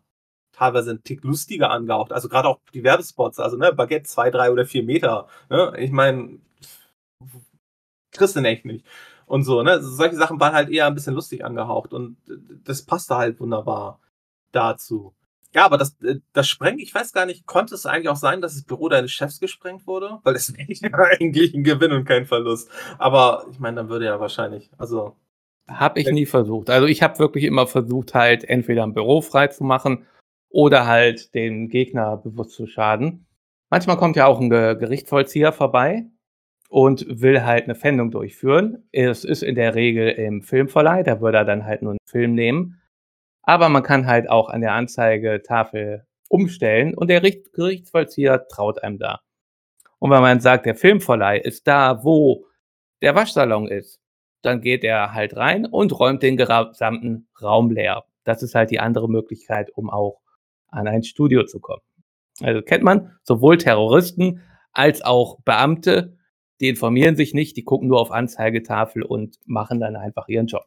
teilweise 0.55 0.91
ein 0.91 1.03
Tick 1.03 1.23
lustiger 1.23 1.71
angehaucht. 1.71 2.11
Also 2.11 2.29
gerade 2.29 2.47
auch 2.47 2.59
die 2.73 2.83
Werbespots, 2.83 3.39
also 3.39 3.57
ne, 3.57 3.73
Baguette 3.73 4.03
zwei, 4.03 4.29
drei 4.31 4.51
oder 4.51 4.65
vier 4.65 4.83
Meter. 4.83 5.27
Ne? 5.49 5.73
Ich 5.77 5.91
meine, 5.91 6.39
kriegst 8.11 8.35
du 8.35 8.41
echt 8.41 8.65
nicht. 8.65 8.85
Und 9.25 9.43
so, 9.43 9.63
ne? 9.63 9.81
Solche 9.81 10.15
Sachen 10.15 10.39
waren 10.39 10.53
halt 10.53 10.69
eher 10.69 10.87
ein 10.87 10.95
bisschen 10.95 11.15
lustig 11.15 11.43
angehaucht 11.43 11.93
und 11.93 12.17
das 12.63 12.83
passte 12.83 13.17
halt 13.17 13.39
wunderbar 13.39 13.99
dazu. 14.51 15.13
Ja, 15.53 15.65
aber 15.65 15.77
das, 15.77 15.95
äh, 16.01 16.19
das 16.33 16.47
Sprengen, 16.47 16.79
ich 16.79 16.93
weiß 16.93 17.13
gar 17.13 17.25
nicht, 17.25 17.45
konnte 17.45 17.75
es 17.75 17.85
eigentlich 17.85 18.09
auch 18.09 18.17
sein, 18.17 18.41
dass 18.41 18.53
das 18.55 18.63
Büro 18.63 18.89
deines 18.89 19.11
Chefs 19.11 19.39
gesprengt 19.39 19.87
wurde? 19.87 20.19
Weil 20.23 20.33
das 20.33 20.53
wäre 20.55 20.93
eigentlich 21.19 21.53
ein 21.53 21.63
Gewinn 21.63 21.93
und 21.93 22.05
kein 22.05 22.25
Verlust. 22.25 22.69
Aber 22.97 23.45
ich 23.51 23.59
meine, 23.59 23.77
dann 23.77 23.89
würde 23.89 24.05
ja 24.05 24.19
wahrscheinlich, 24.19 24.69
also. 24.77 25.15
Habe 25.67 25.99
ich 25.99 26.07
nie 26.11 26.27
versucht. 26.27 26.69
Also 26.69 26.85
ich 26.85 27.01
habe 27.01 27.17
wirklich 27.17 27.45
immer 27.45 27.65
versucht, 27.65 28.13
halt 28.13 28.43
entweder 28.43 28.83
ein 28.83 28.93
Büro 28.93 29.21
frei 29.21 29.47
zu 29.47 29.63
machen 29.63 30.05
oder 30.49 30.87
halt 30.87 31.33
den 31.33 31.69
Gegner 31.69 32.17
bewusst 32.17 32.51
zu 32.51 32.67
schaden. 32.67 33.25
Manchmal 33.69 33.97
kommt 33.97 34.15
ja 34.15 34.25
auch 34.25 34.39
ein 34.39 34.49
Gerichtsvollzieher 34.49 35.51
vorbei 35.51 36.05
und 36.69 37.05
will 37.21 37.43
halt 37.43 37.65
eine 37.65 37.75
Fendung 37.75 38.11
durchführen. 38.11 38.87
Es 38.91 39.23
ist 39.23 39.43
in 39.43 39.55
der 39.55 39.75
Regel 39.75 40.09
im 40.09 40.41
Filmverleih, 40.41 41.03
da 41.03 41.21
würde 41.21 41.39
er 41.39 41.45
dann 41.45 41.65
halt 41.65 41.81
nur 41.81 41.91
einen 41.91 41.99
Film 42.05 42.35
nehmen. 42.35 42.81
Aber 43.43 43.69
man 43.69 43.83
kann 43.83 44.07
halt 44.07 44.29
auch 44.29 44.49
an 44.49 44.61
der 44.61 44.73
Anzeigetafel 44.73 46.05
umstellen 46.29 46.95
und 46.95 47.09
der 47.09 47.21
Gerichtsvollzieher 47.21 48.47
traut 48.47 48.81
einem 48.81 48.97
da. 48.97 49.19
Und 49.99 50.11
wenn 50.11 50.21
man 50.21 50.39
sagt, 50.39 50.65
der 50.65 50.75
Filmverleih 50.75 51.39
ist 51.39 51.67
da, 51.67 52.03
wo 52.03 52.45
der 53.01 53.15
Waschsalon 53.15 53.67
ist, 53.67 53.99
dann 54.41 54.61
geht 54.61 54.83
er 54.83 55.13
halt 55.13 55.35
rein 55.35 55.65
und 55.65 55.97
räumt 55.99 56.23
den 56.23 56.37
gesamten 56.37 57.27
Raum 57.41 57.71
leer. 57.71 58.05
Das 58.23 58.43
ist 58.43 58.55
halt 58.55 58.71
die 58.71 58.79
andere 58.79 59.09
Möglichkeit, 59.09 59.71
um 59.75 59.89
auch 59.89 60.21
an 60.75 60.87
ein 60.87 61.03
Studio 61.03 61.45
zu 61.45 61.59
kommen. 61.59 61.81
Also 62.41 62.61
kennt 62.61 62.83
man 62.83 63.17
sowohl 63.23 63.57
Terroristen 63.57 64.41
als 64.71 65.01
auch 65.01 65.39
Beamte, 65.41 66.17
die 66.59 66.69
informieren 66.69 67.15
sich 67.15 67.33
nicht, 67.33 67.57
die 67.57 67.63
gucken 67.63 67.87
nur 67.87 67.99
auf 67.99 68.11
Anzeigetafel 68.11 69.03
und 69.03 69.37
machen 69.45 69.79
dann 69.79 69.95
einfach 69.95 70.27
ihren 70.27 70.47
Job. 70.47 70.65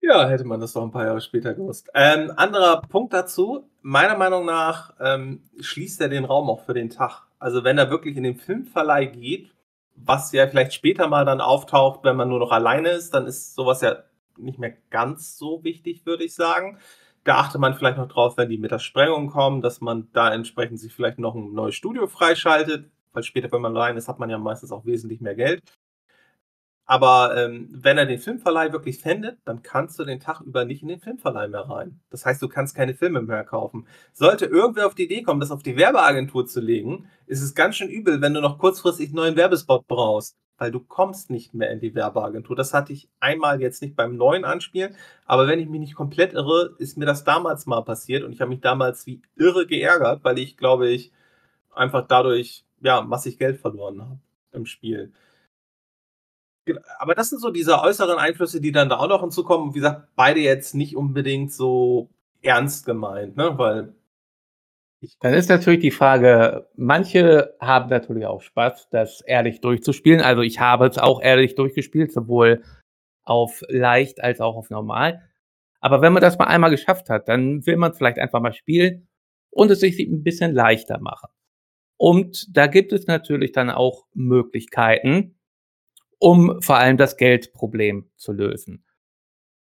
Ja, 0.00 0.28
hätte 0.28 0.44
man 0.44 0.60
das 0.60 0.74
noch 0.74 0.82
ein 0.82 0.90
paar 0.90 1.06
Jahre 1.06 1.20
später 1.20 1.54
gewusst. 1.54 1.88
Ähm, 1.94 2.32
anderer 2.36 2.82
Punkt 2.82 3.12
dazu, 3.12 3.70
meiner 3.82 4.16
Meinung 4.16 4.44
nach 4.44 4.94
ähm, 5.00 5.44
schließt 5.60 6.00
er 6.00 6.08
den 6.08 6.24
Raum 6.24 6.50
auch 6.50 6.64
für 6.64 6.74
den 6.74 6.90
Tag. 6.90 7.22
Also 7.38 7.62
wenn 7.62 7.78
er 7.78 7.90
wirklich 7.90 8.16
in 8.16 8.24
den 8.24 8.36
Filmverleih 8.36 9.06
geht, 9.06 9.52
was 9.94 10.32
ja 10.32 10.46
vielleicht 10.48 10.74
später 10.74 11.06
mal 11.06 11.24
dann 11.24 11.40
auftaucht, 11.40 12.02
wenn 12.02 12.16
man 12.16 12.28
nur 12.28 12.40
noch 12.40 12.50
alleine 12.50 12.90
ist, 12.90 13.14
dann 13.14 13.26
ist 13.26 13.54
sowas 13.54 13.80
ja 13.80 13.98
nicht 14.36 14.58
mehr 14.58 14.72
ganz 14.90 15.36
so 15.38 15.62
wichtig, 15.62 16.04
würde 16.04 16.24
ich 16.24 16.34
sagen. 16.34 16.78
Da 17.24 17.36
achte 17.38 17.58
man 17.58 17.74
vielleicht 17.74 17.98
noch 17.98 18.08
drauf, 18.08 18.36
wenn 18.36 18.48
die 18.48 18.58
mit 18.58 18.72
der 18.72 18.80
Sprengung 18.80 19.28
kommen, 19.28 19.60
dass 19.60 19.80
man 19.80 20.08
da 20.12 20.32
entsprechend 20.32 20.80
sich 20.80 20.92
vielleicht 20.92 21.18
noch 21.18 21.34
ein 21.34 21.52
neues 21.52 21.74
Studio 21.76 22.06
freischaltet, 22.08 22.90
weil 23.12 23.22
später, 23.22 23.50
wenn 23.52 23.60
man 23.60 23.76
rein 23.76 23.96
ist, 23.96 24.08
hat 24.08 24.18
man 24.18 24.30
ja 24.30 24.38
meistens 24.38 24.72
auch 24.72 24.84
wesentlich 24.84 25.20
mehr 25.20 25.36
Geld. 25.36 25.62
Aber 26.84 27.36
ähm, 27.36 27.68
wenn 27.72 27.96
er 27.96 28.06
den 28.06 28.18
Filmverleih 28.18 28.72
wirklich 28.72 28.98
fändet, 28.98 29.38
dann 29.44 29.62
kannst 29.62 29.98
du 29.98 30.04
den 30.04 30.20
Tag 30.20 30.40
über 30.40 30.64
nicht 30.64 30.82
in 30.82 30.88
den 30.88 31.00
Filmverleih 31.00 31.48
mehr 31.48 31.68
rein. 31.68 32.00
Das 32.10 32.26
heißt, 32.26 32.42
du 32.42 32.48
kannst 32.48 32.74
keine 32.74 32.94
Filme 32.94 33.22
mehr 33.22 33.44
kaufen. 33.44 33.86
Sollte 34.12 34.46
irgendwer 34.46 34.86
auf 34.86 34.94
die 34.94 35.04
Idee 35.04 35.22
kommen, 35.22 35.40
das 35.40 35.52
auf 35.52 35.62
die 35.62 35.76
Werbeagentur 35.76 36.46
zu 36.46 36.60
legen, 36.60 37.08
ist 37.26 37.40
es 37.42 37.54
ganz 37.54 37.76
schön 37.76 37.88
übel, 37.88 38.20
wenn 38.20 38.34
du 38.34 38.40
noch 38.40 38.58
kurzfristig 38.58 39.08
einen 39.08 39.16
neuen 39.16 39.36
Werbespot 39.36 39.86
brauchst 39.86 40.36
weil 40.62 40.70
du 40.70 40.78
kommst 40.78 41.28
nicht 41.28 41.54
mehr 41.54 41.72
in 41.72 41.80
die 41.80 41.96
Werbeagentur. 41.96 42.54
Das 42.54 42.72
hatte 42.72 42.92
ich 42.92 43.08
einmal 43.18 43.60
jetzt 43.60 43.82
nicht 43.82 43.96
beim 43.96 44.14
neuen 44.14 44.44
Anspielen, 44.44 44.94
aber 45.26 45.48
wenn 45.48 45.58
ich 45.58 45.68
mich 45.68 45.80
nicht 45.80 45.96
komplett 45.96 46.34
irre, 46.34 46.76
ist 46.78 46.96
mir 46.96 47.04
das 47.04 47.24
damals 47.24 47.66
mal 47.66 47.80
passiert 47.82 48.22
und 48.22 48.32
ich 48.32 48.40
habe 48.40 48.50
mich 48.50 48.60
damals 48.60 49.04
wie 49.04 49.22
irre 49.34 49.66
geärgert, 49.66 50.22
weil 50.22 50.38
ich 50.38 50.56
glaube 50.56 50.88
ich 50.88 51.10
einfach 51.72 52.06
dadurch 52.06 52.64
ja 52.80 53.00
massig 53.02 53.38
Geld 53.38 53.58
verloren 53.58 54.02
habe. 54.02 54.18
im 54.52 54.66
Spiel. 54.66 55.12
Aber 56.98 57.14
das 57.14 57.30
sind 57.30 57.40
so 57.40 57.50
diese 57.50 57.80
äußeren 57.80 58.18
Einflüsse, 58.18 58.60
die 58.60 58.72
dann 58.72 58.88
da 58.88 58.98
auch 58.98 59.08
noch 59.08 59.20
hinzukommen. 59.20 59.74
Wie 59.74 59.78
gesagt, 59.78 60.08
beide 60.14 60.40
jetzt 60.40 60.74
nicht 60.74 60.96
unbedingt 60.96 61.52
so 61.52 62.10
ernst 62.42 62.86
gemeint, 62.86 63.36
ne? 63.36 63.58
Weil 63.58 63.94
dann 65.20 65.34
ist 65.34 65.48
natürlich 65.48 65.80
die 65.80 65.90
Frage, 65.90 66.68
manche 66.76 67.56
haben 67.60 67.90
natürlich 67.90 68.26
auch 68.26 68.40
Spaß, 68.40 68.88
das 68.90 69.20
ehrlich 69.22 69.60
durchzuspielen. 69.60 70.20
Also 70.20 70.42
ich 70.42 70.60
habe 70.60 70.86
es 70.86 70.96
auch 70.96 71.20
ehrlich 71.20 71.56
durchgespielt, 71.56 72.12
sowohl 72.12 72.62
auf 73.24 73.62
leicht 73.68 74.22
als 74.22 74.40
auch 74.40 74.54
auf 74.54 74.70
normal. 74.70 75.22
Aber 75.80 76.02
wenn 76.02 76.12
man 76.12 76.22
das 76.22 76.38
mal 76.38 76.44
einmal 76.44 76.70
geschafft 76.70 77.10
hat, 77.10 77.28
dann 77.28 77.66
will 77.66 77.76
man 77.76 77.94
vielleicht 77.94 78.18
einfach 78.18 78.40
mal 78.40 78.52
spielen 78.52 79.08
und 79.50 79.70
es 79.72 79.80
sich 79.80 79.98
ein 79.98 80.22
bisschen 80.22 80.54
leichter 80.54 81.00
machen. 81.00 81.28
Und 81.96 82.56
da 82.56 82.68
gibt 82.68 82.92
es 82.92 83.08
natürlich 83.08 83.50
dann 83.50 83.70
auch 83.70 84.06
Möglichkeiten, 84.14 85.34
um 86.22 86.62
vor 86.62 86.76
allem 86.76 86.98
das 86.98 87.16
Geldproblem 87.16 88.08
zu 88.14 88.30
lösen. 88.30 88.84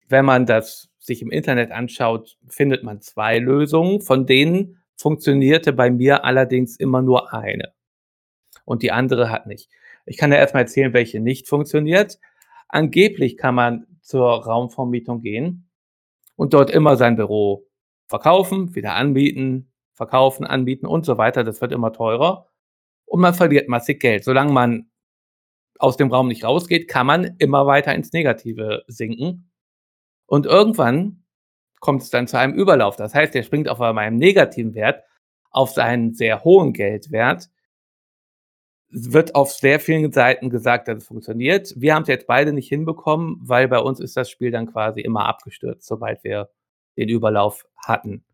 Wenn 0.06 0.26
man 0.26 0.44
das 0.44 0.90
sich 0.98 1.22
im 1.22 1.30
Internet 1.30 1.72
anschaut, 1.72 2.36
findet 2.46 2.82
man 2.82 3.00
zwei 3.00 3.38
Lösungen, 3.38 4.02
von 4.02 4.26
denen 4.26 4.76
funktionierte 4.94 5.72
bei 5.72 5.90
mir 5.90 6.26
allerdings 6.26 6.76
immer 6.76 7.00
nur 7.00 7.32
eine. 7.32 7.72
Und 8.66 8.82
die 8.82 8.92
andere 8.92 9.30
hat 9.30 9.46
nicht. 9.46 9.70
Ich 10.04 10.18
kann 10.18 10.30
ja 10.30 10.36
erstmal 10.36 10.64
erzählen, 10.64 10.92
welche 10.92 11.20
nicht 11.20 11.48
funktioniert. 11.48 12.18
Angeblich 12.68 13.38
kann 13.38 13.54
man 13.54 13.86
zur 14.02 14.44
Raumvermietung 14.44 15.22
gehen 15.22 15.70
und 16.36 16.52
dort 16.52 16.70
immer 16.70 16.98
sein 16.98 17.16
Büro 17.16 17.66
verkaufen, 18.08 18.74
wieder 18.74 18.92
anbieten, 18.94 19.72
verkaufen, 19.94 20.44
anbieten 20.44 20.84
und 20.84 21.06
so 21.06 21.16
weiter. 21.16 21.44
Das 21.44 21.62
wird 21.62 21.72
immer 21.72 21.94
teurer. 21.94 22.46
Und 23.06 23.22
man 23.22 23.32
verliert 23.32 23.70
massig 23.70 24.00
Geld. 24.00 24.22
Solange 24.24 24.52
man 24.52 24.91
aus 25.78 25.96
dem 25.96 26.10
Raum 26.12 26.28
nicht 26.28 26.44
rausgeht, 26.44 26.88
kann 26.88 27.06
man 27.06 27.36
immer 27.38 27.66
weiter 27.66 27.94
ins 27.94 28.12
Negative 28.12 28.84
sinken. 28.86 29.50
Und 30.26 30.46
irgendwann 30.46 31.24
kommt 31.80 32.02
es 32.02 32.10
dann 32.10 32.28
zu 32.28 32.38
einem 32.38 32.54
Überlauf. 32.54 32.96
Das 32.96 33.14
heißt, 33.14 33.34
er 33.34 33.42
springt 33.42 33.68
auf 33.68 33.80
einem 33.80 34.16
negativen 34.16 34.74
Wert 34.74 35.02
auf 35.50 35.70
seinen 35.70 36.14
sehr 36.14 36.44
hohen 36.44 36.72
Geldwert. 36.72 37.50
Es 38.90 39.12
wird 39.12 39.34
auf 39.34 39.52
sehr 39.52 39.80
vielen 39.80 40.12
Seiten 40.12 40.50
gesagt, 40.50 40.88
dass 40.88 40.98
es 40.98 41.06
funktioniert. 41.06 41.72
Wir 41.76 41.94
haben 41.94 42.02
es 42.02 42.08
jetzt 42.08 42.26
beide 42.26 42.52
nicht 42.52 42.68
hinbekommen, 42.68 43.38
weil 43.40 43.68
bei 43.68 43.78
uns 43.78 44.00
ist 44.00 44.16
das 44.16 44.30
Spiel 44.30 44.50
dann 44.50 44.66
quasi 44.66 45.00
immer 45.00 45.26
abgestürzt, 45.26 45.86
sobald 45.86 46.22
wir 46.24 46.50
den 46.96 47.08
Überlauf 47.08 47.66
hatten. 47.76 48.24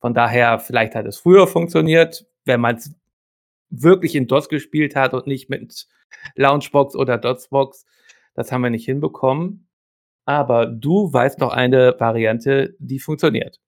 Von 0.00 0.14
daher, 0.14 0.58
vielleicht 0.58 0.94
hat 0.94 1.06
es 1.06 1.18
früher 1.18 1.46
funktioniert, 1.46 2.26
wenn 2.44 2.60
man 2.60 2.76
es 2.76 2.94
wirklich 3.68 4.14
in 4.14 4.26
DOS 4.26 4.48
gespielt 4.48 4.96
hat 4.96 5.12
und 5.12 5.26
nicht 5.26 5.50
mit 5.50 5.86
Launchbox 6.34 6.96
oder 6.96 7.18
DOSBox. 7.18 7.86
Das 8.34 8.52
haben 8.52 8.62
wir 8.62 8.70
nicht 8.70 8.84
hinbekommen. 8.84 9.68
Aber 10.24 10.66
du 10.66 11.12
weißt 11.12 11.40
doch 11.42 11.52
eine 11.52 11.96
Variante, 11.98 12.76
die 12.78 13.00
funktioniert. 13.00 13.60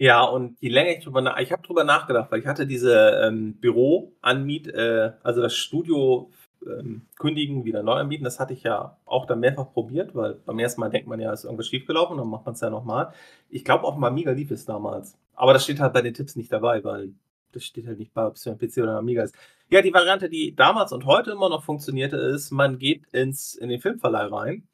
Ja, 0.00 0.22
und 0.22 0.56
je 0.60 0.68
länger 0.68 0.92
ich 0.92 1.04
drüber 1.04 1.20
nach, 1.20 1.38
ich 1.40 1.50
habe 1.50 1.62
drüber 1.62 1.82
nachgedacht, 1.82 2.30
weil 2.30 2.38
ich 2.38 2.46
hatte 2.46 2.68
diese 2.68 3.20
ähm, 3.24 3.54
Büro-Anmiet, 3.60 4.68
äh, 4.68 5.12
also 5.24 5.42
das 5.42 5.56
Studio 5.56 6.30
ähm, 6.64 7.02
kündigen, 7.18 7.64
wieder 7.64 7.82
neu 7.82 7.94
anbieten, 7.94 8.22
das 8.22 8.38
hatte 8.38 8.52
ich 8.52 8.62
ja 8.62 8.96
auch 9.04 9.26
dann 9.26 9.40
mehrfach 9.40 9.72
probiert, 9.72 10.14
weil 10.14 10.34
beim 10.46 10.58
ersten 10.60 10.80
Mal 10.80 10.90
denkt 10.90 11.08
man 11.08 11.18
ja, 11.20 11.32
ist 11.32 11.44
irgendwas 11.44 11.66
schiefgelaufen, 11.66 12.16
dann 12.16 12.28
macht 12.28 12.46
man 12.46 12.54
es 12.54 12.60
ja 12.60 12.70
nochmal. 12.70 13.12
Ich 13.50 13.64
glaube 13.64 13.84
auch 13.84 13.96
mal 13.96 14.08
Amiga 14.08 14.30
lief 14.30 14.52
es 14.52 14.64
damals. 14.64 15.18
Aber 15.34 15.52
das 15.52 15.64
steht 15.64 15.80
halt 15.80 15.92
bei 15.92 16.02
den 16.02 16.14
Tipps 16.14 16.36
nicht 16.36 16.52
dabei, 16.52 16.82
weil 16.84 17.12
das 17.52 17.64
steht 17.64 17.86
halt 17.86 17.98
nicht 17.98 18.14
bei, 18.14 18.26
ob 18.26 18.36
es 18.36 18.42
für 18.42 18.50
ein 18.50 18.58
PC 18.58 18.78
oder 18.78 18.92
ein 18.92 18.98
Amiga 18.98 19.22
ist. 19.22 19.34
Ja, 19.70 19.82
die 19.82 19.92
Variante, 19.92 20.28
die 20.28 20.54
damals 20.54 20.92
und 20.92 21.04
heute 21.06 21.32
immer 21.32 21.48
noch 21.48 21.64
funktionierte, 21.64 22.16
ist, 22.16 22.50
man 22.50 22.78
geht 22.78 23.06
ins, 23.12 23.54
in 23.54 23.68
den 23.68 23.80
Filmverleih 23.80 24.26
rein 24.26 24.68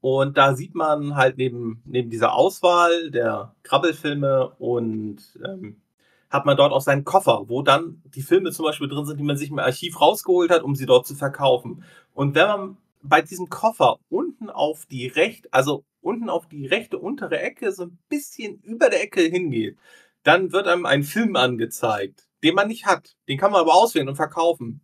und 0.00 0.38
da 0.38 0.54
sieht 0.54 0.74
man 0.74 1.16
halt 1.16 1.38
neben, 1.38 1.82
neben 1.84 2.10
dieser 2.10 2.34
Auswahl 2.34 3.10
der 3.10 3.54
Krabbelfilme 3.62 4.50
und 4.58 5.18
ähm, 5.44 5.82
hat 6.30 6.46
man 6.46 6.56
dort 6.56 6.72
auch 6.72 6.80
seinen 6.80 7.04
Koffer, 7.04 7.44
wo 7.48 7.62
dann 7.62 8.02
die 8.14 8.22
Filme 8.22 8.52
zum 8.52 8.64
Beispiel 8.64 8.88
drin 8.88 9.06
sind, 9.06 9.18
die 9.18 9.24
man 9.24 9.36
sich 9.36 9.50
im 9.50 9.58
Archiv 9.58 10.00
rausgeholt 10.00 10.50
hat, 10.50 10.62
um 10.62 10.74
sie 10.74 10.86
dort 10.86 11.06
zu 11.06 11.14
verkaufen. 11.14 11.84
Und 12.14 12.34
wenn 12.34 12.46
man 12.46 12.76
bei 13.02 13.22
diesem 13.22 13.48
Koffer 13.48 13.98
unten 14.08 14.50
auf 14.50 14.86
die 14.86 15.06
rechte, 15.06 15.48
also 15.52 15.84
unten 16.00 16.28
auf 16.28 16.46
die 16.46 16.66
rechte 16.66 16.98
untere 16.98 17.40
Ecke 17.40 17.72
so 17.72 17.84
ein 17.84 17.98
bisschen 18.08 18.60
über 18.62 18.90
der 18.90 19.02
Ecke 19.02 19.22
hingeht, 19.22 19.78
dann 20.22 20.52
wird 20.52 20.66
einem 20.66 20.86
ein 20.86 21.02
Film 21.02 21.36
angezeigt, 21.36 22.28
den 22.42 22.54
man 22.54 22.68
nicht 22.68 22.86
hat. 22.86 23.16
Den 23.28 23.38
kann 23.38 23.52
man 23.52 23.60
aber 23.60 23.74
auswählen 23.74 24.08
und 24.08 24.16
verkaufen. 24.16 24.80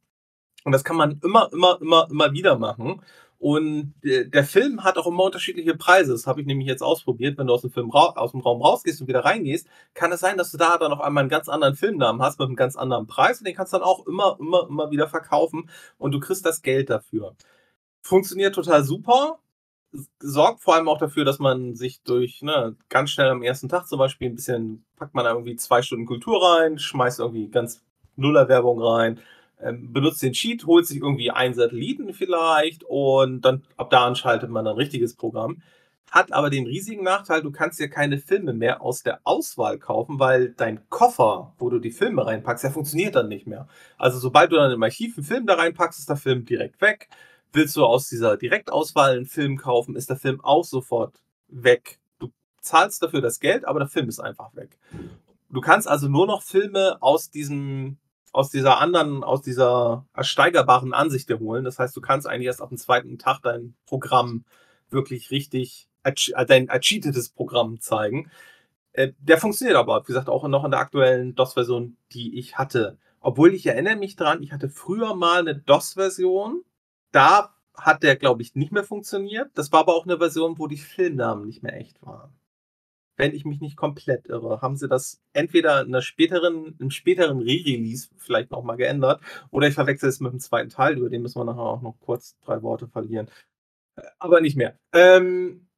Und 0.65 0.73
das 0.73 0.85
kann 0.85 0.97
man 0.97 1.21
immer, 1.23 1.51
immer, 1.53 1.79
immer, 1.81 2.09
immer 2.11 2.33
wieder 2.33 2.59
machen. 2.59 3.03
Und 3.39 3.93
der 4.03 4.45
Film 4.45 4.85
hat 4.85 4.97
auch 4.97 5.07
immer 5.07 5.25
unterschiedliche 5.25 5.77
Preise. 5.77 6.13
Das 6.13 6.27
habe 6.27 6.41
ich 6.41 6.47
nämlich 6.47 6.67
jetzt 6.67 6.83
ausprobiert. 6.83 7.37
Wenn 7.37 7.47
du 7.47 7.53
aus 7.53 7.61
dem 7.61 7.71
Film 7.71 7.91
aus 7.91 8.31
dem 8.31 8.41
Raum 8.41 8.63
rausgehst 8.63 9.03
und 9.03 9.07
wieder 9.07 9.25
reingehst, 9.25 9.69
kann 9.93 10.13
es 10.13 10.21
sein, 10.21 10.39
dass 10.39 10.51
du 10.51 10.57
da 10.57 10.79
dann 10.79 10.93
auf 10.93 11.01
einmal 11.03 11.23
einen 11.23 11.29
ganz 11.29 11.51
anderen 11.51 11.75
Filmnamen 11.77 12.23
hast 12.23 12.39
mit 12.39 12.47
einem 12.47 12.57
ganz 12.57 12.75
anderen 12.75 13.07
Preis. 13.07 13.41
Und 13.41 13.47
den 13.47 13.55
kannst 13.55 13.75
du 13.75 13.79
dann 13.79 13.87
auch 13.87 14.07
immer, 14.07 14.39
immer, 14.41 14.67
immer 14.69 14.91
wieder 14.91 15.09
verkaufen 15.09 15.69
und 15.99 16.13
du 16.13 16.21
kriegst 16.21 16.47
das 16.47 16.63
Geld 16.63 16.89
dafür. 16.89 17.37
Funktioniert 18.03 18.55
total 18.55 18.83
super. 18.85 19.41
Sorgt 20.19 20.63
vor 20.63 20.75
allem 20.75 20.89
auch 20.89 20.99
dafür, 20.99 21.25
dass 21.25 21.39
man 21.39 21.75
sich 21.75 22.03
durch 22.03 22.43
ne, 22.43 22.77
ganz 22.89 23.11
schnell 23.11 23.29
am 23.29 23.43
ersten 23.43 23.69
Tag 23.69 23.87
zum 23.87 23.99
Beispiel 23.99 24.29
ein 24.29 24.35
bisschen, 24.35 24.85
packt 24.97 25.15
man 25.15 25.27
irgendwie 25.27 25.57
zwei 25.57 25.83
Stunden 25.83 26.07
Kultur 26.07 26.43
rein, 26.43 26.79
schmeißt 26.79 27.21
irgendwie 27.21 27.49
ganz 27.49 27.83
Nuller-Werbung 28.17 28.81
rein, 28.81 29.21
ähm, 29.61 29.93
benutzt 29.93 30.23
den 30.23 30.33
Cheat, 30.33 30.67
holt 30.67 30.87
sich 30.87 30.99
irgendwie 30.99 31.31
einen 31.31 31.55
Satelliten 31.55 32.13
vielleicht 32.13 32.85
und 32.85 33.43
dann 33.43 33.63
ab 33.77 33.91
da 33.91 34.07
anschaltet 34.07 34.51
man 34.51 34.67
ein 34.67 34.75
richtiges 34.75 35.15
Programm. 35.15 35.63
Hat 36.11 36.33
aber 36.33 36.51
den 36.51 36.67
riesigen 36.67 37.03
Nachteil, 37.03 37.43
du 37.43 37.51
kannst 37.51 37.81
ja 37.81 37.89
keine 37.89 38.19
Filme 38.19 38.53
mehr 38.53 38.83
aus 38.83 39.03
der 39.03 39.21
Auswahl 39.25 39.79
kaufen, 39.79 40.21
weil 40.21 40.51
dein 40.51 40.89
Koffer, 40.89 41.55
wo 41.59 41.71
du 41.71 41.79
die 41.79 41.91
Filme 41.91 42.27
reinpackst, 42.27 42.65
der 42.65 42.71
funktioniert 42.71 43.17
dann 43.17 43.29
nicht 43.29 43.47
mehr. 43.47 43.69
Also 43.99 44.19
sobald 44.19 44.53
du 44.53 44.57
dann 44.57 44.71
im 44.71 44.83
Archiv 44.83 45.17
einen 45.17 45.27
Film 45.27 45.47
da 45.47 45.55
reinpackst, 45.55 45.99
ist 45.99 46.09
der 46.09 46.17
Film 46.17 46.45
direkt 46.45 46.81
weg. 46.81 47.09
Willst 47.55 47.77
du 47.77 47.85
aus 47.85 48.09
dieser 48.09 48.37
Direktauswahl 48.37 49.17
einen 49.17 49.27
Film 49.27 49.57
kaufen, 49.57 49.95
ist 49.95 50.11
der 50.11 50.17
Film 50.17 50.41
auch 50.43 50.65
sofort 50.65 51.23
weg. 51.47 52.01
Du 52.19 52.33
zahlst 52.61 53.01
dafür 53.01 53.21
das 53.21 53.39
Geld, 53.39 53.65
aber 53.65 53.79
der 53.79 53.89
Film 53.89 54.09
ist 54.09 54.19
einfach 54.19 54.55
weg. 54.57 54.77
Du 55.51 55.61
kannst 55.61 55.87
also 55.87 56.09
nur 56.09 56.27
noch 56.27 56.43
Filme 56.43 56.99
aus 57.01 57.31
diesem 57.31 57.99
aus 58.33 58.51
dieser 58.51 58.81
anderen, 58.81 59.23
aus 59.23 59.43
dieser 59.43 60.05
ersteigerbaren 60.13 60.93
Ansicht 60.93 61.31
holen. 61.31 61.65
Das 61.65 61.79
heißt, 61.79 61.97
du 61.97 62.01
kannst 62.01 62.27
eigentlich 62.27 62.47
erst 62.47 62.61
auf 62.61 62.71
dem 62.71 62.79
zweiten 62.79 63.17
Tag 63.17 63.41
dein 63.43 63.77
Programm 63.87 64.45
wirklich 64.91 65.31
richtig, 65.31 65.89
dein 66.49 66.67
ercheatetes 66.67 67.29
Programm 67.29 67.81
zeigen. 67.81 68.33
Äh, 68.93 69.13
der 69.21 69.39
funktioniert 69.39 69.77
aber, 69.77 70.03
wie 70.03 70.07
gesagt, 70.07 70.29
auch 70.29 70.47
noch 70.49 70.65
in 70.65 70.73
der 70.73 70.81
aktuellen 70.81 71.37
DOS-Version, 71.37 71.97
die 72.13 72.37
ich 72.37 72.59
hatte. 72.59 72.99
Obwohl 73.21 73.55
ich 73.55 73.67
erinnere 73.67 73.97
mich 73.97 74.17
dran, 74.17 74.43
ich 74.43 74.53
hatte 74.53 74.69
früher 74.69 75.15
mal 75.15 75.39
eine 75.39 75.55
DOS-Version. 75.55 76.65
Da 77.15 77.55
hat 77.75 78.03
der, 78.03 78.17
glaube 78.17 78.43
ich, 78.43 78.55
nicht 78.55 78.73
mehr 78.73 78.85
funktioniert. 78.85 79.51
Das 79.55 79.73
war 79.73 79.81
aber 79.81 79.95
auch 79.95 80.05
eine 80.05 80.19
Version, 80.19 80.59
wo 80.59 80.67
die 80.67 80.79
Filmnamen 80.79 81.47
nicht 81.47 81.63
mehr 81.63 81.77
echt 81.77 82.03
waren 82.03 82.35
wenn 83.17 83.35
ich 83.35 83.45
mich 83.45 83.61
nicht 83.61 83.77
komplett 83.77 84.27
irre, 84.27 84.61
haben 84.61 84.77
sie 84.77 84.89
das 84.89 85.21
entweder 85.33 85.83
in 85.83 85.89
einer 85.89 86.03
späteren, 86.03 86.77
im 86.79 86.91
späteren 86.91 87.39
Re-Release 87.39 88.09
vielleicht 88.17 88.51
nochmal 88.51 88.77
geändert 88.77 89.21
oder 89.51 89.69
ich 89.69 89.75
verwechsel 89.75 90.09
es 90.09 90.21
mit 90.21 90.33
dem 90.33 90.41
zweiten 90.41 90.71
Teil, 90.71 90.99
über 90.99 91.09
den 91.09 91.23
müssen 91.23 91.39
wir 91.39 91.45
nachher 91.45 91.61
auch 91.61 91.83
noch 91.83 91.99
kurz 92.01 92.37
drei 92.41 92.63
Worte 92.63 92.89
verlieren. 92.89 93.29
Äh, 93.97 94.03
aber 94.19 94.41
nicht 94.41 94.57
mehr. 94.57 94.79
Ähm, 94.93 95.69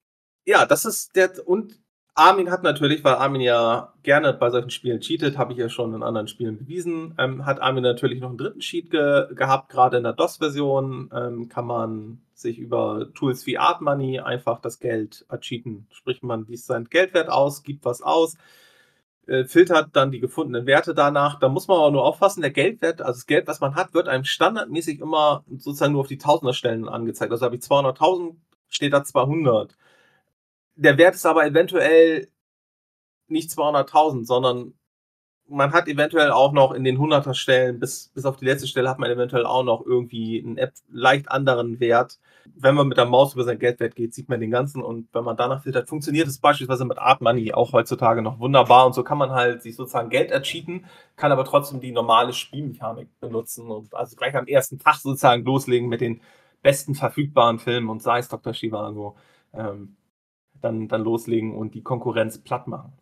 ja, 0.47 0.65
das 0.67 0.85
ist 0.85 1.17
der, 1.17 1.47
und 1.47 1.79
Armin 2.19 2.51
hat 2.51 2.63
natürlich, 2.63 3.05
weil 3.05 3.17
Armin 3.17 3.43
ja 3.43 3.93
gerne 4.03 4.33
bei 4.33 4.49
solchen 4.49 4.71
Spielen 4.71 5.01
cheatet, 5.01 5.37
habe 5.37 5.53
ich 5.53 5.59
ja 5.59 5.69
schon 5.69 5.93
in 5.93 6.03
anderen 6.03 6.29
Spielen 6.29 6.57
bewiesen, 6.57 7.15
ähm, 7.19 7.45
hat 7.45 7.61
Armin 7.61 7.83
natürlich 7.83 8.21
noch 8.21 8.31
einen 8.31 8.39
dritten 8.39 8.61
Cheat 8.61 8.91
ge 8.91 9.27
gehabt, 9.35 9.69
gerade 9.69 9.99
in 9.99 10.03
der 10.03 10.15
DOS-Version 10.15 11.11
ähm, 11.15 11.51
kann 11.51 11.67
man 11.67 12.23
sich 12.33 12.59
über 12.59 13.13
Tools 13.15 13.45
wie 13.45 13.59
ArtMoney 13.59 14.21
einfach 14.21 14.61
das 14.61 14.79
Geld 14.79 15.27
cheaten. 15.41 15.89
Sprich, 15.91 16.23
man 16.23 16.47
liest 16.47 16.67
seinen 16.67 16.89
Geldwert 16.89 17.29
aus, 17.29 17.63
gibt 17.63 17.85
was 17.85 18.01
aus, 18.01 18.39
äh, 19.27 19.45
filtert 19.45 19.91
dann 19.93 20.11
die 20.11 20.21
gefundenen 20.21 20.65
Werte 20.65 20.95
danach. 20.95 21.39
Da 21.39 21.51
muss 21.51 21.69
man 21.69 21.77
aber 21.77 21.91
nur 21.91 22.05
aufpassen, 22.07 22.41
der 22.41 22.51
Geldwert, 22.51 23.03
also 23.03 23.19
das 23.19 23.27
Geld, 23.27 23.47
was 23.47 23.61
man 23.61 23.75
hat, 23.75 23.93
wird 23.93 24.09
einem 24.09 24.25
standardmäßig 24.25 25.01
immer 25.01 25.45
sozusagen 25.51 25.93
nur 25.93 26.01
auf 26.01 26.09
die 26.09 26.19
Tausenderstellen 26.19 26.89
angezeigt. 26.89 27.31
Also 27.31 27.45
habe 27.45 27.57
ich 27.57 27.63
200.000, 27.63 28.37
steht 28.71 28.95
da 28.95 29.05
200 29.05 29.77
der 30.77 30.99
Wert 30.99 31.15
ist 31.15 31.27
aber 31.27 31.47
eventuell 31.47 32.29
nicht 33.29 33.51
200.000, 33.51 34.25
sondern 34.25 34.75
man 35.49 35.73
hat 35.73 35.89
eventuell 35.89 36.31
auch 36.33 36.53
noch 36.53 36.73
in 36.73 36.85
den 36.85 36.99
100er 36.99 37.35
Stellen, 37.35 37.79
bis, 37.79 38.09
bis 38.15 38.25
auf 38.25 38.37
die 38.37 38.45
letzte 38.45 38.67
Stelle 38.67 38.89
hat 38.89 38.99
man 38.99 39.11
eventuell 39.11 39.47
auch 39.47 39.63
noch 39.63 39.85
irgendwie 39.87 40.43
einen 40.45 40.59
App 40.59 40.73
leicht 40.91 41.31
anderen 41.31 41.79
Wert. 41.79 42.19
Wenn 42.57 42.75
man 42.75 42.89
mit 42.89 42.99
der 42.99 43.07
Maus 43.07 43.35
über 43.35 43.45
sein 43.45 43.59
Geldwert 43.59 43.95
geht, 43.95 44.15
sieht 44.15 44.29
man 44.29 44.41
den 44.41 44.51
ganzen 44.51 44.83
und 44.83 45.09
wenn 45.13 45.25
man 45.25 45.37
danach 45.37 45.63
filtert, 45.63 45.89
funktioniert 45.89 46.27
es 46.27 46.39
beispielsweise 46.39 46.85
mit 46.85 46.99
Art 46.99 47.21
Money 47.21 47.53
auch 47.53 47.73
heutzutage 47.73 48.23
noch 48.23 48.39
wunderbar 48.41 48.87
und 48.87 48.95
so 48.95 49.05
kann 49.05 49.19
man 49.19 49.31
halt 49.31 49.63
sich 49.63 49.77
sozusagen 49.77 50.11
Geld 50.11 50.31
ercheaten, 50.31 50.87
kann 51.17 51.33
aber 51.33 51.45
trotzdem 51.45 51.81
die 51.81 51.93
normale 51.93 52.33
Spielmechanik 52.33 53.09
benutzen 53.21 53.71
und 53.71 53.95
also 53.95 54.17
gleich 54.17 54.35
am 54.37 54.47
ersten 54.47 54.79
Tag 54.79 54.97
sozusagen 54.97 55.45
loslegen 55.45 55.89
mit 55.89 56.01
den 56.01 56.21
besten 56.63 56.95
verfügbaren 56.95 57.59
Filmen 57.59 57.89
und 57.89 58.03
sei 58.03 58.19
es 58.19 58.29
Dr. 58.29 58.53
Shivago, 58.53 59.17
ähm, 59.53 59.97
dann, 60.61 60.89
dann 60.89 61.03
loslegen 61.03 61.55
und 61.55 61.75
die 61.75 61.83
Konkurrenz 61.83 62.39
platt 62.39 62.67
machen 62.69 62.93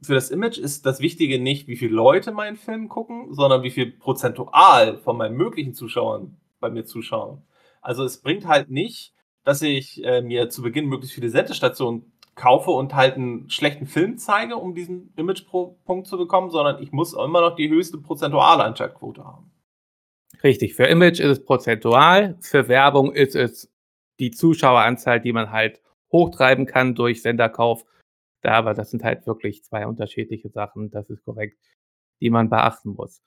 für 0.00 0.14
das 0.14 0.30
Image 0.30 0.58
ist 0.58 0.86
das 0.86 1.00
Wichtige 1.00 1.40
nicht, 1.40 1.66
wie 1.66 1.76
viele 1.76 1.94
Leute 1.94 2.32
meinen 2.32 2.56
Film 2.56 2.88
gucken, 2.88 3.34
sondern 3.34 3.62
wie 3.62 3.70
viel 3.70 3.90
prozentual 3.90 4.98
von 4.98 5.16
meinen 5.16 5.36
möglichen 5.36 5.74
Zuschauern 5.74 6.36
bei 6.60 6.70
mir 6.70 6.84
zuschauen. 6.84 7.42
Also 7.80 8.04
es 8.04 8.20
bringt 8.20 8.46
halt 8.46 8.70
nicht, 8.70 9.14
dass 9.44 9.62
ich 9.62 10.04
äh, 10.04 10.22
mir 10.22 10.50
zu 10.50 10.62
Beginn 10.62 10.86
möglichst 10.86 11.14
viele 11.14 11.30
Sendestationen 11.30 12.12
kaufe 12.34 12.70
und 12.70 12.94
halt 12.94 13.16
einen 13.16 13.50
schlechten 13.50 13.86
Film 13.86 14.18
zeige, 14.18 14.56
um 14.56 14.74
diesen 14.74 15.12
Image-Punkt 15.16 16.06
zu 16.06 16.16
bekommen, 16.16 16.50
sondern 16.50 16.80
ich 16.82 16.92
muss 16.92 17.14
immer 17.14 17.40
noch 17.40 17.56
die 17.56 17.68
höchste 17.68 17.98
prozentuale 17.98 18.62
Einschaltquote 18.64 19.24
haben. 19.24 19.50
Richtig, 20.44 20.74
für 20.74 20.84
Image 20.84 21.18
ist 21.18 21.30
es 21.30 21.44
prozentual, 21.44 22.38
für 22.40 22.68
Werbung 22.68 23.12
ist 23.12 23.34
es 23.34 23.72
die 24.20 24.30
Zuschaueranzahl, 24.30 25.20
die 25.20 25.32
man 25.32 25.50
halt 25.50 25.80
hochtreiben 26.12 26.66
kann 26.66 26.94
durch 26.94 27.22
Senderkauf 27.22 27.84
da, 28.42 28.52
aber 28.52 28.74
das 28.74 28.90
sind 28.90 29.04
halt 29.04 29.26
wirklich 29.26 29.64
zwei 29.64 29.86
unterschiedliche 29.86 30.48
Sachen, 30.48 30.90
das 30.90 31.10
ist 31.10 31.24
korrekt, 31.24 31.58
die 32.20 32.30
man 32.30 32.48
beachten 32.48 32.90
muss. 32.90 33.22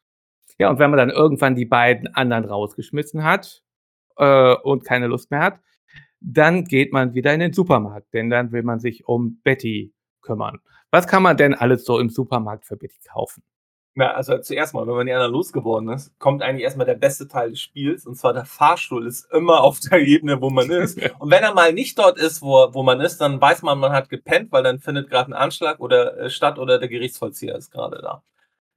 Ja, 0.57 0.69
und 0.69 0.79
wenn 0.79 0.89
man 0.89 0.97
dann 0.97 1.09
irgendwann 1.09 1.55
die 1.55 1.65
beiden 1.65 2.13
anderen 2.15 2.45
rausgeschmissen 2.45 3.23
hat 3.23 3.63
äh, 4.17 4.55
und 4.55 4.85
keine 4.85 5.07
Lust 5.07 5.31
mehr 5.31 5.41
hat, 5.41 5.59
dann 6.19 6.65
geht 6.65 6.93
man 6.93 7.13
wieder 7.13 7.33
in 7.33 7.39
den 7.39 7.53
Supermarkt, 7.53 8.13
denn 8.13 8.29
dann 8.29 8.51
will 8.51 8.63
man 8.63 8.79
sich 8.79 9.07
um 9.07 9.41
Betty 9.43 9.93
kümmern. 10.21 10.59
Was 10.91 11.07
kann 11.07 11.23
man 11.23 11.37
denn 11.37 11.53
alles 11.53 11.83
so 11.83 11.99
im 11.99 12.09
Supermarkt 12.09 12.65
für 12.65 12.77
Betty 12.77 12.99
kaufen? 13.07 13.43
Na, 13.93 14.13
also 14.13 14.37
zuerst 14.37 14.73
mal, 14.73 14.87
wenn 14.87 14.95
man 14.95 15.05
die 15.05 15.11
anderen 15.11 15.33
losgeworden 15.33 15.89
ist, 15.89 16.17
kommt 16.17 16.41
eigentlich 16.41 16.63
erstmal 16.63 16.85
der 16.85 16.95
beste 16.95 17.27
Teil 17.27 17.49
des 17.49 17.59
Spiels, 17.59 18.05
und 18.05 18.15
zwar 18.15 18.31
der 18.31 18.45
Fahrstuhl 18.45 19.05
ist 19.05 19.29
immer 19.33 19.61
auf 19.61 19.81
der 19.81 19.99
Ebene, 19.99 20.41
wo 20.41 20.49
man 20.49 20.69
ist. 20.71 20.97
Und 21.19 21.29
wenn 21.29 21.43
er 21.43 21.53
mal 21.53 21.73
nicht 21.73 21.99
dort 21.99 22.17
ist, 22.17 22.41
wo, 22.41 22.73
wo 22.73 22.83
man 22.83 23.01
ist, 23.01 23.19
dann 23.19 23.41
weiß 23.41 23.63
man, 23.63 23.79
man 23.79 23.91
hat 23.91 24.09
gepennt, 24.09 24.51
weil 24.53 24.63
dann 24.63 24.79
findet 24.79 25.09
gerade 25.09 25.31
ein 25.31 25.33
Anschlag 25.33 25.81
oder 25.81 26.17
äh, 26.17 26.29
statt 26.29 26.57
oder 26.57 26.79
der 26.79 26.87
Gerichtsvollzieher 26.87 27.55
ist 27.55 27.71
gerade 27.71 28.01
da. 28.01 28.23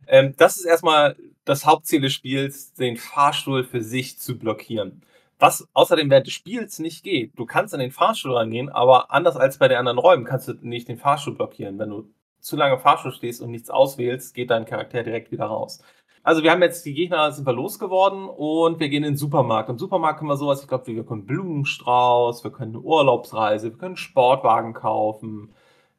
Ähm, 0.09 0.35
das 0.37 0.57
ist 0.57 0.65
erstmal 0.65 1.17
das 1.45 1.65
Hauptziel 1.65 2.01
des 2.01 2.13
Spiels, 2.13 2.75
den 2.75 2.97
Fahrstuhl 2.97 3.63
für 3.65 3.83
sich 3.83 4.19
zu 4.19 4.37
blockieren. 4.37 5.03
Was 5.39 5.69
außerdem 5.75 6.11
während 6.11 6.27
des 6.27 6.35
Spiels 6.35 6.81
nicht 6.81 7.05
geht. 7.05 7.39
Du 7.39 7.47
kannst 7.47 7.73
an 7.73 7.81
den 7.81 7.91
Fahrstuhl 7.93 8.37
rangehen, 8.37 8.69
aber 8.69 9.13
anders 9.13 9.37
als 9.37 9.59
bei 9.59 9.69
den 9.69 9.79
anderen 9.79 9.99
Räumen 9.99 10.25
kannst 10.25 10.49
du 10.49 10.55
nicht 10.61 10.89
den 10.89 10.99
Fahrstuhl 10.99 11.35
blockieren. 11.35 11.79
Wenn 11.79 11.91
du 11.91 12.09
zu 12.45 12.57
lange 12.57 12.79
Fahrstuhl 12.79 13.13
stehst 13.13 13.41
und 13.41 13.51
nichts 13.51 13.71
auswählst, 13.71 14.35
geht 14.35 14.51
dein 14.51 14.67
Charakter 14.67 15.03
direkt 15.03 15.33
wieder 15.33 15.47
raus. 15.47 15.83
Also 16.23 16.43
wir 16.43 16.51
haben 16.51 16.63
jetzt 16.63 16.85
die 16.85 16.93
Gegner 16.93 17.33
sind 17.33 17.47
wir 17.47 17.55
losgeworden 17.55 18.29
und 18.29 18.81
wir 18.81 18.91
gehen 18.91 19.03
in 19.03 19.13
den 19.13 19.17
Supermarkt. 19.17 19.71
Im 19.71 19.79
Supermarkt 19.79 20.19
können 20.19 20.31
wir 20.31 20.37
sowas, 20.37 20.61
ich 20.61 20.69
glaube, 20.69 20.87
wir 20.87 21.05
können 21.05 21.25
Blumenstrauß, 21.25 22.45
wir 22.45 22.51
können 22.51 22.77
eine 22.77 22.85
Urlaubsreise, 22.85 23.71
wir 23.71 23.79
können 23.79 23.97
Sportwagen 23.97 24.75
kaufen 24.75 25.55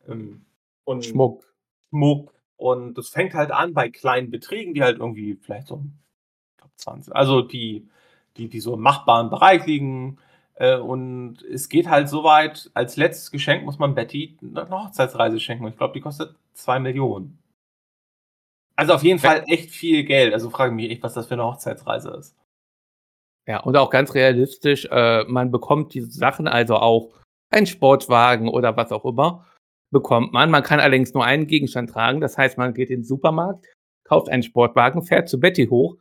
ähm, 0.08 0.46
und 0.84 1.06
Schmuck. 1.06 1.52
Schmuck. 1.90 2.32
Und 2.58 2.96
das 2.96 3.10
fängt 3.10 3.34
halt 3.34 3.52
an 3.52 3.74
bei 3.74 3.90
kleinen 3.90 4.30
Beträgen, 4.30 4.76
die 4.76 4.84
halt 4.84 5.00
irgendwie 5.00 5.36
vielleicht 5.42 5.68
so 5.68 5.84
20, 6.78 7.16
also 7.16 7.42
die, 7.42 7.90
die, 8.38 8.50
die 8.50 8.60
so 8.60 8.76
im 8.76 8.82
machbaren 8.82 9.32
Bereich 9.32 9.66
liegen. 9.66 10.20
Äh, 10.56 10.78
und 10.78 11.42
es 11.44 11.70
geht 11.70 11.90
halt 11.90 12.10
so 12.10 12.24
weit, 12.24 12.72
als 12.74 12.98
letztes 12.98 13.32
Geschenk 13.32 13.66
muss 13.66 13.80
man 13.80 13.96
Betty 13.96 14.38
eine 14.42 14.70
Hochzeitsreise 14.70 15.40
schenken. 15.40 15.68
Ich 15.68 15.78
glaube, 15.78 15.94
die 15.94 16.02
kostet 16.02 16.36
zwei 16.54 16.80
Millionen. 16.80 17.40
Also 18.76 18.94
auf 18.94 19.04
jeden 19.04 19.20
ja. 19.20 19.30
Fall 19.30 19.44
echt 19.48 19.72
viel 19.72 20.04
Geld. 20.04 20.34
Also 20.34 20.50
frage 20.50 20.74
mich 20.74 20.92
echt, 20.92 21.04
was 21.04 21.14
das 21.14 21.28
für 21.28 21.36
eine 21.36 21.46
Hochzeitsreise 21.46 22.12
ist. 22.12 22.36
Ja, 23.48 23.60
und 23.60 23.78
auch 23.78 23.90
ganz 23.90 24.16
realistisch, 24.16 24.88
äh, 24.90 25.24
man 25.26 25.52
bekommt 25.52 25.94
diese 25.94 26.12
Sachen, 26.12 26.48
also 26.48 26.78
auch 26.78 27.14
ein 27.52 27.68
Sportwagen 27.68 28.50
oder 28.50 28.76
was 28.76 28.92
auch 28.92 29.06
immer, 29.06 29.46
bekommt 29.92 30.34
man. 30.34 30.50
Man 30.50 30.64
kann 30.64 30.80
allerdings 30.80 31.14
nur 31.14 31.24
einen 31.24 31.48
Gegenstand 31.48 31.92
tragen. 31.92 32.22
Das 32.22 32.38
heißt, 32.38 32.58
man 32.58 32.74
geht 32.74 32.90
in 32.90 33.02
den 33.02 33.06
Supermarkt, 33.06 33.66
kauft 34.04 34.30
einen 34.30 34.44
Sportwagen, 34.44 35.04
fährt 35.04 35.30
zu 35.30 35.40
Betty 35.40 35.68
hoch, 35.68 35.96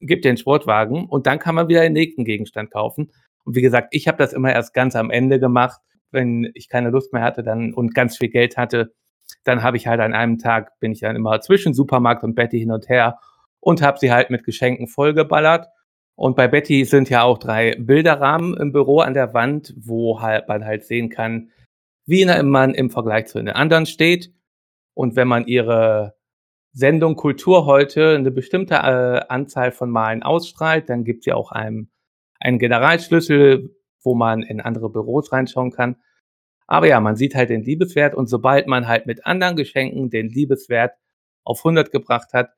gibt 0.00 0.24
den 0.24 0.36
Sportwagen 0.36 1.06
und 1.06 1.26
dann 1.26 1.38
kann 1.40 1.56
man 1.56 1.68
wieder 1.68 1.82
den 1.82 1.92
nächsten 1.92 2.24
Gegenstand 2.24 2.70
kaufen. 2.70 3.12
Und 3.50 3.56
wie 3.56 3.62
gesagt, 3.62 3.88
ich 3.90 4.06
habe 4.06 4.16
das 4.16 4.32
immer 4.32 4.52
erst 4.52 4.74
ganz 4.74 4.94
am 4.94 5.10
Ende 5.10 5.40
gemacht, 5.40 5.80
wenn 6.12 6.52
ich 6.54 6.68
keine 6.68 6.90
Lust 6.90 7.12
mehr 7.12 7.22
hatte 7.22 7.42
dann 7.42 7.74
und 7.74 7.96
ganz 7.96 8.16
viel 8.16 8.28
Geld 8.28 8.56
hatte. 8.56 8.94
Dann 9.42 9.64
habe 9.64 9.76
ich 9.76 9.88
halt 9.88 9.98
an 9.98 10.14
einem 10.14 10.38
Tag, 10.38 10.78
bin 10.78 10.92
ich 10.92 11.00
dann 11.00 11.16
immer 11.16 11.40
zwischen 11.40 11.74
Supermarkt 11.74 12.22
und 12.22 12.36
Betty 12.36 12.60
hin 12.60 12.70
und 12.70 12.88
her 12.88 13.18
und 13.58 13.82
habe 13.82 13.98
sie 13.98 14.12
halt 14.12 14.30
mit 14.30 14.44
Geschenken 14.44 14.86
vollgeballert. 14.86 15.66
Und 16.14 16.36
bei 16.36 16.46
Betty 16.46 16.84
sind 16.84 17.10
ja 17.10 17.24
auch 17.24 17.38
drei 17.38 17.74
Bilderrahmen 17.74 18.56
im 18.56 18.70
Büro 18.70 19.00
an 19.00 19.14
der 19.14 19.34
Wand, 19.34 19.74
wo 19.76 20.20
halt 20.20 20.46
man 20.46 20.64
halt 20.64 20.84
sehen 20.84 21.08
kann, 21.08 21.50
wie 22.06 22.24
man 22.26 22.72
im 22.72 22.88
Vergleich 22.88 23.26
zu 23.26 23.38
den 23.38 23.48
anderen 23.48 23.86
steht. 23.86 24.32
Und 24.94 25.16
wenn 25.16 25.26
man 25.26 25.48
ihre 25.48 26.14
Sendung 26.72 27.16
Kultur 27.16 27.66
heute 27.66 28.14
eine 28.14 28.30
bestimmte 28.30 28.74
äh, 28.74 29.22
Anzahl 29.28 29.72
von 29.72 29.90
Malen 29.90 30.22
ausstrahlt, 30.22 30.88
dann 30.88 31.02
gibt 31.02 31.24
sie 31.24 31.32
auch 31.32 31.50
einem 31.50 31.90
einen 32.40 32.58
Generalschlüssel, 32.58 33.76
wo 34.02 34.14
man 34.14 34.42
in 34.42 34.60
andere 34.60 34.90
Büros 34.90 35.30
reinschauen 35.32 35.70
kann. 35.70 35.96
Aber 36.66 36.86
ja, 36.86 37.00
man 37.00 37.16
sieht 37.16 37.34
halt 37.34 37.50
den 37.50 37.62
Liebeswert 37.62 38.14
und 38.14 38.28
sobald 38.28 38.66
man 38.66 38.88
halt 38.88 39.06
mit 39.06 39.26
anderen 39.26 39.56
Geschenken 39.56 40.08
den 40.08 40.28
Liebeswert 40.28 40.92
auf 41.44 41.58
100 41.60 41.90
gebracht 41.90 42.32
hat, 42.32 42.50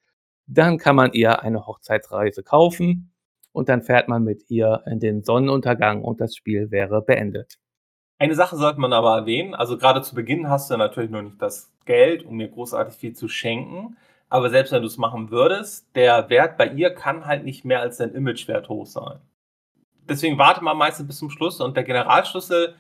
dann 0.47 0.79
kann 0.79 0.97
man 0.97 1.13
ihr 1.13 1.43
eine 1.43 1.67
Hochzeitsreise 1.67 2.43
kaufen 2.43 3.15
und 3.53 3.69
dann 3.69 3.83
fährt 3.83 4.09
man 4.09 4.23
mit 4.23 4.51
ihr 4.51 4.83
in 4.87 5.01
den 5.01 5.23
Sonnenuntergang 5.23 6.03
und 6.03 6.21
das 6.21 6.37
Spiel 6.37 6.71
wäre 6.71 7.03
beendet. 7.03 7.59
Eine 8.19 8.35
Sache 8.35 8.57
sollte 8.57 8.81
man 8.81 8.93
aber 8.93 9.17
erwähnen, 9.17 9.55
also 9.55 9.79
gerade 9.79 10.03
zu 10.03 10.15
Beginn 10.15 10.49
hast 10.49 10.71
du 10.71 10.77
natürlich 10.77 11.11
noch 11.11 11.23
nicht 11.23 11.41
das 11.41 11.73
Geld, 11.87 12.25
um 12.25 12.37
mir 12.37 12.49
großartig 12.49 12.95
viel 12.95 13.15
zu 13.15 13.29
schenken, 13.29 13.97
aber 14.29 14.51
selbst 14.51 14.73
wenn 14.73 14.83
du 14.83 14.87
es 14.87 14.99
machen 14.99 15.31
würdest, 15.31 15.87
der 15.97 16.31
Wert 16.31 16.57
bei 16.57 16.69
ihr 16.69 16.91
kann 16.95 17.27
halt 17.27 17.45
nicht 17.45 17.65
mehr 17.65 17.81
als 17.81 17.97
dein 17.97 18.15
Imagewert 18.15 18.69
hoch 18.69 18.87
sein 18.87 19.21
deswegen 20.09 20.39
warte 20.39 20.63
man 20.63 20.77
meistens 20.77 21.07
bis 21.07 21.19
zum 21.19 21.31
Schluss 21.31 21.61
und 21.61 21.77
der 21.77 21.85
Generalschlüssel 21.85 22.75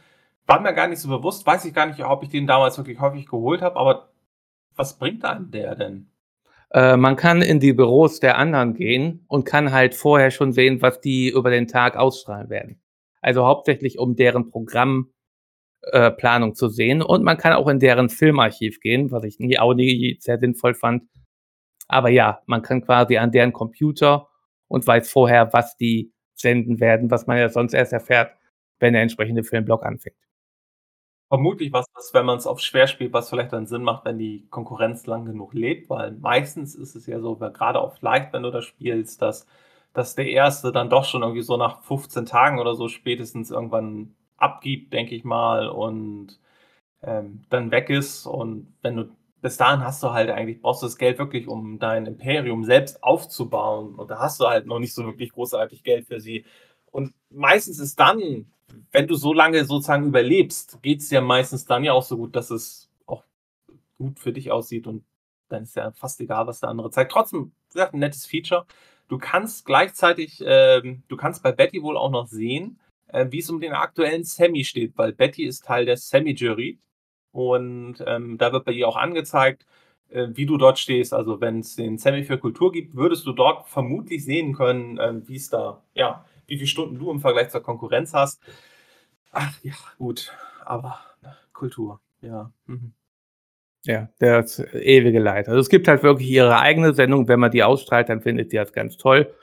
war 0.46 0.60
mir 0.60 0.72
gar 0.72 0.88
nicht 0.88 0.98
so 0.98 1.08
bewusst, 1.08 1.46
weiß 1.46 1.64
ich 1.64 1.74
gar 1.74 1.86
nicht, 1.86 2.02
ob 2.04 2.22
ich 2.22 2.30
den 2.30 2.46
damals 2.46 2.76
wirklich 2.76 3.00
häufig 3.00 3.26
geholt 3.26 3.62
habe, 3.62 3.76
aber 3.76 4.08
was 4.74 4.98
bringt 4.98 5.24
einem 5.24 5.50
der 5.50 5.74
denn? 5.76 6.08
Äh, 6.70 6.96
man 6.96 7.16
kann 7.16 7.42
in 7.42 7.60
die 7.60 7.72
Büros 7.72 8.20
der 8.20 8.38
anderen 8.38 8.74
gehen 8.74 9.24
und 9.28 9.44
kann 9.44 9.72
halt 9.72 9.94
vorher 9.94 10.30
schon 10.30 10.52
sehen, 10.52 10.82
was 10.82 11.00
die 11.00 11.28
über 11.28 11.50
den 11.50 11.68
Tag 11.68 11.96
ausstrahlen 11.96 12.48
werden. 12.50 12.80
Also 13.20 13.46
hauptsächlich 13.46 13.98
um 13.98 14.16
deren 14.16 14.50
Programmplanung 14.50 15.12
äh, 16.50 16.54
zu 16.54 16.68
sehen 16.68 17.02
und 17.02 17.22
man 17.22 17.36
kann 17.36 17.52
auch 17.52 17.68
in 17.68 17.78
deren 17.78 18.08
Filmarchiv 18.08 18.80
gehen, 18.80 19.10
was 19.10 19.24
ich 19.24 19.38
nie 19.38 19.58
auch 19.58 19.74
nie 19.74 20.16
sehr 20.20 20.38
sinnvoll 20.38 20.74
fand. 20.74 21.04
Aber 21.88 22.08
ja, 22.08 22.40
man 22.46 22.62
kann 22.62 22.82
quasi 22.82 23.18
an 23.18 23.32
deren 23.32 23.52
Computer 23.52 24.28
und 24.66 24.86
weiß 24.86 25.10
vorher, 25.10 25.52
was 25.52 25.76
die 25.76 26.12
senden 26.34 26.80
werden, 26.80 27.10
was 27.10 27.26
man 27.26 27.38
ja 27.38 27.48
sonst 27.48 27.74
erst 27.74 27.92
erfährt, 27.92 28.36
wenn 28.78 28.92
der 28.94 29.02
entsprechende 29.02 29.44
Filmblock 29.44 29.84
anfängt. 29.84 30.16
Vermutlich 31.28 31.72
was, 31.72 31.86
was 31.94 32.12
wenn 32.12 32.26
man 32.26 32.36
es 32.36 32.46
auf 32.46 32.60
schwer 32.60 32.86
spielt, 32.86 33.14
was 33.14 33.30
vielleicht 33.30 33.54
dann 33.54 33.66
Sinn 33.66 33.82
macht, 33.82 34.04
wenn 34.04 34.18
die 34.18 34.46
Konkurrenz 34.50 35.06
lang 35.06 35.24
genug 35.24 35.54
lebt, 35.54 35.88
weil 35.88 36.12
meistens 36.12 36.74
ist 36.74 36.94
es 36.94 37.06
ja 37.06 37.20
so, 37.20 37.36
gerade 37.36 37.80
auf 37.80 38.02
leicht, 38.02 38.34
wenn 38.34 38.42
du 38.42 38.50
das 38.50 38.66
spielst, 38.66 39.22
dass, 39.22 39.46
dass 39.94 40.14
der 40.14 40.26
erste 40.28 40.72
dann 40.72 40.90
doch 40.90 41.06
schon 41.06 41.22
irgendwie 41.22 41.40
so 41.42 41.56
nach 41.56 41.82
15 41.84 42.26
Tagen 42.26 42.58
oder 42.58 42.74
so 42.74 42.88
spätestens 42.88 43.50
irgendwann 43.50 44.14
abgibt, 44.36 44.92
denke 44.92 45.14
ich 45.14 45.24
mal, 45.24 45.68
und 45.68 46.38
ähm, 47.02 47.42
dann 47.50 47.70
weg 47.70 47.90
ist. 47.90 48.26
Und 48.26 48.74
wenn 48.82 48.96
du 48.96 49.10
bis 49.42 49.56
dahin 49.56 49.84
hast 49.84 50.02
du 50.02 50.12
halt 50.12 50.30
eigentlich, 50.30 50.62
brauchst 50.62 50.82
du 50.82 50.86
das 50.86 50.96
Geld 50.96 51.18
wirklich, 51.18 51.48
um 51.48 51.80
dein 51.80 52.06
Imperium 52.06 52.64
selbst 52.64 53.02
aufzubauen. 53.02 53.96
Und 53.96 54.10
da 54.10 54.20
hast 54.20 54.40
du 54.40 54.46
halt 54.46 54.66
noch 54.66 54.78
nicht 54.78 54.94
so 54.94 55.04
wirklich 55.04 55.32
großartig 55.32 55.82
Geld 55.82 56.06
für 56.06 56.20
sie. 56.20 56.44
Und 56.92 57.12
meistens 57.28 57.80
ist 57.80 57.98
dann, 57.98 58.46
wenn 58.92 59.08
du 59.08 59.16
so 59.16 59.32
lange 59.32 59.64
sozusagen 59.64 60.06
überlebst, 60.06 60.80
geht 60.80 61.00
es 61.00 61.10
ja 61.10 61.20
meistens 61.20 61.64
dann 61.64 61.82
ja 61.82 61.92
auch 61.92 62.04
so 62.04 62.16
gut, 62.16 62.36
dass 62.36 62.50
es 62.50 62.88
auch 63.04 63.24
gut 63.98 64.20
für 64.20 64.32
dich 64.32 64.52
aussieht 64.52 64.86
und 64.86 65.04
dann 65.48 65.64
ist 65.64 65.74
ja 65.76 65.90
fast 65.90 66.20
egal, 66.20 66.46
was 66.46 66.60
der 66.60 66.70
andere 66.70 66.90
zeigt. 66.90 67.10
Trotzdem, 67.10 67.52
wie 67.68 67.74
gesagt, 67.74 67.94
ein 67.94 67.98
nettes 67.98 68.24
Feature. 68.24 68.64
Du 69.08 69.18
kannst 69.18 69.66
gleichzeitig, 69.66 70.40
äh, 70.40 70.80
du 71.08 71.16
kannst 71.16 71.42
bei 71.42 71.50
Betty 71.50 71.82
wohl 71.82 71.96
auch 71.96 72.10
noch 72.10 72.28
sehen, 72.28 72.78
äh, 73.08 73.26
wie 73.30 73.40
es 73.40 73.50
um 73.50 73.60
den 73.60 73.72
aktuellen 73.72 74.24
Sammy 74.24 74.64
steht, 74.64 74.96
weil 74.96 75.12
Betty 75.12 75.44
ist 75.44 75.64
Teil 75.64 75.84
der 75.84 75.96
Sammy-Jury 75.96 76.78
und 77.32 77.96
ähm, 78.06 78.38
da 78.38 78.52
wird 78.52 78.64
bei 78.64 78.72
ihr 78.72 78.86
auch 78.86 78.96
angezeigt, 78.96 79.66
äh, 80.10 80.28
wie 80.34 80.46
du 80.46 80.56
dort 80.58 80.78
stehst. 80.78 81.12
Also 81.12 81.40
wenn 81.40 81.60
es 81.60 81.76
den 81.76 81.98
Semi 81.98 82.22
für 82.22 82.38
Kultur 82.38 82.70
gibt, 82.70 82.94
würdest 82.94 83.26
du 83.26 83.32
dort 83.32 83.66
vermutlich 83.68 84.24
sehen 84.24 84.54
können, 84.54 84.98
äh, 84.98 85.26
wie 85.26 85.36
es 85.36 85.48
da, 85.48 85.82
ja, 85.94 86.24
wie 86.46 86.56
viele 86.56 86.68
Stunden 86.68 86.98
du 86.98 87.10
im 87.10 87.20
Vergleich 87.20 87.48
zur 87.48 87.62
Konkurrenz 87.62 88.12
hast. 88.14 88.40
Ach 89.32 89.58
ja, 89.62 89.74
gut, 89.98 90.32
aber 90.64 90.98
Kultur, 91.52 92.00
ja. 92.20 92.52
Mhm. 92.66 92.92
Ja, 93.84 94.08
das 94.20 94.60
ewige 94.74 95.18
Leid. 95.18 95.48
Also 95.48 95.58
es 95.58 95.68
gibt 95.68 95.88
halt 95.88 96.04
wirklich 96.04 96.28
ihre 96.28 96.58
eigene 96.58 96.94
Sendung. 96.94 97.26
Wenn 97.26 97.40
man 97.40 97.50
die 97.50 97.64
ausstrahlt, 97.64 98.08
dann 98.08 98.20
findet 98.20 98.50
sie 98.50 98.56
das 98.56 98.72
ganz 98.72 98.96
toll. 98.96 99.34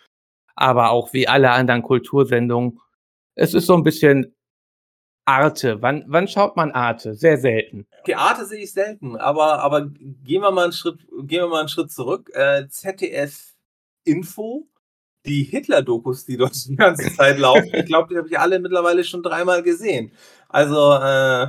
Aber 0.56 0.92
auch 0.92 1.12
wie 1.12 1.28
alle 1.28 1.52
anderen 1.52 1.82
Kultursendungen, 1.82 2.80
es 3.36 3.54
ist 3.54 3.66
so 3.66 3.76
ein 3.76 3.84
bisschen 3.84 4.34
Arte. 5.30 5.82
Wann, 5.82 6.04
wann 6.08 6.28
schaut 6.28 6.56
man 6.56 6.72
Arte? 6.72 7.14
Sehr 7.14 7.38
selten. 7.38 7.86
Okay, 8.02 8.16
Arte 8.16 8.46
sehe 8.46 8.64
ich 8.64 8.72
selten, 8.72 9.16
aber, 9.16 9.60
aber 9.60 9.88
gehen 9.88 10.42
wir 10.42 10.52
mal 10.52 10.64
einen 10.64 10.74
Schritt, 10.74 11.00
gehen 11.24 11.44
wir 11.44 11.48
mal 11.48 11.60
einen 11.60 11.70
Schritt 11.70 11.92
zurück. 11.92 12.32
Äh, 12.34 12.68
ZDF 12.68 13.54
Info, 14.06 14.68
die 15.26 15.44
Hitler-Dokus, 15.44 16.26
die 16.26 16.38
dort 16.38 16.56
die 16.68 16.76
ganze 16.76 17.14
Zeit 17.16 17.38
laufen, 17.38 17.70
ich 17.74 17.86
glaube, 17.86 18.08
die 18.10 18.18
habe 18.18 18.28
ich 18.28 18.40
alle 18.40 18.60
mittlerweile 18.60 19.04
schon 19.04 19.22
dreimal 19.22 19.62
gesehen. 19.62 20.12
Also, 20.48 20.94
äh, 20.96 21.48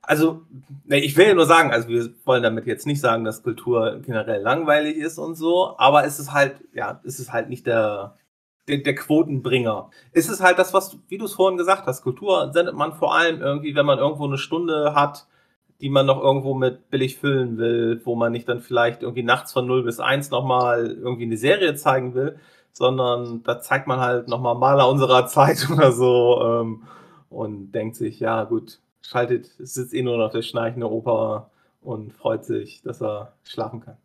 also, 0.00 0.46
ne, 0.86 1.00
ich 1.00 1.14
will 1.16 1.26
ja 1.26 1.34
nur 1.34 1.46
sagen, 1.46 1.72
also 1.72 1.88
wir 1.88 2.08
wollen 2.24 2.42
damit 2.42 2.66
jetzt 2.66 2.86
nicht 2.86 3.00
sagen, 3.00 3.24
dass 3.24 3.42
Kultur 3.42 4.00
generell 4.00 4.40
langweilig 4.40 4.96
ist 4.96 5.18
und 5.18 5.34
so, 5.34 5.76
aber 5.76 6.04
es 6.04 6.18
ist 6.18 6.32
halt, 6.32 6.54
ja, 6.72 7.02
es 7.04 7.20
ist 7.20 7.32
halt 7.32 7.50
nicht 7.50 7.66
der, 7.66 8.16
der, 8.70 8.78
der 8.78 8.94
Quotenbringer. 8.94 9.90
Es 10.12 10.28
ist 10.28 10.40
halt 10.40 10.58
das, 10.58 10.72
was, 10.72 10.98
wie 11.08 11.18
du 11.18 11.24
es 11.26 11.34
vorhin 11.34 11.58
gesagt 11.58 11.86
hast, 11.86 12.02
Kultur 12.02 12.50
sendet 12.52 12.74
man 12.74 12.92
vor 12.92 13.14
allem 13.14 13.40
irgendwie, 13.40 13.74
wenn 13.74 13.86
man 13.86 13.98
irgendwo 13.98 14.24
eine 14.24 14.38
Stunde 14.38 14.94
hat, 14.94 15.26
die 15.80 15.90
man 15.90 16.06
noch 16.06 16.22
irgendwo 16.22 16.54
mit 16.54 16.90
billig 16.90 17.16
füllen 17.18 17.58
will, 17.58 18.00
wo 18.04 18.14
man 18.14 18.32
nicht 18.32 18.48
dann 18.48 18.60
vielleicht 18.60 19.02
irgendwie 19.02 19.22
nachts 19.22 19.52
von 19.52 19.66
0 19.66 19.82
bis 19.82 19.98
1 19.98 20.30
nochmal 20.30 20.86
irgendwie 20.86 21.24
eine 21.24 21.36
Serie 21.36 21.74
zeigen 21.74 22.14
will, 22.14 22.38
sondern 22.72 23.42
da 23.42 23.60
zeigt 23.60 23.86
man 23.86 24.00
halt 24.00 24.28
nochmal 24.28 24.54
Maler 24.54 24.88
unserer 24.88 25.26
Zeit 25.26 25.68
oder 25.72 25.92
so 25.92 26.40
ähm, 26.42 26.82
und 27.30 27.72
denkt 27.72 27.96
sich, 27.96 28.20
ja 28.20 28.44
gut, 28.44 28.80
schaltet, 29.02 29.46
sitzt 29.58 29.94
eh 29.94 30.02
nur 30.02 30.18
noch 30.18 30.30
der 30.30 30.42
schnarchende 30.42 30.90
Opa 30.90 31.50
und 31.82 32.12
freut 32.12 32.44
sich, 32.44 32.82
dass 32.82 33.00
er 33.00 33.32
schlafen 33.42 33.80
kann. 33.80 33.96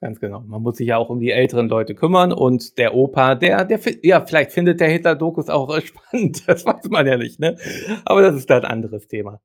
Ganz 0.00 0.20
genau. 0.20 0.40
Man 0.40 0.62
muss 0.62 0.76
sich 0.76 0.88
ja 0.88 0.98
auch 0.98 1.08
um 1.08 1.20
die 1.20 1.30
älteren 1.30 1.68
Leute 1.68 1.94
kümmern 1.94 2.32
und 2.32 2.76
der 2.76 2.94
Opa, 2.94 3.34
der, 3.34 3.64
der, 3.64 3.80
ja, 4.02 4.24
vielleicht 4.24 4.52
findet 4.52 4.80
der 4.80 4.88
Hitler-Dokus 4.88 5.48
auch 5.48 5.80
spannend. 5.80 6.46
Das 6.46 6.66
weiß 6.66 6.90
man 6.90 7.06
ja 7.06 7.16
nicht, 7.16 7.40
ne? 7.40 7.56
Aber 8.04 8.20
das 8.20 8.34
ist 8.34 8.50
da 8.50 8.58
ein 8.58 8.64
anderes 8.64 9.08
Thema. 9.08 9.40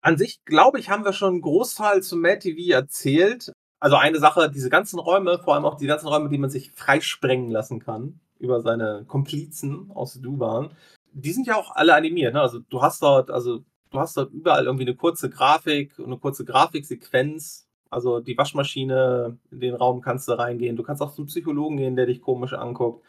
An 0.00 0.18
sich, 0.18 0.44
glaube 0.44 0.78
ich, 0.78 0.88
haben 0.88 1.04
wir 1.04 1.12
schon 1.12 1.34
einen 1.34 1.42
Großteil 1.42 2.02
zu 2.02 2.16
Mad 2.16 2.38
TV 2.38 2.72
erzählt. 2.72 3.52
Also 3.80 3.96
eine 3.96 4.18
Sache, 4.18 4.48
diese 4.50 4.70
ganzen 4.70 5.00
Räume, 5.00 5.40
vor 5.40 5.54
allem 5.54 5.64
auch 5.64 5.76
die 5.76 5.86
ganzen 5.86 6.06
Räume, 6.06 6.28
die 6.28 6.38
man 6.38 6.50
sich 6.50 6.70
freisprengen 6.70 7.50
lassen 7.50 7.80
kann 7.80 8.20
über 8.38 8.60
seine 8.60 9.04
Komplizen 9.06 9.90
aus 9.92 10.14
Duban, 10.14 10.70
die 11.12 11.32
sind 11.32 11.46
ja 11.46 11.56
auch 11.56 11.74
alle 11.74 11.94
animiert. 11.94 12.34
Ne? 12.34 12.40
Also 12.40 12.60
du 12.60 12.82
hast 12.82 13.02
dort, 13.02 13.30
also 13.30 13.64
du 13.90 13.98
hast 13.98 14.16
dort 14.16 14.32
überall 14.32 14.66
irgendwie 14.66 14.84
eine 14.84 14.96
kurze 14.96 15.30
Grafik, 15.30 15.98
eine 15.98 16.18
kurze 16.18 16.44
Grafiksequenz. 16.44 17.68
Also 17.92 18.20
die 18.20 18.38
Waschmaschine, 18.38 19.36
in 19.50 19.60
den 19.60 19.74
Raum 19.74 20.00
kannst 20.00 20.26
du 20.28 20.32
reingehen. 20.32 20.76
Du 20.76 20.82
kannst 20.82 21.02
auch 21.02 21.12
zum 21.12 21.26
Psychologen 21.26 21.76
gehen, 21.76 21.96
der 21.96 22.06
dich 22.06 22.22
komisch 22.22 22.54
anguckt. 22.54 23.04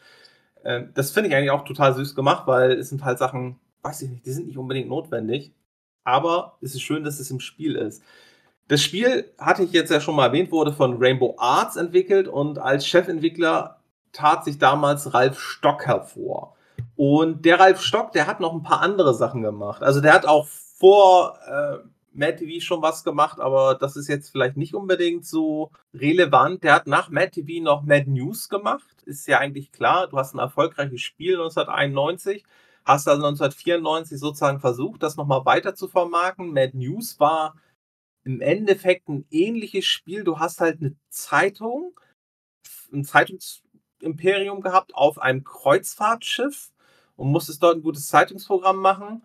Ähm, 0.66 0.92
das 0.94 1.12
finde 1.12 1.30
ich 1.30 1.36
eigentlich 1.36 1.52
auch 1.52 1.66
total 1.66 1.94
süß 1.94 2.16
gemacht, 2.16 2.48
weil 2.48 2.74
es 2.74 2.90
sind 2.90 3.04
halt 3.06 3.18
Sachen, 3.18 3.60
weiß 3.82 4.02
ich 4.02 4.10
nicht, 4.10 4.26
die 4.26 4.32
sind 4.32 4.48
nicht 4.48 4.58
unbedingt 4.58 4.90
notwendig. 4.90 5.54
Aber 6.04 6.58
es 6.62 6.76
ist 6.76 6.82
schön, 6.82 7.04
dass 7.04 7.20
es 7.20 7.32
im 7.32 7.40
Spiel 7.40 7.76
ist. 7.76 8.04
Das 8.68 8.82
Spiel, 8.82 9.32
hatte 9.38 9.64
ich 9.64 9.72
jetzt 9.72 9.92
ja 9.92 10.02
schon 10.02 10.16
mal 10.16 10.28
erwähnt, 10.28 10.52
wurde 10.52 10.74
von 10.74 10.98
Rainbow 10.98 11.36
Arts 11.38 11.76
entwickelt 11.76 12.28
und 12.28 12.60
als 12.60 12.86
Chefentwickler 12.88 13.80
tat 14.12 14.46
sich 14.46 14.58
damals 14.58 15.14
Ralf 15.14 15.40
Stock 15.40 15.86
hervor. 15.86 16.56
Und 16.96 17.46
der 17.46 17.60
Ralf 17.60 17.82
Stock, 17.82 18.12
der 18.12 18.28
hat 18.28 18.40
noch 18.40 18.54
ein 18.54 18.64
paar 18.64 18.82
andere 18.82 19.14
Sachen 19.14 19.42
gemacht. 19.42 19.82
Also 19.82 20.02
der 20.02 20.14
hat 20.14 20.26
auch 20.26 20.48
vor 20.48 21.38
äh, 21.48 21.78
Mad 22.14 22.38
TV 22.38 22.64
schon 22.64 22.82
was 22.82 23.04
gemacht, 23.04 23.40
aber 23.40 23.76
das 23.76 23.96
ist 23.96 24.08
jetzt 24.08 24.30
vielleicht 24.30 24.58
nicht 24.58 24.76
unbedingt 24.76 25.26
so 25.26 25.72
relevant. 25.94 26.64
Der 26.64 26.74
hat 26.74 26.88
nach 26.88 27.10
Mad 27.10 27.32
TV 27.32 27.64
noch 27.64 27.84
Mad 27.84 28.10
News 28.10 28.50
gemacht. 28.50 29.04
Ist 29.04 29.28
ja 29.28 29.40
eigentlich 29.40 29.72
klar, 29.72 30.08
du 30.08 30.18
hast 30.18 30.34
ein 30.34 30.40
erfolgreiches 30.40 31.02
Spiel 31.02 31.34
1991, 31.34 32.44
hast 32.86 33.08
also 33.08 33.26
1994 33.26 34.20
sozusagen 34.20 34.60
versucht, 34.60 35.04
das 35.04 35.18
nochmal 35.18 35.46
weiter 35.46 35.76
zu 35.76 35.88
vermarkten. 35.88 36.54
Mad 36.54 36.78
News 36.78 37.20
war 37.20 37.56
im 38.24 38.42
Endeffekt 38.42 39.10
ein 39.10 39.26
ähnliches 39.32 39.86
Spiel. 39.86 40.24
Du 40.24 40.40
hast 40.40 40.62
halt 40.62 40.82
eine 40.82 40.96
Zeitung, 41.10 42.00
ein 42.94 43.04
Zeitungsimperium 43.04 44.62
gehabt 44.62 44.96
auf 44.96 45.20
einem 45.20 45.44
Kreuzfahrtschiff 45.44 46.72
und 47.16 47.32
musstest 47.32 47.64
dort 47.64 47.78
ein 47.78 47.84
gutes 47.84 48.08
Zeitungsprogramm 48.08 48.78
machen 48.78 49.24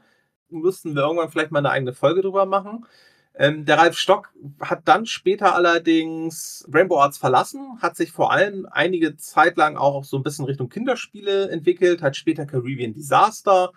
müssten 0.50 0.94
wir 0.94 1.02
irgendwann 1.02 1.30
vielleicht 1.30 1.50
mal 1.50 1.60
eine 1.60 1.70
eigene 1.70 1.92
Folge 1.92 2.22
drüber 2.22 2.46
machen. 2.46 2.86
Ähm, 3.34 3.64
der 3.64 3.78
Ralf 3.78 3.96
Stock 3.96 4.30
hat 4.60 4.82
dann 4.86 5.06
später 5.06 5.54
allerdings 5.54 6.68
Rainbow 6.72 6.98
Arts 6.98 7.18
verlassen, 7.18 7.78
hat 7.80 7.96
sich 7.96 8.10
vor 8.10 8.32
allem 8.32 8.66
einige 8.70 9.16
Zeit 9.16 9.56
lang 9.56 9.76
auch 9.76 10.02
so 10.04 10.16
ein 10.16 10.24
bisschen 10.24 10.44
Richtung 10.44 10.68
Kinderspiele 10.68 11.48
entwickelt, 11.48 12.02
hat 12.02 12.16
später 12.16 12.46
Caribbean 12.46 12.94
Disaster, 12.94 13.72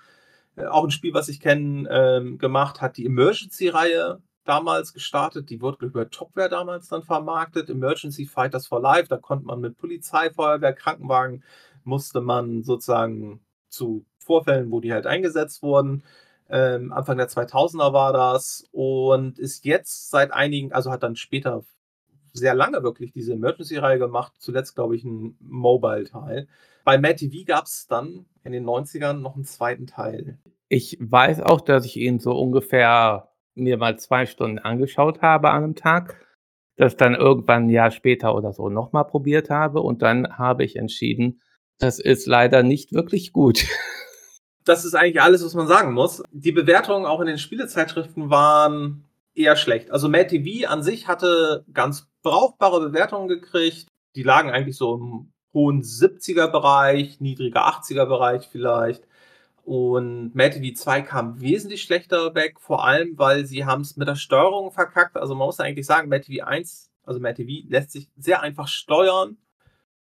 äh, 0.56 0.66
auch 0.66 0.84
ein 0.84 0.92
Spiel, 0.92 1.14
was 1.14 1.30
ich 1.30 1.40
kenne, 1.40 1.88
ähm, 1.92 2.38
gemacht, 2.40 2.82
hat 2.82 2.98
die 2.98 3.06
Emergency-Reihe 3.06 4.22
damals 4.46 4.94
gestartet, 4.94 5.50
die 5.52 5.62
wurde 5.62 5.86
über 5.86 6.10
Topware 6.10 6.50
damals 6.50 6.88
dann 6.88 7.04
vermarktet, 7.04 7.70
Emergency 7.70 8.26
Fighters 8.26 8.66
for 8.68 8.82
Life, 8.82 9.08
da 9.10 9.18
konnte 9.18 9.46
man 9.46 9.62
mit 9.62 9.78
Polizei, 9.78 10.32
Feuerwehr, 10.32 10.74
Krankenwagen, 10.74 11.44
musste 11.84 12.22
man 12.22 12.64
sozusagen 12.64 13.42
zu 13.70 14.06
Vorfällen, 14.18 14.72
wo 14.72 14.80
die 14.80 14.94
halt 14.94 15.06
eingesetzt 15.06 15.62
wurden, 15.62 16.04
ähm, 16.52 16.92
Anfang 16.92 17.18
der 17.18 17.30
2000er 17.30 17.94
war 17.94 18.14
das 18.14 18.66
und 18.72 19.40
ist 19.40 19.66
jetzt 19.66 20.10
seit 20.10 20.34
einigen, 20.34 20.74
also 20.74 20.92
hat 20.92 21.04
dann 21.04 21.16
später 21.16 21.64
sehr 22.34 22.54
lange 22.54 22.84
wirklich 22.84 23.12
diese 23.12 23.34
Emergency-Reihe 23.34 24.00
gemacht. 24.00 24.34
Zuletzt, 24.40 24.76
glaube 24.76 24.96
ich, 24.96 25.04
ein 25.04 25.38
Mobile-Teil. 25.40 26.48
Bei 26.84 26.98
Mad 26.98 27.16
TV 27.16 27.46
gab 27.46 27.66
es 27.66 27.88
dann 27.88 28.26
in 28.44 28.52
den 28.52 28.66
90ern 28.66 29.14
noch 29.14 29.36
einen 29.36 29.46
zweiten 29.46 29.88
Teil. 29.88 30.40
Ich 30.68 30.98
weiß 31.00 31.42
auch, 31.42 31.62
dass 31.62 31.86
ich 31.86 31.98
ihn 31.98 32.20
so 32.20 32.32
ungefähr 32.32 33.30
mir 33.56 33.78
mal 33.78 34.00
zwei 34.00 34.26
Stunden 34.26 34.60
angeschaut 34.60 35.22
habe 35.22 35.52
an 35.52 35.64
einem 35.64 35.76
Tag, 35.76 36.26
das 36.78 36.96
dann 36.96 37.16
irgendwann 37.16 37.66
ein 37.66 37.70
Jahr 37.70 37.92
später 37.92 38.34
oder 38.36 38.54
so 38.54 38.70
nochmal 38.70 39.06
probiert 39.06 39.50
habe 39.50 39.82
und 39.82 40.02
dann 40.02 40.38
habe 40.38 40.64
ich 40.64 40.78
entschieden, 40.78 41.42
das 41.78 42.00
ist 42.00 42.28
leider 42.28 42.64
nicht 42.64 42.94
wirklich 42.94 43.34
gut. 43.34 43.66
das 44.64 44.86
ist 44.86 44.96
eigentlich 44.96 45.22
alles, 45.22 45.44
was 45.44 45.54
man 45.54 45.68
sagen 45.68 45.94
muss. 45.94 46.24
Die 46.32 46.52
Bewertungen 46.52 47.06
auch 47.06 47.20
in 47.22 47.28
den 47.28 47.38
Spielezeitschriften 47.38 48.30
waren 48.30 49.06
eher 49.34 49.56
schlecht. 49.56 49.92
Also 49.92 50.10
Mad 50.10 50.28
TV 50.28 50.68
an 50.70 50.84
sich 50.84 51.08
hatte 51.08 51.66
ganz 51.74 52.08
brauchbare 52.22 52.80
Bewertungen 52.80 53.28
gekriegt. 53.28 53.88
Die 54.16 54.24
lagen 54.24 54.52
eigentlich 54.52 54.78
so 54.78 54.96
im 54.96 55.32
hohen 55.54 55.82
70er-Bereich, 55.82 57.20
niedriger 57.20 57.68
80er-Bereich 57.68 58.48
vielleicht. 58.52 59.04
Und 59.64 60.34
Mad 60.36 60.60
TV 60.60 60.76
2 60.76 61.02
kam 61.02 61.40
wesentlich 61.40 61.84
schlechter 61.84 62.34
weg, 62.36 62.60
vor 62.60 62.86
allem, 62.86 63.18
weil 63.18 63.46
sie 63.46 63.66
haben 63.66 63.82
es 63.82 63.96
mit 63.96 64.08
der 64.08 64.16
Steuerung 64.16 64.72
verkackt. 64.72 65.18
Also 65.18 65.36
man 65.36 65.46
muss 65.46 65.60
eigentlich 65.60 65.86
sagen, 65.86 66.10
Mad 66.10 66.24
TV 66.26 66.46
1, 66.46 66.92
also 67.04 67.20
Mad 67.20 67.36
TV, 67.36 67.68
lässt 67.70 67.92
sich 67.92 68.10
sehr 68.18 68.42
einfach 68.42 68.68
steuern. 68.68 69.38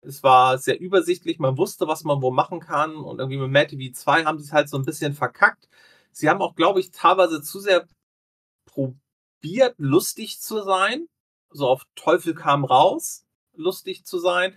Es 0.05 0.23
war 0.23 0.59
sehr 0.59 0.81
übersichtlich, 0.81 1.39
man 1.39 1.57
wusste, 1.57 1.87
was 1.87 2.03
man 2.03 2.23
wo 2.23 2.31
machen 2.33 2.61
kann 2.61 2.97
und 2.97 3.21
irgendwie 3.21 3.39
mit 3.39 3.51
Mad 3.51 3.69
TV 3.69 3.95
2 3.95 4.25
haben 4.25 4.39
sie 4.39 4.45
es 4.45 4.53
halt 4.53 4.69
so 4.69 4.77
ein 4.77 4.85
bisschen 4.85 5.15
verkackt. 5.15 5.69
Sie 6.11 6.29
haben 6.29 6.43
auch, 6.43 6.57
glaube 6.57 6.81
ich, 6.81 6.91
teilweise 6.91 7.41
zu 7.41 7.61
sehr 7.61 7.87
probiert, 8.67 9.75
lustig 9.79 10.41
zu 10.41 10.63
sein. 10.63 11.07
So 11.51 11.69
auf 11.69 11.85
Teufel 11.95 12.35
kam 12.35 12.65
raus, 12.65 13.25
lustig 13.55 14.05
zu 14.05 14.19
sein. 14.19 14.57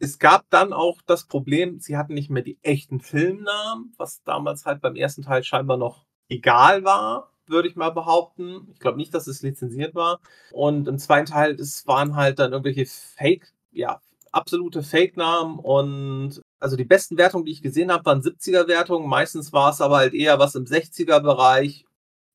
Es 0.00 0.18
gab 0.18 0.48
dann 0.50 0.72
auch 0.72 1.02
das 1.02 1.26
Problem, 1.26 1.78
sie 1.78 1.96
hatten 1.96 2.14
nicht 2.14 2.30
mehr 2.30 2.42
die 2.42 2.58
echten 2.62 3.00
Filmnamen, 3.00 3.92
was 3.96 4.22
damals 4.24 4.66
halt 4.66 4.80
beim 4.80 4.96
ersten 4.96 5.22
Teil 5.22 5.44
scheinbar 5.44 5.76
noch 5.76 6.06
egal 6.28 6.84
war, 6.84 7.32
würde 7.46 7.68
ich 7.68 7.76
mal 7.76 7.90
behaupten. 7.90 8.68
Ich 8.72 8.80
glaube 8.80 8.96
nicht, 8.96 9.14
dass 9.14 9.26
es 9.26 9.42
lizenziert 9.42 9.94
war. 9.94 10.20
Und 10.52 10.88
im 10.88 10.98
zweiten 10.98 11.26
Teil, 11.26 11.54
es 11.54 11.86
waren 11.86 12.16
halt 12.16 12.38
dann 12.38 12.52
irgendwelche 12.52 12.86
Fake, 12.86 13.52
ja, 13.72 14.00
absolute 14.32 14.82
Fake-Namen 14.82 15.58
und 15.58 16.40
also 16.60 16.76
die 16.76 16.84
besten 16.84 17.18
Wertungen, 17.18 17.46
die 17.46 17.52
ich 17.52 17.62
gesehen 17.62 17.90
habe, 17.90 18.04
waren 18.04 18.20
70er-Wertungen. 18.20 19.08
Meistens 19.08 19.52
war 19.52 19.70
es 19.70 19.80
aber 19.80 19.96
halt 19.96 20.14
eher 20.14 20.38
was 20.38 20.54
im 20.54 20.64
60er-Bereich 20.64 21.86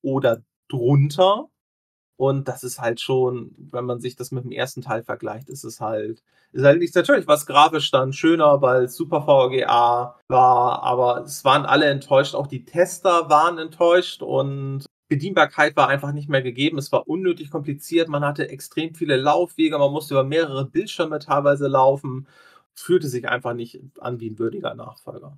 oder 0.01 0.41
drunter. 0.67 1.49
Und 2.17 2.47
das 2.47 2.63
ist 2.63 2.79
halt 2.79 3.01
schon, 3.01 3.53
wenn 3.57 3.85
man 3.85 3.99
sich 3.99 4.15
das 4.15 4.31
mit 4.31 4.45
dem 4.45 4.51
ersten 4.51 4.81
Teil 4.81 5.03
vergleicht, 5.03 5.49
ist 5.49 5.65
es 5.65 5.81
halt, 5.81 6.23
ist 6.53 6.63
halt 6.63 6.79
nicht 6.79 6.95
natürlich 6.95 7.27
was 7.27 7.45
grafisch 7.45 7.91
dann 7.91 8.13
schöner, 8.13 8.61
weil 8.61 8.85
es 8.85 8.95
Super 8.95 9.23
VGA 9.23 10.15
war, 10.29 10.83
aber 10.83 11.23
es 11.23 11.43
waren 11.43 11.65
alle 11.65 11.87
enttäuscht, 11.87 12.33
auch 12.33 12.47
die 12.47 12.63
Tester 12.63 13.29
waren 13.29 13.57
enttäuscht 13.57 14.21
und 14.21 14.85
Bedienbarkeit 15.07 15.75
war 15.75 15.87
einfach 15.87 16.13
nicht 16.13 16.29
mehr 16.29 16.41
gegeben. 16.41 16.77
Es 16.77 16.91
war 16.91 17.07
unnötig 17.07 17.51
kompliziert. 17.51 18.09
Man 18.09 18.25
hatte 18.25 18.49
extrem 18.49 18.95
viele 18.95 19.17
Laufwege. 19.17 19.77
Man 19.77 19.91
musste 19.91 20.15
über 20.15 20.23
mehrere 20.23 20.65
Bildschirme 20.65 21.19
teilweise 21.19 21.67
laufen. 21.67 22.27
Fühlte 22.73 23.07
sich 23.07 23.29
einfach 23.29 23.53
nicht 23.53 23.79
an 23.99 24.19
wie 24.19 24.31
ein 24.31 24.39
würdiger 24.39 24.73
Nachfolger. 24.73 25.37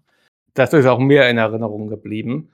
Das 0.53 0.73
ist 0.73 0.85
auch 0.85 0.99
mir 0.99 1.27
in 1.29 1.37
Erinnerung 1.37 1.87
geblieben, 1.87 2.49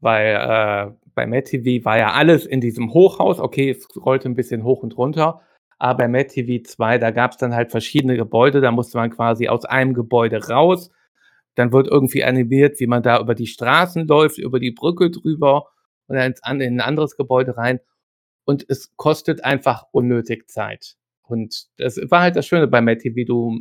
weil 0.00 0.36
äh, 0.36 0.92
bei 1.14 1.26
MadTV 1.26 1.84
war 1.84 1.98
ja 1.98 2.12
alles 2.12 2.46
in 2.46 2.60
diesem 2.60 2.94
Hochhaus. 2.94 3.40
Okay, 3.40 3.70
es 3.70 3.88
rollte 3.96 4.28
ein 4.28 4.34
bisschen 4.34 4.64
hoch 4.64 4.82
und 4.82 4.96
runter. 4.96 5.42
Aber 5.78 5.98
bei 5.98 6.08
MadTV 6.08 6.62
2, 6.64 6.98
da 6.98 7.10
gab 7.10 7.32
es 7.32 7.38
dann 7.38 7.54
halt 7.54 7.72
verschiedene 7.72 8.16
Gebäude. 8.16 8.60
Da 8.60 8.70
musste 8.70 8.98
man 8.98 9.10
quasi 9.10 9.48
aus 9.48 9.64
einem 9.64 9.94
Gebäude 9.94 10.46
raus. 10.48 10.90
Dann 11.56 11.72
wird 11.72 11.88
irgendwie 11.88 12.24
animiert, 12.24 12.78
wie 12.80 12.86
man 12.86 13.02
da 13.02 13.20
über 13.20 13.34
die 13.34 13.48
Straßen 13.48 14.06
läuft, 14.06 14.38
über 14.38 14.60
die 14.60 14.70
Brücke 14.70 15.10
drüber 15.10 15.66
und 16.06 16.16
dann 16.16 16.60
in 16.60 16.76
ein 16.76 16.80
anderes 16.80 17.16
Gebäude 17.16 17.56
rein. 17.56 17.80
Und 18.44 18.64
es 18.68 18.96
kostet 18.96 19.44
einfach 19.44 19.84
unnötig 19.92 20.50
Zeit. 20.50 20.96
Und 21.22 21.68
das 21.78 21.96
war 22.10 22.22
halt 22.22 22.36
das 22.36 22.46
Schöne 22.46 22.66
bei 22.66 22.80
MadTV. 22.80 23.24
Du 23.26 23.60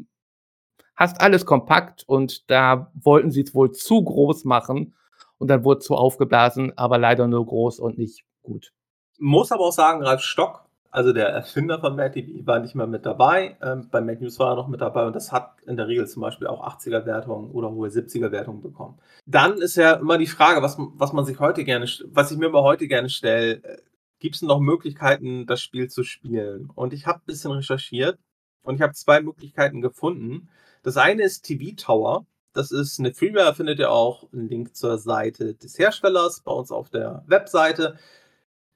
hast 0.96 1.22
alles 1.22 1.46
kompakt 1.46 2.04
und 2.08 2.50
da 2.50 2.92
wollten 2.96 3.32
sie 3.32 3.42
es 3.42 3.54
wohl 3.54 3.72
zu 3.72 4.04
groß 4.04 4.46
machen 4.46 4.96
und 5.38 5.48
dann 5.48 5.64
wurde 5.64 5.80
es 5.80 5.86
zu 5.86 5.96
aufgeblasen, 5.96 6.78
aber 6.78 6.98
leider 6.98 7.28
nur 7.28 7.46
groß 7.46 7.80
und 7.80 7.98
nicht 7.98 8.24
gut. 8.42 8.74
Muss 9.18 9.52
aber 9.52 9.66
auch 9.66 9.72
sagen, 9.72 10.04
Ralf 10.04 10.22
Stock, 10.22 10.66
also 10.92 11.14
der 11.14 11.30
Erfinder 11.30 11.80
von 11.80 11.96
MadTV, 11.96 12.46
war 12.46 12.60
nicht 12.60 12.76
mehr 12.76 12.86
mit 12.86 13.06
dabei. 13.06 13.58
Ähm, 13.62 13.88
bei 13.90 14.02
Mad 14.02 14.22
News 14.22 14.38
war 14.40 14.52
er 14.52 14.56
noch 14.58 14.68
mit 14.68 14.82
dabei 14.82 15.06
und 15.08 15.16
das 15.16 15.32
hat 15.32 15.56
in 15.66 15.78
der 15.78 15.88
Regel 15.88 16.06
zum 16.08 16.22
Beispiel 16.22 16.48
auch 16.48 16.62
80er-Wertungen 16.68 17.52
oder 17.52 17.72
hohe 17.72 17.88
70er-Wertungen 17.88 18.62
bekommen. 18.62 19.00
Dann 19.26 19.58
ist 19.60 19.78
ja 19.78 19.94
immer 19.94 20.18
die 20.18 20.28
Frage, 20.28 20.62
was, 20.62 20.76
was 20.78 21.14
man 21.14 21.26
sich 21.26 21.40
heute 21.40 21.64
gerne, 21.64 21.88
was 22.08 22.32
ich 22.32 22.38
mir 22.38 22.48
immer 22.48 22.64
heute 22.64 22.88
gerne 22.88 23.10
stelle, 23.10 23.64
äh, 23.64 23.78
gibt 24.20 24.36
es 24.36 24.42
noch 24.42 24.60
Möglichkeiten, 24.60 25.48
das 25.48 25.62
Spiel 25.62 25.90
zu 25.90 26.04
spielen? 26.04 26.70
Und 26.76 26.94
ich 26.94 27.08
habe 27.08 27.20
ein 27.20 27.26
bisschen 27.26 27.52
recherchiert 27.52 28.20
und 28.62 28.76
ich 28.76 28.82
habe 28.82 28.94
zwei 28.94 29.22
Möglichkeiten 29.22 29.82
gefunden. 29.82 30.50
Das 30.84 30.98
eine 30.98 31.24
ist 31.24 31.44
TV 31.44 31.76
Tower. 31.76 32.26
Das 32.54 32.72
ist 32.72 33.00
eine 33.00 33.14
Freeware, 33.14 33.56
findet 33.56 33.80
ihr 33.80 33.92
auch 33.92 34.28
einen 34.34 34.50
Link 34.50 34.76
zur 34.76 34.98
Seite 34.98 35.56
des 35.56 35.80
Herstellers 35.80 36.42
bei 36.42 36.52
uns 36.52 36.70
auf 36.70 36.90
der 36.90 37.24
Webseite. 37.28 37.98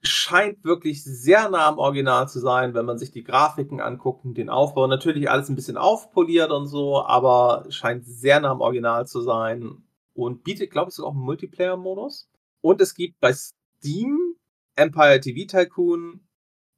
Scheint 0.06 0.64
wirklich 0.64 1.04
sehr 1.04 1.48
nah 1.50 1.66
am 1.66 1.78
Original 1.78 2.28
zu 2.28 2.40
sein, 2.40 2.74
wenn 2.74 2.86
man 2.86 2.98
sich 2.98 3.10
die 3.10 3.24
Grafiken 3.24 3.80
anguckt 3.80 4.24
und 4.24 4.34
den 4.34 4.48
Aufbau. 4.48 4.86
Natürlich 4.86 5.30
alles 5.30 5.48
ein 5.48 5.56
bisschen 5.56 5.76
aufpoliert 5.76 6.50
und 6.50 6.66
so, 6.66 7.04
aber 7.04 7.66
scheint 7.70 8.06
sehr 8.06 8.40
nah 8.40 8.50
am 8.50 8.60
Original 8.60 9.06
zu 9.06 9.20
sein 9.20 9.82
und 10.14 10.44
bietet, 10.44 10.70
glaube 10.70 10.90
ich, 10.90 10.94
sogar 10.94 11.10
auch 11.10 11.14
einen 11.14 11.24
Multiplayer-Modus. 11.24 12.28
Und 12.60 12.80
es 12.80 12.94
gibt 12.94 13.20
bei 13.20 13.32
Steam 13.32 14.36
Empire 14.76 15.20
TV 15.20 15.46
Tycoon. 15.46 16.20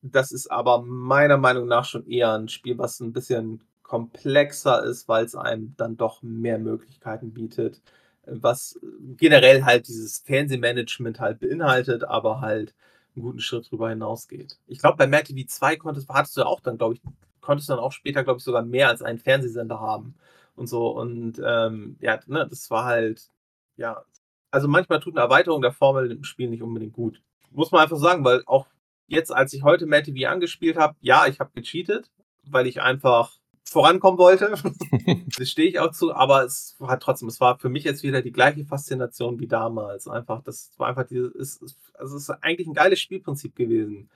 Das 0.02 0.32
ist 0.32 0.50
aber 0.50 0.82
meiner 0.82 1.36
Meinung 1.38 1.66
nach 1.66 1.84
schon 1.84 2.06
eher 2.06 2.34
ein 2.34 2.48
Spiel, 2.48 2.78
was 2.78 3.00
ein 3.00 3.12
bisschen 3.12 3.62
komplexer 3.82 4.84
ist, 4.84 5.08
weil 5.08 5.24
es 5.24 5.34
einem 5.34 5.74
dann 5.76 5.96
doch 5.96 6.22
mehr 6.22 6.58
Möglichkeiten 6.58 7.32
bietet, 7.32 7.82
was 8.26 8.78
generell 9.16 9.64
halt 9.64 9.88
dieses 9.88 10.18
Fernsehmanagement 10.18 11.20
halt 11.20 11.40
beinhaltet, 11.40 12.04
aber 12.04 12.40
halt 12.40 12.74
einen 13.18 13.26
guten 13.26 13.40
Schritt 13.40 13.70
drüber 13.70 13.90
hinausgeht. 13.90 14.58
Ich 14.66 14.78
glaube, 14.78 14.96
bei 14.96 15.06
Mad 15.06 15.24
TV 15.24 15.46
2 15.46 15.76
konntest, 15.76 16.08
hattest 16.08 16.36
du 16.36 16.44
auch 16.44 16.60
dann, 16.60 16.78
glaube 16.78 16.94
ich, 16.94 17.02
konntest 17.40 17.68
du 17.68 17.74
dann 17.74 17.82
auch 17.82 17.92
später, 17.92 18.24
glaube 18.24 18.38
ich, 18.38 18.44
sogar 18.44 18.62
mehr 18.62 18.88
als 18.88 19.02
einen 19.02 19.18
Fernsehsender 19.18 19.80
haben 19.80 20.14
und 20.56 20.66
so. 20.66 20.88
Und 20.88 21.40
ähm, 21.44 21.96
ja, 22.00 22.20
ne, 22.26 22.46
das 22.48 22.70
war 22.70 22.84
halt, 22.84 23.30
ja, 23.76 24.02
also 24.50 24.68
manchmal 24.68 25.00
tut 25.00 25.14
eine 25.14 25.22
Erweiterung 25.24 25.62
der 25.62 25.72
Formel 25.72 26.10
im 26.10 26.24
Spiel 26.24 26.48
nicht 26.48 26.62
unbedingt 26.62 26.94
gut. 26.94 27.22
Muss 27.50 27.70
man 27.70 27.82
einfach 27.82 27.98
sagen, 27.98 28.24
weil 28.24 28.42
auch 28.46 28.66
jetzt, 29.06 29.32
als 29.32 29.52
ich 29.52 29.62
heute 29.62 29.86
Mad 29.86 30.02
TV 30.02 30.30
angespielt 30.30 30.76
habe, 30.76 30.96
ja, 31.00 31.26
ich 31.26 31.40
habe 31.40 31.50
gecheatet, 31.54 32.10
weil 32.44 32.66
ich 32.66 32.80
einfach 32.82 33.32
vorankommen 33.70 34.18
wollte. 34.18 34.54
das 35.38 35.50
stehe 35.50 35.68
ich 35.68 35.78
auch 35.78 35.92
zu, 35.92 36.14
aber 36.14 36.44
es 36.44 36.74
war 36.78 36.98
trotzdem, 36.98 37.28
es 37.28 37.40
war 37.40 37.58
für 37.58 37.68
mich 37.68 37.84
jetzt 37.84 38.02
wieder 38.02 38.22
die 38.22 38.32
gleiche 38.32 38.64
Faszination 38.64 39.38
wie 39.38 39.46
damals. 39.46 40.08
Einfach, 40.08 40.42
das 40.42 40.72
war 40.78 40.88
einfach 40.88 41.06
dieses, 41.06 41.60
also 41.94 42.16
es 42.16 42.22
ist 42.22 42.30
eigentlich 42.42 42.66
ein 42.66 42.74
geiles 42.74 43.00
Spielprinzip 43.00 43.54
gewesen. 43.54 44.10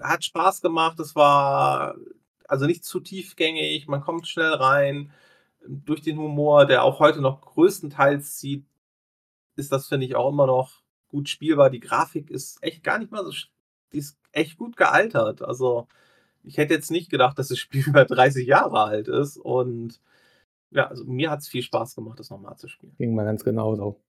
Hat 0.00 0.24
Spaß 0.24 0.62
gemacht, 0.62 0.98
es 1.00 1.14
war 1.14 1.96
also 2.48 2.66
nicht 2.66 2.84
zu 2.84 3.00
tiefgängig, 3.00 3.86
man 3.88 4.00
kommt 4.00 4.28
schnell 4.28 4.54
rein. 4.54 5.12
Durch 5.66 6.00
den 6.00 6.18
Humor, 6.18 6.66
der 6.66 6.84
auch 6.84 7.00
heute 7.00 7.20
noch 7.20 7.40
größtenteils 7.40 8.36
zieht, 8.36 8.64
ist 9.56 9.72
das, 9.72 9.88
finde 9.88 10.06
ich, 10.06 10.16
auch 10.16 10.30
immer 10.30 10.46
noch 10.46 10.82
gut 11.08 11.28
spielbar. 11.28 11.70
Die 11.70 11.80
Grafik 11.80 12.30
ist 12.30 12.62
echt 12.62 12.84
gar 12.84 12.98
nicht 12.98 13.10
mal 13.10 13.24
so, 13.24 13.32
die 13.92 13.98
ist 13.98 14.16
echt 14.32 14.58
gut 14.58 14.76
gealtert. 14.76 15.42
Also, 15.42 15.88
ich 16.46 16.56
hätte 16.58 16.74
jetzt 16.74 16.90
nicht 16.90 17.10
gedacht, 17.10 17.38
dass 17.38 17.48
das 17.48 17.58
Spiel 17.58 17.84
über 17.86 18.04
30 18.04 18.46
Jahre 18.46 18.80
alt 18.80 19.08
ist. 19.08 19.36
Und 19.36 20.00
ja, 20.70 20.86
also 20.86 21.04
mir 21.04 21.30
hat 21.30 21.40
es 21.40 21.48
viel 21.48 21.62
Spaß 21.62 21.94
gemacht, 21.94 22.18
das 22.18 22.30
nochmal 22.30 22.56
zu 22.56 22.68
spielen. 22.68 22.94
Ging 22.98 23.14
mal 23.14 23.24
ganz 23.24 23.44
genauso. 23.44 24.00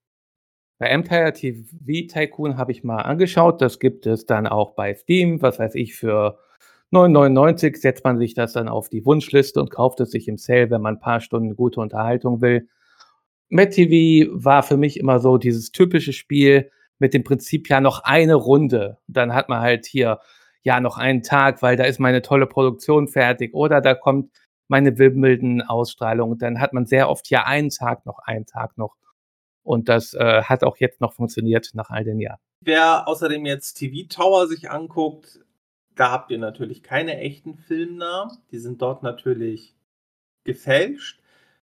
Bei 0.79 0.87
Empire 0.87 1.33
TV 1.33 2.07
Tycoon 2.07 2.57
habe 2.57 2.71
ich 2.71 2.83
mal 2.83 3.01
angeschaut. 3.01 3.61
Das 3.61 3.79
gibt 3.79 4.05
es 4.05 4.25
dann 4.25 4.45
auch 4.45 4.75
bei 4.75 4.93
Steam. 4.93 5.41
Was 5.41 5.57
weiß 5.57 5.73
ich, 5.75 5.95
für 5.95 6.37
9,99 6.91 7.77
setzt 7.77 8.03
man 8.03 8.19
sich 8.19 8.35
das 8.35 8.53
dann 8.53 8.69
auf 8.69 8.87
die 8.87 9.03
Wunschliste 9.03 9.59
und 9.59 9.71
kauft 9.71 9.99
es 9.99 10.11
sich 10.11 10.27
im 10.27 10.37
Sale, 10.37 10.69
wenn 10.69 10.81
man 10.81 10.95
ein 10.95 10.99
paar 11.01 11.19
Stunden 11.19 11.55
gute 11.55 11.79
Unterhaltung 11.79 12.41
will. 12.41 12.69
Met 13.49 13.73
TV 13.73 14.29
war 14.31 14.61
für 14.61 14.77
mich 14.77 14.99
immer 14.99 15.19
so 15.19 15.37
dieses 15.37 15.71
typische 15.71 16.13
Spiel 16.13 16.69
mit 16.99 17.13
dem 17.13 17.23
Prinzip 17.23 17.69
ja 17.69 17.81
noch 17.81 18.03
eine 18.03 18.35
Runde. 18.35 18.99
Dann 19.07 19.33
hat 19.33 19.49
man 19.49 19.61
halt 19.61 19.85
hier 19.85 20.19
ja, 20.67 20.81
noch 20.81 20.97
einen 20.97 21.23
Tag, 21.23 21.61
weil 21.61 21.77
da 21.77 21.85
ist 21.85 21.97
meine 21.97 22.21
tolle 22.21 22.45
Produktion 22.45 23.07
fertig 23.07 23.53
oder 23.53 23.79
da 23.79 23.93
kommt 23.93 24.33
meine 24.67 24.97
Wimbledon-Ausstrahlung. 24.97 26.37
Dann 26.39 26.59
hat 26.59 26.73
man 26.73 26.85
sehr 26.85 27.09
oft 27.09 27.29
ja 27.29 27.45
einen 27.45 27.69
Tag 27.69 28.05
noch, 28.05 28.19
einen 28.19 28.45
Tag 28.45 28.77
noch. 28.77 28.97
Und 29.63 29.87
das 29.87 30.13
äh, 30.13 30.41
hat 30.43 30.65
auch 30.65 30.75
jetzt 30.75 30.99
noch 30.99 31.13
funktioniert 31.13 31.69
nach 31.73 31.89
all 31.89 32.03
den 32.03 32.19
Jahren. 32.19 32.39
Wer 32.65 33.07
außerdem 33.07 33.45
jetzt 33.45 33.75
TV 33.75 34.09
Tower 34.09 34.47
sich 34.47 34.69
anguckt, 34.69 35.39
da 35.95 36.11
habt 36.11 36.31
ihr 36.31 36.37
natürlich 36.37 36.83
keine 36.83 37.17
echten 37.17 37.55
Filmnamen. 37.55 38.37
Die 38.51 38.59
sind 38.59 38.81
dort 38.81 39.03
natürlich 39.03 39.73
gefälscht. 40.43 41.21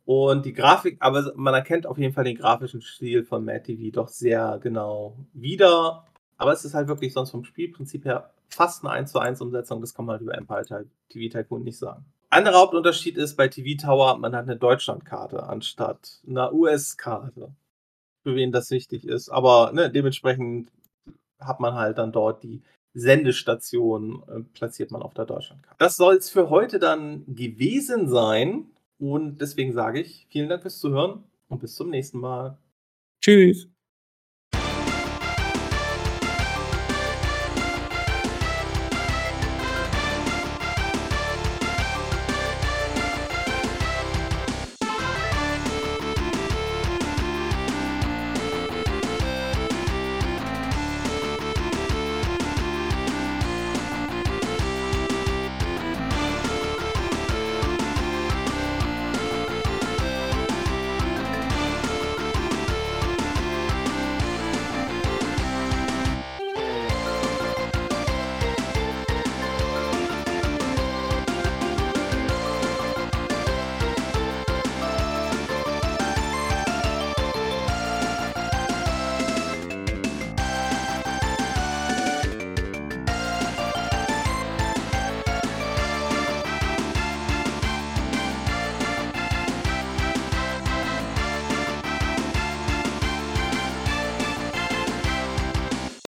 Und 0.04 0.46
die 0.46 0.52
Grafik, 0.52 0.98
aber 1.00 1.32
man 1.38 1.54
erkennt 1.54 1.88
auf 1.88 1.98
jeden 1.98 2.14
Fall 2.14 2.26
den 2.26 2.36
grafischen 2.36 2.82
Stil 2.82 3.24
von 3.24 3.46
Mad 3.46 3.64
TV 3.64 3.90
doch 3.94 4.10
sehr 4.10 4.60
genau 4.62 5.16
wieder. 5.32 6.06
Aber 6.36 6.52
es 6.52 6.66
ist 6.66 6.74
halt 6.74 6.90
wirklich 6.90 7.14
sonst 7.14 7.32
vom 7.32 7.46
Spielprinzip 7.46 8.04
her 8.04 8.34
fast 8.54 8.84
eine 8.84 8.94
1 8.94 9.12
zu 9.12 9.20
1 9.20 9.42
Umsetzung, 9.42 9.82
das 9.82 9.94
kann 9.94 10.06
man 10.06 10.14
halt 10.14 10.22
über 10.22 10.38
Empire 10.38 10.86
TV 11.10 11.38
Tycoon 11.38 11.64
nicht 11.64 11.78
sagen. 11.78 12.06
Anderer 12.30 12.60
Hauptunterschied 12.60 13.18
ist 13.18 13.36
bei 13.36 13.48
TV 13.48 13.82
Tower, 13.82 14.18
man 14.18 14.36
hat 14.36 14.44
eine 14.44 14.56
Deutschlandkarte 14.56 15.44
anstatt 15.44 16.22
einer 16.28 16.54
US-Karte. 16.54 17.54
Für 18.24 18.36
wen 18.36 18.52
das 18.52 18.70
wichtig 18.70 19.06
ist. 19.06 19.30
Aber 19.30 19.72
ne, 19.74 19.90
dementsprechend 19.90 20.72
hat 21.40 21.60
man 21.60 21.74
halt 21.74 21.98
dann 21.98 22.12
dort 22.12 22.44
die 22.44 22.62
Sendestation, 22.94 24.24
äh, 24.28 24.42
platziert 24.54 24.92
man 24.92 25.02
auf 25.02 25.14
der 25.14 25.26
Deutschlandkarte. 25.26 25.78
Das 25.80 25.98
soll 25.98 26.16
es 26.16 26.30
für 26.30 26.50
heute 26.50 26.78
dann 26.80 27.24
gewesen 27.28 28.10
sein. 28.10 28.68
Und 29.00 29.42
deswegen 29.42 29.74
sage 29.74 30.02
ich 30.02 30.28
vielen 30.30 30.50
Dank 30.50 30.62
fürs 30.62 30.80
Zuhören 30.80 31.24
und 31.50 31.60
bis 31.60 31.76
zum 31.76 31.90
nächsten 31.90 32.20
Mal. 32.20 32.58
Tschüss. 33.20 33.71